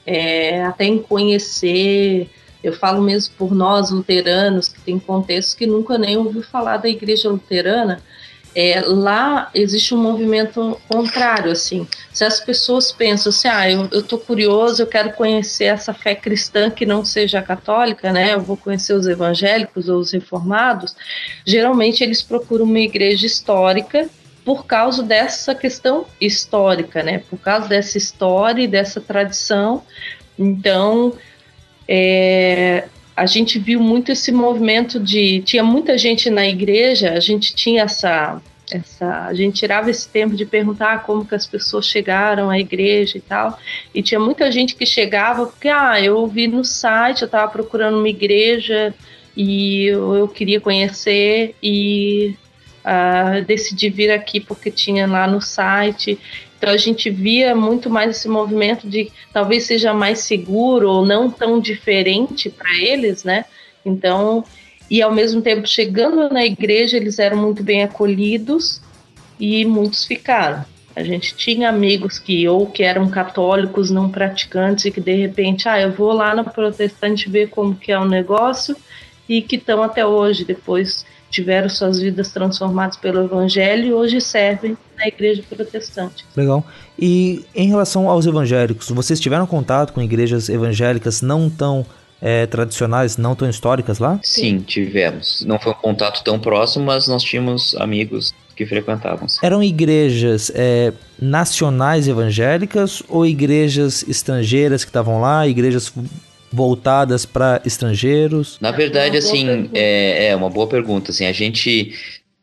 é, 0.06 0.64
até 0.64 0.86
em 0.86 0.98
conhecer. 1.00 2.30
Eu 2.64 2.72
falo 2.72 3.02
mesmo 3.02 3.34
por 3.38 3.54
nós 3.54 3.92
luteranos, 3.92 4.70
que 4.70 4.80
tem 4.80 4.98
contextos 4.98 5.54
que 5.54 5.68
nunca 5.68 5.98
nem 5.98 6.16
ouviu 6.16 6.42
falar 6.42 6.78
da 6.78 6.88
igreja 6.88 7.30
luterana. 7.30 8.02
É, 8.62 8.82
lá 8.86 9.50
existe 9.54 9.96
um 9.96 9.98
movimento 9.98 10.78
contrário, 10.90 11.50
assim. 11.50 11.88
Se 12.12 12.26
as 12.26 12.42
pessoas 12.42 12.92
pensam 12.92 13.30
assim, 13.30 13.48
ah, 13.48 13.72
eu, 13.72 13.88
eu 13.90 14.20
curioso, 14.20 14.82
eu 14.82 14.88
quero 14.88 15.14
conhecer 15.14 15.64
essa 15.64 15.94
fé 15.94 16.14
cristã 16.14 16.70
que 16.70 16.86
não 16.86 17.06
seja 17.06 17.42
católica, 17.42 18.12
né? 18.12 18.34
Eu 18.34 18.42
vou 18.42 18.58
conhecer 18.58 18.92
os 18.92 19.08
evangélicos 19.08 19.88
ou 19.88 19.98
os 20.02 20.12
reformados. 20.12 20.94
Geralmente 21.46 22.04
eles 22.04 22.22
procuram 22.22 22.66
uma 22.66 22.82
igreja 22.82 23.26
histórica 23.26 24.10
por 24.44 24.66
causa 24.66 25.04
dessa 25.04 25.56
questão 25.56 26.06
histórica, 26.20 27.02
né? 27.02 27.24
Por 27.30 27.40
causa 27.40 27.70
dessa 27.70 27.98
história 27.98 28.62
e 28.62 28.68
dessa 28.68 29.00
tradição. 29.00 29.84
Então, 30.38 31.14
é, 31.88 32.89
a 33.20 33.26
gente 33.26 33.60
viu 33.60 33.82
muito 33.82 34.14
esse 34.14 34.32
movimento 34.32 34.98
de 34.98 35.42
tinha 35.42 35.62
muita 35.62 35.98
gente 35.98 36.30
na 36.30 36.48
igreja, 36.48 37.12
a 37.12 37.20
gente 37.20 37.54
tinha 37.54 37.84
essa 37.84 38.42
essa 38.72 39.26
a 39.26 39.34
gente 39.34 39.60
tirava 39.60 39.90
esse 39.90 40.08
tempo 40.08 40.36
de 40.36 40.46
perguntar 40.46 41.04
como 41.04 41.26
que 41.26 41.36
as 41.36 41.46
pessoas 41.46 41.86
chegaram 41.86 42.50
à 42.50 42.58
igreja 42.58 43.18
e 43.18 43.22
tal, 43.22 43.60
e 43.94 44.02
tinha 44.02 44.20
muita 44.20 44.50
gente 44.50 44.74
que 44.74 44.86
chegava 44.86 45.48
porque 45.48 45.68
ah, 45.68 46.00
eu 46.00 46.16
ouvi 46.16 46.48
no 46.48 46.64
site, 46.64 47.24
eu 47.24 47.26
estava 47.26 47.52
procurando 47.52 47.98
uma 47.98 48.08
igreja 48.08 48.94
e 49.36 49.88
eu, 49.88 50.16
eu 50.16 50.28
queria 50.28 50.62
conhecer 50.62 51.56
e 51.62 52.36
uh, 52.86 53.44
decidi 53.46 53.90
vir 53.90 54.12
aqui 54.12 54.40
porque 54.40 54.72
tinha 54.72 55.06
lá 55.06 55.28
no 55.28 55.42
site. 55.42 56.18
Então 56.60 56.74
a 56.74 56.78
gente 56.78 57.10
via 57.10 57.56
muito 57.56 57.90
mais 57.90 58.18
esse 58.18 58.28
movimento 58.28 58.88
de 58.88 59.10
talvez 59.32 59.64
seja 59.64 59.94
mais 59.94 60.20
seguro 60.20 60.92
ou 60.92 61.06
não 61.06 61.32
tão 61.32 61.58
diferente 61.58 62.50
para 62.50 62.70
eles, 62.78 63.24
né? 63.24 63.46
Então, 63.86 64.44
e 64.92 65.02
ao 65.02 65.12
mesmo 65.12 65.42
tempo 65.42 65.66
chegando 65.66 66.30
na 66.30 66.46
igreja, 66.46 66.98
eles 66.98 67.18
eram 67.18 67.38
muito 67.38 67.64
bem 67.64 67.82
acolhidos 67.82 68.82
e 69.40 69.64
muitos 69.64 70.04
ficaram. 70.04 70.66
A 70.94 71.02
gente 71.02 71.34
tinha 71.34 71.70
amigos 71.70 72.20
que 72.20 72.46
ou 72.50 72.66
que 72.66 72.84
eram 72.84 73.10
católicos 73.10 73.90
não 73.90 74.10
praticantes 74.10 74.84
e 74.84 74.92
que 74.92 75.00
de 75.00 75.16
repente, 75.16 75.70
ah, 75.70 75.80
eu 75.80 75.94
vou 75.94 76.12
lá 76.12 76.36
na 76.36 76.44
protestante 76.44 77.30
ver 77.30 77.50
como 77.50 77.74
que 77.74 77.90
é 77.90 77.98
o 77.98 78.04
negócio 78.04 78.76
e 79.30 79.42
que 79.42 79.56
estão 79.56 79.82
até 79.82 80.06
hoje, 80.06 80.44
depois 80.44 81.06
tiveram 81.30 81.70
suas 81.70 82.00
vidas 82.00 82.32
transformadas 82.32 82.98
pelo 82.98 83.24
evangelho 83.24 83.86
e 83.86 83.94
hoje 83.94 84.20
servem 84.20 84.78
na 84.98 85.08
igreja 85.08 85.44
protestante. 85.48 86.26
Legal. 86.36 86.66
E 86.98 87.46
em 87.56 87.68
relação 87.68 88.10
aos 88.10 88.26
evangélicos, 88.26 88.90
vocês 88.90 89.20
tiveram 89.20 89.46
contato 89.46 89.94
com 89.94 90.02
igrejas 90.02 90.50
evangélicas 90.50 91.22
não 91.22 91.50
tão 91.50 91.86
é, 92.22 92.46
tradicionais, 92.46 93.18
não 93.18 93.36
tão 93.36 93.50
históricas 93.50 94.00
lá? 94.00 94.20
Sim, 94.24 94.60
tivemos. 94.60 95.44
Não 95.48 95.60
foi 95.60 95.72
um 95.72 95.76
contato 95.76 96.24
tão 96.24 96.40
próximo, 96.40 96.86
mas 96.86 97.08
nós 97.08 97.24
tínhamos 97.24 97.76
amigos 97.76 98.34
que 98.56 98.66
frequentavam. 98.66 99.26
Eram 99.42 99.64
igrejas 99.64 100.52
é, 100.54 100.92
nacionais 101.18 102.10
evangélicas 102.10 103.02
ou 103.08 103.26
igrejas 103.26 104.04
estrangeiras 104.08 104.84
que 104.84 104.90
estavam 104.90 105.22
lá, 105.22 105.48
igrejas 105.48 105.94
voltadas 106.52 107.26
para 107.26 107.62
estrangeiros? 107.66 108.58
Na 108.60 108.72
verdade, 108.72 109.18
assim, 109.18 109.70
é, 109.74 110.28
é, 110.28 110.36
uma 110.36 110.50
boa 110.50 110.68
pergunta. 110.68 111.12
Assim, 111.12 111.26
a 111.26 111.32
gente 111.32 111.94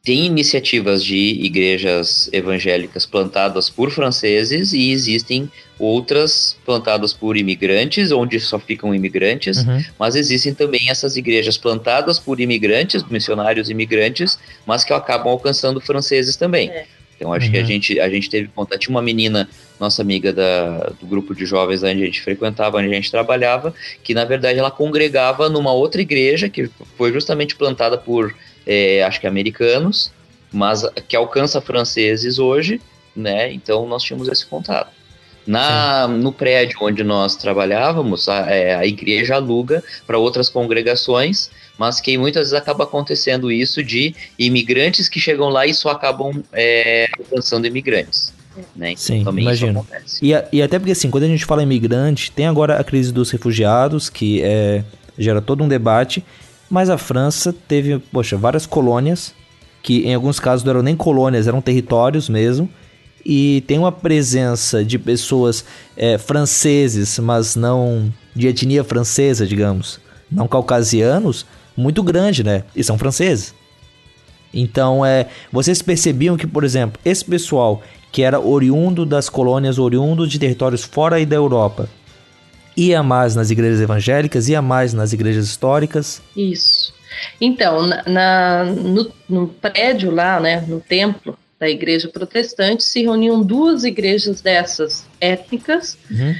tem 0.06 0.24
iniciativas 0.24 1.02
de 1.02 1.16
igrejas 1.16 2.30
evangélicas 2.32 3.04
plantadas 3.04 3.68
por 3.68 3.90
franceses 3.90 4.72
e 4.72 4.92
existem 4.92 5.50
outras 5.80 6.56
plantadas 6.64 7.12
por 7.12 7.36
imigrantes, 7.36 8.12
onde 8.12 8.38
só 8.38 8.56
ficam 8.56 8.94
imigrantes, 8.94 9.58
uhum. 9.58 9.84
mas 9.98 10.14
existem 10.14 10.54
também 10.54 10.88
essas 10.90 11.16
igrejas 11.16 11.58
plantadas 11.58 12.20
por 12.20 12.38
imigrantes, 12.40 13.02
missionários 13.10 13.68
imigrantes, 13.68 14.38
mas 14.64 14.84
que 14.84 14.92
acabam 14.92 15.32
alcançando 15.32 15.80
franceses 15.80 16.36
também. 16.36 16.70
É. 16.70 16.86
Então 17.16 17.32
acho 17.32 17.46
uhum. 17.46 17.52
que 17.52 17.58
a 17.58 17.60
uhum. 17.62 17.66
gente, 17.66 18.00
a 18.00 18.08
gente 18.08 18.30
teve 18.30 18.48
contato. 18.48 18.78
Tinha 18.78 18.94
uma 18.94 19.02
menina, 19.02 19.48
nossa 19.80 20.02
amiga 20.02 20.32
da, 20.32 20.90
do 21.00 21.06
grupo 21.06 21.34
de 21.34 21.46
jovens 21.46 21.82
onde 21.82 22.02
a 22.02 22.06
gente 22.06 22.20
frequentava, 22.20 22.78
onde 22.78 22.88
a 22.88 22.94
gente 22.94 23.10
trabalhava, 23.10 23.74
que 24.02 24.14
na 24.14 24.24
verdade 24.24 24.58
ela 24.58 24.70
congregava 24.70 25.48
numa 25.48 25.72
outra 25.72 26.00
igreja 26.00 26.48
que 26.48 26.70
foi 26.96 27.12
justamente 27.12 27.56
plantada 27.56 27.96
por 27.96 28.34
é, 28.66 29.02
acho 29.02 29.20
que 29.20 29.26
americanos, 29.26 30.12
mas 30.52 30.82
que 31.08 31.16
alcança 31.16 31.60
franceses 31.60 32.38
hoje, 32.38 32.80
né? 33.14 33.52
Então 33.52 33.86
nós 33.86 34.02
tínhamos 34.02 34.28
esse 34.28 34.44
contato. 34.46 34.90
Na, 35.46 36.08
no 36.08 36.32
prédio 36.32 36.78
onde 36.82 37.04
nós 37.04 37.36
trabalhávamos, 37.36 38.28
a, 38.28 38.50
é, 38.50 38.74
a 38.74 38.84
igreja 38.84 39.36
aluga 39.36 39.82
para 40.06 40.18
outras 40.18 40.48
congregações, 40.48 41.50
mas 41.78 42.00
que 42.00 42.18
muitas 42.18 42.50
vezes 42.50 42.54
acaba 42.54 42.84
acontecendo 42.84 43.50
isso 43.52 43.82
de 43.82 44.14
imigrantes 44.38 45.08
que 45.08 45.20
chegam 45.20 45.48
lá 45.48 45.66
e 45.66 45.72
só 45.72 45.90
acabam 45.90 46.42
é, 46.52 47.06
alcançando 47.18 47.66
imigrantes. 47.66 48.34
Né? 48.74 48.92
Então, 48.92 49.32
Sim, 49.32 49.40
imagino. 49.40 49.86
E, 50.22 50.32
e, 50.52 50.62
até 50.62 50.78
porque 50.78 50.92
assim, 50.92 51.10
quando 51.10 51.24
a 51.24 51.28
gente 51.28 51.44
fala 51.44 51.62
imigrante, 51.62 52.30
tem 52.32 52.46
agora 52.46 52.78
a 52.78 52.84
crise 52.84 53.12
dos 53.12 53.30
refugiados, 53.30 54.08
que 54.08 54.42
é, 54.42 54.82
gera 55.18 55.40
todo 55.40 55.62
um 55.62 55.68
debate, 55.68 56.24
mas 56.70 56.90
a 56.90 56.98
França 56.98 57.52
teve, 57.52 57.98
poxa, 57.98 58.36
várias 58.36 58.66
colônias, 58.66 59.34
que 59.82 60.06
em 60.06 60.14
alguns 60.14 60.40
casos 60.40 60.64
não 60.64 60.70
eram 60.70 60.82
nem 60.82 60.96
colônias, 60.96 61.46
eram 61.46 61.60
territórios 61.60 62.28
mesmo. 62.28 62.68
E 63.28 63.64
tem 63.66 63.76
uma 63.76 63.90
presença 63.90 64.84
de 64.84 65.00
pessoas 65.00 65.64
é, 65.96 66.16
franceses, 66.16 67.18
mas 67.18 67.56
não 67.56 68.14
de 68.36 68.46
etnia 68.46 68.84
francesa, 68.84 69.44
digamos, 69.44 69.98
não 70.30 70.46
caucasianos, 70.46 71.44
muito 71.76 72.04
grande, 72.04 72.44
né? 72.44 72.62
E 72.76 72.84
são 72.84 72.96
franceses. 72.96 73.52
Então, 74.54 75.04
é, 75.04 75.26
vocês 75.50 75.82
percebiam 75.82 76.36
que, 76.36 76.46
por 76.46 76.62
exemplo, 76.62 77.00
esse 77.04 77.24
pessoal 77.24 77.82
que 78.12 78.22
era 78.22 78.38
oriundo 78.38 79.04
das 79.04 79.28
colônias, 79.28 79.76
oriundo 79.76 80.24
de 80.24 80.38
territórios 80.38 80.84
fora 80.84 81.26
da 81.26 81.34
Europa, 81.34 81.88
ia 82.76 83.02
mais 83.02 83.34
nas 83.34 83.50
igrejas 83.50 83.80
evangélicas, 83.80 84.48
ia 84.48 84.62
mais 84.62 84.94
nas 84.94 85.12
igrejas 85.12 85.46
históricas? 85.46 86.22
Isso. 86.36 86.94
Então, 87.40 87.84
na, 87.88 88.04
na 88.06 88.64
no, 88.66 89.10
no, 89.28 89.48
prédio 89.48 90.12
lá, 90.12 90.38
né, 90.38 90.64
no 90.68 90.80
templo 90.80 91.36
da 91.58 91.68
igreja 91.68 92.08
protestante, 92.08 92.84
se 92.84 93.02
reuniam 93.02 93.42
duas 93.42 93.84
igrejas 93.84 94.40
dessas 94.40 95.06
étnicas. 95.20 95.96
Uhum. 96.10 96.34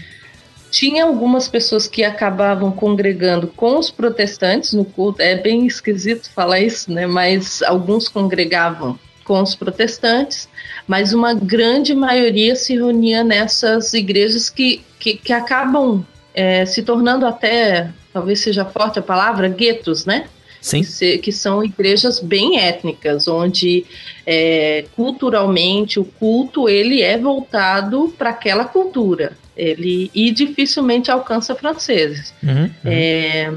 Tinha 0.71 1.05
algumas 1.05 1.49
pessoas 1.49 1.87
que 1.87 2.05
acabavam 2.05 2.71
congregando 2.71 3.47
com 3.47 3.79
os 3.79 3.91
protestantes 3.91 4.73
no 4.73 4.85
culto. 4.85 5.23
É 5.23 5.35
bem 5.35 5.67
esquisito 5.67 6.31
falar 6.31 6.61
isso, 6.61 6.93
né? 6.93 7.07
Mas 7.07 7.63
alguns 7.63 8.09
congregavam 8.09 8.99
com 9.25 9.43
os 9.43 9.55
protestantes, 9.55 10.49
mas 10.87 11.13
uma 11.13 11.35
grande 11.35 11.95
maioria 11.95 12.55
se 12.55 12.75
reunia 12.75 13.25
nessas 13.25 13.93
igrejas 13.93 14.49
que, 14.49 14.85
que, 15.01 15.17
que 15.17 15.33
acabam 15.33 16.05
é, 16.33 16.65
se 16.65 16.83
tornando 16.83 17.27
até, 17.27 17.91
talvez 18.13 18.41
seja 18.41 18.65
forte 18.65 18.99
a 18.99 19.03
palavra, 19.03 19.49
guetos, 19.49 20.07
né? 20.07 20.29
Sim. 20.67 20.83
Que, 21.19 21.31
são 21.31 21.63
igrejas 21.63 22.19
bem 22.19 22.59
étnicas, 22.59 23.29
onde 23.29 23.87
é, 24.27 24.85
culturalmente 24.97 26.01
o 26.01 26.05
culto 26.05 26.69
ele 26.69 27.03
é 27.03 27.17
voltado 27.17 28.13
para 28.19 28.31
aquela 28.31 28.65
cultura. 28.65 29.37
Ele 29.57 30.11
e 30.13 30.33
dificilmente 30.33 31.09
alcança 31.09 31.55
franceses. 31.55 32.35
Uhum, 32.43 32.63
uhum. 32.63 32.71
É, 32.85 33.55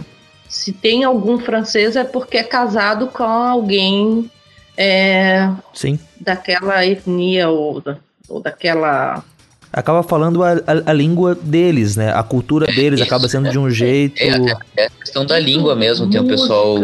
se 0.47 0.71
tem 0.71 1.03
algum 1.03 1.39
francês 1.39 1.95
é 1.95 2.03
porque 2.03 2.37
é 2.37 2.43
casado 2.43 3.07
com 3.07 3.23
alguém 3.23 4.29
é, 4.77 5.49
Sim. 5.73 5.97
daquela 6.21 6.85
etnia 6.85 7.49
ou, 7.49 7.83
ou 8.29 8.39
daquela 8.39 9.23
acaba 9.71 10.03
falando 10.03 10.43
a, 10.43 10.53
a, 10.53 10.91
a, 10.91 10.93
língua 10.93 11.35
deles, 11.35 11.95
né? 11.95 12.11
A 12.13 12.23
cultura 12.23 12.69
é, 12.69 12.73
deles 12.73 12.99
isso, 12.99 13.07
acaba 13.07 13.27
sendo 13.27 13.47
é, 13.47 13.51
de 13.51 13.59
um 13.59 13.69
jeito. 13.69 14.21
É, 14.21 14.27
é, 14.27 14.57
é, 14.77 14.85
a 14.87 14.89
questão 14.89 15.25
da 15.25 15.37
língua 15.39 15.75
mesmo. 15.75 16.09
Tem 16.09 16.19
o 16.19 16.27
pessoal, 16.27 16.77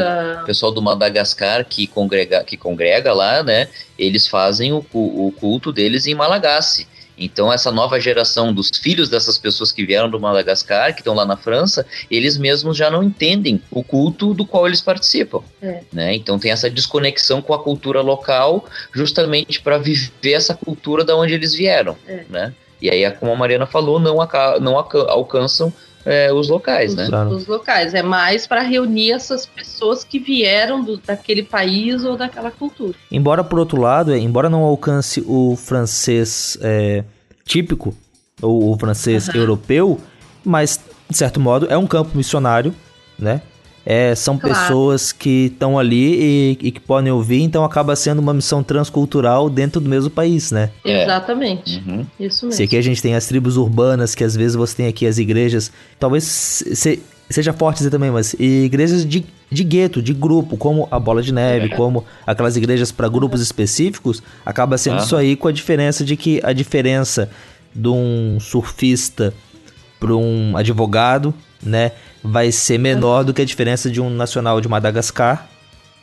pessoal 0.45 0.71
do 0.71 0.81
Madagascar 0.81 1.65
que 1.65 1.87
congrega, 1.87 2.43
que 2.43 2.57
congrega 2.57 3.13
lá, 3.13 3.43
né? 3.43 3.67
Eles 3.97 4.27
fazem 4.27 4.73
o, 4.73 4.85
o 4.93 5.33
culto 5.39 5.71
deles 5.71 6.05
em 6.05 6.13
Malagasy. 6.13 6.87
Então, 7.17 7.51
essa 7.51 7.71
nova 7.71 7.99
geração 7.99 8.53
dos 8.53 8.69
filhos 8.69 9.09
dessas 9.09 9.37
pessoas 9.37 9.71
que 9.71 9.85
vieram 9.85 10.09
do 10.09 10.19
Madagascar, 10.19 10.93
que 10.93 11.01
estão 11.01 11.13
lá 11.13 11.25
na 11.25 11.37
França, 11.37 11.85
eles 12.11 12.37
mesmos 12.37 12.75
já 12.75 12.89
não 12.91 13.01
entendem 13.01 13.61
o 13.71 13.83
culto 13.83 14.33
do 14.33 14.45
qual 14.45 14.67
eles 14.67 14.81
participam. 14.81 15.41
É. 15.61 15.81
Né? 15.91 16.13
Então, 16.15 16.37
tem 16.37 16.51
essa 16.51 16.69
desconexão 16.69 17.41
com 17.41 17.53
a 17.53 17.63
cultura 17.63 18.01
local, 18.01 18.65
justamente 18.93 19.61
para 19.61 19.77
viver 19.77 20.33
essa 20.33 20.53
cultura 20.53 21.03
da 21.03 21.15
onde 21.15 21.33
eles 21.33 21.53
vieram. 21.53 21.95
É. 22.05 22.25
Né? 22.29 22.53
E 22.85 22.89
aí, 22.89 23.11
como 23.11 23.31
a 23.31 23.35
Mariana 23.35 23.65
falou, 23.65 23.99
não, 23.99 24.17
não 24.61 24.77
alcançam 24.77 25.73
é, 26.05 26.31
os 26.31 26.49
locais, 26.49 26.91
os, 26.91 27.09
né? 27.09 27.25
Os 27.25 27.47
locais. 27.47 27.93
É 27.93 28.03
mais 28.03 28.45
para 28.45 28.61
reunir 28.61 29.11
essas 29.11 29.45
pessoas 29.45 30.03
que 30.03 30.19
vieram 30.19 30.83
do, 30.83 30.97
daquele 30.97 31.43
país 31.43 32.05
ou 32.05 32.15
daquela 32.15 32.51
cultura. 32.51 32.93
Embora, 33.11 33.43
por 33.43 33.59
outro 33.59 33.81
lado, 33.81 34.13
é, 34.13 34.17
embora 34.17 34.49
não 34.49 34.63
alcance 34.63 35.23
o 35.27 35.55
francês 35.55 36.57
é, 36.61 37.03
típico, 37.43 37.95
ou 38.41 38.71
o 38.71 38.77
francês 38.77 39.27
uhum. 39.29 39.35
europeu, 39.35 39.99
mas, 40.43 40.79
de 41.09 41.17
certo 41.17 41.39
modo, 41.39 41.67
é 41.69 41.77
um 41.77 41.87
campo 41.87 42.15
missionário, 42.15 42.73
né? 43.17 43.41
É, 43.85 44.15
são 44.15 44.37
claro. 44.37 44.55
pessoas 44.55 45.11
que 45.11 45.51
estão 45.53 45.77
ali 45.77 46.15
e, 46.15 46.67
e, 46.67 46.71
que 46.71 46.79
podem 46.79 47.11
ouvir, 47.11 47.43
então 47.43 47.63
acaba 47.63 47.95
sendo 47.95 48.17
uma 48.17 48.33
missão 48.33 48.63
transcultural 48.63 49.47
dentro 49.47 49.79
do 49.79 49.87
mesmo 49.87 50.09
país, 50.09 50.51
né? 50.51 50.71
É. 50.83 51.03
Exatamente. 51.03 51.83
Uhum. 51.85 52.03
Isso 52.19 52.47
mesmo. 52.47 52.57
Se 52.57 52.63
aqui 52.63 52.77
a 52.77 52.81
gente 52.81 52.99
tem 52.99 53.13
as 53.13 53.27
tribos 53.27 53.57
urbanas, 53.57 54.15
que 54.15 54.23
às 54.23 54.35
vezes 54.35 54.55
você 54.55 54.75
tem 54.77 54.87
aqui 54.87 55.05
as 55.05 55.19
igrejas, 55.19 55.71
talvez 55.99 56.23
se, 56.23 56.99
seja 57.29 57.53
forte 57.53 57.77
dizer 57.77 57.91
também, 57.91 58.09
mas 58.09 58.33
igrejas 58.39 59.05
de, 59.05 59.23
de 59.51 59.63
gueto, 59.63 60.01
de 60.01 60.13
grupo, 60.13 60.57
como 60.57 60.87
a 60.89 60.99
Bola 60.99 61.21
de 61.21 61.31
Neve, 61.31 61.67
é. 61.67 61.75
como 61.75 62.03
aquelas 62.25 62.57
igrejas 62.57 62.91
para 62.91 63.07
grupos 63.07 63.39
específicos, 63.39 64.23
acaba 64.43 64.79
sendo 64.79 64.97
isso 64.97 65.15
aí 65.15 65.35
com 65.35 65.47
a 65.47 65.51
diferença 65.51 66.03
de 66.03 66.15
que 66.15 66.39
a 66.43 66.53
diferença 66.53 67.29
de 67.73 67.87
um 67.87 68.39
surfista 68.39 69.33
para 69.99 70.15
um 70.15 70.55
advogado, 70.55 71.33
né? 71.65 71.91
vai 72.25 72.51
ser 72.51 72.77
menor 72.79 73.23
do 73.23 73.33
que 73.33 73.41
a 73.41 73.45
diferença 73.45 73.89
de 73.89 74.01
um 74.01 74.09
nacional 74.09 74.59
de 74.59 74.67
Madagascar 74.67 75.47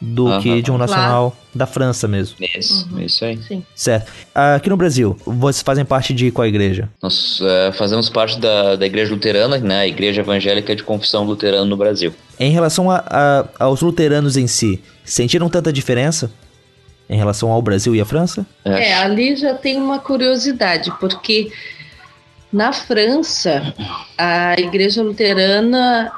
do 0.00 0.26
uhum. 0.26 0.40
que 0.40 0.62
de 0.62 0.70
um 0.70 0.76
nacional 0.76 1.30
claro. 1.30 1.48
da 1.54 1.64
França 1.64 2.08
mesmo. 2.08 2.36
Isso, 2.58 2.88
uhum. 2.90 3.00
isso 3.02 3.24
aí. 3.24 3.40
Sim. 3.40 3.64
Certo. 3.72 4.10
Aqui 4.34 4.68
no 4.68 4.76
Brasil, 4.76 5.16
vocês 5.24 5.62
fazem 5.62 5.84
parte 5.84 6.12
de 6.12 6.32
qual 6.32 6.44
igreja? 6.44 6.88
Nós 7.00 7.40
uh, 7.40 7.72
fazemos 7.74 8.08
parte 8.08 8.40
da, 8.40 8.74
da 8.74 8.84
Igreja 8.84 9.12
Luterana, 9.12 9.58
né? 9.58 9.80
A 9.80 9.86
Igreja 9.86 10.22
Evangélica 10.22 10.74
de 10.74 10.82
Confissão 10.82 11.22
Luterana 11.22 11.64
no 11.64 11.76
Brasil. 11.76 12.12
Em 12.38 12.50
relação 12.50 12.90
a, 12.90 13.04
a, 13.06 13.64
aos 13.64 13.80
luteranos 13.80 14.36
em 14.36 14.48
si, 14.48 14.82
sentiram 15.04 15.48
tanta 15.48 15.72
diferença 15.72 16.32
em 17.08 17.16
relação 17.16 17.52
ao 17.52 17.62
Brasil 17.62 17.94
e 17.94 18.00
à 18.00 18.04
França? 18.04 18.44
É, 18.64 18.94
ali 18.94 19.36
já 19.36 19.54
tem 19.54 19.76
uma 19.76 20.00
curiosidade, 20.00 20.90
porque 20.98 21.52
na 22.52 22.72
França 22.72 23.74
a 24.16 24.54
Igreja 24.58 25.02
Luterana 25.02 26.12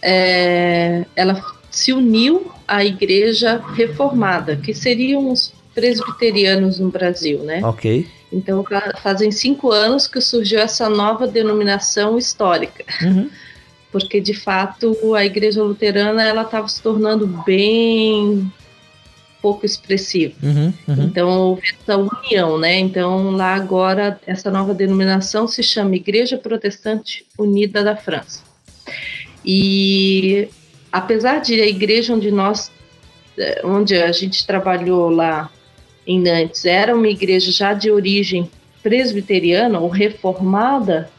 é, 0.00 1.04
ela 1.16 1.42
se 1.70 1.92
uniu 1.92 2.52
à 2.68 2.84
Igreja 2.84 3.62
Reformada, 3.74 4.56
que 4.56 4.74
seriam 4.74 5.30
os 5.30 5.52
presbiterianos 5.74 6.78
no 6.78 6.90
Brasil, 6.90 7.38
né? 7.40 7.60
Ok. 7.64 8.06
Então 8.32 8.64
fazem 9.02 9.30
cinco 9.30 9.70
anos 9.70 10.06
que 10.06 10.20
surgiu 10.20 10.60
essa 10.60 10.88
nova 10.88 11.26
denominação 11.26 12.18
histórica. 12.18 12.84
Uhum 13.02 13.28
porque 13.92 14.20
de 14.20 14.32
fato 14.32 15.14
a 15.14 15.24
igreja 15.24 15.62
luterana 15.62 16.26
ela 16.26 16.42
estava 16.42 16.66
se 16.66 16.82
tornando 16.82 17.26
bem 17.44 18.50
pouco 19.42 19.66
expressiva. 19.66 20.34
Uhum, 20.40 20.72
uhum. 20.86 21.02
Então 21.04 21.28
houve 21.28 21.62
essa 21.80 21.98
união, 21.98 22.56
né? 22.58 22.78
Então 22.78 23.32
lá 23.32 23.54
agora 23.54 24.18
essa 24.24 24.50
nova 24.50 24.72
denominação 24.72 25.48
se 25.48 25.62
chama 25.62 25.96
Igreja 25.96 26.38
Protestante 26.38 27.26
Unida 27.36 27.82
da 27.82 27.96
França. 27.96 28.42
E 29.44 30.48
apesar 30.92 31.40
de 31.40 31.60
a 31.60 31.66
igreja 31.66 32.14
onde 32.14 32.30
nós, 32.30 32.70
eh, 33.36 33.60
onde 33.64 33.96
a 33.96 34.12
gente 34.12 34.46
trabalhou 34.46 35.10
lá 35.10 35.50
em 36.06 36.20
Nantes, 36.20 36.64
era 36.64 36.94
uma 36.94 37.08
igreja 37.08 37.50
já 37.50 37.74
de 37.74 37.90
origem 37.90 38.48
presbiteriana 38.82 39.80
ou 39.80 39.88
reformada, 39.88 41.10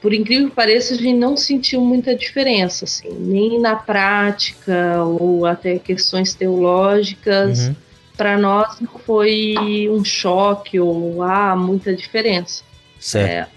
por 0.00 0.14
incrível 0.14 0.48
que 0.48 0.54
pareça, 0.54 0.94
a 0.94 0.96
gente 0.96 1.18
não 1.18 1.36
sentiu 1.36 1.80
muita 1.80 2.14
diferença, 2.14 2.84
assim, 2.84 3.10
nem 3.18 3.60
na 3.60 3.74
prática 3.74 5.02
ou 5.02 5.44
até 5.44 5.78
questões 5.78 6.34
teológicas. 6.34 7.68
Uhum. 7.68 7.76
Para 8.16 8.36
nós 8.36 8.80
não 8.80 8.98
foi 8.98 9.88
um 9.90 10.04
choque 10.04 10.78
ou 10.78 11.22
ah, 11.22 11.54
muita 11.56 11.94
diferença. 11.94 12.62
Certo. 12.98 13.30
É, 13.30 13.48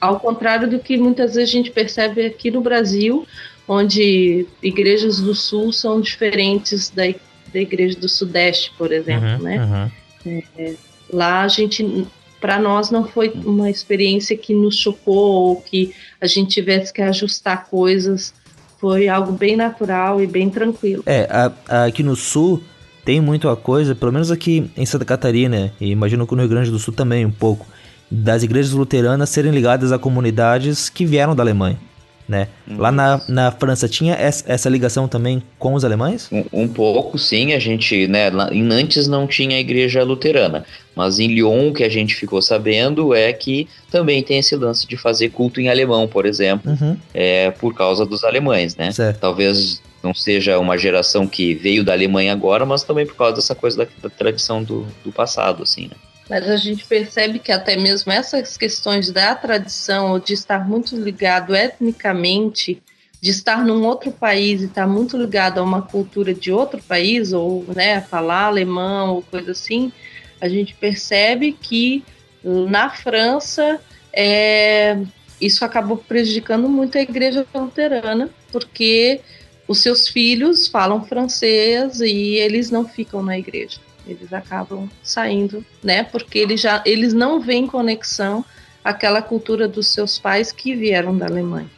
ao 0.00 0.18
contrário 0.18 0.68
do 0.68 0.78
que 0.78 0.96
muitas 0.96 1.34
vezes 1.34 1.50
a 1.50 1.52
gente 1.52 1.70
percebe 1.70 2.26
aqui 2.26 2.50
no 2.50 2.60
Brasil, 2.60 3.26
onde 3.68 4.46
igrejas 4.62 5.20
do 5.20 5.34
Sul 5.34 5.72
são 5.72 6.00
diferentes 6.00 6.90
da, 6.90 7.04
da 7.52 7.60
igreja 7.60 7.98
do 7.98 8.08
Sudeste, 8.08 8.72
por 8.76 8.92
exemplo, 8.92 9.28
uhum, 9.28 9.38
né? 9.38 9.90
Uhum. 10.26 10.42
É, 10.58 10.74
lá 11.12 11.42
a 11.42 11.48
gente 11.48 12.06
para 12.40 12.58
nós 12.58 12.90
não 12.90 13.06
foi 13.06 13.32
uma 13.44 13.70
experiência 13.70 14.36
que 14.36 14.54
nos 14.54 14.76
chocou 14.76 15.48
ou 15.48 15.56
que 15.60 15.94
a 16.20 16.26
gente 16.26 16.50
tivesse 16.50 16.92
que 16.92 17.02
ajustar 17.02 17.66
coisas. 17.66 18.32
Foi 18.78 19.08
algo 19.08 19.32
bem 19.32 19.56
natural 19.56 20.22
e 20.22 20.26
bem 20.26 20.48
tranquilo. 20.48 21.02
É, 21.04 21.28
a, 21.30 21.52
a, 21.68 21.84
aqui 21.84 22.02
no 22.02 22.16
sul 22.16 22.62
tem 23.04 23.20
muito 23.20 23.48
a 23.48 23.56
coisa, 23.56 23.94
pelo 23.94 24.12
menos 24.12 24.30
aqui 24.30 24.70
em 24.76 24.86
Santa 24.86 25.04
Catarina, 25.04 25.72
e 25.80 25.90
imagino 25.90 26.26
que 26.26 26.34
no 26.34 26.40
Rio 26.40 26.48
Grande 26.48 26.70
do 26.70 26.78
Sul 26.78 26.94
também 26.94 27.26
um 27.26 27.30
pouco, 27.30 27.66
das 28.10 28.42
igrejas 28.42 28.72
luteranas 28.72 29.28
serem 29.30 29.52
ligadas 29.52 29.92
a 29.92 29.98
comunidades 29.98 30.88
que 30.88 31.04
vieram 31.04 31.34
da 31.34 31.42
Alemanha 31.42 31.89
né? 32.30 32.46
Lá 32.78 32.92
na, 32.92 33.20
na 33.28 33.50
França 33.50 33.88
tinha 33.88 34.14
essa 34.14 34.68
ligação 34.68 35.08
também 35.08 35.42
com 35.58 35.74
os 35.74 35.84
alemães? 35.84 36.28
Um, 36.30 36.44
um, 36.52 36.68
pouco, 36.68 37.18
sim. 37.18 37.52
A 37.52 37.58
gente, 37.58 38.06
né? 38.06 38.30
Lá, 38.30 38.48
em 38.52 38.62
Nantes 38.62 39.08
não 39.08 39.26
tinha 39.26 39.56
a 39.56 39.58
igreja 39.58 40.04
luterana, 40.04 40.64
mas 40.94 41.18
em 41.18 41.26
Lyon 41.26 41.70
o 41.70 41.74
que 41.74 41.82
a 41.82 41.88
gente 41.88 42.14
ficou 42.14 42.40
sabendo 42.40 43.12
é 43.12 43.32
que 43.32 43.68
também 43.90 44.22
tem 44.22 44.38
esse 44.38 44.54
lance 44.54 44.86
de 44.86 44.96
fazer 44.96 45.30
culto 45.30 45.60
em 45.60 45.68
alemão, 45.68 46.06
por 46.06 46.24
exemplo, 46.24 46.70
uhum. 46.70 46.96
é, 47.12 47.50
por 47.50 47.74
causa 47.74 48.06
dos 48.06 48.22
alemães, 48.22 48.76
né? 48.76 48.92
Certo. 48.92 49.18
Talvez 49.18 49.82
não 50.00 50.14
seja 50.14 50.56
uma 50.60 50.78
geração 50.78 51.26
que 51.26 51.52
veio 51.54 51.82
da 51.82 51.92
Alemanha 51.92 52.32
agora, 52.32 52.64
mas 52.64 52.84
também 52.84 53.04
por 53.04 53.16
causa 53.16 53.34
dessa 53.34 53.56
coisa 53.56 53.78
da, 53.78 53.86
da 54.02 54.08
tradição 54.08 54.62
do, 54.62 54.86
do 55.04 55.10
passado, 55.10 55.64
assim, 55.64 55.88
né? 55.88 55.96
Mas 56.30 56.48
a 56.48 56.56
gente 56.56 56.86
percebe 56.86 57.40
que 57.40 57.50
até 57.50 57.76
mesmo 57.76 58.12
essas 58.12 58.56
questões 58.56 59.10
da 59.10 59.34
tradição, 59.34 60.12
ou 60.12 60.20
de 60.20 60.32
estar 60.32 60.64
muito 60.64 60.94
ligado 60.94 61.56
etnicamente, 61.56 62.80
de 63.20 63.30
estar 63.30 63.64
num 63.64 63.84
outro 63.84 64.12
país 64.12 64.62
e 64.62 64.66
estar 64.66 64.86
muito 64.86 65.16
ligado 65.16 65.58
a 65.58 65.62
uma 65.64 65.82
cultura 65.82 66.32
de 66.32 66.52
outro 66.52 66.80
país, 66.80 67.32
ou 67.32 67.64
né, 67.74 68.00
falar 68.00 68.44
alemão 68.44 69.16
ou 69.16 69.22
coisa 69.22 69.50
assim, 69.50 69.90
a 70.40 70.48
gente 70.48 70.72
percebe 70.74 71.50
que 71.50 72.04
na 72.44 72.88
França 72.90 73.80
é, 74.12 74.98
isso 75.40 75.64
acabou 75.64 75.96
prejudicando 75.96 76.68
muito 76.68 76.96
a 76.96 77.02
igreja 77.02 77.44
luterana, 77.52 78.30
porque 78.52 79.20
os 79.66 79.82
seus 79.82 80.06
filhos 80.06 80.68
falam 80.68 81.04
francês 81.04 82.00
e 82.00 82.36
eles 82.36 82.70
não 82.70 82.86
ficam 82.86 83.20
na 83.20 83.36
igreja. 83.36 83.80
Eles 84.12 84.32
acabam 84.32 84.88
saindo, 85.02 85.64
né? 85.82 86.02
Porque 86.02 86.38
eles 86.38 86.60
já 86.60 86.82
eles 86.84 87.12
não 87.12 87.40
veem 87.40 87.66
conexão 87.66 88.44
àquela 88.84 89.22
cultura 89.22 89.68
dos 89.68 89.92
seus 89.92 90.18
pais 90.18 90.52
que 90.52 90.74
vieram 90.74 91.16
da 91.16 91.26
Alemanha. 91.26 91.70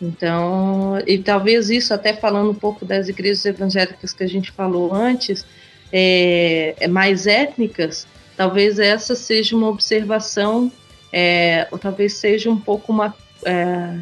Então, 0.00 1.02
e 1.06 1.18
talvez 1.18 1.70
isso, 1.70 1.94
até 1.94 2.12
falando 2.12 2.50
um 2.50 2.54
pouco 2.54 2.84
das 2.84 3.08
igrejas 3.08 3.44
evangélicas 3.46 4.12
que 4.12 4.22
a 4.22 4.28
gente 4.28 4.52
falou 4.52 4.92
antes, 4.92 5.46
é, 5.92 6.74
é 6.78 6.88
mais 6.88 7.26
étnicas, 7.26 8.06
talvez 8.36 8.78
essa 8.78 9.14
seja 9.14 9.56
uma 9.56 9.68
observação, 9.68 10.70
é, 11.12 11.66
ou 11.70 11.78
talvez 11.78 12.14
seja 12.14 12.50
um 12.50 12.58
pouco 12.58 12.92
uma, 12.92 13.14
é, 13.44 13.96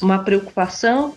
uma 0.00 0.20
preocupação 0.20 1.16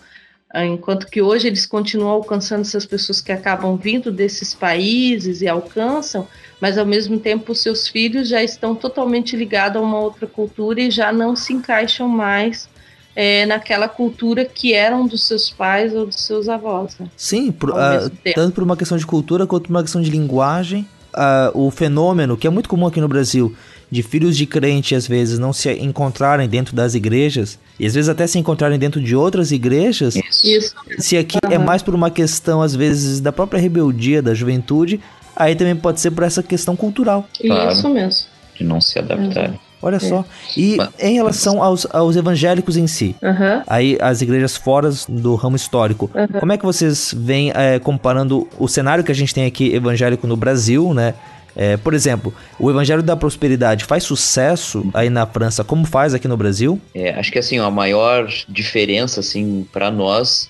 enquanto 0.54 1.06
que 1.06 1.20
hoje 1.20 1.46
eles 1.46 1.66
continuam 1.66 2.10
alcançando 2.10 2.62
essas 2.62 2.86
pessoas 2.86 3.20
que 3.20 3.30
acabam 3.30 3.76
vindo 3.76 4.10
desses 4.10 4.54
países 4.54 5.42
e 5.42 5.48
alcançam, 5.48 6.26
mas 6.60 6.78
ao 6.78 6.86
mesmo 6.86 7.18
tempo 7.18 7.52
os 7.52 7.60
seus 7.60 7.86
filhos 7.86 8.28
já 8.28 8.42
estão 8.42 8.74
totalmente 8.74 9.36
ligados 9.36 9.80
a 9.80 9.84
uma 9.84 9.98
outra 9.98 10.26
cultura 10.26 10.80
e 10.80 10.90
já 10.90 11.12
não 11.12 11.36
se 11.36 11.52
encaixam 11.52 12.08
mais 12.08 12.68
é, 13.14 13.44
naquela 13.44 13.88
cultura 13.88 14.44
que 14.44 14.72
eram 14.72 15.06
dos 15.06 15.26
seus 15.26 15.50
pais 15.50 15.94
ou 15.94 16.06
dos 16.06 16.20
seus 16.20 16.48
avós. 16.48 16.96
Né? 16.98 17.08
Sim, 17.16 17.52
por, 17.52 17.70
uh, 17.70 18.10
tanto 18.34 18.54
por 18.54 18.62
uma 18.62 18.76
questão 18.76 18.96
de 18.96 19.04
cultura 19.04 19.46
quanto 19.46 19.64
por 19.64 19.70
uma 19.70 19.82
questão 19.82 20.00
de 20.00 20.10
linguagem. 20.10 20.88
Uh, 21.08 21.66
o 21.66 21.70
fenômeno, 21.70 22.36
que 22.36 22.46
é 22.46 22.50
muito 22.50 22.68
comum 22.68 22.86
aqui 22.86 23.00
no 23.00 23.08
Brasil, 23.08 23.56
de 23.90 24.02
filhos 24.02 24.36
de 24.36 24.46
crente 24.46 24.94
às 24.94 25.06
vezes 25.06 25.38
não 25.38 25.52
se 25.52 25.70
encontrarem 25.72 26.48
dentro 26.48 26.74
das 26.74 26.94
igrejas 26.94 27.58
e 27.78 27.86
às 27.86 27.94
vezes 27.94 28.08
até 28.08 28.26
se 28.26 28.38
encontrarem 28.38 28.78
dentro 28.78 29.00
de 29.00 29.14
outras 29.16 29.52
igrejas. 29.52 30.16
Isso. 30.44 30.74
Se 30.98 31.16
aqui 31.16 31.38
uhum. 31.44 31.52
é 31.52 31.58
mais 31.58 31.82
por 31.82 31.94
uma 31.94 32.10
questão 32.10 32.60
às 32.60 32.74
vezes 32.74 33.20
da 33.20 33.32
própria 33.32 33.60
rebeldia 33.60 34.20
da 34.20 34.34
juventude, 34.34 35.00
aí 35.34 35.54
também 35.54 35.76
pode 35.76 36.00
ser 36.00 36.10
por 36.10 36.24
essa 36.24 36.42
questão 36.42 36.76
cultural. 36.76 37.26
Claro, 37.40 37.72
Isso 37.72 37.88
mesmo. 37.88 38.26
De 38.56 38.64
não 38.64 38.80
se 38.80 38.98
adaptarem. 38.98 39.52
Uhum. 39.52 39.58
Olha 39.80 39.96
é. 39.96 40.00
só. 40.00 40.24
E 40.56 40.76
em 40.98 41.14
relação 41.14 41.62
aos, 41.62 41.86
aos 41.92 42.16
evangélicos 42.16 42.76
em 42.76 42.86
si, 42.86 43.14
uhum. 43.22 43.62
aí 43.66 43.96
as 44.00 44.20
igrejas 44.20 44.56
fora 44.56 44.90
do 45.08 45.34
ramo 45.36 45.56
histórico, 45.56 46.10
uhum. 46.14 46.40
como 46.40 46.52
é 46.52 46.58
que 46.58 46.64
vocês 46.64 47.14
vêm 47.16 47.52
é, 47.54 47.78
comparando 47.78 48.48
o 48.58 48.66
cenário 48.66 49.04
que 49.04 49.12
a 49.12 49.14
gente 49.14 49.32
tem 49.32 49.46
aqui 49.46 49.72
evangélico 49.72 50.26
no 50.26 50.36
Brasil, 50.36 50.92
né? 50.92 51.14
É, 51.60 51.76
por 51.76 51.92
exemplo, 51.92 52.32
o 52.56 52.70
Evangelho 52.70 53.02
da 53.02 53.16
Prosperidade 53.16 53.84
faz 53.84 54.04
sucesso 54.04 54.88
aí 54.94 55.10
na 55.10 55.26
França 55.26 55.64
como 55.64 55.84
faz 55.84 56.14
aqui 56.14 56.28
no 56.28 56.36
Brasil? 56.36 56.80
É, 56.94 57.10
acho 57.10 57.32
que 57.32 57.38
assim, 57.40 57.58
a 57.58 57.68
maior 57.68 58.32
diferença 58.48 59.18
assim 59.18 59.66
para 59.72 59.90
nós 59.90 60.48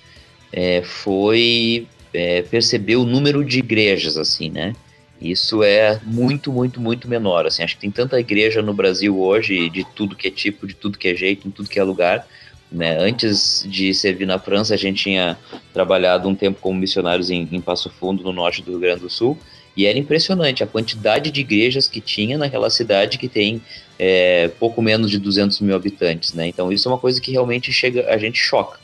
é, 0.53 0.83
foi 0.83 1.87
é, 2.13 2.43
perceber 2.43 2.97
o 2.97 3.05
número 3.05 3.43
de 3.43 3.57
igrejas, 3.57 4.17
assim, 4.17 4.51
né? 4.51 4.73
Isso 5.19 5.63
é 5.63 5.99
muito, 6.05 6.51
muito, 6.51 6.79
muito 6.79 7.09
menor. 7.09 7.47
Assim, 7.47 7.63
acho 7.63 7.75
que 7.75 7.81
tem 7.81 7.91
tanta 7.91 8.19
igreja 8.19 8.61
no 8.61 8.73
Brasil 8.73 9.19
hoje, 9.19 9.67
de 9.69 9.83
tudo 9.95 10.15
que 10.15 10.27
é 10.27 10.31
tipo, 10.31 10.67
de 10.67 10.75
tudo 10.75 10.97
que 10.97 11.07
é 11.07 11.15
jeito, 11.15 11.47
em 11.47 11.51
tudo 11.51 11.69
que 11.69 11.79
é 11.79 11.83
lugar. 11.83 12.25
Né? 12.71 12.97
Antes 12.99 13.65
de 13.67 13.93
servir 13.95 14.27
na 14.27 14.37
França, 14.37 14.75
a 14.75 14.77
gente 14.77 15.03
tinha 15.03 15.37
trabalhado 15.73 16.29
um 16.29 16.35
tempo 16.35 16.59
como 16.61 16.79
missionários 16.79 17.31
em, 17.31 17.49
em 17.51 17.59
Passo 17.59 17.89
Fundo, 17.89 18.23
no 18.23 18.31
norte 18.31 18.61
do 18.61 18.71
Rio 18.71 18.79
Grande 18.79 19.01
do 19.01 19.09
Sul. 19.09 19.37
E 19.79 19.85
era 19.85 19.97
impressionante 19.97 20.61
a 20.61 20.67
quantidade 20.67 21.31
de 21.31 21.39
igrejas 21.39 21.87
que 21.87 22.01
tinha 22.01 22.37
naquela 22.37 22.69
cidade 22.69 23.17
que 23.17 23.29
tem 23.29 23.61
é, 23.97 24.49
pouco 24.59 24.81
menos 24.81 25.09
de 25.09 25.17
200 25.17 25.61
mil 25.61 25.73
habitantes, 25.73 26.33
né? 26.33 26.47
Então 26.47 26.69
isso 26.69 26.89
é 26.89 26.91
uma 26.91 26.97
coisa 26.97 27.21
que 27.21 27.31
realmente 27.31 27.71
chega, 27.71 28.13
a 28.13 28.17
gente 28.17 28.37
choca. 28.37 28.77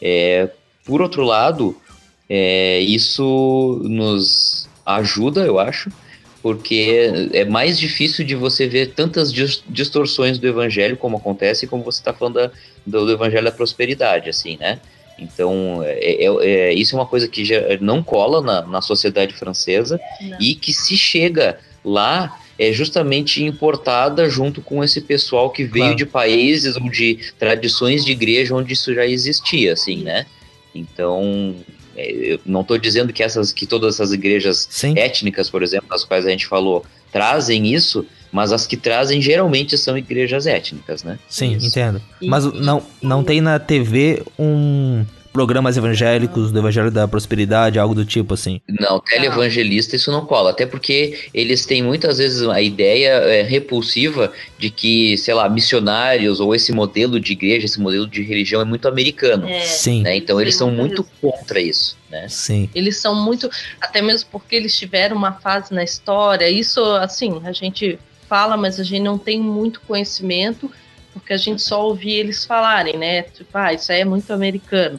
É, 0.00 0.48
por 0.82 1.02
outro 1.02 1.24
lado, 1.24 1.78
é, 2.26 2.80
isso 2.80 3.82
nos 3.84 4.66
ajuda, 4.86 5.42
eu 5.42 5.58
acho, 5.58 5.92
porque 6.40 7.28
é 7.34 7.44
mais 7.44 7.78
difícil 7.78 8.24
de 8.24 8.34
você 8.34 8.66
ver 8.66 8.94
tantas 8.94 9.30
distorções 9.30 10.38
do 10.38 10.46
evangelho 10.46 10.96
como 10.96 11.18
acontece, 11.18 11.66
como 11.66 11.84
você 11.84 12.00
está 12.00 12.14
falando 12.14 12.36
da, 12.36 12.50
do, 12.86 13.04
do 13.04 13.12
evangelho 13.12 13.44
da 13.44 13.52
prosperidade, 13.52 14.30
assim, 14.30 14.56
né? 14.58 14.80
Então, 15.18 15.80
é, 15.82 16.24
é, 16.24 16.26
é, 16.26 16.74
isso 16.74 16.94
é 16.94 16.98
uma 16.98 17.06
coisa 17.06 17.28
que 17.28 17.44
já 17.44 17.60
não 17.80 18.02
cola 18.02 18.40
na, 18.40 18.62
na 18.62 18.80
sociedade 18.80 19.32
francesa 19.34 20.00
não. 20.20 20.38
e 20.40 20.54
que 20.54 20.72
se 20.72 20.96
chega 20.96 21.58
lá 21.84 22.38
é 22.58 22.72
justamente 22.72 23.42
importada 23.42 24.28
junto 24.28 24.60
com 24.60 24.82
esse 24.82 25.00
pessoal 25.00 25.50
que 25.50 25.64
veio 25.64 25.86
claro. 25.86 25.96
de 25.96 26.06
países 26.06 26.76
ou 26.76 26.88
de 26.88 27.18
tradições 27.38 28.04
de 28.04 28.12
igreja 28.12 28.54
onde 28.54 28.72
isso 28.72 28.94
já 28.94 29.06
existia, 29.06 29.72
assim, 29.72 30.02
né? 30.02 30.26
Então, 30.74 31.54
eu 31.96 32.40
não 32.44 32.60
estou 32.62 32.78
dizendo 32.78 33.12
que 33.12 33.22
essas, 33.22 33.52
que 33.52 33.66
todas 33.66 33.94
essas 33.94 34.12
igrejas 34.12 34.66
Sim. 34.70 34.94
étnicas, 34.96 35.50
por 35.50 35.62
exemplo, 35.62 35.88
as 35.92 36.04
quais 36.04 36.26
a 36.26 36.30
gente 36.30 36.46
falou, 36.46 36.84
trazem 37.12 37.72
isso, 37.72 38.06
mas 38.34 38.50
as 38.50 38.66
que 38.66 38.76
trazem 38.76 39.22
geralmente 39.22 39.78
são 39.78 39.96
igrejas 39.96 40.44
étnicas, 40.44 41.04
né? 41.04 41.20
Sim, 41.28 41.54
isso. 41.54 41.68
entendo. 41.68 42.02
Mas 42.20 42.44
não, 42.52 42.82
não 43.00 43.22
tem 43.22 43.40
na 43.40 43.60
TV 43.60 44.24
um 44.36 45.06
programas 45.32 45.76
evangélicos 45.76 46.52
do 46.52 46.58
Evangelho 46.60 46.90
da 46.90 47.06
Prosperidade, 47.08 47.78
algo 47.78 47.94
do 47.94 48.04
tipo 48.04 48.34
assim. 48.34 48.60
Não, 48.68 49.00
televangelista 49.00 49.94
isso 49.94 50.10
não 50.10 50.24
cola, 50.26 50.50
até 50.50 50.64
porque 50.66 51.28
eles 51.32 51.64
têm 51.64 51.82
muitas 51.82 52.18
vezes 52.18 52.48
a 52.48 52.60
ideia 52.60 53.08
é, 53.08 53.42
repulsiva 53.42 54.32
de 54.58 54.70
que, 54.70 55.16
sei 55.18 55.34
lá, 55.34 55.48
missionários 55.48 56.38
ou 56.38 56.54
esse 56.54 56.72
modelo 56.72 57.18
de 57.18 57.32
igreja, 57.32 57.66
esse 57.66 57.80
modelo 57.80 58.06
de 58.06 58.22
religião 58.22 58.60
é 58.60 58.64
muito 58.64 58.86
americano. 58.86 59.48
É. 59.48 59.60
Sim. 59.60 60.02
Né? 60.02 60.16
Então 60.16 60.40
eles 60.40 60.56
são 60.56 60.70
muito 60.70 61.04
contra 61.20 61.60
isso. 61.60 61.96
Né? 62.10 62.28
Sim. 62.28 62.68
Eles 62.74 62.96
são 62.96 63.14
muito, 63.14 63.48
até 63.80 64.00
mesmo 64.02 64.28
porque 64.30 64.54
eles 64.54 64.76
tiveram 64.76 65.16
uma 65.16 65.32
fase 65.32 65.74
na 65.74 65.82
história, 65.82 66.48
isso 66.48 66.80
assim, 66.96 67.40
a 67.44 67.52
gente 67.52 67.98
fala, 68.28 68.56
mas 68.56 68.78
a 68.80 68.84
gente 68.84 69.02
não 69.02 69.18
tem 69.18 69.40
muito 69.40 69.80
conhecimento, 69.82 70.70
porque 71.12 71.32
a 71.32 71.36
gente 71.36 71.62
só 71.62 71.86
ouvia 71.86 72.20
eles 72.20 72.44
falarem, 72.44 72.96
né? 72.96 73.22
Tipo, 73.22 73.56
ah, 73.56 73.72
isso 73.72 73.92
aí 73.92 74.00
é 74.00 74.04
muito 74.04 74.32
americano. 74.32 74.98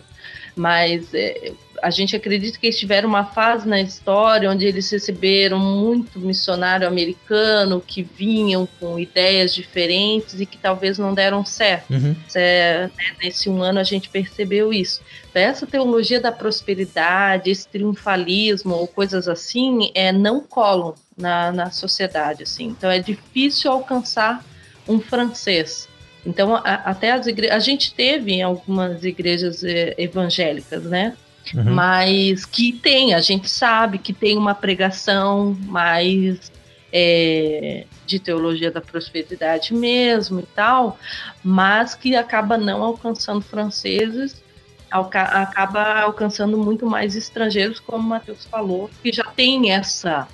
Mas 0.56 1.14
é, 1.14 1.54
a 1.82 1.90
gente 1.90 2.16
acredita 2.16 2.58
que 2.58 2.68
eles 2.68 2.80
tiveram 2.80 3.08
uma 3.08 3.26
fase 3.26 3.68
na 3.68 3.82
história 3.82 4.50
onde 4.50 4.66
eles 4.66 4.90
receberam 4.90 5.60
muito 5.60 6.20
missionário 6.20 6.88
americano 6.88 7.82
que 7.86 8.02
vinham 8.02 8.68
com 8.80 9.00
ideias 9.00 9.54
diferentes 9.54 10.40
e 10.40 10.46
que 10.46 10.58
talvez 10.58 10.98
não 10.98 11.14
deram 11.14 11.46
certo. 11.46 11.92
Uhum. 11.92 12.16
É, 12.34 12.90
né, 12.98 13.16
nesse 13.24 13.50
um 13.50 13.62
ano 13.62 13.80
a 13.80 13.84
gente 13.84 14.10
percebeu 14.10 14.74
isso. 14.74 15.02
Essa 15.34 15.68
teologia 15.68 16.20
da 16.20 16.32
prosperidade, 16.32 17.50
esse 17.50 17.68
triunfalismo 17.68 18.74
ou 18.74 18.88
coisas 18.88 19.28
assim, 19.28 19.92
é, 19.94 20.12
não 20.12 20.42
colam 20.42 20.96
na, 21.18 21.52
na 21.52 21.72
sociedade. 21.72 22.44
Assim. 22.44 22.68
Então 22.68 22.90
é 22.90 23.00
difícil 23.00 23.72
alcançar 23.72 24.44
um 24.88 25.00
francês. 25.00 25.90
Então, 26.26 26.56
a, 26.56 26.62
até 26.62 27.12
as 27.12 27.28
igrejas. 27.28 27.56
A 27.56 27.60
gente 27.60 27.94
teve 27.94 28.34
em 28.34 28.42
algumas 28.42 29.04
igrejas 29.04 29.64
eh, 29.64 29.94
evangélicas, 29.98 30.84
né? 30.84 31.16
Uhum. 31.54 31.74
Mas 31.74 32.46
que 32.46 32.72
tem, 32.74 33.14
a 33.14 33.22
gente 33.22 33.50
sabe 33.50 33.98
que 33.98 34.14
tem 34.14 34.38
uma 34.38 34.56
pregação 34.56 35.56
mais 35.62 36.52
é, 36.92 37.86
de 38.06 38.20
teologia 38.20 38.72
da 38.72 38.82
prosperidade 38.82 39.74
mesmo 39.74 40.40
e 40.40 40.46
tal, 40.56 40.98
mas 41.44 41.94
que 41.94 42.16
acaba 42.16 42.58
não 42.58 42.84
alcançando 42.84 43.42
franceses, 43.42 44.44
acaba 44.90 46.02
alcançando 46.02 46.58
muito 46.58 46.86
mais 46.86 47.16
estrangeiros, 47.16 47.80
como 47.80 48.06
o 48.06 48.10
Matheus 48.10 48.46
falou, 48.46 48.90
que 49.04 49.12
já 49.12 49.26
tem 49.26 49.72
essa. 49.72 50.28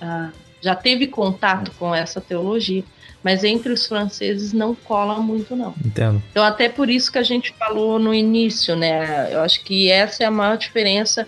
Uh, 0.00 0.32
já 0.60 0.74
teve 0.74 1.06
contato 1.06 1.70
com 1.78 1.94
essa 1.94 2.20
teologia 2.20 2.84
mas 3.22 3.44
entre 3.44 3.72
os 3.72 3.86
franceses 3.86 4.52
não 4.52 4.74
cola 4.74 5.18
muito 5.18 5.56
não. 5.56 5.74
Entendo. 5.84 6.22
Então 6.30 6.44
até 6.44 6.68
por 6.68 6.88
isso 6.88 7.10
que 7.10 7.18
a 7.18 7.22
gente 7.22 7.52
falou 7.58 7.98
no 7.98 8.14
início, 8.14 8.76
né? 8.76 9.32
Eu 9.32 9.40
acho 9.40 9.62
que 9.64 9.90
essa 9.90 10.22
é 10.22 10.26
a 10.26 10.30
maior 10.30 10.56
diferença 10.56 11.26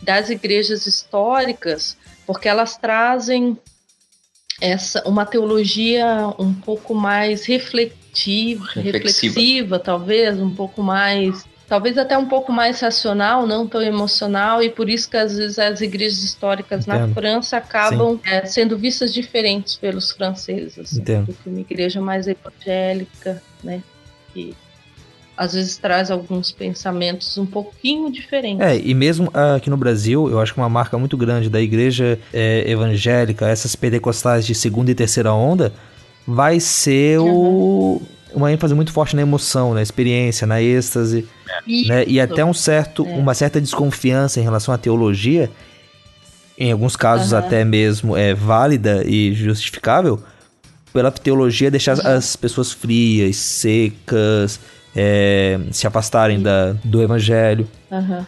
das 0.00 0.30
igrejas 0.30 0.86
históricas, 0.86 1.96
porque 2.26 2.48
elas 2.48 2.76
trazem 2.76 3.56
essa 4.60 5.06
uma 5.08 5.24
teologia 5.24 6.06
um 6.38 6.52
pouco 6.52 6.94
mais 6.94 7.44
reflexiva, 7.44 8.66
reflexiva 8.74 9.78
talvez, 9.78 10.38
um 10.40 10.54
pouco 10.54 10.82
mais 10.82 11.46
talvez 11.68 11.98
até 11.98 12.16
um 12.16 12.26
pouco 12.26 12.50
mais 12.50 12.80
racional, 12.80 13.46
não 13.46 13.66
tão 13.66 13.82
emocional, 13.82 14.62
e 14.62 14.70
por 14.70 14.88
isso 14.88 15.08
que 15.08 15.16
às 15.16 15.36
vezes 15.36 15.58
as 15.58 15.80
igrejas 15.80 16.22
históricas 16.22 16.86
Entendo. 16.86 17.08
na 17.08 17.14
França 17.14 17.58
acabam 17.58 18.18
é, 18.24 18.46
sendo 18.46 18.78
vistas 18.78 19.12
diferentes 19.12 19.76
pelos 19.76 20.10
franceses, 20.10 20.78
assim, 20.78 21.02
do 21.02 21.32
que 21.32 21.48
uma 21.48 21.60
igreja 21.60 22.00
mais 22.00 22.26
evangélica, 22.26 23.42
né? 23.62 23.82
Que 24.32 24.56
às 25.36 25.52
vezes 25.52 25.76
traz 25.76 26.10
alguns 26.10 26.50
pensamentos 26.50 27.38
um 27.38 27.46
pouquinho 27.46 28.10
diferentes. 28.10 28.66
É, 28.66 28.76
e 28.76 28.92
mesmo 28.92 29.30
aqui 29.54 29.70
no 29.70 29.76
Brasil, 29.76 30.28
eu 30.28 30.40
acho 30.40 30.52
que 30.52 30.58
uma 30.58 30.68
marca 30.68 30.98
muito 30.98 31.16
grande 31.16 31.48
da 31.48 31.60
igreja 31.60 32.18
é, 32.32 32.68
evangélica, 32.68 33.46
essas 33.46 33.76
pentecostais 33.76 34.44
de 34.44 34.54
segunda 34.54 34.90
e 34.90 34.94
terceira 34.96 35.32
onda, 35.32 35.72
vai 36.26 36.58
ser 36.58 37.20
uhum. 37.20 37.28
o 37.30 38.02
uma 38.34 38.52
ênfase 38.52 38.74
muito 38.74 38.92
forte 38.92 39.16
na 39.16 39.22
emoção, 39.22 39.74
na 39.74 39.82
experiência, 39.82 40.46
na 40.46 40.60
êxtase, 40.60 41.26
né? 41.86 42.04
E 42.06 42.20
até 42.20 42.44
um 42.44 42.54
certo, 42.54 43.06
é. 43.06 43.14
uma 43.14 43.34
certa 43.34 43.60
desconfiança 43.60 44.40
em 44.40 44.42
relação 44.42 44.72
à 44.72 44.78
teologia, 44.78 45.50
em 46.58 46.72
alguns 46.72 46.96
casos 46.96 47.32
uhum. 47.32 47.38
até 47.38 47.64
mesmo 47.64 48.16
é 48.16 48.34
válida 48.34 49.02
e 49.06 49.32
justificável, 49.32 50.20
pela 50.92 51.10
teologia 51.10 51.70
deixar 51.70 51.96
uhum. 51.98 52.06
as 52.06 52.36
pessoas 52.36 52.72
frias, 52.72 53.36
secas, 53.36 54.60
é, 54.96 55.60
se 55.70 55.86
afastarem 55.86 56.40
da, 56.40 56.72
do 56.84 57.02
evangelho. 57.02 57.68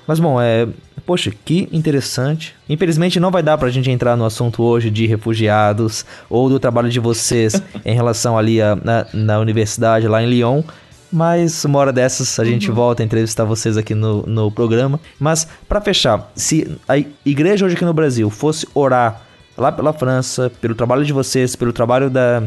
Mas 0.07 0.21
bom, 0.21 0.41
é, 0.41 0.69
poxa, 1.01 1.33
que 1.45 1.69
interessante. 1.73 2.55
Infelizmente 2.69 3.21
não 3.21 3.31
vai 3.31 3.43
dar 3.43 3.59
pra 3.59 3.71
gente 3.71 3.91
entrar 3.91 4.17
no 4.17 4.25
assunto 4.25 4.63
hoje 4.63 4.91
de 4.91 5.07
refugiados 5.07 6.05
ou 6.29 6.49
do 6.49 6.59
trabalho 6.59 6.89
de 6.89 7.01
vocês 7.01 7.63
em 7.85 7.95
relação 7.95 8.37
ali 8.39 8.61
a, 8.61 8.77
na, 8.77 9.07
na 9.13 9.39
universidade 9.39 10.07
lá 10.07 10.23
em 10.23 10.29
Lyon. 10.29 10.63
Mas 11.13 11.65
uma 11.65 11.79
hora 11.79 11.93
dessas 11.93 12.39
a 12.39 12.45
gente 12.45 12.69
uhum. 12.69 12.75
volta 12.75 13.03
a 13.03 13.07
entrevistar 13.07 13.45
vocês 13.45 13.77
aqui 13.77 13.95
no, 13.95 14.23
no 14.27 14.51
programa. 14.51 15.01
Mas 15.19 15.47
para 15.69 15.81
fechar, 15.81 16.31
se 16.37 16.79
a 16.89 16.97
igreja 17.27 17.67
hoje 17.67 17.75
aqui 17.75 17.85
no 17.85 17.93
Brasil 17.93 18.31
fosse 18.31 18.67
orar 18.75 19.23
lá 19.57 19.73
pela 19.73 19.93
França, 19.93 20.51
pelo 20.61 20.75
trabalho 20.75 21.05
de 21.05 21.13
vocês, 21.13 21.57
pelo 21.57 21.73
trabalho 21.73 22.09
da, 22.09 22.45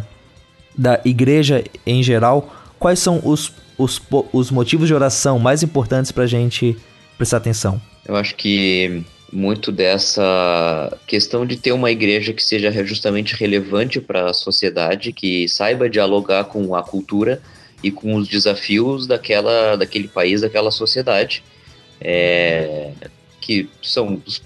da 0.77 0.99
igreja 1.03 1.63
em 1.85 2.01
geral, 2.01 2.53
quais 2.79 2.99
são 2.99 3.21
os, 3.23 3.51
os, 3.77 4.01
os 4.31 4.49
motivos 4.49 4.87
de 4.87 4.93
oração 4.93 5.37
mais 5.37 5.61
importantes 5.61 6.11
para 6.11 6.23
a 6.23 6.27
gente 6.27 6.77
prestar 7.17 7.37
atenção? 7.37 7.79
Eu 8.05 8.15
acho 8.15 8.35
que 8.35 9.03
muito 9.33 9.71
dessa 9.71 10.95
questão 11.07 11.45
de 11.45 11.57
ter 11.57 11.71
uma 11.71 11.89
igreja 11.89 12.33
que 12.33 12.43
seja 12.43 12.71
justamente 12.85 13.35
relevante 13.35 13.99
para 13.99 14.29
a 14.29 14.33
sociedade, 14.33 15.11
que 15.11 15.49
saiba 15.49 15.89
dialogar 15.89 16.45
com 16.45 16.75
a 16.75 16.83
cultura 16.83 17.41
e 17.81 17.91
com 17.91 18.15
os 18.15 18.27
desafios 18.27 19.07
daquela, 19.07 19.75
daquele 19.75 20.07
país, 20.07 20.41
daquela 20.41 20.71
sociedade, 20.71 21.43
é, 21.99 22.91
que 23.41 23.67
são 23.81 24.21
os, 24.25 24.41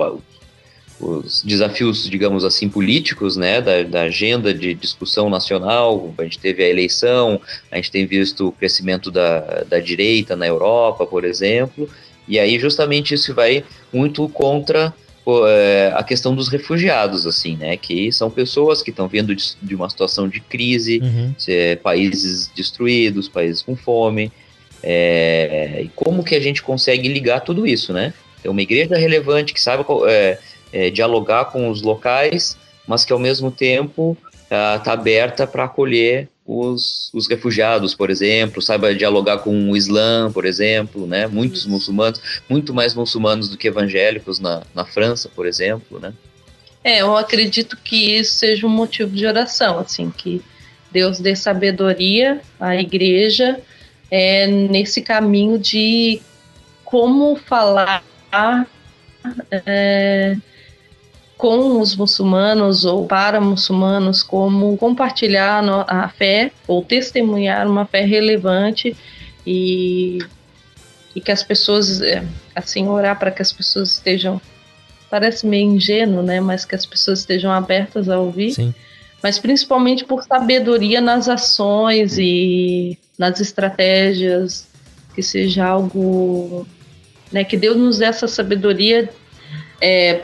os, 1.00 1.44
desafios, 1.44 2.10
digamos 2.10 2.46
assim, 2.46 2.70
políticos, 2.70 3.36
né, 3.36 3.62
da, 3.62 3.84
da, 3.84 4.02
agenda 4.04 4.54
de 4.54 4.74
discussão 4.74 5.30
nacional. 5.30 6.14
A 6.18 6.24
gente 6.24 6.40
teve 6.40 6.64
a 6.64 6.70
eleição, 6.70 7.40
a 7.72 7.76
gente 7.76 7.92
tem 7.92 8.06
visto 8.06 8.48
o 8.48 8.52
crescimento 8.52 9.12
da, 9.12 9.64
da 9.64 9.80
direita 9.80 10.36
na 10.36 10.48
Europa, 10.48 11.06
por 11.06 11.26
exemplo, 11.26 11.90
e 12.28 12.40
aí 12.40 12.60
justamente 12.60 13.14
isso 13.14 13.34
vai 13.34 13.64
muito 13.92 14.28
contra 14.30 14.94
é, 15.48 15.92
a 15.94 16.04
questão 16.04 16.34
dos 16.34 16.48
refugiados, 16.48 17.28
assim, 17.28 17.58
né? 17.58 17.76
Que 17.76 18.12
são 18.12 18.30
pessoas 18.30 18.82
que 18.82 18.92
estão 18.92 19.08
vindo 19.08 19.36
de, 19.36 19.56
de, 19.62 19.76
uma 19.76 19.90
situação 19.90 20.28
de 20.28 20.40
crise, 20.40 21.00
uhum. 21.04 21.34
é, 21.48 21.76
países 21.76 22.50
destruídos, 22.56 23.28
países 23.28 23.62
com 23.62 23.76
fome. 23.76 24.32
É, 24.82 25.82
e 25.84 25.90
como 25.90 26.24
que 26.24 26.36
a 26.36 26.40
gente 26.40 26.62
consegue 26.62 27.10
ligar 27.10 27.42
tudo 27.42 27.68
isso, 27.68 27.92
né? 27.92 28.14
Ter 28.42 28.50
uma 28.50 28.62
igreja 28.62 28.96
relevante 28.96 29.54
que 29.54 29.60
saiba 29.60 29.86
é, 30.72 30.90
dialogar 30.92 31.46
com 31.46 31.70
os 31.70 31.82
locais, 31.82 32.58
mas 32.88 33.04
que 33.04 33.12
ao 33.12 33.20
mesmo 33.20 33.52
tempo 33.52 34.18
está 34.44 34.80
tá 34.80 34.94
aberta 34.94 35.46
para 35.46 35.66
acolher 35.66 36.30
os, 36.48 37.10
os 37.14 37.28
refugiados, 37.28 37.94
por 37.94 38.10
exemplo, 38.10 38.62
saiba 38.62 38.96
dialogar 38.96 39.40
com 39.40 39.70
o 39.70 39.76
Islã, 39.76 40.32
por 40.32 40.46
exemplo, 40.46 41.06
né? 41.06 41.28
Muitos 41.28 41.62
Isso. 41.62 41.70
muçulmanos, 41.70 42.22
muito 42.50 42.74
mais 42.74 42.96
muçulmanos 42.96 43.50
do 43.50 43.58
que 43.58 43.68
evangélicos 43.68 44.40
na, 44.40 44.64
na 44.74 44.86
França, 44.86 45.30
por 45.36 45.46
exemplo, 45.46 46.00
né? 46.00 46.14
É, 46.82 47.02
eu 47.02 47.18
acredito 47.18 47.76
que 47.76 48.18
isso 48.18 48.36
seja 48.36 48.66
um 48.66 48.70
motivo 48.70 49.12
de 49.12 49.26
oração, 49.26 49.78
assim, 49.80 50.10
que 50.10 50.42
Deus 50.90 51.20
dê 51.20 51.36
sabedoria 51.36 52.40
à 52.58 52.78
igreja 52.78 53.60
é, 54.10 54.48
nesse 54.48 55.02
caminho 55.02 55.60
de 55.60 56.22
como 56.86 57.36
falar 57.36 58.02
é, 59.52 60.38
com 61.38 61.80
os 61.80 61.96
muçulmanos 61.96 62.84
ou 62.84 63.06
para 63.06 63.40
muçulmanos, 63.40 64.24
como 64.24 64.76
compartilhar 64.78 65.64
a 65.88 66.10
fé 66.10 66.52
ou 66.68 66.84
testemunhar 66.84 67.68
uma 67.68 67.86
fé 67.86 68.04
relevante 68.04 68.96
e, 69.46 70.20
e 71.16 71.22
que 71.22 71.32
as 71.32 71.44
pessoas, 71.44 72.02
é, 72.02 72.24
assim, 72.56 72.88
orar 72.88 73.18
para 73.20 73.32
que 73.32 73.42
as 73.42 73.54
pessoas 73.54 73.94
estejam, 73.94 74.42
parece 75.10 75.46
meio 75.46 75.70
ingênuo, 75.70 76.24
né, 76.24 76.42
mas 76.42 76.66
que 76.66 76.76
as 76.76 76.86
pessoas 76.86 77.20
estejam 77.20 77.52
abertas 77.52 78.10
a 78.10 78.20
ouvir. 78.20 78.54
Sim. 78.54 78.74
Mas 79.22 79.40
principalmente 79.40 80.06
por 80.06 80.24
sabedoria 80.24 81.02
nas 81.02 81.30
ações 81.30 82.18
e 82.18 82.98
nas 83.18 83.40
estratégias, 83.40 84.68
que 85.14 85.24
seja 85.24 85.66
algo 85.66 86.68
né? 87.32 87.44
Que 87.44 87.58
Deus 87.58 87.78
nos 87.78 87.98
dê 88.00 88.06
essa 88.06 88.28
sabedoria 88.28 89.10
é, 89.82 90.22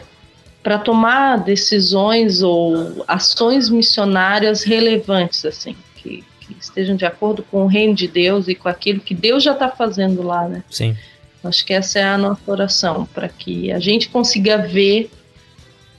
para 0.63 0.79
tomar 0.79 1.43
decisões 1.43 2.41
ou 2.41 3.03
ações 3.05 3.69
missionárias 3.69 4.63
relevantes, 4.63 5.43
assim, 5.45 5.75
que, 5.97 6.23
que, 6.39 6.55
estejam 6.59 6.95
de 6.95 7.05
acordo 7.05 7.43
com 7.43 7.63
o 7.63 7.67
reino 7.67 7.93
de 7.93 8.07
Deus 8.07 8.47
e 8.47 8.55
com 8.55 8.69
aquilo 8.69 9.01
que 9.01 9.13
Deus 9.13 9.43
já 9.43 9.51
está 9.51 9.69
fazendo 9.69 10.23
lá, 10.23 10.47
né? 10.47 10.63
Sim. 10.69 10.95
Acho 11.43 11.65
que 11.65 11.73
essa 11.73 11.99
é 11.99 12.03
a 12.03 12.17
nossa 12.17 12.49
oração, 12.49 13.05
para 13.13 13.27
que 13.27 13.69
a 13.73 13.79
gente 13.79 14.07
consiga 14.07 14.57
ver 14.57 15.11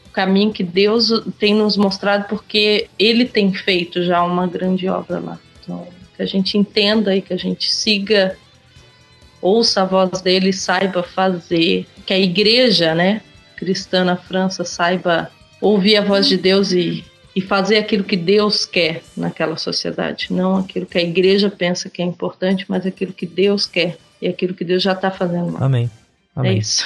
o 0.06 0.10
caminho 0.10 0.50
que 0.50 0.64
Deus 0.64 1.12
tem 1.38 1.54
nos 1.54 1.76
mostrado, 1.76 2.24
porque 2.26 2.88
Ele 2.98 3.26
tem 3.26 3.52
feito 3.52 4.02
já 4.02 4.22
uma 4.22 4.46
grande 4.46 4.88
obra 4.88 5.18
lá. 5.18 5.38
Então, 5.60 5.86
que 6.16 6.22
a 6.22 6.26
gente 6.26 6.56
entenda 6.56 7.14
e 7.14 7.20
que 7.20 7.34
a 7.34 7.36
gente 7.36 7.74
siga, 7.74 8.38
ouça 9.42 9.82
a 9.82 9.84
voz 9.84 10.22
dele, 10.22 10.54
saiba 10.54 11.02
fazer, 11.02 11.86
que 12.06 12.14
a 12.14 12.18
igreja, 12.18 12.94
né, 12.94 13.20
cristã 13.56 14.04
na 14.04 14.16
França 14.16 14.64
saiba 14.64 15.30
ouvir 15.60 15.96
a 15.96 16.02
voz 16.02 16.26
de 16.26 16.36
Deus 16.36 16.72
e, 16.72 17.04
e 17.34 17.40
fazer 17.40 17.78
aquilo 17.78 18.04
que 18.04 18.16
Deus 18.16 18.66
quer 18.66 19.02
naquela 19.16 19.56
sociedade, 19.56 20.28
não 20.30 20.56
aquilo 20.56 20.86
que 20.86 20.98
a 20.98 21.02
igreja 21.02 21.50
pensa 21.50 21.88
que 21.88 22.02
é 22.02 22.04
importante, 22.04 22.66
mas 22.68 22.86
aquilo 22.86 23.12
que 23.12 23.26
Deus 23.26 23.66
quer 23.66 23.96
e 24.20 24.28
aquilo 24.28 24.54
que 24.54 24.64
Deus 24.64 24.82
já 24.82 24.92
está 24.92 25.10
fazendo. 25.10 25.56
Amém. 25.62 25.90
É 26.36 26.40
Amém. 26.40 26.56
É 26.56 26.58
isso. 26.58 26.84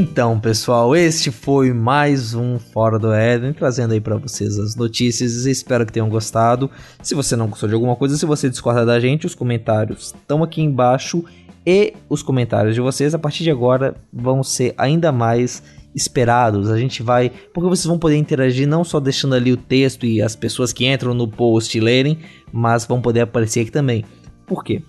Então, 0.00 0.38
pessoal, 0.38 0.94
este 0.94 1.32
foi 1.32 1.72
mais 1.72 2.32
um 2.32 2.56
Fora 2.56 3.00
do 3.00 3.12
Éden, 3.12 3.52
trazendo 3.52 3.94
aí 3.94 4.00
para 4.00 4.16
vocês 4.16 4.56
as 4.56 4.76
notícias. 4.76 5.44
Espero 5.44 5.84
que 5.84 5.92
tenham 5.92 6.08
gostado. 6.08 6.70
Se 7.02 7.16
você 7.16 7.34
não 7.34 7.48
gostou 7.48 7.68
de 7.68 7.74
alguma 7.74 7.96
coisa, 7.96 8.16
se 8.16 8.24
você 8.24 8.48
discorda 8.48 8.86
da 8.86 9.00
gente, 9.00 9.26
os 9.26 9.34
comentários 9.34 10.14
estão 10.14 10.44
aqui 10.44 10.62
embaixo 10.62 11.24
e 11.66 11.94
os 12.08 12.22
comentários 12.22 12.76
de 12.76 12.80
vocês 12.80 13.12
a 13.12 13.18
partir 13.18 13.42
de 13.42 13.50
agora 13.50 13.96
vão 14.12 14.44
ser 14.44 14.72
ainda 14.78 15.10
mais 15.10 15.64
esperados. 15.92 16.70
A 16.70 16.78
gente 16.78 17.02
vai, 17.02 17.32
porque 17.52 17.68
vocês 17.68 17.86
vão 17.86 17.98
poder 17.98 18.18
interagir 18.18 18.68
não 18.68 18.84
só 18.84 19.00
deixando 19.00 19.34
ali 19.34 19.52
o 19.52 19.56
texto 19.56 20.06
e 20.06 20.22
as 20.22 20.36
pessoas 20.36 20.72
que 20.72 20.86
entram 20.86 21.12
no 21.12 21.26
post 21.26 21.80
lerem, 21.80 22.20
mas 22.52 22.86
vão 22.86 23.02
poder 23.02 23.22
aparecer 23.22 23.62
aqui 23.62 23.72
também. 23.72 24.04
Por 24.46 24.62
quê? 24.62 24.80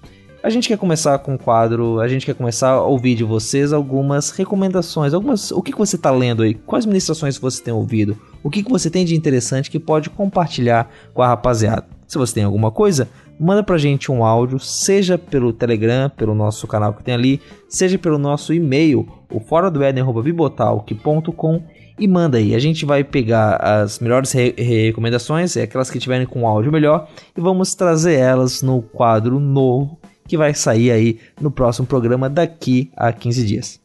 A 0.42 0.50
gente 0.50 0.70
quer 0.70 0.78
começar 0.78 1.20
com 1.20 1.36
o 1.36 1.38
quadro, 1.38 2.00
a 2.00 2.08
gente 2.08 2.26
quer 2.26 2.34
começar 2.34 2.70
a 2.70 2.82
ouvir 2.82 3.14
de 3.14 3.26
vocês 3.26 3.74
algumas 3.74 4.30
recomendações, 4.30 5.14
algumas, 5.14 5.52
o 5.52 5.62
que, 5.62 5.74
que 5.74 5.78
você 5.78 5.98
está 5.98 6.12
lendo 6.12 6.44
aí, 6.44 6.54
quais 6.54 6.86
ministrações 6.86 7.38
você 7.38 7.62
tem 7.62 7.74
ouvido, 7.74 8.18
o 8.42 8.50
que, 8.50 8.64
que 8.64 8.70
você 8.70 8.90
tem 8.90 9.04
de 9.04 9.16
interessante 9.16 9.70
que 9.70 9.78
pode 9.78 10.10
compartilhar 10.10 10.90
com 11.14 11.22
a 11.22 11.28
rapaziada. 11.28 11.86
Se 12.08 12.18
você 12.18 12.36
tem 12.36 12.46
alguma 12.46 12.72
coisa, 12.72 13.10
manda 13.38 13.62
pra 13.62 13.78
gente 13.78 14.10
um 14.10 14.24
áudio, 14.24 14.60
seja 14.60 15.18
pelo 15.18 15.52
Telegram, 15.52 16.10
pelo 16.10 16.34
nosso 16.34 16.66
canal 16.68 16.94
que 16.94 17.04
tem 17.04 17.14
ali, 17.14 17.42
seja 17.68 17.98
pelo 17.98 18.18
nosso 18.18 18.54
e-mail, 18.54 19.06
o 19.30 19.42
fora 19.42 19.70
do 19.70 19.84
eden@bibotalk.com 19.84 21.64
e 22.00 22.08
manda 22.08 22.38
aí. 22.38 22.56
A 22.56 22.60
gente 22.60 22.86
vai 22.86 23.04
pegar 23.04 23.58
as 23.58 24.00
melhores 24.00 24.32
re 24.32 24.56
recomendações, 24.58 25.58
é 25.58 25.64
aquelas 25.64 25.92
que 25.92 26.00
tiverem 26.00 26.26
com 26.26 26.48
áudio 26.48 26.72
melhor, 26.72 27.10
e 27.38 27.42
vamos 27.42 27.76
trazer 27.76 28.14
elas 28.14 28.62
no 28.62 28.82
quadro 28.82 29.38
novo 29.38 29.99
que 30.30 30.38
vai 30.38 30.54
sair 30.54 30.92
aí 30.92 31.20
no 31.42 31.50
próximo 31.50 31.88
programa 31.88 32.30
daqui 32.30 32.92
a 32.96 33.12
15 33.12 33.46
dias. 33.46 33.80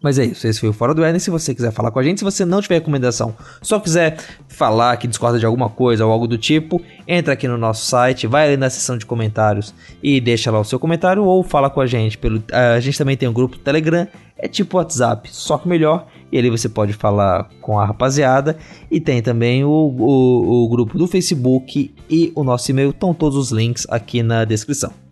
Mas 0.00 0.16
é 0.16 0.24
isso, 0.24 0.46
esse 0.46 0.60
foi 0.60 0.68
o 0.68 0.72
Fora 0.72 0.94
do 0.94 1.02
Éden. 1.02 1.18
Se 1.18 1.28
você 1.28 1.52
quiser 1.52 1.72
falar 1.72 1.90
com 1.90 1.98
a 1.98 2.02
gente, 2.04 2.18
se 2.18 2.24
você 2.24 2.44
não 2.44 2.62
tiver 2.62 2.76
recomendação, 2.76 3.34
só 3.60 3.80
quiser 3.80 4.16
falar 4.46 4.96
que 4.96 5.08
discorda 5.08 5.40
de 5.40 5.44
alguma 5.44 5.68
coisa 5.68 6.06
ou 6.06 6.12
algo 6.12 6.28
do 6.28 6.38
tipo, 6.38 6.80
entra 7.06 7.34
aqui 7.34 7.48
no 7.48 7.58
nosso 7.58 7.84
site, 7.84 8.28
vai 8.28 8.46
ali 8.46 8.56
na 8.56 8.70
seção 8.70 8.96
de 8.96 9.04
comentários 9.04 9.74
e 10.00 10.20
deixa 10.20 10.52
lá 10.52 10.60
o 10.60 10.64
seu 10.64 10.78
comentário 10.78 11.24
ou 11.24 11.42
fala 11.42 11.68
com 11.68 11.80
a 11.80 11.86
gente. 11.86 12.16
Pelo, 12.16 12.40
a 12.52 12.78
gente 12.78 12.96
também 12.96 13.16
tem 13.16 13.28
um 13.28 13.32
grupo 13.32 13.58
Telegram, 13.58 14.06
é 14.36 14.46
tipo 14.46 14.76
WhatsApp, 14.76 15.28
só 15.32 15.58
que 15.58 15.66
melhor. 15.66 16.06
E 16.30 16.38
ali 16.38 16.48
você 16.48 16.68
pode 16.68 16.92
falar 16.92 17.48
com 17.60 17.80
a 17.80 17.84
rapaziada. 17.84 18.56
E 18.88 19.00
tem 19.00 19.20
também 19.20 19.64
o, 19.64 19.68
o, 19.68 20.64
o 20.64 20.68
grupo 20.68 20.96
do 20.96 21.08
Facebook 21.08 21.92
e 22.08 22.32
o 22.36 22.44
nosso 22.44 22.70
e-mail. 22.70 22.90
Estão 22.90 23.12
todos 23.12 23.36
os 23.36 23.50
links 23.50 23.84
aqui 23.88 24.22
na 24.22 24.44
descrição 24.44 25.07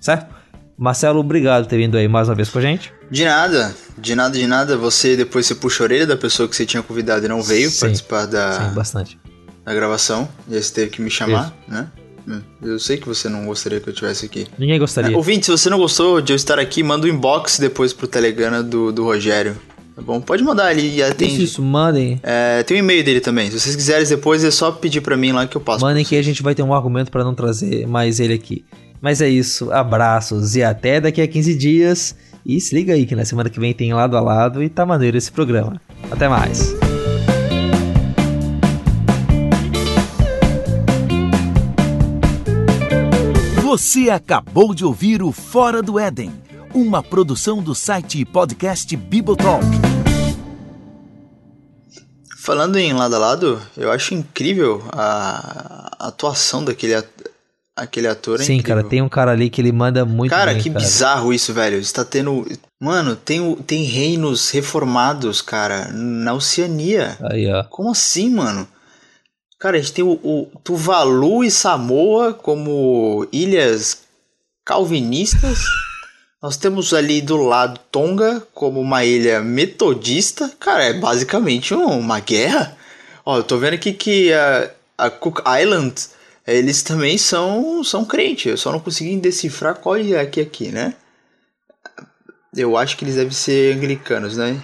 certo? 0.00 0.34
Marcelo, 0.76 1.18
obrigado 1.18 1.64
por 1.64 1.70
ter 1.70 1.76
vindo 1.76 1.96
aí 1.96 2.06
mais 2.06 2.28
uma 2.28 2.36
vez 2.36 2.48
com 2.48 2.58
a 2.58 2.62
gente. 2.62 2.92
De 3.10 3.24
nada, 3.24 3.74
de 3.98 4.14
nada, 4.14 4.38
de 4.38 4.46
nada. 4.46 4.76
Você 4.76 5.16
depois 5.16 5.46
você 5.46 5.54
puxa 5.54 5.82
a 5.82 5.84
orelha 5.84 6.06
da 6.06 6.16
pessoa 6.16 6.48
que 6.48 6.54
você 6.54 6.64
tinha 6.64 6.82
convidado 6.82 7.24
e 7.24 7.28
não 7.28 7.42
veio 7.42 7.68
sim, 7.68 7.80
participar 7.80 8.26
da, 8.26 8.52
sim, 8.52 8.74
bastante. 8.74 9.18
da 9.64 9.74
gravação. 9.74 10.28
E 10.48 10.54
aí 10.54 10.62
você 10.62 10.72
teve 10.72 10.90
que 10.90 11.02
me 11.02 11.10
chamar, 11.10 11.46
Isso. 11.46 11.74
né? 11.74 11.88
Hum, 12.28 12.42
eu 12.62 12.78
sei 12.78 12.98
que 12.98 13.08
você 13.08 13.28
não 13.28 13.46
gostaria 13.46 13.80
que 13.80 13.88
eu 13.88 13.92
estivesse 13.92 14.26
aqui. 14.26 14.46
Ninguém 14.58 14.78
gostaria. 14.78 15.12
É, 15.12 15.16
ouvinte, 15.16 15.46
se 15.46 15.50
você 15.50 15.68
não 15.68 15.78
gostou 15.78 16.20
de 16.20 16.32
eu 16.32 16.36
estar 16.36 16.58
aqui, 16.58 16.82
manda 16.82 17.06
um 17.06 17.10
inbox 17.10 17.58
depois 17.58 17.92
pro 17.92 18.06
Telegram 18.06 18.62
do, 18.62 18.92
do 18.92 19.02
Rogério. 19.02 19.56
Tá 19.96 20.02
bom? 20.02 20.20
Pode 20.20 20.44
mandar 20.44 20.66
ali. 20.66 21.02
Atende. 21.02 21.32
Isso, 21.32 21.42
isso, 21.42 21.62
mandem. 21.62 22.20
É, 22.22 22.62
tem 22.62 22.76
o 22.76 22.80
um 22.80 22.84
e-mail 22.84 23.02
dele 23.02 23.20
também. 23.20 23.50
Se 23.50 23.58
vocês 23.58 23.74
quiserem 23.74 24.06
depois, 24.06 24.44
é 24.44 24.50
só 24.50 24.70
pedir 24.70 25.00
para 25.00 25.16
mim 25.16 25.32
lá 25.32 25.44
que 25.44 25.56
eu 25.56 25.60
passo. 25.60 25.84
Mandem 25.84 26.04
que 26.04 26.14
a 26.14 26.22
gente 26.22 26.40
vai 26.40 26.54
ter 26.54 26.62
um 26.62 26.72
argumento 26.72 27.10
para 27.10 27.24
não 27.24 27.34
trazer 27.34 27.84
mais 27.84 28.20
ele 28.20 28.34
aqui. 28.34 28.64
Mas 29.00 29.20
é 29.20 29.28
isso, 29.28 29.70
abraços 29.72 30.56
e 30.56 30.62
até 30.62 31.00
daqui 31.00 31.20
a 31.20 31.28
15 31.28 31.54
dias. 31.54 32.16
E 32.44 32.60
se 32.60 32.74
liga 32.74 32.94
aí 32.94 33.04
que 33.06 33.14
na 33.14 33.24
semana 33.24 33.50
que 33.50 33.60
vem 33.60 33.74
tem 33.74 33.92
lado 33.92 34.16
a 34.16 34.20
lado 34.20 34.62
e 34.62 34.68
tá 34.68 34.86
maneiro 34.86 35.16
esse 35.16 35.30
programa. 35.30 35.80
Até 36.10 36.28
mais. 36.28 36.74
Você 43.62 44.08
acabou 44.10 44.74
de 44.74 44.84
ouvir 44.84 45.22
o 45.22 45.30
Fora 45.30 45.82
do 45.82 45.98
Éden, 45.98 46.32
uma 46.74 47.02
produção 47.02 47.62
do 47.62 47.74
site 47.74 48.18
e 48.18 48.24
podcast 48.24 48.96
Bibotalk. 48.96 49.66
Falando 52.38 52.76
em 52.76 52.94
lado 52.94 53.14
a 53.14 53.18
lado, 53.18 53.60
eu 53.76 53.92
acho 53.92 54.14
incrível 54.14 54.82
a 54.90 55.96
atuação 55.98 56.64
daquele 56.64 56.94
aquele 57.78 58.08
ator 58.08 58.40
é 58.40 58.44
Sim, 58.44 58.54
incrível. 58.54 58.76
cara, 58.76 58.88
tem 58.88 59.02
um 59.02 59.08
cara 59.08 59.30
ali 59.32 59.48
que 59.48 59.60
ele 59.60 59.72
manda 59.72 60.04
muito 60.04 60.30
cara, 60.30 60.52
bem, 60.52 60.62
que 60.62 60.70
cara. 60.70 60.84
bizarro 60.84 61.32
isso, 61.32 61.52
velho. 61.52 61.78
Está 61.78 62.04
tendo. 62.04 62.46
Mano, 62.80 63.16
tem, 63.16 63.54
tem 63.56 63.84
reinos 63.84 64.50
reformados, 64.50 65.40
cara, 65.40 65.88
na 65.92 66.34
Oceania. 66.34 67.16
Aí, 67.30 67.50
ó. 67.50 67.64
Como 67.64 67.90
assim, 67.90 68.30
mano? 68.30 68.66
Cara, 69.58 69.76
a 69.76 69.80
gente 69.80 69.92
tem 69.92 70.04
o, 70.04 70.12
o 70.22 70.46
Tuvalu 70.62 71.42
e 71.42 71.50
Samoa 71.50 72.32
como 72.32 73.26
ilhas 73.32 74.02
calvinistas. 74.64 75.58
Nós 76.40 76.56
temos 76.56 76.94
ali 76.94 77.20
do 77.20 77.36
lado 77.36 77.80
Tonga 77.90 78.40
como 78.54 78.80
uma 78.80 79.04
ilha 79.04 79.40
metodista. 79.40 80.48
Cara, 80.60 80.84
é 80.84 80.92
basicamente 80.92 81.74
uma 81.74 82.20
guerra. 82.20 82.76
Ó, 83.26 83.38
eu 83.38 83.42
tô 83.42 83.58
vendo 83.58 83.74
aqui 83.74 83.92
que 83.92 84.32
a, 84.32 84.70
a 84.96 85.10
Cook 85.10 85.40
Island 85.60 85.94
eles 86.54 86.82
também 86.82 87.18
são, 87.18 87.82
são 87.84 88.04
crentes. 88.04 88.46
Eu 88.46 88.56
só 88.56 88.72
não 88.72 88.80
consegui 88.80 89.16
decifrar 89.16 89.76
qual 89.76 89.96
é 89.96 90.18
aqui 90.20 90.40
aqui, 90.40 90.68
né? 90.68 90.94
Eu 92.56 92.76
acho 92.76 92.96
que 92.96 93.04
eles 93.04 93.16
devem 93.16 93.32
ser 93.32 93.76
anglicanos, 93.76 94.36
né? 94.36 94.60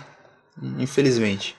Infelizmente. 0.78 1.54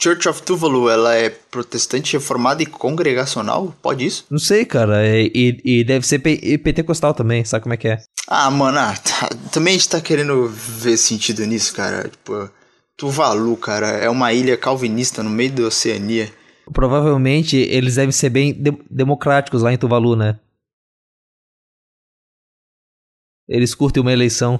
Church 0.00 0.28
of 0.28 0.42
Tuvalu, 0.42 0.90
ela 0.90 1.14
é 1.14 1.30
protestante 1.30 2.14
reformada 2.14 2.62
e 2.62 2.66
congregacional? 2.66 3.72
Pode 3.80 4.04
isso? 4.04 4.26
Não 4.28 4.38
sei, 4.38 4.64
cara. 4.64 5.06
E, 5.06 5.60
e 5.64 5.84
deve 5.84 6.04
ser 6.04 6.18
pentecostal 6.18 7.14
também, 7.14 7.44
sabe 7.44 7.62
como 7.62 7.74
é 7.74 7.76
que 7.76 7.88
é? 7.88 8.02
Ah, 8.26 8.50
mano, 8.50 8.78
ah, 8.78 8.96
tá. 8.96 9.28
também 9.52 9.74
a 9.74 9.78
gente 9.78 9.88
tá 9.88 10.00
querendo 10.00 10.48
ver 10.48 10.96
sentido 10.96 11.44
nisso, 11.46 11.72
cara. 11.74 12.08
Tipo, 12.08 12.50
Tuvalu, 12.96 13.56
cara, 13.56 13.86
é 13.88 14.10
uma 14.10 14.32
ilha 14.32 14.56
calvinista 14.56 15.22
no 15.22 15.30
meio 15.30 15.52
da 15.52 15.62
Oceania. 15.64 16.32
Provavelmente 16.72 17.56
eles 17.56 17.96
devem 17.96 18.12
ser 18.12 18.30
bem 18.30 18.52
de 18.52 18.70
democráticos 18.90 19.62
lá 19.62 19.72
em 19.72 19.78
Tuvalu, 19.78 20.16
né? 20.16 20.38
Eles 23.48 23.74
curtem 23.74 24.02
uma 24.02 24.12
eleição. 24.12 24.56